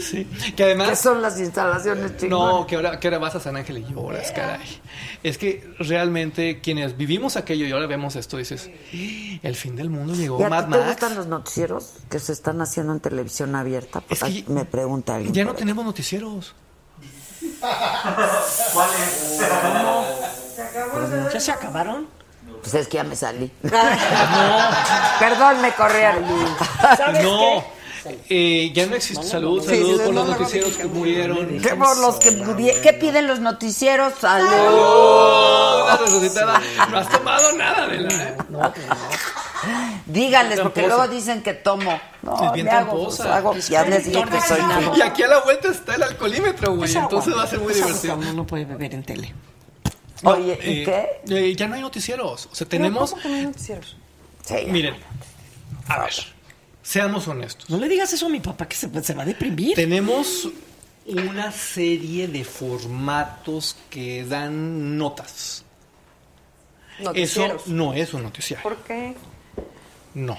[0.00, 0.24] Sí.
[0.56, 0.90] Que además.
[0.90, 2.54] ¿Qué son las instalaciones chingonas?
[2.60, 4.80] No, que ahora, que ahora vas a San Ángel y lloras, caray.
[5.22, 8.70] Es que realmente quienes vivimos aquello y ahora vemos esto, dices,
[9.42, 10.90] el fin del mundo llegó ¿Y a Mad ti te Max.
[10.90, 14.00] gustan los noticieros que se están haciendo en televisión abierta?
[14.00, 15.32] Pues Es que ahí me pregunta alguien.
[15.32, 15.60] Ya no por ahí.
[15.60, 15.84] tenemos
[21.32, 22.08] ¿Ya se acabaron?
[22.62, 23.50] Pues es que ya me salí.
[25.18, 26.24] Perdón, me corrieron.
[26.96, 27.76] ¿Sabes No.
[28.28, 29.26] Eh, ya no existe.
[29.26, 31.58] Salud, Sí, salud sí, por no, los no, noticieros que murieron.
[31.60, 32.80] ¿Qué por los que murieron?
[32.80, 34.12] ¿Qué piden los noticieros?
[34.20, 34.46] Salud.
[34.70, 35.84] ¡Oh!
[35.88, 36.60] La resucitada.
[36.88, 38.10] No has tomado nada de la.
[38.28, 38.36] ¿eh?
[40.06, 40.96] Díganles, porque Tramposa.
[41.06, 41.98] luego dicen que tomo.
[42.22, 43.22] No, Es bien me hago, tramposa.
[43.24, 44.60] pues, hago, y al día siguiente soy
[44.96, 46.96] Y aquí a la vuelta está el alcoholímetro, güey.
[46.96, 48.14] Entonces va a ser muy divertido.
[48.14, 49.34] Uno no puede beber en tele.
[50.26, 51.34] Oye, ¿y Eh, qué?
[51.50, 52.48] eh, ya no hay noticieros.
[52.50, 53.10] O sea, tenemos.
[53.10, 53.96] ¿Cómo que no hay noticieros?
[54.44, 54.54] Sí.
[54.68, 54.94] Miren,
[55.88, 56.12] a ver,
[56.82, 57.68] seamos honestos.
[57.70, 59.74] No le digas eso a mi papá que se, se va a deprimir.
[59.74, 60.48] Tenemos
[61.06, 65.64] una serie de formatos que dan notas.
[66.98, 67.66] Eso Noticieros.
[67.66, 68.62] no es un noticiario.
[68.62, 69.14] ¿Por qué?
[70.14, 70.38] No.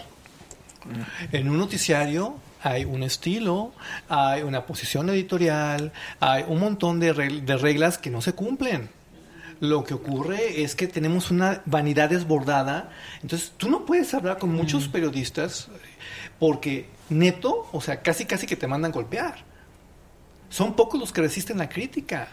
[1.31, 3.73] En un noticiario hay un estilo,
[4.09, 8.89] hay una posición editorial, hay un montón de reglas que no se cumplen.
[9.59, 12.91] Lo que ocurre es que tenemos una vanidad desbordada.
[13.21, 15.67] Entonces, tú no puedes hablar con muchos periodistas
[16.39, 19.35] porque neto, o sea, casi casi que te mandan golpear.
[20.49, 22.29] Son pocos los que resisten la crítica.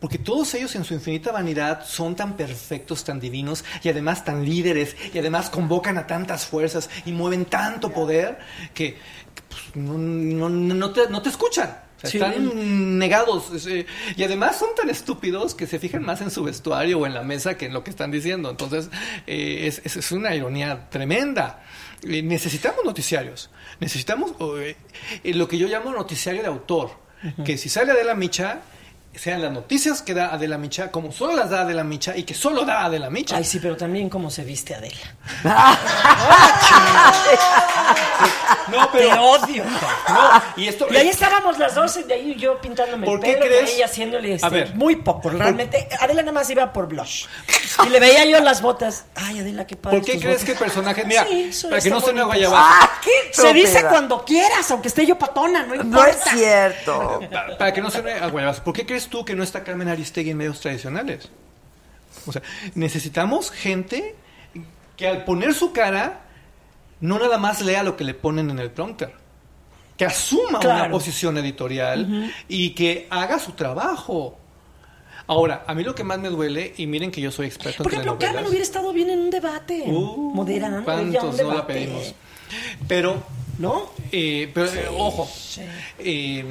[0.00, 4.44] Porque todos ellos en su infinita vanidad son tan perfectos, tan divinos y además tan
[4.44, 8.38] líderes y además convocan a tantas fuerzas y mueven tanto poder
[8.74, 8.98] que,
[9.48, 11.78] pues, no, no- no te, no te escuchan.
[11.96, 12.18] O sea, Sí.
[12.18, 13.50] están negados
[14.16, 17.22] y además son tan estúpidos que se fijan más en su vestuario o en la
[17.22, 18.50] mesa que en lo que están diciendo.
[18.50, 18.90] Entonces
[19.26, 21.62] eh, es, es- una ironía tremenda.
[22.02, 23.50] Eh, necesitamos noticiarios.
[23.80, 24.76] Necesitamos eh,
[25.24, 26.90] eh, lo que yo llamo noticiario de autor.
[27.44, 28.60] Que si sale de la micha
[29.18, 32.34] sean las noticias que da Adela Micha, como solo las da Adela Micha y que
[32.34, 33.36] solo da Adela Micha.
[33.36, 34.96] Ay, sí, pero también cómo se viste Adela.
[38.68, 39.64] No, pero Te odio.
[39.64, 43.32] No, y esto Y ahí estábamos las dos, de ahí yo pintándome ¿Por el qué
[43.34, 43.72] pelo, crees?
[43.72, 44.74] y ella haciéndole este, A ver.
[44.74, 45.30] muy poco.
[45.30, 47.26] Realmente, Adela nada más iba por blush.
[47.86, 49.04] Y le veía yo las botas.
[49.14, 49.98] Ay, Adela, qué padre.
[49.98, 50.44] ¿Por qué crees botas.
[50.46, 52.88] que el personaje, mira, Sí, para que no se me vaya abajo,
[53.32, 55.90] Se dice cuando quieras, aunque esté yo patona, no importa.
[55.90, 57.20] No es cierto.
[57.30, 59.88] para, para que no se me aguayabas, ¿por qué crees tú que no está Carmen
[59.88, 61.28] Aristegui en medios tradicionales?
[62.26, 62.42] O sea,
[62.74, 64.14] necesitamos gente
[64.96, 66.22] que al poner su cara
[67.00, 69.12] no nada más lea lo que le ponen en el prompter,
[69.96, 74.38] que asuma una posición editorial y que haga su trabajo.
[75.28, 77.92] Ahora, a mí lo que más me duele, y miren que yo soy experto Por
[77.92, 78.24] en ejemplo.
[78.24, 79.82] Carmen hubiera estado bien en un debate.
[79.86, 80.84] Uh, moderando.
[80.84, 82.14] ¿Cuántos no la pedimos?
[82.86, 83.22] Pero,
[83.58, 83.90] ¿no?
[84.12, 85.28] Eh, pero, eh, ojo.
[85.98, 86.44] eh,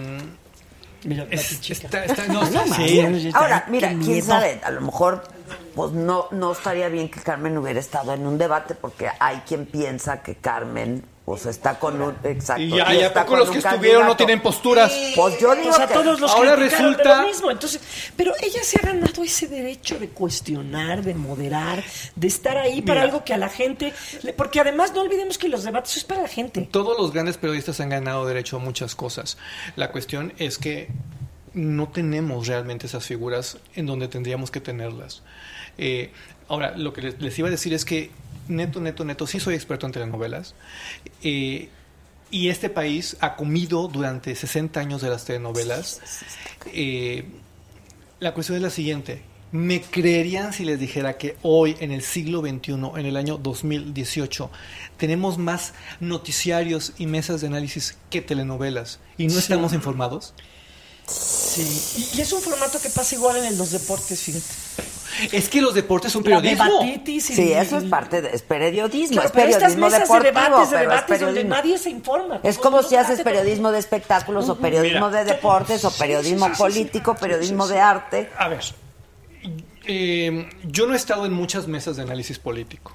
[1.05, 3.01] Mira, es- está, está- no, No sí.
[3.01, 3.35] manches.
[3.35, 4.25] Ahora, mira, quién miedo.
[4.27, 5.23] sabe, a lo mejor
[5.75, 9.65] pues no, no estaría bien que Carmen hubiera estado en un debate porque hay quien
[9.65, 13.49] piensa que Carmen pues está con un exacto Y ya- y a está con los
[13.49, 14.93] que estuvieron no tienen posturas.
[15.15, 17.49] Pues yo digo O sea, que todos los Ahora resulta- lo mismo.
[17.49, 17.81] Entonces,
[18.15, 21.83] pero ella se ha ganado ese derecho de cuestionar, de moderar,
[22.15, 23.91] de estar ahí para algo que a la gente,
[24.37, 26.67] porque además no olvidemos que los debates es para la gente.
[26.71, 29.37] Todos los grandes periodistas han ganado derecho a muchas cosas.
[29.75, 30.89] La cuestión es que
[31.55, 35.23] no tenemos realmente esas figuras en donde tendríamos que tenerlas.
[35.79, 36.11] Eh,
[36.49, 38.11] ahora, lo que les, les iba a decir es que
[38.47, 40.53] neto, neto, neto, sí soy experto en telenovelas.
[41.23, 41.69] eh,
[42.31, 46.01] y este país ha comido durante 60 años de las telenovelas.
[46.73, 47.23] Eh,
[48.19, 49.21] la cuestión es la siguiente.
[49.51, 54.49] ¿Me creerían si les dijera que hoy, en el siglo XXI, en el año 2018,
[54.97, 59.39] tenemos más noticiarios y mesas de análisis que telenovelas y no Sí.
[59.39, 60.33] estamos informados?
[61.07, 62.09] Sí.
[62.13, 64.45] Y, y es un formato que pasa igual en los deportes, fíjate.
[65.31, 66.63] Es que los deportes son periodismo.
[66.63, 69.99] debatitis y- Sí, eso es parte de es periodismo, Claro, es pero estas periodismo mesas
[70.01, 72.39] deportivo, de debates, de debates donde nadie se informa.
[72.43, 75.23] Es como si haces periodismo de espectáculos o periodismo Mira.
[75.23, 76.61] de deportes o periodismo sí, sí, sí.
[76.61, 78.29] político, periodismo Sí, sí, de arte.
[78.37, 78.59] A ver,
[79.87, 82.91] eh, yo no he estado en muchas mesas de análisis político,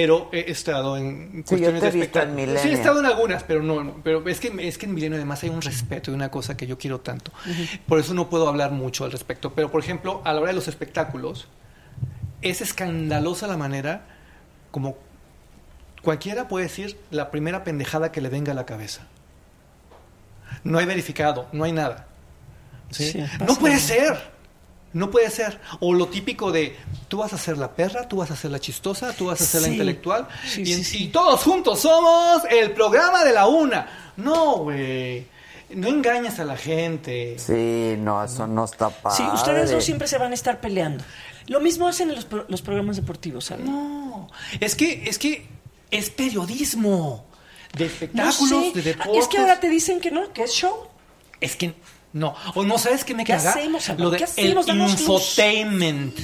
[0.00, 2.58] pero he estado en Sí, yo cuestiones te de espectáculo.
[2.60, 5.16] Sí, he estado en algunas, pero no, no, pero es que es que en Milenio
[5.16, 7.32] además hay un respeto y una cosa que yo quiero tanto.
[7.88, 10.54] Por eso no puedo hablar mucho al respecto, pero por ejemplo, a la hora de
[10.54, 11.48] los espectáculos
[12.42, 14.06] es escandalosa la manera
[14.70, 14.96] como
[16.02, 19.08] cualquiera puede decir la primera pendejada que le venga a la cabeza.
[20.62, 22.06] No hay verificado, no hay nada.
[22.90, 23.10] ¿sí?
[23.10, 24.37] Sí, no puede ser.
[24.92, 25.60] No puede ser.
[25.80, 26.76] O lo típico de
[27.08, 29.44] tú vas a ser la perra, tú vas a ser la chistosa, tú vas a
[29.44, 30.26] ser la intelectual.
[30.46, 31.04] Sí, y, sí, sí.
[31.04, 34.12] y todos juntos somos el programa de la una.
[34.16, 35.26] No, güey.
[35.70, 37.38] No engañes a la gente.
[37.38, 39.16] Sí, no, eso no está padre.
[39.18, 41.04] Sí, ustedes dos siempre se van a estar peleando.
[41.46, 43.66] Lo mismo hacen en los, pro- los programas deportivos, ¿sabes?
[43.66, 44.28] No.
[44.60, 45.46] Es que, es que
[45.90, 47.26] es periodismo.
[47.74, 48.72] De No espectáculos, sé.
[48.76, 49.16] de deportes.
[49.22, 50.74] Es que ahora te dicen que no, que es show.
[51.40, 51.74] Es que
[52.12, 52.34] no.
[52.54, 53.50] O no sabes qué me ¿Qué caga.
[53.50, 54.04] hacemos, Álvaro?
[54.04, 54.68] Lo de ¿Qué hacemos?
[54.68, 56.18] el infotainment.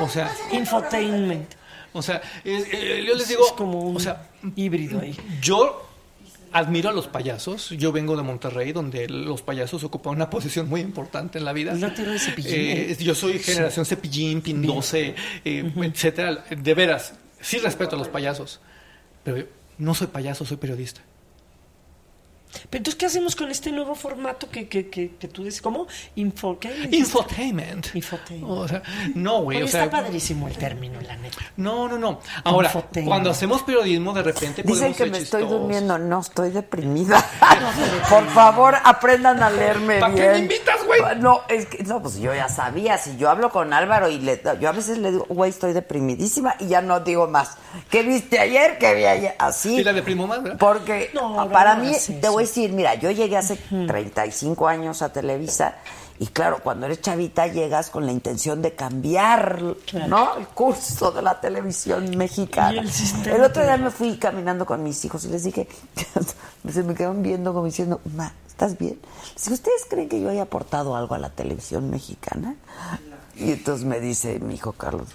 [0.00, 1.48] O sea, Infotainment.
[1.92, 5.14] o sea, eh, yo les digo, o sea, híbrido ahí.
[5.42, 5.86] Yo
[6.52, 7.70] admiro a los payasos.
[7.70, 11.72] Yo vengo de Monterrey, donde los payasos ocupan una posición muy importante en la vida.
[11.72, 12.96] Es la tierra de Cepillín, Eh, ¿eh?
[13.04, 16.44] yo soy generación Cepillín, Pindose, eh, etcétera.
[16.50, 18.60] De veras, sí respeto a los payasos,
[19.24, 19.44] pero yo
[19.78, 21.02] no soy payaso, soy periodista.
[22.70, 25.62] Pero entonces, ¿qué hacemos con este nuevo formato que, que, que, que tú dices?
[25.62, 25.86] ¿Cómo?
[26.16, 26.70] Info, ¿qué?
[26.92, 27.94] Infotainment.
[27.94, 28.50] Infotainment.
[28.50, 28.82] O sea,
[29.14, 29.62] no, güey.
[29.62, 31.38] O sea, está padrísimo el término, la neta.
[31.56, 32.20] no, no, no.
[32.44, 32.72] Ahora,
[33.04, 37.24] cuando hacemos periodismo, de repente Dicen podemos que ser me estoy durmiendo, no, estoy deprimida.
[38.08, 40.32] Por favor, aprendan a leerme ¿Para qué bien.
[40.32, 41.00] me invitas, güey?
[41.18, 44.40] No, es que, no, pues yo ya sabía, si yo hablo con Álvaro y le,
[44.60, 47.56] yo a veces le digo, güey, estoy deprimidísima y ya no digo más.
[47.90, 48.78] ¿Qué viste ayer?
[48.78, 49.34] ¿Qué vi ayer?
[49.38, 49.76] Así.
[49.76, 50.58] Y la deprimo más, ¿verdad?
[50.58, 55.12] Porque No, para no mí, te voy decir, mira, yo llegué hace 35 años a
[55.12, 55.76] Televisa
[56.22, 59.60] y claro, cuando eres chavita llegas con la intención de cambiar,
[60.06, 60.36] ¿no?
[60.36, 62.84] El curso de la televisión mexicana.
[63.26, 65.66] El otro día me fui caminando con mis hijos y les dije,
[66.72, 69.00] se me quedaron viendo como diciendo, ma, ¿estás bien?
[69.34, 72.54] Les dije, ¿ustedes creen que yo haya aportado algo a la televisión mexicana?
[73.34, 75.08] Y entonces me dice mi hijo Carlos,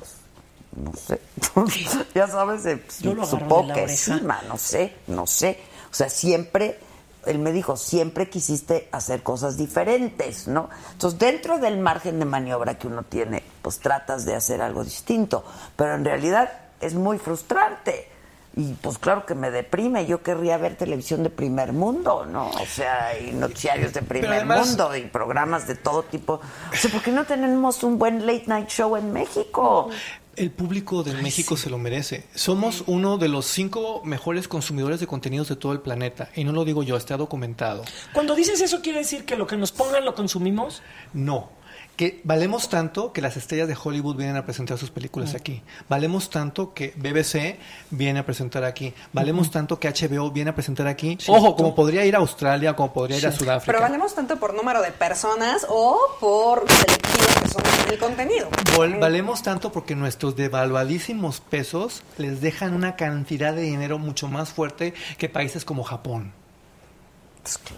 [0.75, 1.21] no sé.
[2.15, 5.57] ya sabes, eh, Yo lo agarro supongo que sí, ma, no sé, no sé.
[5.89, 6.79] O sea, siempre,
[7.27, 10.69] él me dijo, siempre quisiste hacer cosas diferentes, ¿no?
[10.93, 15.43] Entonces, dentro del margen de maniobra que uno tiene, pues tratas de hacer algo distinto.
[15.75, 18.09] Pero en realidad es muy frustrante.
[18.55, 20.07] Y pues claro que me deprime.
[20.07, 22.49] Yo querría ver televisión de primer mundo, ¿no?
[22.49, 26.33] O sea, y noticiarios de primer además- mundo y programas de todo tipo.
[26.73, 29.89] O sea, ¿por qué no tenemos un buen late night show en México?
[30.37, 32.23] El público de México se lo merece.
[32.35, 36.29] Somos uno de los cinco mejores consumidores de contenidos de todo el planeta.
[36.35, 37.83] Y no lo digo yo, está documentado.
[38.13, 40.83] Cuando dices eso, ¿quiere decir que lo que nos pongan lo consumimos?
[41.11, 41.56] No.
[41.97, 45.63] Que valemos tanto que las estrellas de Hollywood vienen a presentar sus películas aquí.
[45.89, 47.57] Valemos tanto que BBC
[47.89, 48.93] viene a presentar aquí.
[49.13, 51.17] Valemos tanto que HBO viene a presentar aquí.
[51.27, 53.65] Ojo, como podría ir a Australia, como podría ir a Sudáfrica.
[53.65, 58.47] Pero valemos tanto por número de personas o por selectivos que son el contenido.
[58.75, 64.49] Vol- valemos tanto porque nuestros devaluadísimos pesos les dejan una cantidad de dinero mucho más
[64.49, 66.31] fuerte que países como Japón.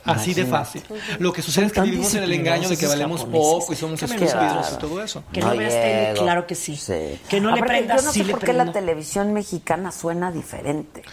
[0.05, 0.83] Así de fácil.
[1.19, 4.01] Lo que sucede es que vivimos en el engaño de que valemos poco y somos
[4.01, 5.23] estúpidos y todo eso.
[5.31, 6.79] Que no veas tele, claro que sí.
[7.29, 8.65] Que no le prendas, Yo no sí sé le por qué prendo.
[8.65, 11.03] la televisión mexicana suena diferente.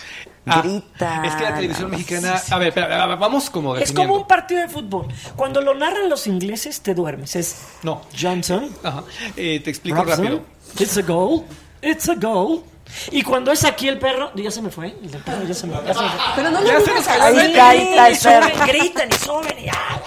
[0.49, 1.23] Ah, Grita.
[1.27, 2.41] Es que la televisión mexicana.
[2.51, 2.73] A ver,
[3.19, 5.09] vamos como Es como un partido de fútbol.
[5.35, 7.35] Cuando lo narran los ingleses, te duermes.
[7.37, 8.03] Es No.
[8.19, 8.71] Johnson.
[8.83, 9.03] Ajá.
[9.37, 10.43] Eh, te explico Robson, rápido.
[10.79, 11.45] It's a goal.
[11.83, 12.63] It's a goal.
[13.11, 14.89] Y cuando es aquí el perro, ya se me fue.
[15.03, 16.21] El del perro ya se me, ya se me fue.
[16.37, 18.67] Pero no se digas Ahí está, ahí está el y suben, perro.
[18.67, 20.03] gritan y suben y ah,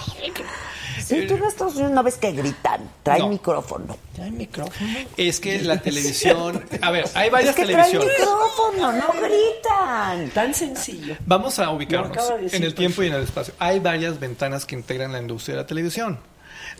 [1.04, 2.88] Sí, tú en Estados Unidos no ves que gritan.
[3.02, 3.28] Trae No.
[3.28, 3.96] micrófono.
[4.14, 4.90] Trae micrófono.
[5.16, 6.64] Es que la televisión.
[6.82, 8.18] A ver, hay varias Es que trae televisiones.
[8.20, 10.30] micrófono, no gritan.
[10.30, 11.16] Tan sencillo.
[11.26, 12.16] Vamos a ubicarnos
[12.50, 13.54] de en el tiempo y en el espacio.
[13.58, 16.20] Hay varias ventanas que integran la industria de la televisión.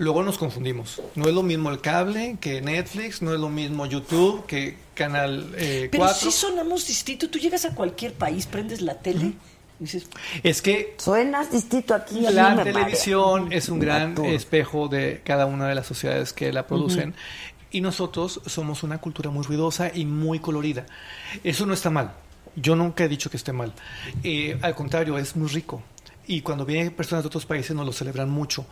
[0.00, 1.02] Luego nos confundimos.
[1.14, 5.52] No es lo mismo el cable que Netflix, no es lo mismo YouTube que Canal
[5.58, 6.30] eh, Pero 4.
[6.30, 7.28] sí sonamos distinto.
[7.28, 9.34] Tú llegas a cualquier país, prendes la tele y
[9.78, 10.08] dices,
[10.42, 12.22] Es que Suenas distinto aquí.
[12.22, 17.14] la televisión es un gran espejo de cada una de las sociedades que la producen.
[17.70, 20.86] Y nosotros somos una cultura muy ruidosa y muy colorida.
[21.44, 22.14] Eso no está mal.
[22.56, 23.74] Yo nunca he dicho que esté mal.
[24.24, 25.82] Eh, al contrario, es muy rico.
[26.31, 28.65] Y cuando vienen personas de otros países nos lo celebran mucho.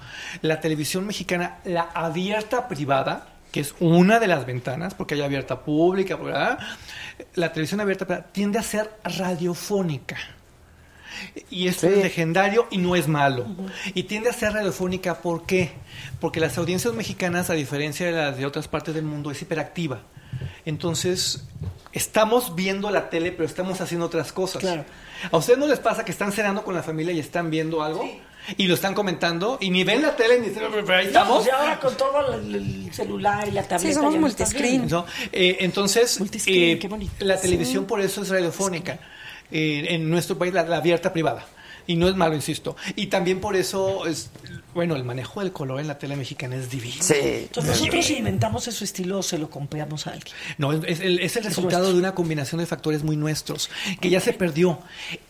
[0.43, 5.65] La televisión mexicana, la abierta privada, que es una de las ventanas, porque hay abierta
[5.65, 6.61] pública, ¿verdad?
[7.35, 10.17] la televisión abierta privada, tiende a ser radiofónica.
[11.51, 13.45] Y esto es legendario y no es malo.
[13.93, 15.73] Y tiende a ser radiofónica, ¿por qué?
[16.21, 20.03] Porque las audiencias mexicanas, a diferencia de las de otras partes del mundo, es hiperactiva.
[20.65, 21.45] Entonces,
[21.99, 24.63] estamos viendo la tele, pero estamos haciendo otras cosas.
[24.63, 24.85] Claro.
[25.31, 28.09] ¿A ustedes no les pasa que están cenando con la familia y están viendo algo?
[28.57, 31.47] Y lo están comentando y ni ven la tele ni pero ahí estamos.
[31.47, 33.95] y ahora con todo el, el celular y la tableta.
[33.95, 34.89] somos ya no estás multiscreen.
[34.89, 35.05] ¿no?
[35.33, 37.13] Eh, entonces, Multiscreen, eh, qué bonito.
[37.19, 38.99] la televisión por eso es radiofónica.
[39.51, 41.45] Eh, en nuestro país, la, la abierta privada.
[41.89, 42.77] Y no es malo, insisto.
[42.97, 44.31] Y también por eso es,
[44.75, 47.03] bueno, el manejo del color en la tele mexicana es divino.
[47.03, 47.15] Sí.
[47.19, 50.35] Entonces nosotros inventamos ese estilo se lo copiamos a alguien.
[50.59, 51.95] No, es, es el, es el resultado nuestro.
[51.95, 53.71] de una combinación de factores muy nuestros,
[54.03, 54.81] que ya se perdió.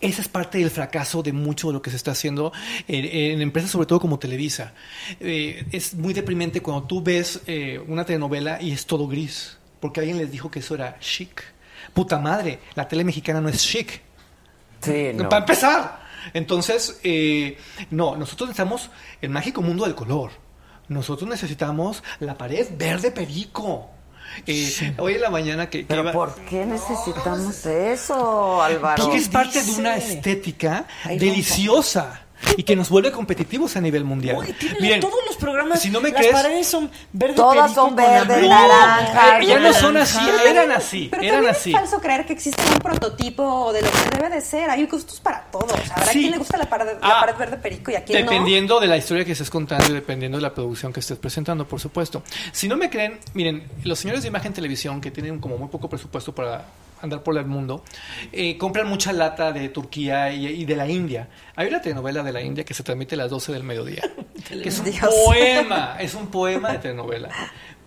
[0.01, 2.53] Esa es parte del fracaso de mucho de lo que se está haciendo
[2.89, 4.75] en, en empresas, sobre todo como Televisa.
[5.21, 10.01] Eh, es muy deprimente cuando tú ves eh, una telenovela y es todo gris, porque
[10.01, 11.41] alguien les dijo que eso era chic.
[11.95, 14.03] Puta madre, la tele mexicana no es chic.
[14.83, 15.29] Sí, no.
[15.29, 16.08] Para empezar.
[16.35, 17.59] Entonces, eh,
[17.91, 18.91] no, nosotros necesitamos
[19.21, 20.31] el mágico mundo del color.
[20.89, 23.91] Nosotros necesitamos la pared verde perico.
[24.47, 29.03] Eh, Hoy en la mañana que, que Pero iba- ¿por qué necesitamos eso, Álvaro?
[29.03, 32.23] porque es parte de una estética deliciosa
[32.57, 34.37] y que nos vuelve competitivos a nivel mundial.
[34.39, 35.81] Uy, tienen Miren, todos los programas.
[35.81, 38.49] si no me las crees- paredes son verde Todas son con verde, azul.
[38.49, 41.71] naranja, eh, ya no son así, eran así, Pero eran también así.
[41.71, 44.71] es falso creer que existe un prototipo de lo que debe de ser.
[44.71, 45.73] Hay gustos para todos.
[45.91, 46.21] Habrá Sí.
[46.21, 47.21] quien le gusta la pared, la Ah.
[47.21, 48.31] pared verde perico y a quien no.
[48.31, 51.67] Dependiendo de la historia que estés contando y dependiendo de la producción que estés presentando,
[51.67, 52.23] por supuesto.
[52.53, 55.89] Si no me creen, miren, los señores de Imagen Televisión, que tienen como muy poco
[55.89, 56.65] presupuesto para
[57.03, 57.85] andar por el mundo,
[58.33, 61.29] eh, compran mucha lata de Turquía y, y de la India.
[61.57, 64.03] Hay una telenovela de la India que se transmite a las 12 del mediodía,
[64.49, 65.09] que es un Dios.
[65.25, 67.29] poema, es un poema de telenovela.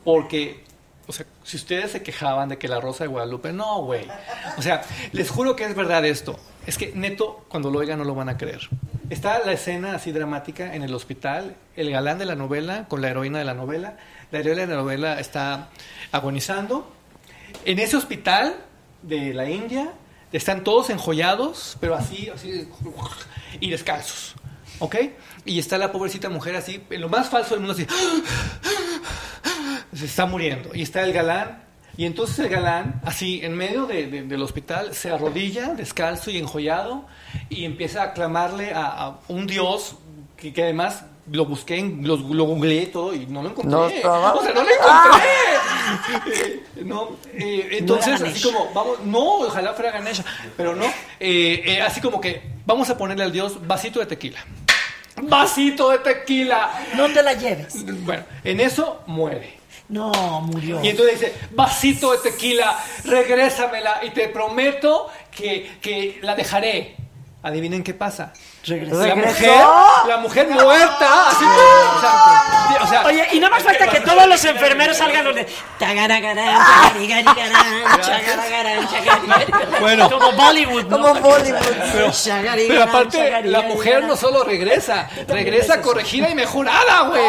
[0.03, 0.63] Porque,
[1.07, 4.07] o sea, si ustedes se quejaban de que la Rosa de Guadalupe, no, güey.
[4.57, 4.81] O sea,
[5.11, 6.39] les juro que es verdad esto.
[6.65, 8.61] Es que neto, cuando lo oigan, no lo van a creer.
[9.09, 13.09] Está la escena así dramática en el hospital, el galán de la novela con la
[13.09, 13.97] heroína de la novela.
[14.31, 15.69] La heroína de la novela está
[16.11, 16.91] agonizando.
[17.65, 18.55] En ese hospital
[19.01, 19.93] de la India
[20.31, 22.67] están todos enjollados, pero así, así,
[23.59, 24.35] y descalzos.
[24.79, 24.95] ¿Ok?
[25.45, 27.85] Y está la pobrecita mujer así, en lo más falso del mundo, así.
[29.93, 30.71] Se está muriendo.
[30.73, 31.63] Y está el galán.
[31.97, 36.37] Y entonces el galán, así, en medio de- de- del hospital, se arrodilla, descalzo y
[36.37, 37.05] enjollado,
[37.49, 39.95] y empieza a clamarle a, a un dios
[40.37, 43.71] que, que además lo busqué, en- lo, lo googleé todo, y no lo encontré.
[43.71, 44.33] No estaba.
[44.35, 45.21] O sea, no lo encontré.
[46.33, 50.23] Eh, no, eh, entonces, No así como, vamos, no, ojalá fuera Ganesha,
[50.57, 50.85] pero no,
[51.19, 54.39] eh, eh, así como que, vamos a ponerle al dios vasito de tequila.
[55.23, 56.71] Vasito de tequila.
[56.95, 57.85] No te la lleves.
[58.03, 59.57] Bueno, en eso muere.
[59.89, 60.09] No,
[60.41, 60.79] murió.
[60.83, 66.95] Y entonces dice, vasito de tequila, regrésamela y te prometo que, que la dejaré.
[67.43, 68.31] Adivinen qué pasa.
[68.63, 69.03] Regresó.
[69.05, 69.51] La mujer,
[70.07, 71.27] la mujer muerta.
[71.29, 75.25] Así, o sea, o sea, Oye, y nada más falta que todos los enfermeros salgan
[75.25, 75.47] los de
[75.79, 76.59] tagaragarán,
[76.93, 77.35] tagarigarán,
[78.01, 79.79] chagaragarán, chagarigarán.
[79.79, 80.09] Bueno.
[80.11, 81.01] como Bollywood, ¿no?
[81.01, 81.59] Como Bollywood.
[82.67, 87.23] Pero, aparte, la mujer no solo regresa, regresa corregida y mejorada, güey.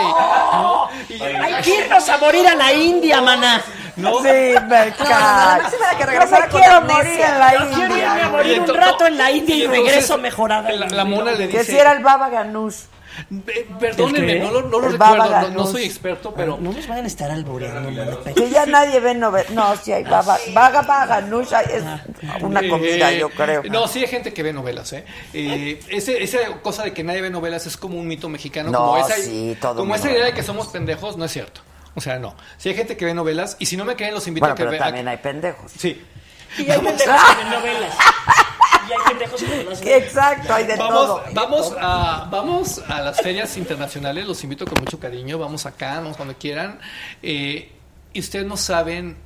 [1.09, 3.63] Y- Hay que irnos a morir a la India, maná.
[3.95, 4.21] ¿No?
[4.23, 5.59] Sí, me No, no, no, cae.
[5.59, 7.03] no, no, que Yo regresara me con quiero amnesia.
[7.05, 10.17] morir en la Yo quiero irme a morir un rato en la India y regreso
[10.17, 10.71] mejorada.
[10.73, 11.05] La,
[11.51, 12.31] Que si era el Baba.
[12.33, 16.57] "Eh, perdónenme, no lo, no recuerdo, no, soy experto, pero...
[16.59, 18.25] No nos vayan a estar alboreando.
[18.35, 19.51] Que ya nadie ve novelas.
[19.51, 20.39] No, sí hay Baba.
[20.55, 21.83] Baba Ganoush ay, es
[22.43, 23.63] una comida, Eh, yo creo.
[23.65, 25.05] No, sí hay gente que ve novelas, ¿eh?
[25.35, 28.71] Eh, ese, esa cosa de que nadie ve novelas es como un mito mexicano.
[28.71, 31.61] No, como esa, sí, todo como esa idea de que somos pendejos, no es cierto.
[31.95, 32.35] O sea, no.
[32.57, 34.57] Sí hay gente que ve novelas y si no me creen los invito Bueno, a
[34.57, 34.85] que pero vean.
[34.85, 35.71] también hay pendejos.
[35.77, 36.03] Sí.
[36.57, 36.99] Y hay pendejos
[37.37, 37.95] que ven novelas.
[38.89, 39.89] Y hay pendejos que las ven.
[40.03, 41.23] Exacto, hay de Vamos, todo.
[41.33, 46.17] vamos, a, vamos a las ferias internacionales, los invito con mucho cariño, vamos acá, vamos
[46.17, 46.79] cuando quieran.
[47.23, 47.71] Eh,
[48.13, 49.17] y ustedes no saben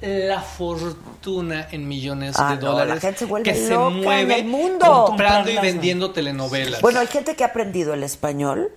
[0.00, 4.02] la fortuna en millones Ah, de no, dólares la gente se vuelve que se en
[4.02, 5.04] mueve el mundo.
[5.08, 6.80] comprando y vendiendo telenovelas.
[6.80, 8.70] Bueno, hay gente que ha aprendido el español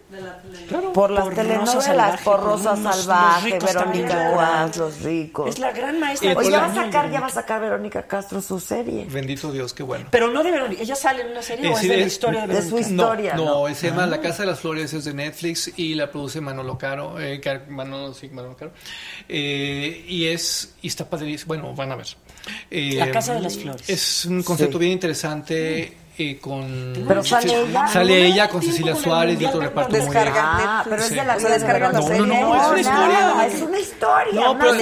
[0.93, 4.29] por las Por telenovelas, Salvaje, por Rosa los Salvaje, Verónica.
[4.31, 5.49] Guas, los ricos.
[5.49, 6.33] Es la gran maestra.
[6.35, 7.19] Oye, ya va a sacar, ya Verónica.
[7.21, 9.05] va a sacar Verónica Castro su serie.
[9.09, 10.07] Bendito Dios, qué bueno.
[10.11, 10.81] Pero no de Verónica.
[10.81, 13.35] ¿Ella sale en una serie o es sí, de la es- historia de su historia,
[13.35, 13.67] No, ¿no?
[13.69, 16.77] no, se llama La Casa de las Flores, es de Netflix y la produce Manolo
[16.77, 18.71] Caro, eh, Manolo, sí, Manolo Caro.
[19.29, 22.07] Eh, y es, y está padrísimo, bueno, van a ver.
[22.71, 23.87] Eh, La Casa de las Flores.
[23.87, 24.79] Es un concepto Sí.
[24.79, 27.05] bien interesante eh, con...
[27.07, 27.87] Pero sale ella.
[27.87, 31.49] Sale ella con Cecilia Suárez y otro reparto muy Ah, pero es de la de
[31.49, 33.47] descargan No, no, no, es una historia.
[33.47, 34.33] es una historia.
[34.41, 34.73] No, pero,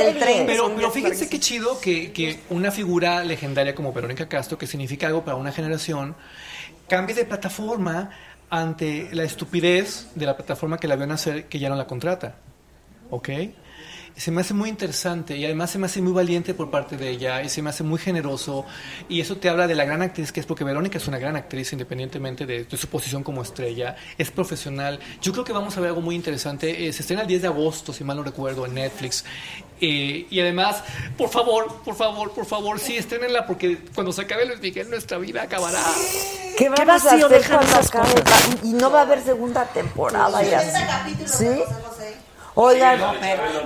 [0.46, 5.08] pero, pero fíjense qué chido que, que una figura legendaria como Verónica Castro, que significa
[5.08, 6.16] algo para una generación,
[6.88, 8.10] cambie de plataforma
[8.50, 12.36] ante la estupidez de la plataforma que la vio nacer, que ya no la contrata.
[13.12, 13.30] ¿Ok?
[14.20, 17.10] Se me hace muy interesante y además se me hace muy valiente por parte de
[17.10, 18.66] ella y se me hace muy generoso
[19.08, 21.38] y eso te habla de la gran actriz que es porque Verónica es una gran
[21.38, 25.00] actriz independientemente de, de su posición como estrella, es profesional.
[25.22, 26.86] Yo creo que vamos a ver algo muy interesante.
[26.86, 29.24] Eh, se estrena el 10 de agosto, si mal no recuerdo, en Netflix.
[29.80, 30.84] Eh, y además,
[31.18, 35.18] por favor, por favor, por favor, sí, estrénenla porque cuando se acabe Luis Miguel nuestra
[35.18, 35.82] vida acabará.
[36.58, 38.22] ¿Qué vamos a vacío hacer cuando acabe?
[38.64, 40.44] Y no va a haber segunda temporada.
[40.44, 40.68] y así.
[40.68, 41.64] Este capítulo ¿Sí?
[42.62, 43.00] Oigan,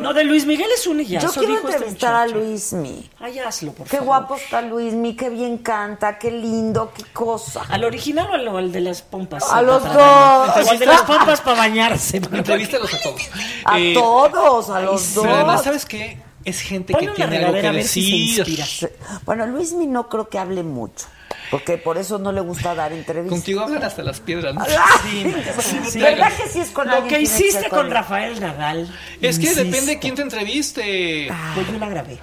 [0.02, 1.20] No, de Luis Miguel es un y ya.
[1.20, 2.40] yo quiero dijo este entrevistar a muchacho.
[2.40, 3.10] Luismi.
[3.20, 4.06] Ay, hazlo, por Qué favor.
[4.06, 7.64] guapo está Luismi, qué bien canta, qué lindo, qué cosa.
[7.70, 9.44] ¿Al original o al, de las pompas?
[9.52, 9.94] A los dos.
[9.96, 10.64] bañar?
[10.66, 12.18] O al de las pompas para bañarse.
[12.32, 13.22] Entrevístalos a todos.
[13.66, 15.64] A Eh, todos, a los Pero además, dos.
[15.64, 16.22] ¿sabes qué?
[16.46, 18.50] Es gente Ponle que tiene algo que si decir.
[18.50, 18.66] inspira.
[19.26, 21.06] Bueno, Luismi no creo que hable mucho,
[21.54, 23.38] porque por eso no le gusta dar entrevistas.
[23.38, 24.56] Contigo hablan hasta las piedras.
[24.56, 24.66] ¿no?
[25.04, 26.00] Sí, sí.
[26.00, 27.92] ¿Verdad que sí es con Lo que hiciste con?
[27.92, 28.92] Rafael Nadal.
[29.22, 29.64] Es que insisto.
[29.64, 31.30] depende de quién te entreviste.
[31.54, 32.18] Pues yo la grabé.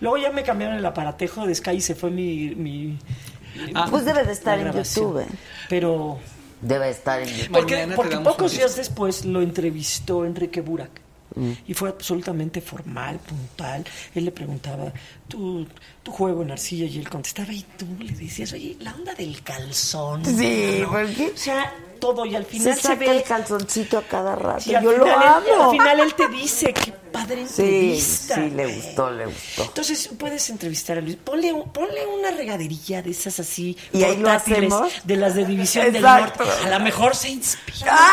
[0.00, 2.54] Luego ya me cambiaron el aparatejo de Sky y se fue mi...
[2.54, 2.98] mi
[3.74, 4.70] Ah, Pues debe de estar en.
[4.70, 5.20] YouTube.
[5.20, 5.26] ¿eh?
[5.70, 6.18] Pero...
[6.60, 7.52] Debe estar en YouTube.
[7.52, 11.05] Porque, porque pocos días después lo entrevistó Enrique Burak.
[11.36, 11.52] Mm.
[11.68, 13.84] Y fue absolutamente formal, puntual.
[14.14, 14.92] Él le preguntaba,
[15.28, 15.66] tu,
[16.02, 19.42] tu juego en arcilla, y él contestaba, y tú le decías, oye, la onda del
[19.42, 20.24] calzón.
[20.24, 20.88] Sí, ¿no?
[20.90, 23.16] porque O sea, todo, y al se final se, saca ve...
[23.18, 24.64] el calzoncito a cada rato.
[24.70, 25.64] Yo lo final él- y amo.
[25.64, 28.34] al final él te dice, qué padre Sí, entrevista.
[28.34, 28.76] sí, le güey".
[28.76, 29.62] gustó, le gustó.
[29.64, 31.16] Entonces puedes entrevistar a Luis.
[31.16, 33.76] Ponle, ponle una regaderilla de esas así.
[33.92, 34.92] ¿Y ahí lo hacemos?
[35.04, 36.44] De las de División Exacto.
[36.44, 36.66] del Norte.
[36.66, 37.96] A lo mejor se inspira.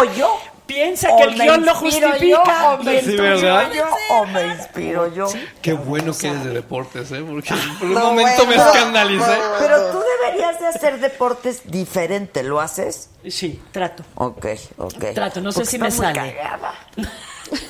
[0.00, 0.38] O yo.
[0.66, 2.18] Piensa o que el guion lo justifica.
[2.18, 3.70] yo, o me y Sí, ¿verdad?
[3.72, 5.28] yo, o me inspiro yo.
[5.62, 7.24] Qué bueno que eres de deportes, ¿eh?
[7.26, 9.38] Porque por un No, momento me escandalicé.
[9.60, 13.10] Pero tú deberías de hacer deportes diferente, ¿lo haces?
[13.28, 14.02] Sí, trato.
[14.16, 14.46] Ok,
[14.78, 15.04] ok.
[15.14, 16.34] Trato, no sé Porque si me sale.
[16.34, 16.74] cagada.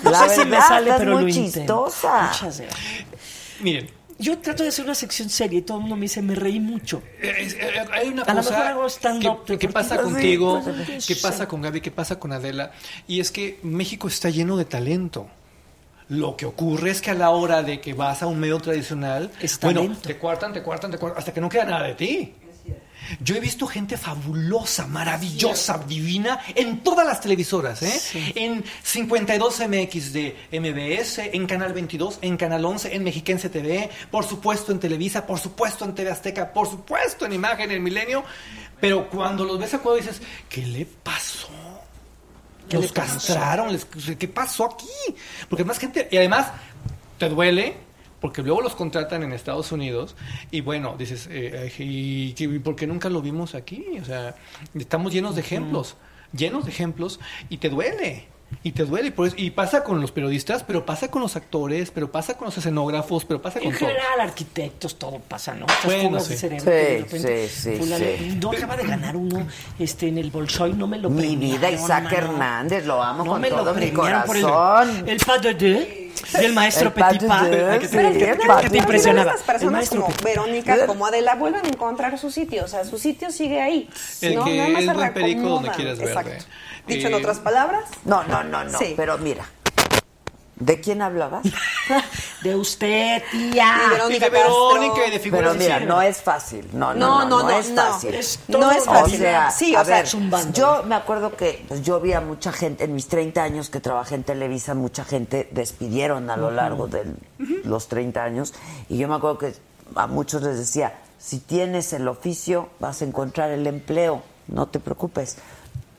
[0.02, 1.84] No La sé si me verdad, sale, estás pero muy lo intento.
[1.86, 2.22] chistosa.
[2.22, 2.74] Muchas gracias.
[3.60, 6.34] Miren, Yo trato de hacer una sección seria y todo el mundo me dice, me
[6.34, 7.02] reí mucho.
[7.20, 10.62] eh, eh, hay una A lo mejor hago stand-up que, que pasa deportivo.
[10.62, 12.72] contigo, que pasa con Gaby, que pasa con Adela,
[13.06, 15.28] y es que México está lleno de talento.
[16.08, 19.32] Lo que ocurre es que a la hora de que vas a un medio tradicional,
[19.40, 22.32] Es bueno, te cuartan, te cuartan, te cuartan, hasta que no queda nada de ti.
[23.20, 28.32] Yo he visto gente fabulosa, maravillosa, divina en todas las televisoras, ¿eh?
[28.34, 34.72] En 52MX de MBS, en Canal 22, en Canal 11, en Mexiquense TV, por supuesto
[34.72, 38.24] en Televisa, por supuesto en TV Azteca, por supuesto en Imagen, en Milenio.
[38.80, 41.48] Pero cuando los ves a cuadro dices, ¿qué le pasó?
[42.68, 43.14] ¿Qué los le pasó?
[43.14, 43.86] castraron, les-
[44.18, 44.88] ¿qué pasó aquí?
[45.48, 46.48] Porque más gente, y además
[47.18, 47.76] te duele,
[48.20, 50.16] porque luego los contratan en Estados Unidos
[50.50, 53.84] y bueno, dices, eh, ¿y, qué- y por qué nunca lo vimos aquí?
[54.00, 54.34] O sea,
[54.74, 55.96] estamos llenos de ejemplos,
[56.32, 58.28] llenos de ejemplos y te duele.
[58.62, 61.34] Y te duele, y por eso- y pasa con los periodistas, pero pasa con los
[61.34, 63.92] actores, pero pasa con los escenógrafos, pero pasa con En todos.
[63.92, 65.66] general, arquitectos, todo pasa, ¿no?
[65.66, 66.40] Estas Bueno, fugas de sí.
[66.40, 68.38] cerebro Sí, que de repente, sí, sí, fulano, sí.
[68.40, 69.46] No acaba de ganar uno
[69.80, 72.16] este, en el Bolshoi, no me lo Mi premiaron, vida, Isaac mano.
[72.16, 75.08] Hernández, lo amo No con me lo todo mi premiaron por el- corazón.
[75.08, 77.50] El pas de deux del maestro El pas Petit de Pas.
[77.50, 78.82] deux, Ay, que- sí, espérate, el espérate, pas que de te deux.
[78.84, 79.30] impresionaba.
[79.32, 82.64] Estas El personas maestro como Petit- Verónica, como Adela, vuelven a encontrar su sitio.
[82.64, 83.88] O sea, su sitio sigue ahí.
[84.22, 85.74] El no, que nada más es se buen perico donde reacomodan.
[85.76, 86.12] quieras verde.
[86.30, 86.44] Exacto.
[86.86, 87.84] Dicho en otras palabras.
[88.04, 88.78] No, no, no, no.
[88.78, 88.94] Sí.
[88.96, 89.44] Pero mira,
[90.56, 91.44] ¿de quién hablabas?
[92.42, 93.76] De usted, tía.
[93.86, 95.06] Y Verónica Y de Verónica Castro.
[95.06, 96.68] y de figuras Pero mira, no es fácil.
[96.72, 97.82] No, no, No, no, no, no, no, es no.
[97.82, 98.14] fácil.
[98.14, 99.18] Es No es un- O fácil.
[99.18, 102.52] sea, Sí, a o sea, ver, yo me acuerdo que pues, yo vi a mucha
[102.52, 106.86] gente, en mis 30 años que trabajé en Televisa, mucha gente despidieron a lo largo
[106.86, 107.04] de
[107.64, 108.54] los 30 años.
[108.88, 109.54] Y yo me acuerdo que
[109.96, 114.78] a muchos les decía, si tienes el oficio, vas a encontrar el empleo, no te
[114.78, 115.38] preocupes.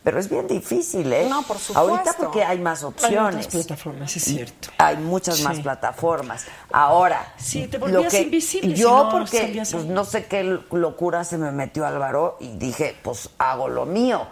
[0.04, 1.28] Pero es bien difícil, ¿eh?
[1.30, 1.80] No, por supuesto.
[1.80, 3.46] Ahorita porque hay más Hay opciones.
[3.48, 4.70] otras plataformas, es cierto.
[4.78, 5.64] Hay muchas más Sí.
[5.64, 6.46] plataformas.
[6.72, 10.44] Ahora, Sí, te lo volvías que invisible si yo no porque pues, no sé qué
[10.72, 14.26] locura se me metió Álvaro y dije, pues hago lo mío,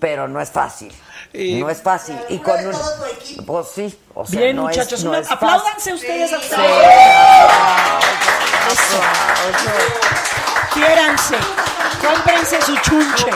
[0.00, 0.94] pero no es fácil.
[1.34, 2.72] Eh, no es fácil y con un
[3.44, 5.46] pues sí, o sea, Bien, no es- muchachos, no una- es fácil.
[5.48, 6.48] apláudanse ustedes a Sí.
[10.78, 11.34] Quiéranse.
[12.00, 13.26] Cómprense su chunche.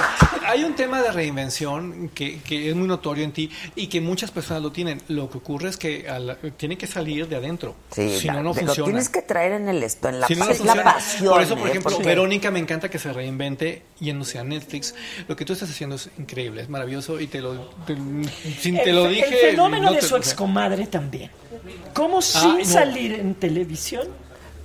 [0.47, 4.31] Hay un tema de reinvención que, que es muy notorio en ti y que muchas
[4.31, 5.03] personas lo tienen.
[5.09, 7.75] Lo que ocurre es que la- tiene que salir de adentro.
[7.91, 8.85] Sí, si la- no, no lo funciona.
[8.85, 10.93] tienes que traer en el esto, en la, Si no, no es la funciona.
[10.95, 11.33] pasión.
[11.33, 11.71] Por eso, por ¿eh?
[11.71, 14.95] ejemplo, Porque- Verónica me encanta que se reinvente yéndose a Netflix.
[15.27, 17.55] Lo que tú estás haciendo es increíble, es maravilloso y te lo,
[17.87, 17.97] te,
[18.61, 19.41] sin te El lo fe- dije.
[19.47, 21.31] El fenómeno no de te- su excomadre también.
[21.93, 22.65] ¿Cómo sin Ah, no.
[22.65, 24.07] salir en televisión?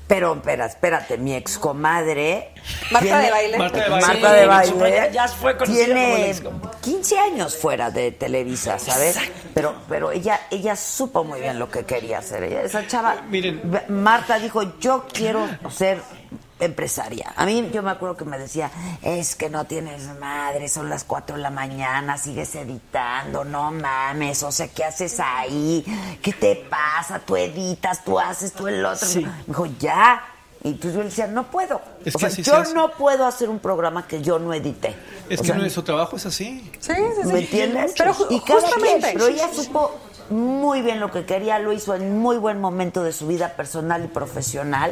[0.08, 2.53] Pero, espera, espérate, mi excomadre.
[2.92, 3.58] Marta tiene- de baile.
[3.58, 4.06] Marta de baile.
[4.08, 5.10] Marta de Sí, baile.
[5.14, 6.69] ya fue conocida como la Tiene excomadre.
[6.82, 9.18] 15 años fuera de Televisa, ¿sabes?
[9.53, 12.44] Pero, pero ella, ella supo muy bien lo que quería hacer.
[12.44, 13.22] Ella, esa chava.
[13.30, 13.61] Miren.
[13.90, 16.02] Marta dijo: Yo quiero ser
[16.60, 17.34] empresaria.
[17.36, 18.72] A mí, yo me acuerdo que me decía:
[19.02, 24.44] Es que no tienes madre, son las 4 de la mañana, sigues editando, no mames,
[24.44, 25.86] o sea, ¿qué haces ahí?
[26.22, 27.19] ¿Qué te pasa?
[27.19, 29.08] Tú editas, tú haces, tú el otro.
[29.08, 29.26] Sí.
[29.26, 30.24] Me dijo, ya.
[30.64, 31.80] Y pues yo le decía, no puedo.
[32.03, 34.95] Es o que sea, así yo no puedo hacer un programa que yo no edité.
[35.30, 36.69] Es O que sea, nuestro trabajo es así.
[36.80, 37.27] Sí, sí, sí.
[37.27, 37.94] ¿Me entiendes?
[37.95, 39.00] Pero y cada justamente.
[39.00, 39.95] quien, pero ella supo
[40.30, 44.04] muy bien lo que quería, lo hizo en muy buen momento de su vida personal
[44.06, 44.92] y profesional.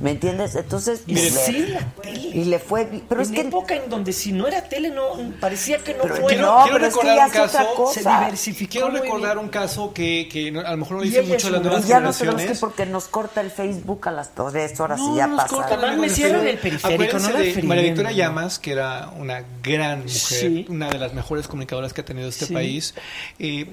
[0.00, 0.54] ¿Me entiendes?
[0.54, 2.18] Entonces, Y pues, sí, le, la tele.
[2.32, 2.86] y le fue.
[3.06, 3.40] Pero en es que.
[3.42, 5.02] época en donde si no era tele, no
[5.40, 6.28] parecía que no Pero fuera.
[6.28, 7.74] quiero- No, quiero pero es que recordar ya un caso.
[7.76, 8.00] cosa.
[8.00, 9.44] Se diversificó Quiero recordar bien.
[9.44, 12.00] un caso que, que no- a lo mejor no dice mucho las nuevas Y ya
[12.00, 15.26] no tenemos que porque nos corta el Facebook a las tres horas No, y ya
[15.26, 15.64] no nos pasa.
[15.66, 17.62] Además, amigos, me cierran el periférico, no la de.
[17.62, 20.66] María Victoria Llamas, que era una gran mujer, Sí.
[20.70, 22.54] una de las mejores comunicadoras que ha tenido este Sí.
[22.54, 22.94] país.
[23.38, 23.66] Eh,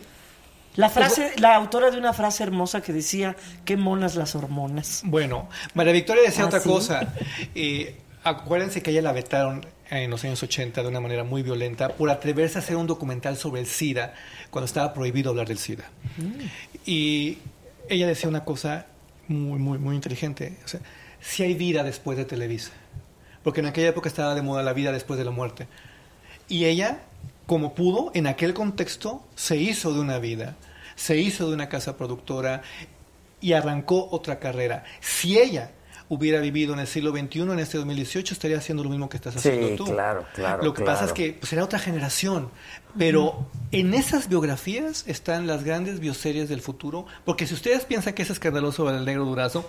[0.78, 5.02] La frase, la autora de una frase hermosa que decía, qué monas las hormonas.
[5.04, 6.70] Bueno, María Victoria decía ¿Ah, otra sí?
[6.70, 7.14] cosa.
[7.56, 11.90] Eh, acuérdense que ella la vetaron en los años 80 de una manera muy violenta
[11.90, 14.14] por atreverse a hacer un documental sobre el SIDA
[14.50, 15.86] cuando estaba prohibido hablar del SIDA.
[16.86, 17.40] Y
[17.90, 18.86] ella decía una cosa
[19.28, 20.58] muy, muy, muy inteligente.
[20.64, 20.82] O sea,
[21.22, 22.72] si hay vida después de Televisa.
[23.44, 25.68] Porque en aquella época estaba de moda la vida después de la muerte.
[26.50, 27.00] Y ella,
[27.48, 30.56] como pudo, en aquel contexto, se hizo de una vida,
[30.96, 32.62] se hizo de una casa productora
[33.42, 34.84] y arrancó otra carrera.
[35.00, 35.72] Si ella
[36.10, 39.34] hubiera vivido en el siglo XXI, en este 2018, estaría haciendo lo mismo que estás
[39.34, 39.86] Sí, haciendo tú.
[39.92, 42.50] claro, claro, Lo que pasa es que pues, era otra generación.
[42.98, 47.06] Pero en esas biografías están las grandes bioseries del futuro.
[47.26, 49.68] Porque si ustedes piensan que es escandaloso el negro durazo,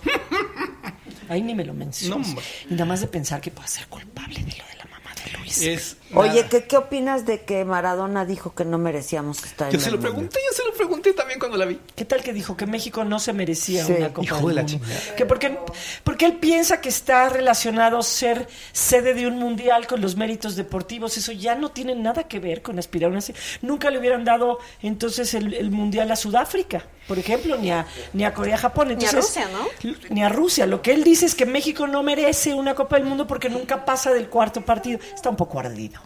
[1.29, 2.19] Ahí ni me lo mencionas.
[2.27, 2.45] No, hombre.
[2.69, 5.31] y nada más de pensar que puede ser culpable de lo de la mamá de
[5.37, 5.61] Luis.
[5.61, 9.81] Es Oye, ¿qué, ¿qué opinas de que Maradona dijo que no merecíamos estar Yo en
[9.81, 11.79] se el lo pregunté, yo se lo pregunté también cuando la vi.
[11.95, 13.93] ¿Qué tal que dijo que México no se merecía Sí.
[13.93, 14.85] una Copa Hijo del de la Mundo?
[14.87, 15.15] chingada.
[15.15, 15.57] Que porque,
[16.03, 21.15] porque él piensa que está relacionado ser sede de un mundial con los méritos deportivos.
[21.17, 23.21] Eso ya no tiene nada que ver con aspirar a una...
[23.21, 27.85] se- Nunca le hubieran dado entonces el, el mundial a Sudáfrica, por ejemplo, ni a,
[28.13, 28.87] ni a Corea, Japón.
[28.87, 29.95] Ni a Entonces, Rusia, ¿no?
[30.09, 30.65] Ni a Rusia.
[30.65, 33.85] Lo que él dice es que México no merece una Copa del Mundo porque nunca
[33.85, 34.99] pasa del cuarto partido.
[35.13, 36.01] Está un poco ardido.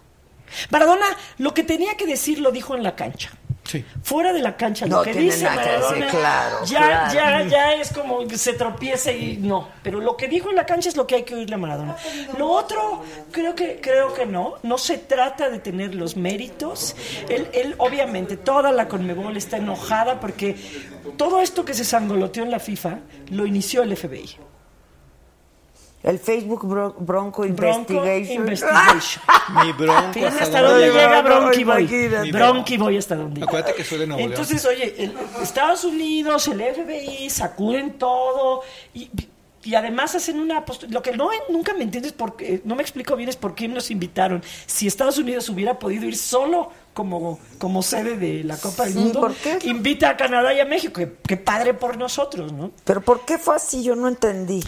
[0.69, 1.05] Maradona
[1.37, 3.31] lo que tenía que decir lo dijo en la cancha.
[3.63, 3.83] Sí.
[4.03, 6.77] Fuera de la cancha, lo No que tiene dice nada que Maradona, decir, claro, ya,
[6.79, 7.13] claro.
[7.13, 9.69] ya, ya es como que se tropiece y no.
[9.81, 11.95] Pero lo que dijo en la cancha es lo que hay que oírle a Maradona.
[12.37, 13.01] Lo otro,
[13.31, 14.55] creo que, creo que no.
[14.63, 16.95] No se trata de tener los méritos.
[17.29, 20.57] Él, él, obviamente, toda la Conmebol está enojada porque
[21.17, 22.99] todo esto que se sangoloteó en la FIFA
[23.31, 24.37] lo inició el FBI.
[26.03, 28.41] El Facebook Bro- Bronco Investigation.
[28.41, 29.23] Investigation.
[29.63, 30.11] Mi bronco.
[30.13, 31.07] Fíjate hasta hasta dónde llega.
[31.07, 32.31] llega Bronky Boy.
[32.31, 33.45] Bronky Boy hasta dónde llega.
[33.45, 34.31] Acuérdate que soy de Nuevo León.
[34.33, 38.61] Entonces, oye, el- Estados Unidos, el FBI, sacuden todo
[38.93, 39.09] y,
[39.63, 43.15] y además hacen una post- Lo que no nunca me entiendes, porque no me explico
[43.15, 44.43] bien es por qué nos invitaron.
[44.65, 48.99] Si Estados Unidos hubiera podido ir solo como, como sede de la Copa del Sí,
[48.99, 49.59] Mundo, ¿por qué?
[49.63, 51.01] invita a Canadá y a México.
[51.27, 52.71] Qué, padre por nosotros, ¿no?
[52.83, 53.83] Pero ¿por qué fue así?
[53.83, 54.63] Yo no entendí.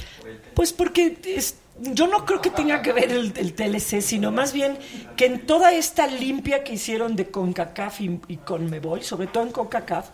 [0.54, 4.54] Pues porque es- yo no creo que tenga que ver el, el TLC, sino más
[4.54, 4.78] bien
[5.18, 9.52] que en toda esta limpia que hicieron de CONCACAF y, y CONMEBOL, sobre todo en
[9.52, 10.06] CONCACAF,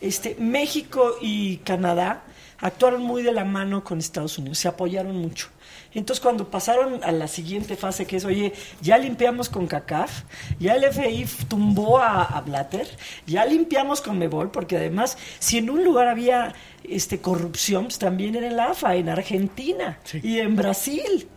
[0.00, 2.22] este, México y Canadá
[2.60, 5.48] actuaron muy de la mano con Estados Unidos, se apoyaron mucho.
[5.94, 10.22] Entonces cuando pasaron a la siguiente fase, que es, oye, ya limpiamos con CACAF,
[10.58, 12.88] ya el FI tumbó a, a Blatter,
[13.26, 16.54] ya limpiamos con Mebol, porque además, si en un lugar había
[16.84, 21.28] este corrupción, pues también era en la AFA, en Argentina y en Brasil.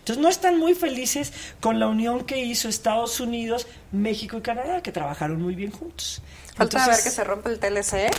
[0.00, 4.82] Entonces no están muy felices con la unión que hizo Estados Unidos, México y Canadá,
[4.82, 6.22] que trabajaron muy bien juntos.
[6.54, 8.10] Falta Entonces, ver que se rompe el TLC.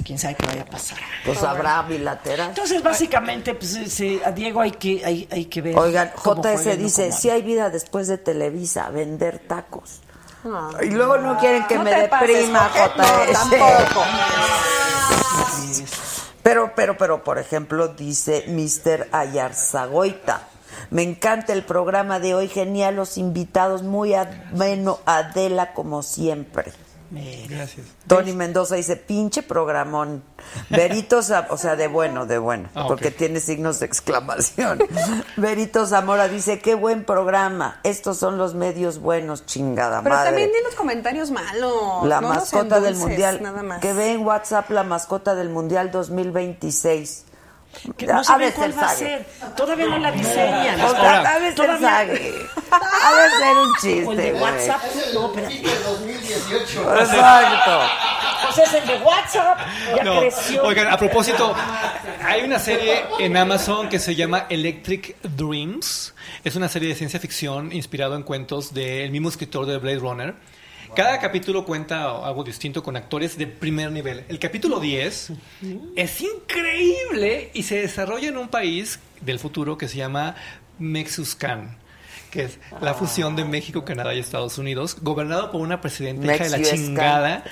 [0.04, 0.98] quién sabe qué vaya a pasar.
[1.24, 2.48] Pues habrá bilateral.
[2.48, 5.78] Entonces, básicamente, pues, se- a Diego hay que, hay, hay que ver.
[5.78, 10.00] Oigan, JS dice, si hay vida después de Televisa, vender tacos.
[10.82, 12.68] Y luego no quieren que No me deprima.
[12.74, 12.96] JS.
[12.96, 14.04] No, tampoco.
[16.42, 19.08] Pero, pero, pero, por ejemplo, dice Mr.
[19.12, 20.42] Ayarzagoita.
[20.90, 26.72] Me encanta el programa de hoy, genial, los invitados, muy ameno, Adela como siempre.
[27.10, 27.86] Gracias.
[28.06, 30.22] Tony Mendoza dice, pinche programón.
[30.68, 34.78] Berito, Za- o sea, de bueno, de bueno, Ah, porque tiene signos de exclamación.
[35.36, 37.80] Berito Zamora dice, qué buen programa.
[37.82, 40.30] Estos son los medios buenos, chingada Pero madre.
[40.30, 42.06] también di los comentarios malos.
[42.06, 43.42] La no los mascota del endulces, mundial.
[43.42, 43.80] Nada más.
[43.80, 47.24] Que ve en WhatsApp la mascota del mundial 2026.
[47.96, 49.24] Que no saben cuál va a ser.
[49.56, 50.80] Todavía no la diseñan.
[50.80, 52.34] O sea, de ser todavía- Sague.
[52.70, 54.32] Ha ser un O el chiste, de.
[54.40, 54.82] WhatsApp.
[55.14, 55.20] No.
[55.28, 57.00] 2018.
[57.00, 57.80] Exacto.
[58.48, 59.58] O sea, es el de WhatsApp.
[59.96, 60.62] Ya No, creció.
[60.64, 61.54] Oigan, a propósito,
[62.24, 66.14] hay una serie en Amazon que se llama Electric Dreams.
[66.44, 70.34] Es una serie de ciencia ficción inspirado en cuentos del mismo escritor de Blade Runner.
[70.94, 74.24] Cada capítulo cuenta algo distinto con actores de primer nivel.
[74.28, 75.32] El capítulo 10
[75.96, 80.34] es increíble y se desarrolla en un país del futuro que se llama
[80.78, 81.76] Mexuscan,
[82.30, 86.44] que es la fusión de México, Canadá y Estados Unidos, gobernado por una presidenta hija
[86.44, 87.44] de la chingada.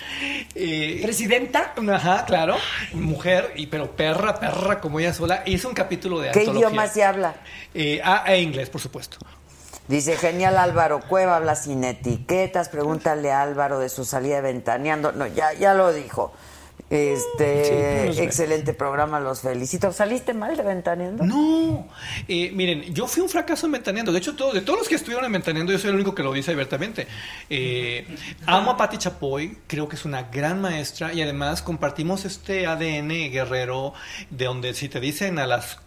[0.54, 1.74] Eh, ¿Presidenta?
[1.92, 2.56] Ajá, claro.
[2.94, 5.42] Mujer, y pero perra, perra como ella sola.
[5.46, 6.68] Y es un capítulo de ¿Qué antología.
[6.68, 7.34] idioma se habla?
[7.74, 9.18] Eh, ah, e inglés, por supuesto.
[9.88, 15.12] Dice, genial Álvaro Cueva, habla sin etiquetas, pregúntale a Álvaro de su salida de Ventaneando.
[15.12, 16.32] No, ya, ya lo dijo.
[16.90, 19.92] Este, Sí, excelente programa, los felicito.
[19.92, 21.24] ¿Saliste mal de Ventaneando?
[21.24, 21.88] No.
[22.28, 24.12] Eh, miren, yo fui un fracaso en Ventaneando.
[24.12, 26.22] De hecho, todo- de todos los que estuvieron en Ventaneando, yo soy el único que
[26.22, 27.08] lo dice abiertamente.
[27.50, 28.06] Eh,
[28.46, 33.30] amo a Patti Chapoy, creo que es una gran maestra y además compartimos este ADN
[33.32, 33.92] guerrero
[34.30, 35.78] de donde si te dicen a las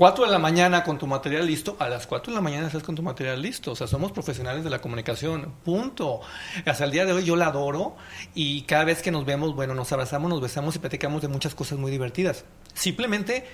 [0.00, 2.82] 4 de la mañana con tu material listo, a las 4 de la mañana estás
[2.82, 3.72] con tu material listo.
[3.72, 6.22] O sea, somos profesionales de la comunicación, punto.
[6.64, 7.96] Hasta el día de hoy yo la adoro
[8.34, 11.54] y cada vez que nos vemos, bueno, nos abrazamos, nos besamos y platicamos de muchas
[11.54, 12.46] cosas muy divertidas.
[12.72, 13.44] Simplemente,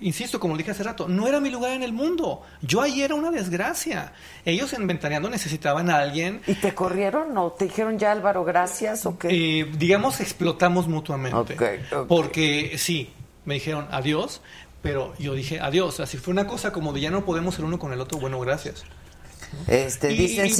[0.00, 2.42] insisto, como dije hace rato, no era mi lugar en el mundo.
[2.62, 4.12] Yo ahí era una desgracia.
[4.44, 9.06] Ellos en Ventaneando necesitaban a alguien ¿Y te corrieron o te dijeron ya Álvaro, gracias
[9.06, 9.28] o qué?
[9.60, 11.56] eh, digamos, explotamos mutuamente.
[12.08, 13.12] Porque sí,
[13.44, 14.40] me dijeron adiós,
[14.82, 16.00] pero yo dije adiós.
[16.00, 18.18] Así fue una cosa como de ya no podemos ser uno con el otro.
[18.18, 18.84] Bueno, gracias.
[19.68, 20.50] Este, Y- dicen,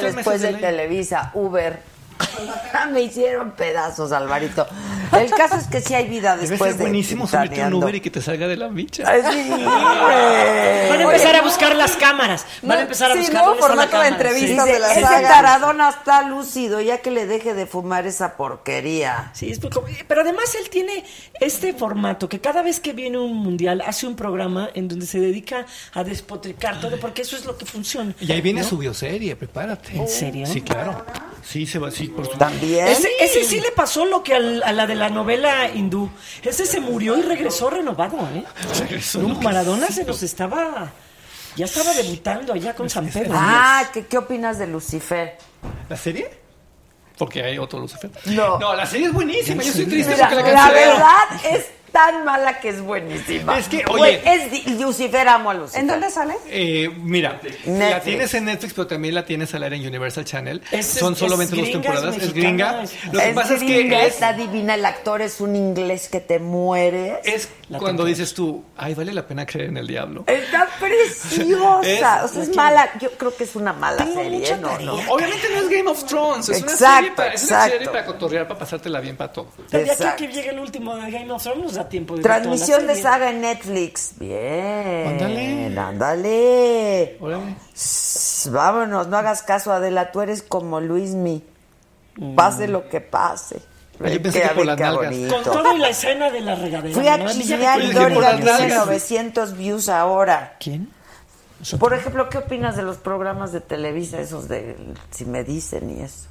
[0.00, 0.54] tres después de.
[0.54, 1.91] Televisa, Uber.
[2.92, 4.66] Me hicieron pedazos, Alvarito.
[5.12, 7.74] El caso es que sí hay vida Debe después ser de buenísimo subirte a un.
[7.74, 9.04] Uber y que te salga de la micha.
[9.30, 9.64] Sí, güey.
[9.64, 12.46] Van a empezar a buscar las cámaras.
[12.62, 15.28] Van a empezar a sí, buscar nuevo formato de entrevistas de la ese saga.
[15.28, 19.30] taradona está lúcido, ya que le deje de fumar esa porquería.
[19.34, 21.04] Sí, es poco- pero además él tiene
[21.40, 25.20] este formato que cada vez que viene un mundial hace un programa en donde se
[25.20, 28.14] dedica a despotricar todo porque eso es lo que funciona.
[28.20, 28.68] Y ahí viene ¿no?
[28.68, 29.96] su bioserie, prepárate.
[29.96, 30.46] ¿En serio?
[30.46, 31.04] Sí, claro.
[31.44, 32.38] Sí, se va, sí, por supuesto.
[32.38, 32.86] También.
[32.88, 36.10] Ese, ese sí le pasó lo que al- a la de la novela hindú.
[36.42, 38.44] Ese se murió y regresó renovado, ¿eh?
[38.78, 40.90] Regresó No, Maradona se nos estaba...
[41.54, 43.32] Ya estaba debutando allá con San Pedro.
[43.34, 45.36] Ah, ¿qué, ¿qué opinas de Lucifer?
[45.88, 46.30] ¿La serie?
[47.18, 48.10] Porque hay otro Lucifer.
[48.24, 48.58] No.
[48.58, 49.62] No, la serie es buenísima.
[49.62, 50.96] Yo estoy triste Mira, porque la la cancelaron.
[50.98, 53.58] verdad es tan mala que es buenísima.
[53.58, 54.20] Es que, oye.
[54.24, 55.80] es Lucifer, amo a Lucifer.
[55.82, 56.34] ¿En dónde sale?
[56.48, 60.62] Eh, mira, la tienes en Netflix, pero también la tienes al aire en Universal Channel.
[60.72, 62.16] Es- Son es- solamente es dos temporadas.
[62.16, 62.82] es Es gringa.
[63.12, 66.08] Lo que es pasa es gringa, que es, está divina, el actor es un inglés
[66.08, 67.18] que te mueres.
[67.24, 70.24] es cuando dices tú, ay, vale la pena creer en el diablo.
[70.26, 71.80] Está preciosa.
[71.82, 72.90] Es- o sea, es mala.
[73.00, 74.68] Yo creo que es una mala Tengo serie, mucha ¿no?
[74.68, 74.86] tarea.
[74.86, 74.94] ¿no?
[75.12, 78.04] Obviamente no es Game of Thrones, es una Exacto, serie para, es una serie para
[78.06, 79.48] cotorrear, para pasártela bien para todo.
[79.70, 80.16] Pero de aquí a Exacto.
[80.26, 83.30] que llegue el último de Game of Thrones nos da tiempo de Transmisión de saga
[83.30, 84.14] en Netflix.
[84.18, 85.08] Bien.
[85.08, 85.78] Ándale.
[85.78, 87.18] Ándale.
[88.50, 90.10] Vámonos, no hagas caso, Adela.
[90.12, 91.42] Tú eres como Luismi.
[92.36, 93.60] Pase lo que pase.
[94.04, 95.10] Ah, yo pensé que por las nalgas.
[95.10, 95.34] bonito.
[95.34, 96.94] Con todo y la escena de la regadera.
[96.94, 97.30] Fui a ¿no?
[97.32, 98.86] chismear y Doriga tiene nalgas.
[98.86, 100.56] 900 views ahora.
[100.60, 100.88] ¿Quién?
[101.78, 104.76] Por ejemplo, ¿qué opinas de los programas de Televisa, esos de
[105.10, 106.26] Si me dicen y eso?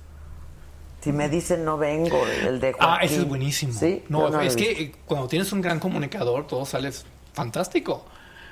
[1.01, 3.05] Si me dicen no vengo, el de Ah, Joaquín.
[3.09, 3.73] ese es buenísimo.
[3.73, 6.91] Sí, No, he es que eh, cuando tienes un gran comunicador, todo sale
[7.33, 8.05] fantástico.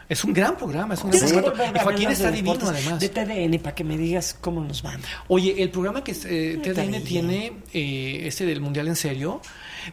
[0.09, 1.77] Es un gran programa, es un gran programa.
[1.77, 2.99] Y Joaquín está divino, además.
[2.99, 4.99] De TDN, para que me digas cómo nos van.
[5.27, 7.03] Oye, el programa que eh, TDN también.
[7.03, 9.39] tiene, eh, este del Mundial en serio,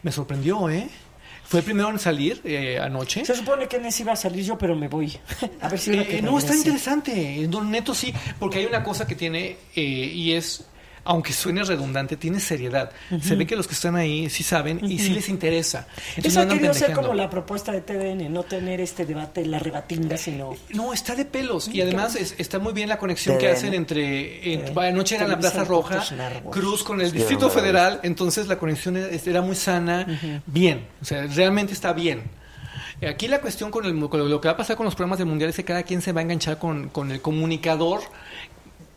[0.01, 0.89] me sorprendió, ¿eh?
[1.47, 3.23] Fue el primero en salir eh, anoche.
[3.23, 5.17] Se supone que en ese iba a salir yo, pero me voy.
[5.61, 7.47] A ver si Eh, que no, está interesante.
[7.47, 10.65] No, neto sí, porque hay una cosa que tiene eh, y es,
[11.07, 12.91] aunque suene redundante, tiene seriedad.
[13.21, 15.87] Se ve que los que están ahí sí saben y sí les interesa.
[16.17, 19.59] Entonces Eso no querido ser como la propuesta de TDN, no tener este debate, la
[19.59, 20.55] rebatinga, sino...
[20.73, 21.67] No, está de pelos.
[21.69, 24.53] Y además es- está muy bien la conexión que hacen entre.
[24.53, 26.51] en- Eh, anoche era en la Plaza Roja, Network.
[26.51, 27.49] Cruz con el Sí, Distrito.
[27.49, 27.99] Federal.
[28.03, 30.05] Entonces la conexión era, era muy sana.
[30.45, 30.85] Bien.
[31.01, 32.23] O sea, realmente está bien.
[33.07, 35.27] Aquí la cuestión con, el, con lo que va a pasar con los programas del
[35.27, 38.01] mundial es que cada quien se va a enganchar con, con el comunicador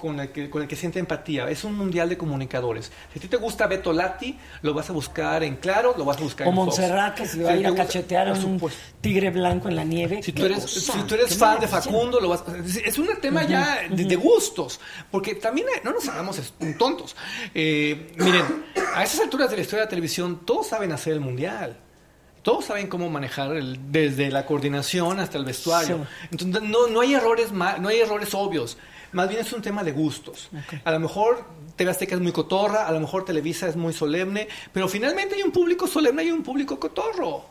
[0.00, 1.48] con el, que, con el que siente empatía.
[1.50, 2.90] Es un mundial de comunicadores.
[3.12, 6.16] Si a ti te gusta Beto Lati, lo vas a buscar en Claro, lo vas
[6.16, 6.66] a buscar O en Fox.
[6.66, 8.60] Montserrat, que se Si va a ir a cachetear a un
[9.00, 10.22] tigre blanco en la nieve.
[10.22, 11.68] Si tú eres, cosa, si tú eres fan de.
[11.68, 14.80] Facundo, lo vas es, es un tema ya de, de gustos,
[15.10, 16.40] porque también hay- no nos hagamos
[16.78, 17.14] tontos.
[17.54, 18.44] Eh, miren,
[18.94, 21.76] a esas alturas de la historia de la televisión, todos saben hacer el mundial.
[22.42, 26.06] Todos saben cómo manejar el- desde la coordinación hasta el vestuario.
[26.30, 28.78] Entonces no, no hay errores no hay errores obvios.
[29.12, 30.50] Más bien es un tema de gustos.
[30.84, 31.44] A lo mejor
[31.76, 35.42] TV Azteca es muy cotorra, a lo mejor Televisa es muy solemne, pero finalmente hay
[35.42, 37.44] un público solemne y un público cotorro.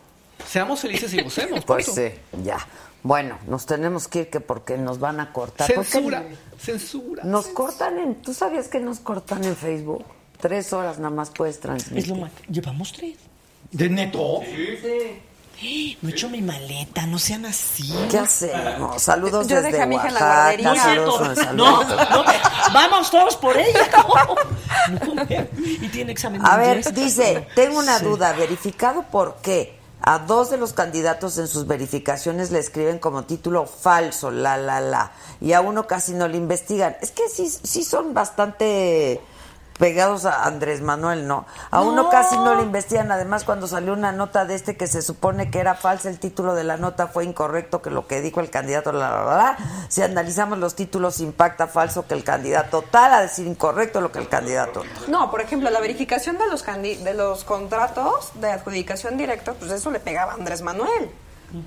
[0.45, 1.65] Seamos felices y gocemos.
[1.65, 2.09] Pues sí,
[2.43, 2.65] ya.
[3.03, 5.73] Bueno, nos tenemos que ir que porque nos van a cortar.
[5.73, 6.23] ¿Por qué Censura,
[6.57, 7.23] censura.
[7.23, 8.15] Nos cortan en...
[8.21, 10.05] ¿Tú sabías que nos cortan en Facebook?
[10.39, 11.97] Tres horas nada más puedes transmitir.
[11.97, 12.31] Es lo más.
[12.49, 13.17] Llevamos tres.
[13.71, 14.41] ¿De neto?
[16.01, 17.93] No he hecho mi maleta, no sean así.
[18.09, 19.01] ¿Qué hacemos?
[19.01, 20.41] Saludos Yo desde dejé a mi hija en la Oaxaca.
[20.41, 20.73] guardería.
[20.73, 20.75] No
[21.35, 22.23] saludos No, no,
[22.73, 23.79] vamos todos por ella.
[24.89, 25.23] No.
[25.63, 26.93] Y tiene examen de A ver, inglés.
[26.95, 28.05] dice, tengo una Sí.
[28.05, 33.23] duda, verificado por qué a dos de los candidatos en sus verificaciones le escriben como
[33.25, 36.95] título falso, la, la, la, y a uno casi no le investigan.
[37.01, 39.19] Es que sí, sí son bastante
[39.79, 41.45] pegados a Andrés Manuel, ¿no?
[41.71, 42.09] A uno No.
[42.09, 45.59] casi no le investigan, además cuando salió una nota de este que se supone que
[45.59, 48.91] era falsa, el título de la nota fue incorrecto, que lo que dijo el candidato,
[48.91, 49.57] la, la, la, la.
[49.87, 54.19] si analizamos los títulos impacta falso que el candidato tal, a decir incorrecto lo que
[54.19, 59.17] el candidato No, por ejemplo, la verificación de los candi- de los contratos de adjudicación
[59.17, 61.09] directa, pues eso le pegaba a Andrés Manuel,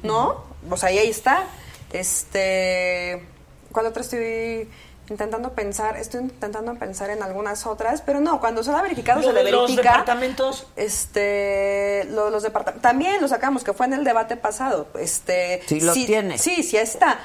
[0.03, 0.45] ¿no?
[0.77, 1.45] Sea, y ahí está.
[1.91, 3.27] Este,
[3.73, 4.69] ¿cuál otra estoy
[5.09, 5.97] intentando pensar?
[5.97, 9.45] Estoy intentando pensar en algunas otras, pero no, cuando se da verificado Lo se le
[9.45, 9.91] de los verifica.
[9.91, 10.67] departamentos.
[10.77, 14.87] Este, lo- los departamentos también lo sacamos que fue en el debate pasado.
[14.99, 16.39] Este, Sí lo tiene.
[16.39, 17.19] Sí, sí está.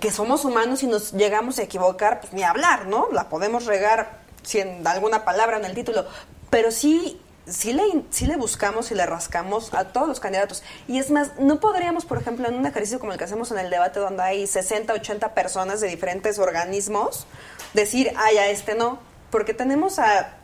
[0.00, 3.08] Que somos humanos y nos llegamos a equivocar, pues ni hablar, ¿no?
[3.12, 6.06] La podemos regar si en alguna palabra en el título,
[6.50, 7.20] pero sí
[7.50, 10.62] sí le, sí le buscamos y le rascamos a todos los candidatos.
[10.86, 13.58] Y es más, no podríamos, por ejemplo, en un ejercicio como el que hacemos en
[13.58, 17.26] el debate donde hay 60, 80 personas de diferentes organismos,
[17.74, 18.98] decir, ay, a este no,
[19.30, 20.34] porque tenemos a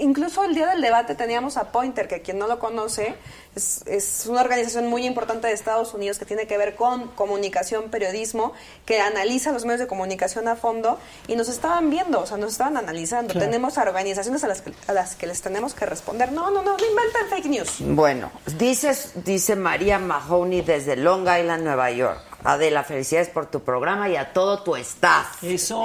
[0.00, 3.14] incluso el día del debate teníamos a Pointer, que quien no lo conoce,
[3.54, 7.90] es, es una organización muy importante de Estados Unidos que tiene que ver con comunicación,
[7.90, 8.52] periodismo,
[8.84, 12.52] que analiza los medios de comunicación a fondo y nos estaban viendo, o sea, nos
[12.52, 13.32] estaban analizando.
[13.32, 13.46] Claro.
[13.46, 16.32] Tenemos a organizaciones a las, que, a las que les tenemos que responder.
[16.32, 17.76] No, no, no, no inventen fake news.
[17.80, 22.20] Bueno, dices, dice María Mahoney desde Long Island, Nueva York.
[22.44, 25.42] Adela, felicidades por tu programa y a todo tu staff.
[25.42, 25.82] Eso.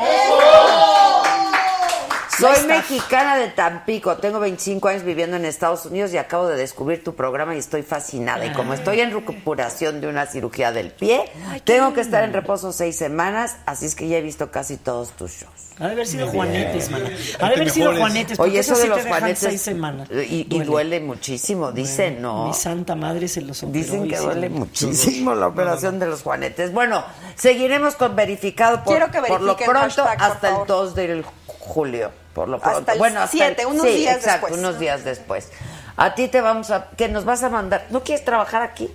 [2.40, 7.04] Soy mexicana de Tampico, tengo 25 años viviendo en Estados Unidos y acabo de descubrir
[7.04, 8.46] tu programa y estoy fascinada.
[8.46, 11.30] Y como estoy en recuperación de una cirugía del pie,
[11.66, 15.12] tengo que estar en reposo seis semanas, así es que ya he visto casi todos
[15.12, 15.69] tus shows.
[15.80, 16.64] Ha de haber sido Muy bien.
[16.66, 17.10] Juanetes, mana.
[17.10, 17.96] Que Ha de haber sido.
[17.96, 18.40] Juanetes.
[18.40, 19.40] Oye, eso de los juanetes.
[19.40, 20.10] seis semanas.
[20.12, 22.48] Y, y duele muchísimo, dicen, ¿no?
[22.48, 26.74] Mi santa madre se los operó Dicen que duele muchísimo la operación de los juanetes.
[26.74, 27.04] Bueno,
[27.36, 30.68] seguiremos con verificado por, Quiero que por lo pronto hashtag, por hasta el favor.
[30.68, 32.12] 2 de julio.
[32.34, 32.92] Por lo Hasta pronto.
[32.92, 34.60] el bueno, hasta 7, el- unos sí, días exacto, después.
[34.62, 35.50] unos días después.
[35.98, 37.88] A ti te vamos a que nos vas a mandar.
[37.90, 38.90] ¿No quieres trabajar aquí?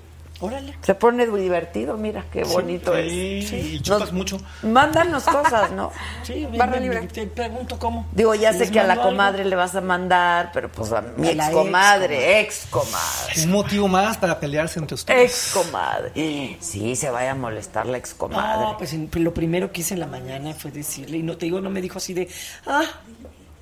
[0.44, 0.76] Órale.
[0.82, 3.52] Se pone divertido, mira qué bonito sí, es.
[3.52, 4.38] y chupas mucho.
[4.62, 5.90] Mándanos cosas, ¿no?
[6.22, 7.00] Sí, Barra me- libre.
[7.02, 8.06] me- Te pregunto cómo.
[8.12, 9.04] Digo, ya sé ¿Les que a la algo?
[9.06, 13.42] comadre le vas a mandar, pero pues a mi ex comadre, ex comadre.
[13.44, 15.22] Un motivo más para pelearse entre ustedes.
[15.30, 16.56] Ex comadre.
[16.60, 18.64] Sí, se vaya a molestar la ex comadre.
[18.64, 21.46] No, pues en- lo primero que hice en la mañana fue decirle, y no te
[21.46, 22.28] digo, no me dijo así de,
[22.66, 22.82] ah,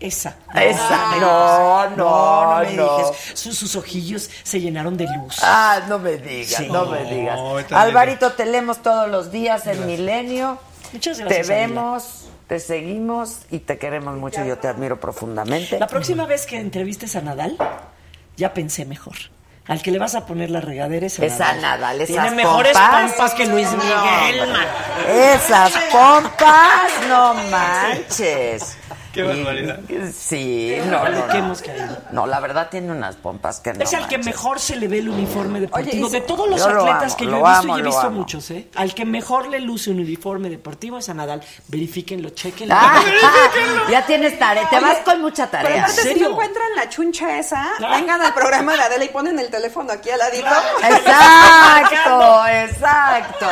[0.03, 0.37] esa.
[0.55, 2.99] Esa, me no, dijo, no, me no.
[2.99, 3.39] dijes.
[3.39, 5.37] Sus, sus ojillos se llenaron de luz.
[5.43, 6.69] Ah, no me digas, Sí.
[6.71, 7.37] no me digas.
[7.39, 7.77] No.
[7.77, 10.59] Alvarito, te leemos todos los días en Milenio.
[10.93, 14.45] Muchas gracias, Te vemos, te seguimos y te queremos mucho.
[14.45, 15.79] Yo te admiro profundamente.
[15.79, 17.57] La próxima vez que entrevistes a Nadal,
[18.37, 19.17] ya pensé mejor.
[19.69, 22.31] Al que le vas a poner la regadera es a Es a Nadal, esas Tiene
[22.33, 23.13] mejores pompas.
[23.13, 24.67] pompas que Luis No, Miguel, man.
[25.09, 28.77] Esas pompas, no manches.
[29.12, 29.78] Qué barbaridad.
[30.15, 31.44] Sí, no, no, que no.
[31.44, 31.99] hemos caído.
[32.12, 34.26] No, la verdad tiene unas pompas que no Es al que manches.
[34.34, 36.07] mejor se le ve el uniforme deportivo.
[36.07, 37.84] Oye, de todos los Yo lo atletas amo, que yo he visto, amo, y he
[37.84, 38.18] visto amo.
[38.18, 38.68] muchos, ¿eh?
[38.74, 41.42] Al que mejor le luce un uniforme deportivo es a Nadal.
[41.68, 42.74] Verifíquenlo, chequenlo.
[42.78, 43.02] Ah,
[43.91, 45.82] ya tienes tarea, te vas con mucha Pero tarea.
[45.82, 46.24] aparte, si serio?
[46.24, 50.08] no encuentran la chuncha esa, vengan al programa de Adela y ponen el teléfono aquí
[50.10, 50.47] al ladito.
[50.82, 53.47] Exacto, exacto.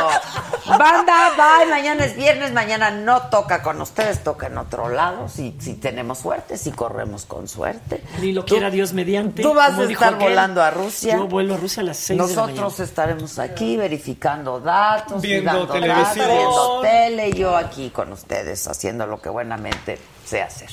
[0.67, 1.67] Banda, bye.
[1.71, 5.29] Mañana es viernes, mañana no toca con ustedes, toca en otro lado.
[5.59, 8.03] Si, si tenemos suerte, si corremos con suerte.
[8.21, 9.43] Ni lo Tú- quiera Dios mediante.
[9.43, 10.29] Tú vas a estar aquel.
[10.29, 11.17] volando a Rusia.
[11.17, 12.61] Yo vuelo a Rusia a las 6 de la mañana.
[12.63, 16.27] Nosotros estaremos aquí verificando datos, Viendo televisión.
[16.29, 20.71] viendo tele, yo aquí con ustedes haciendo lo que buenamente sé hacer.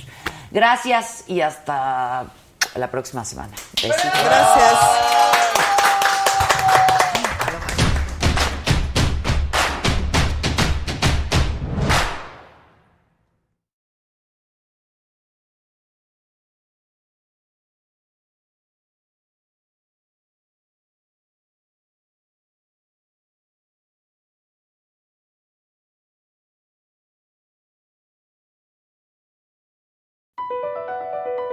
[0.52, 2.26] Gracias y hasta
[2.76, 3.54] la próxima semana.
[3.74, 4.24] Besitos.
[4.24, 5.77] Gracias.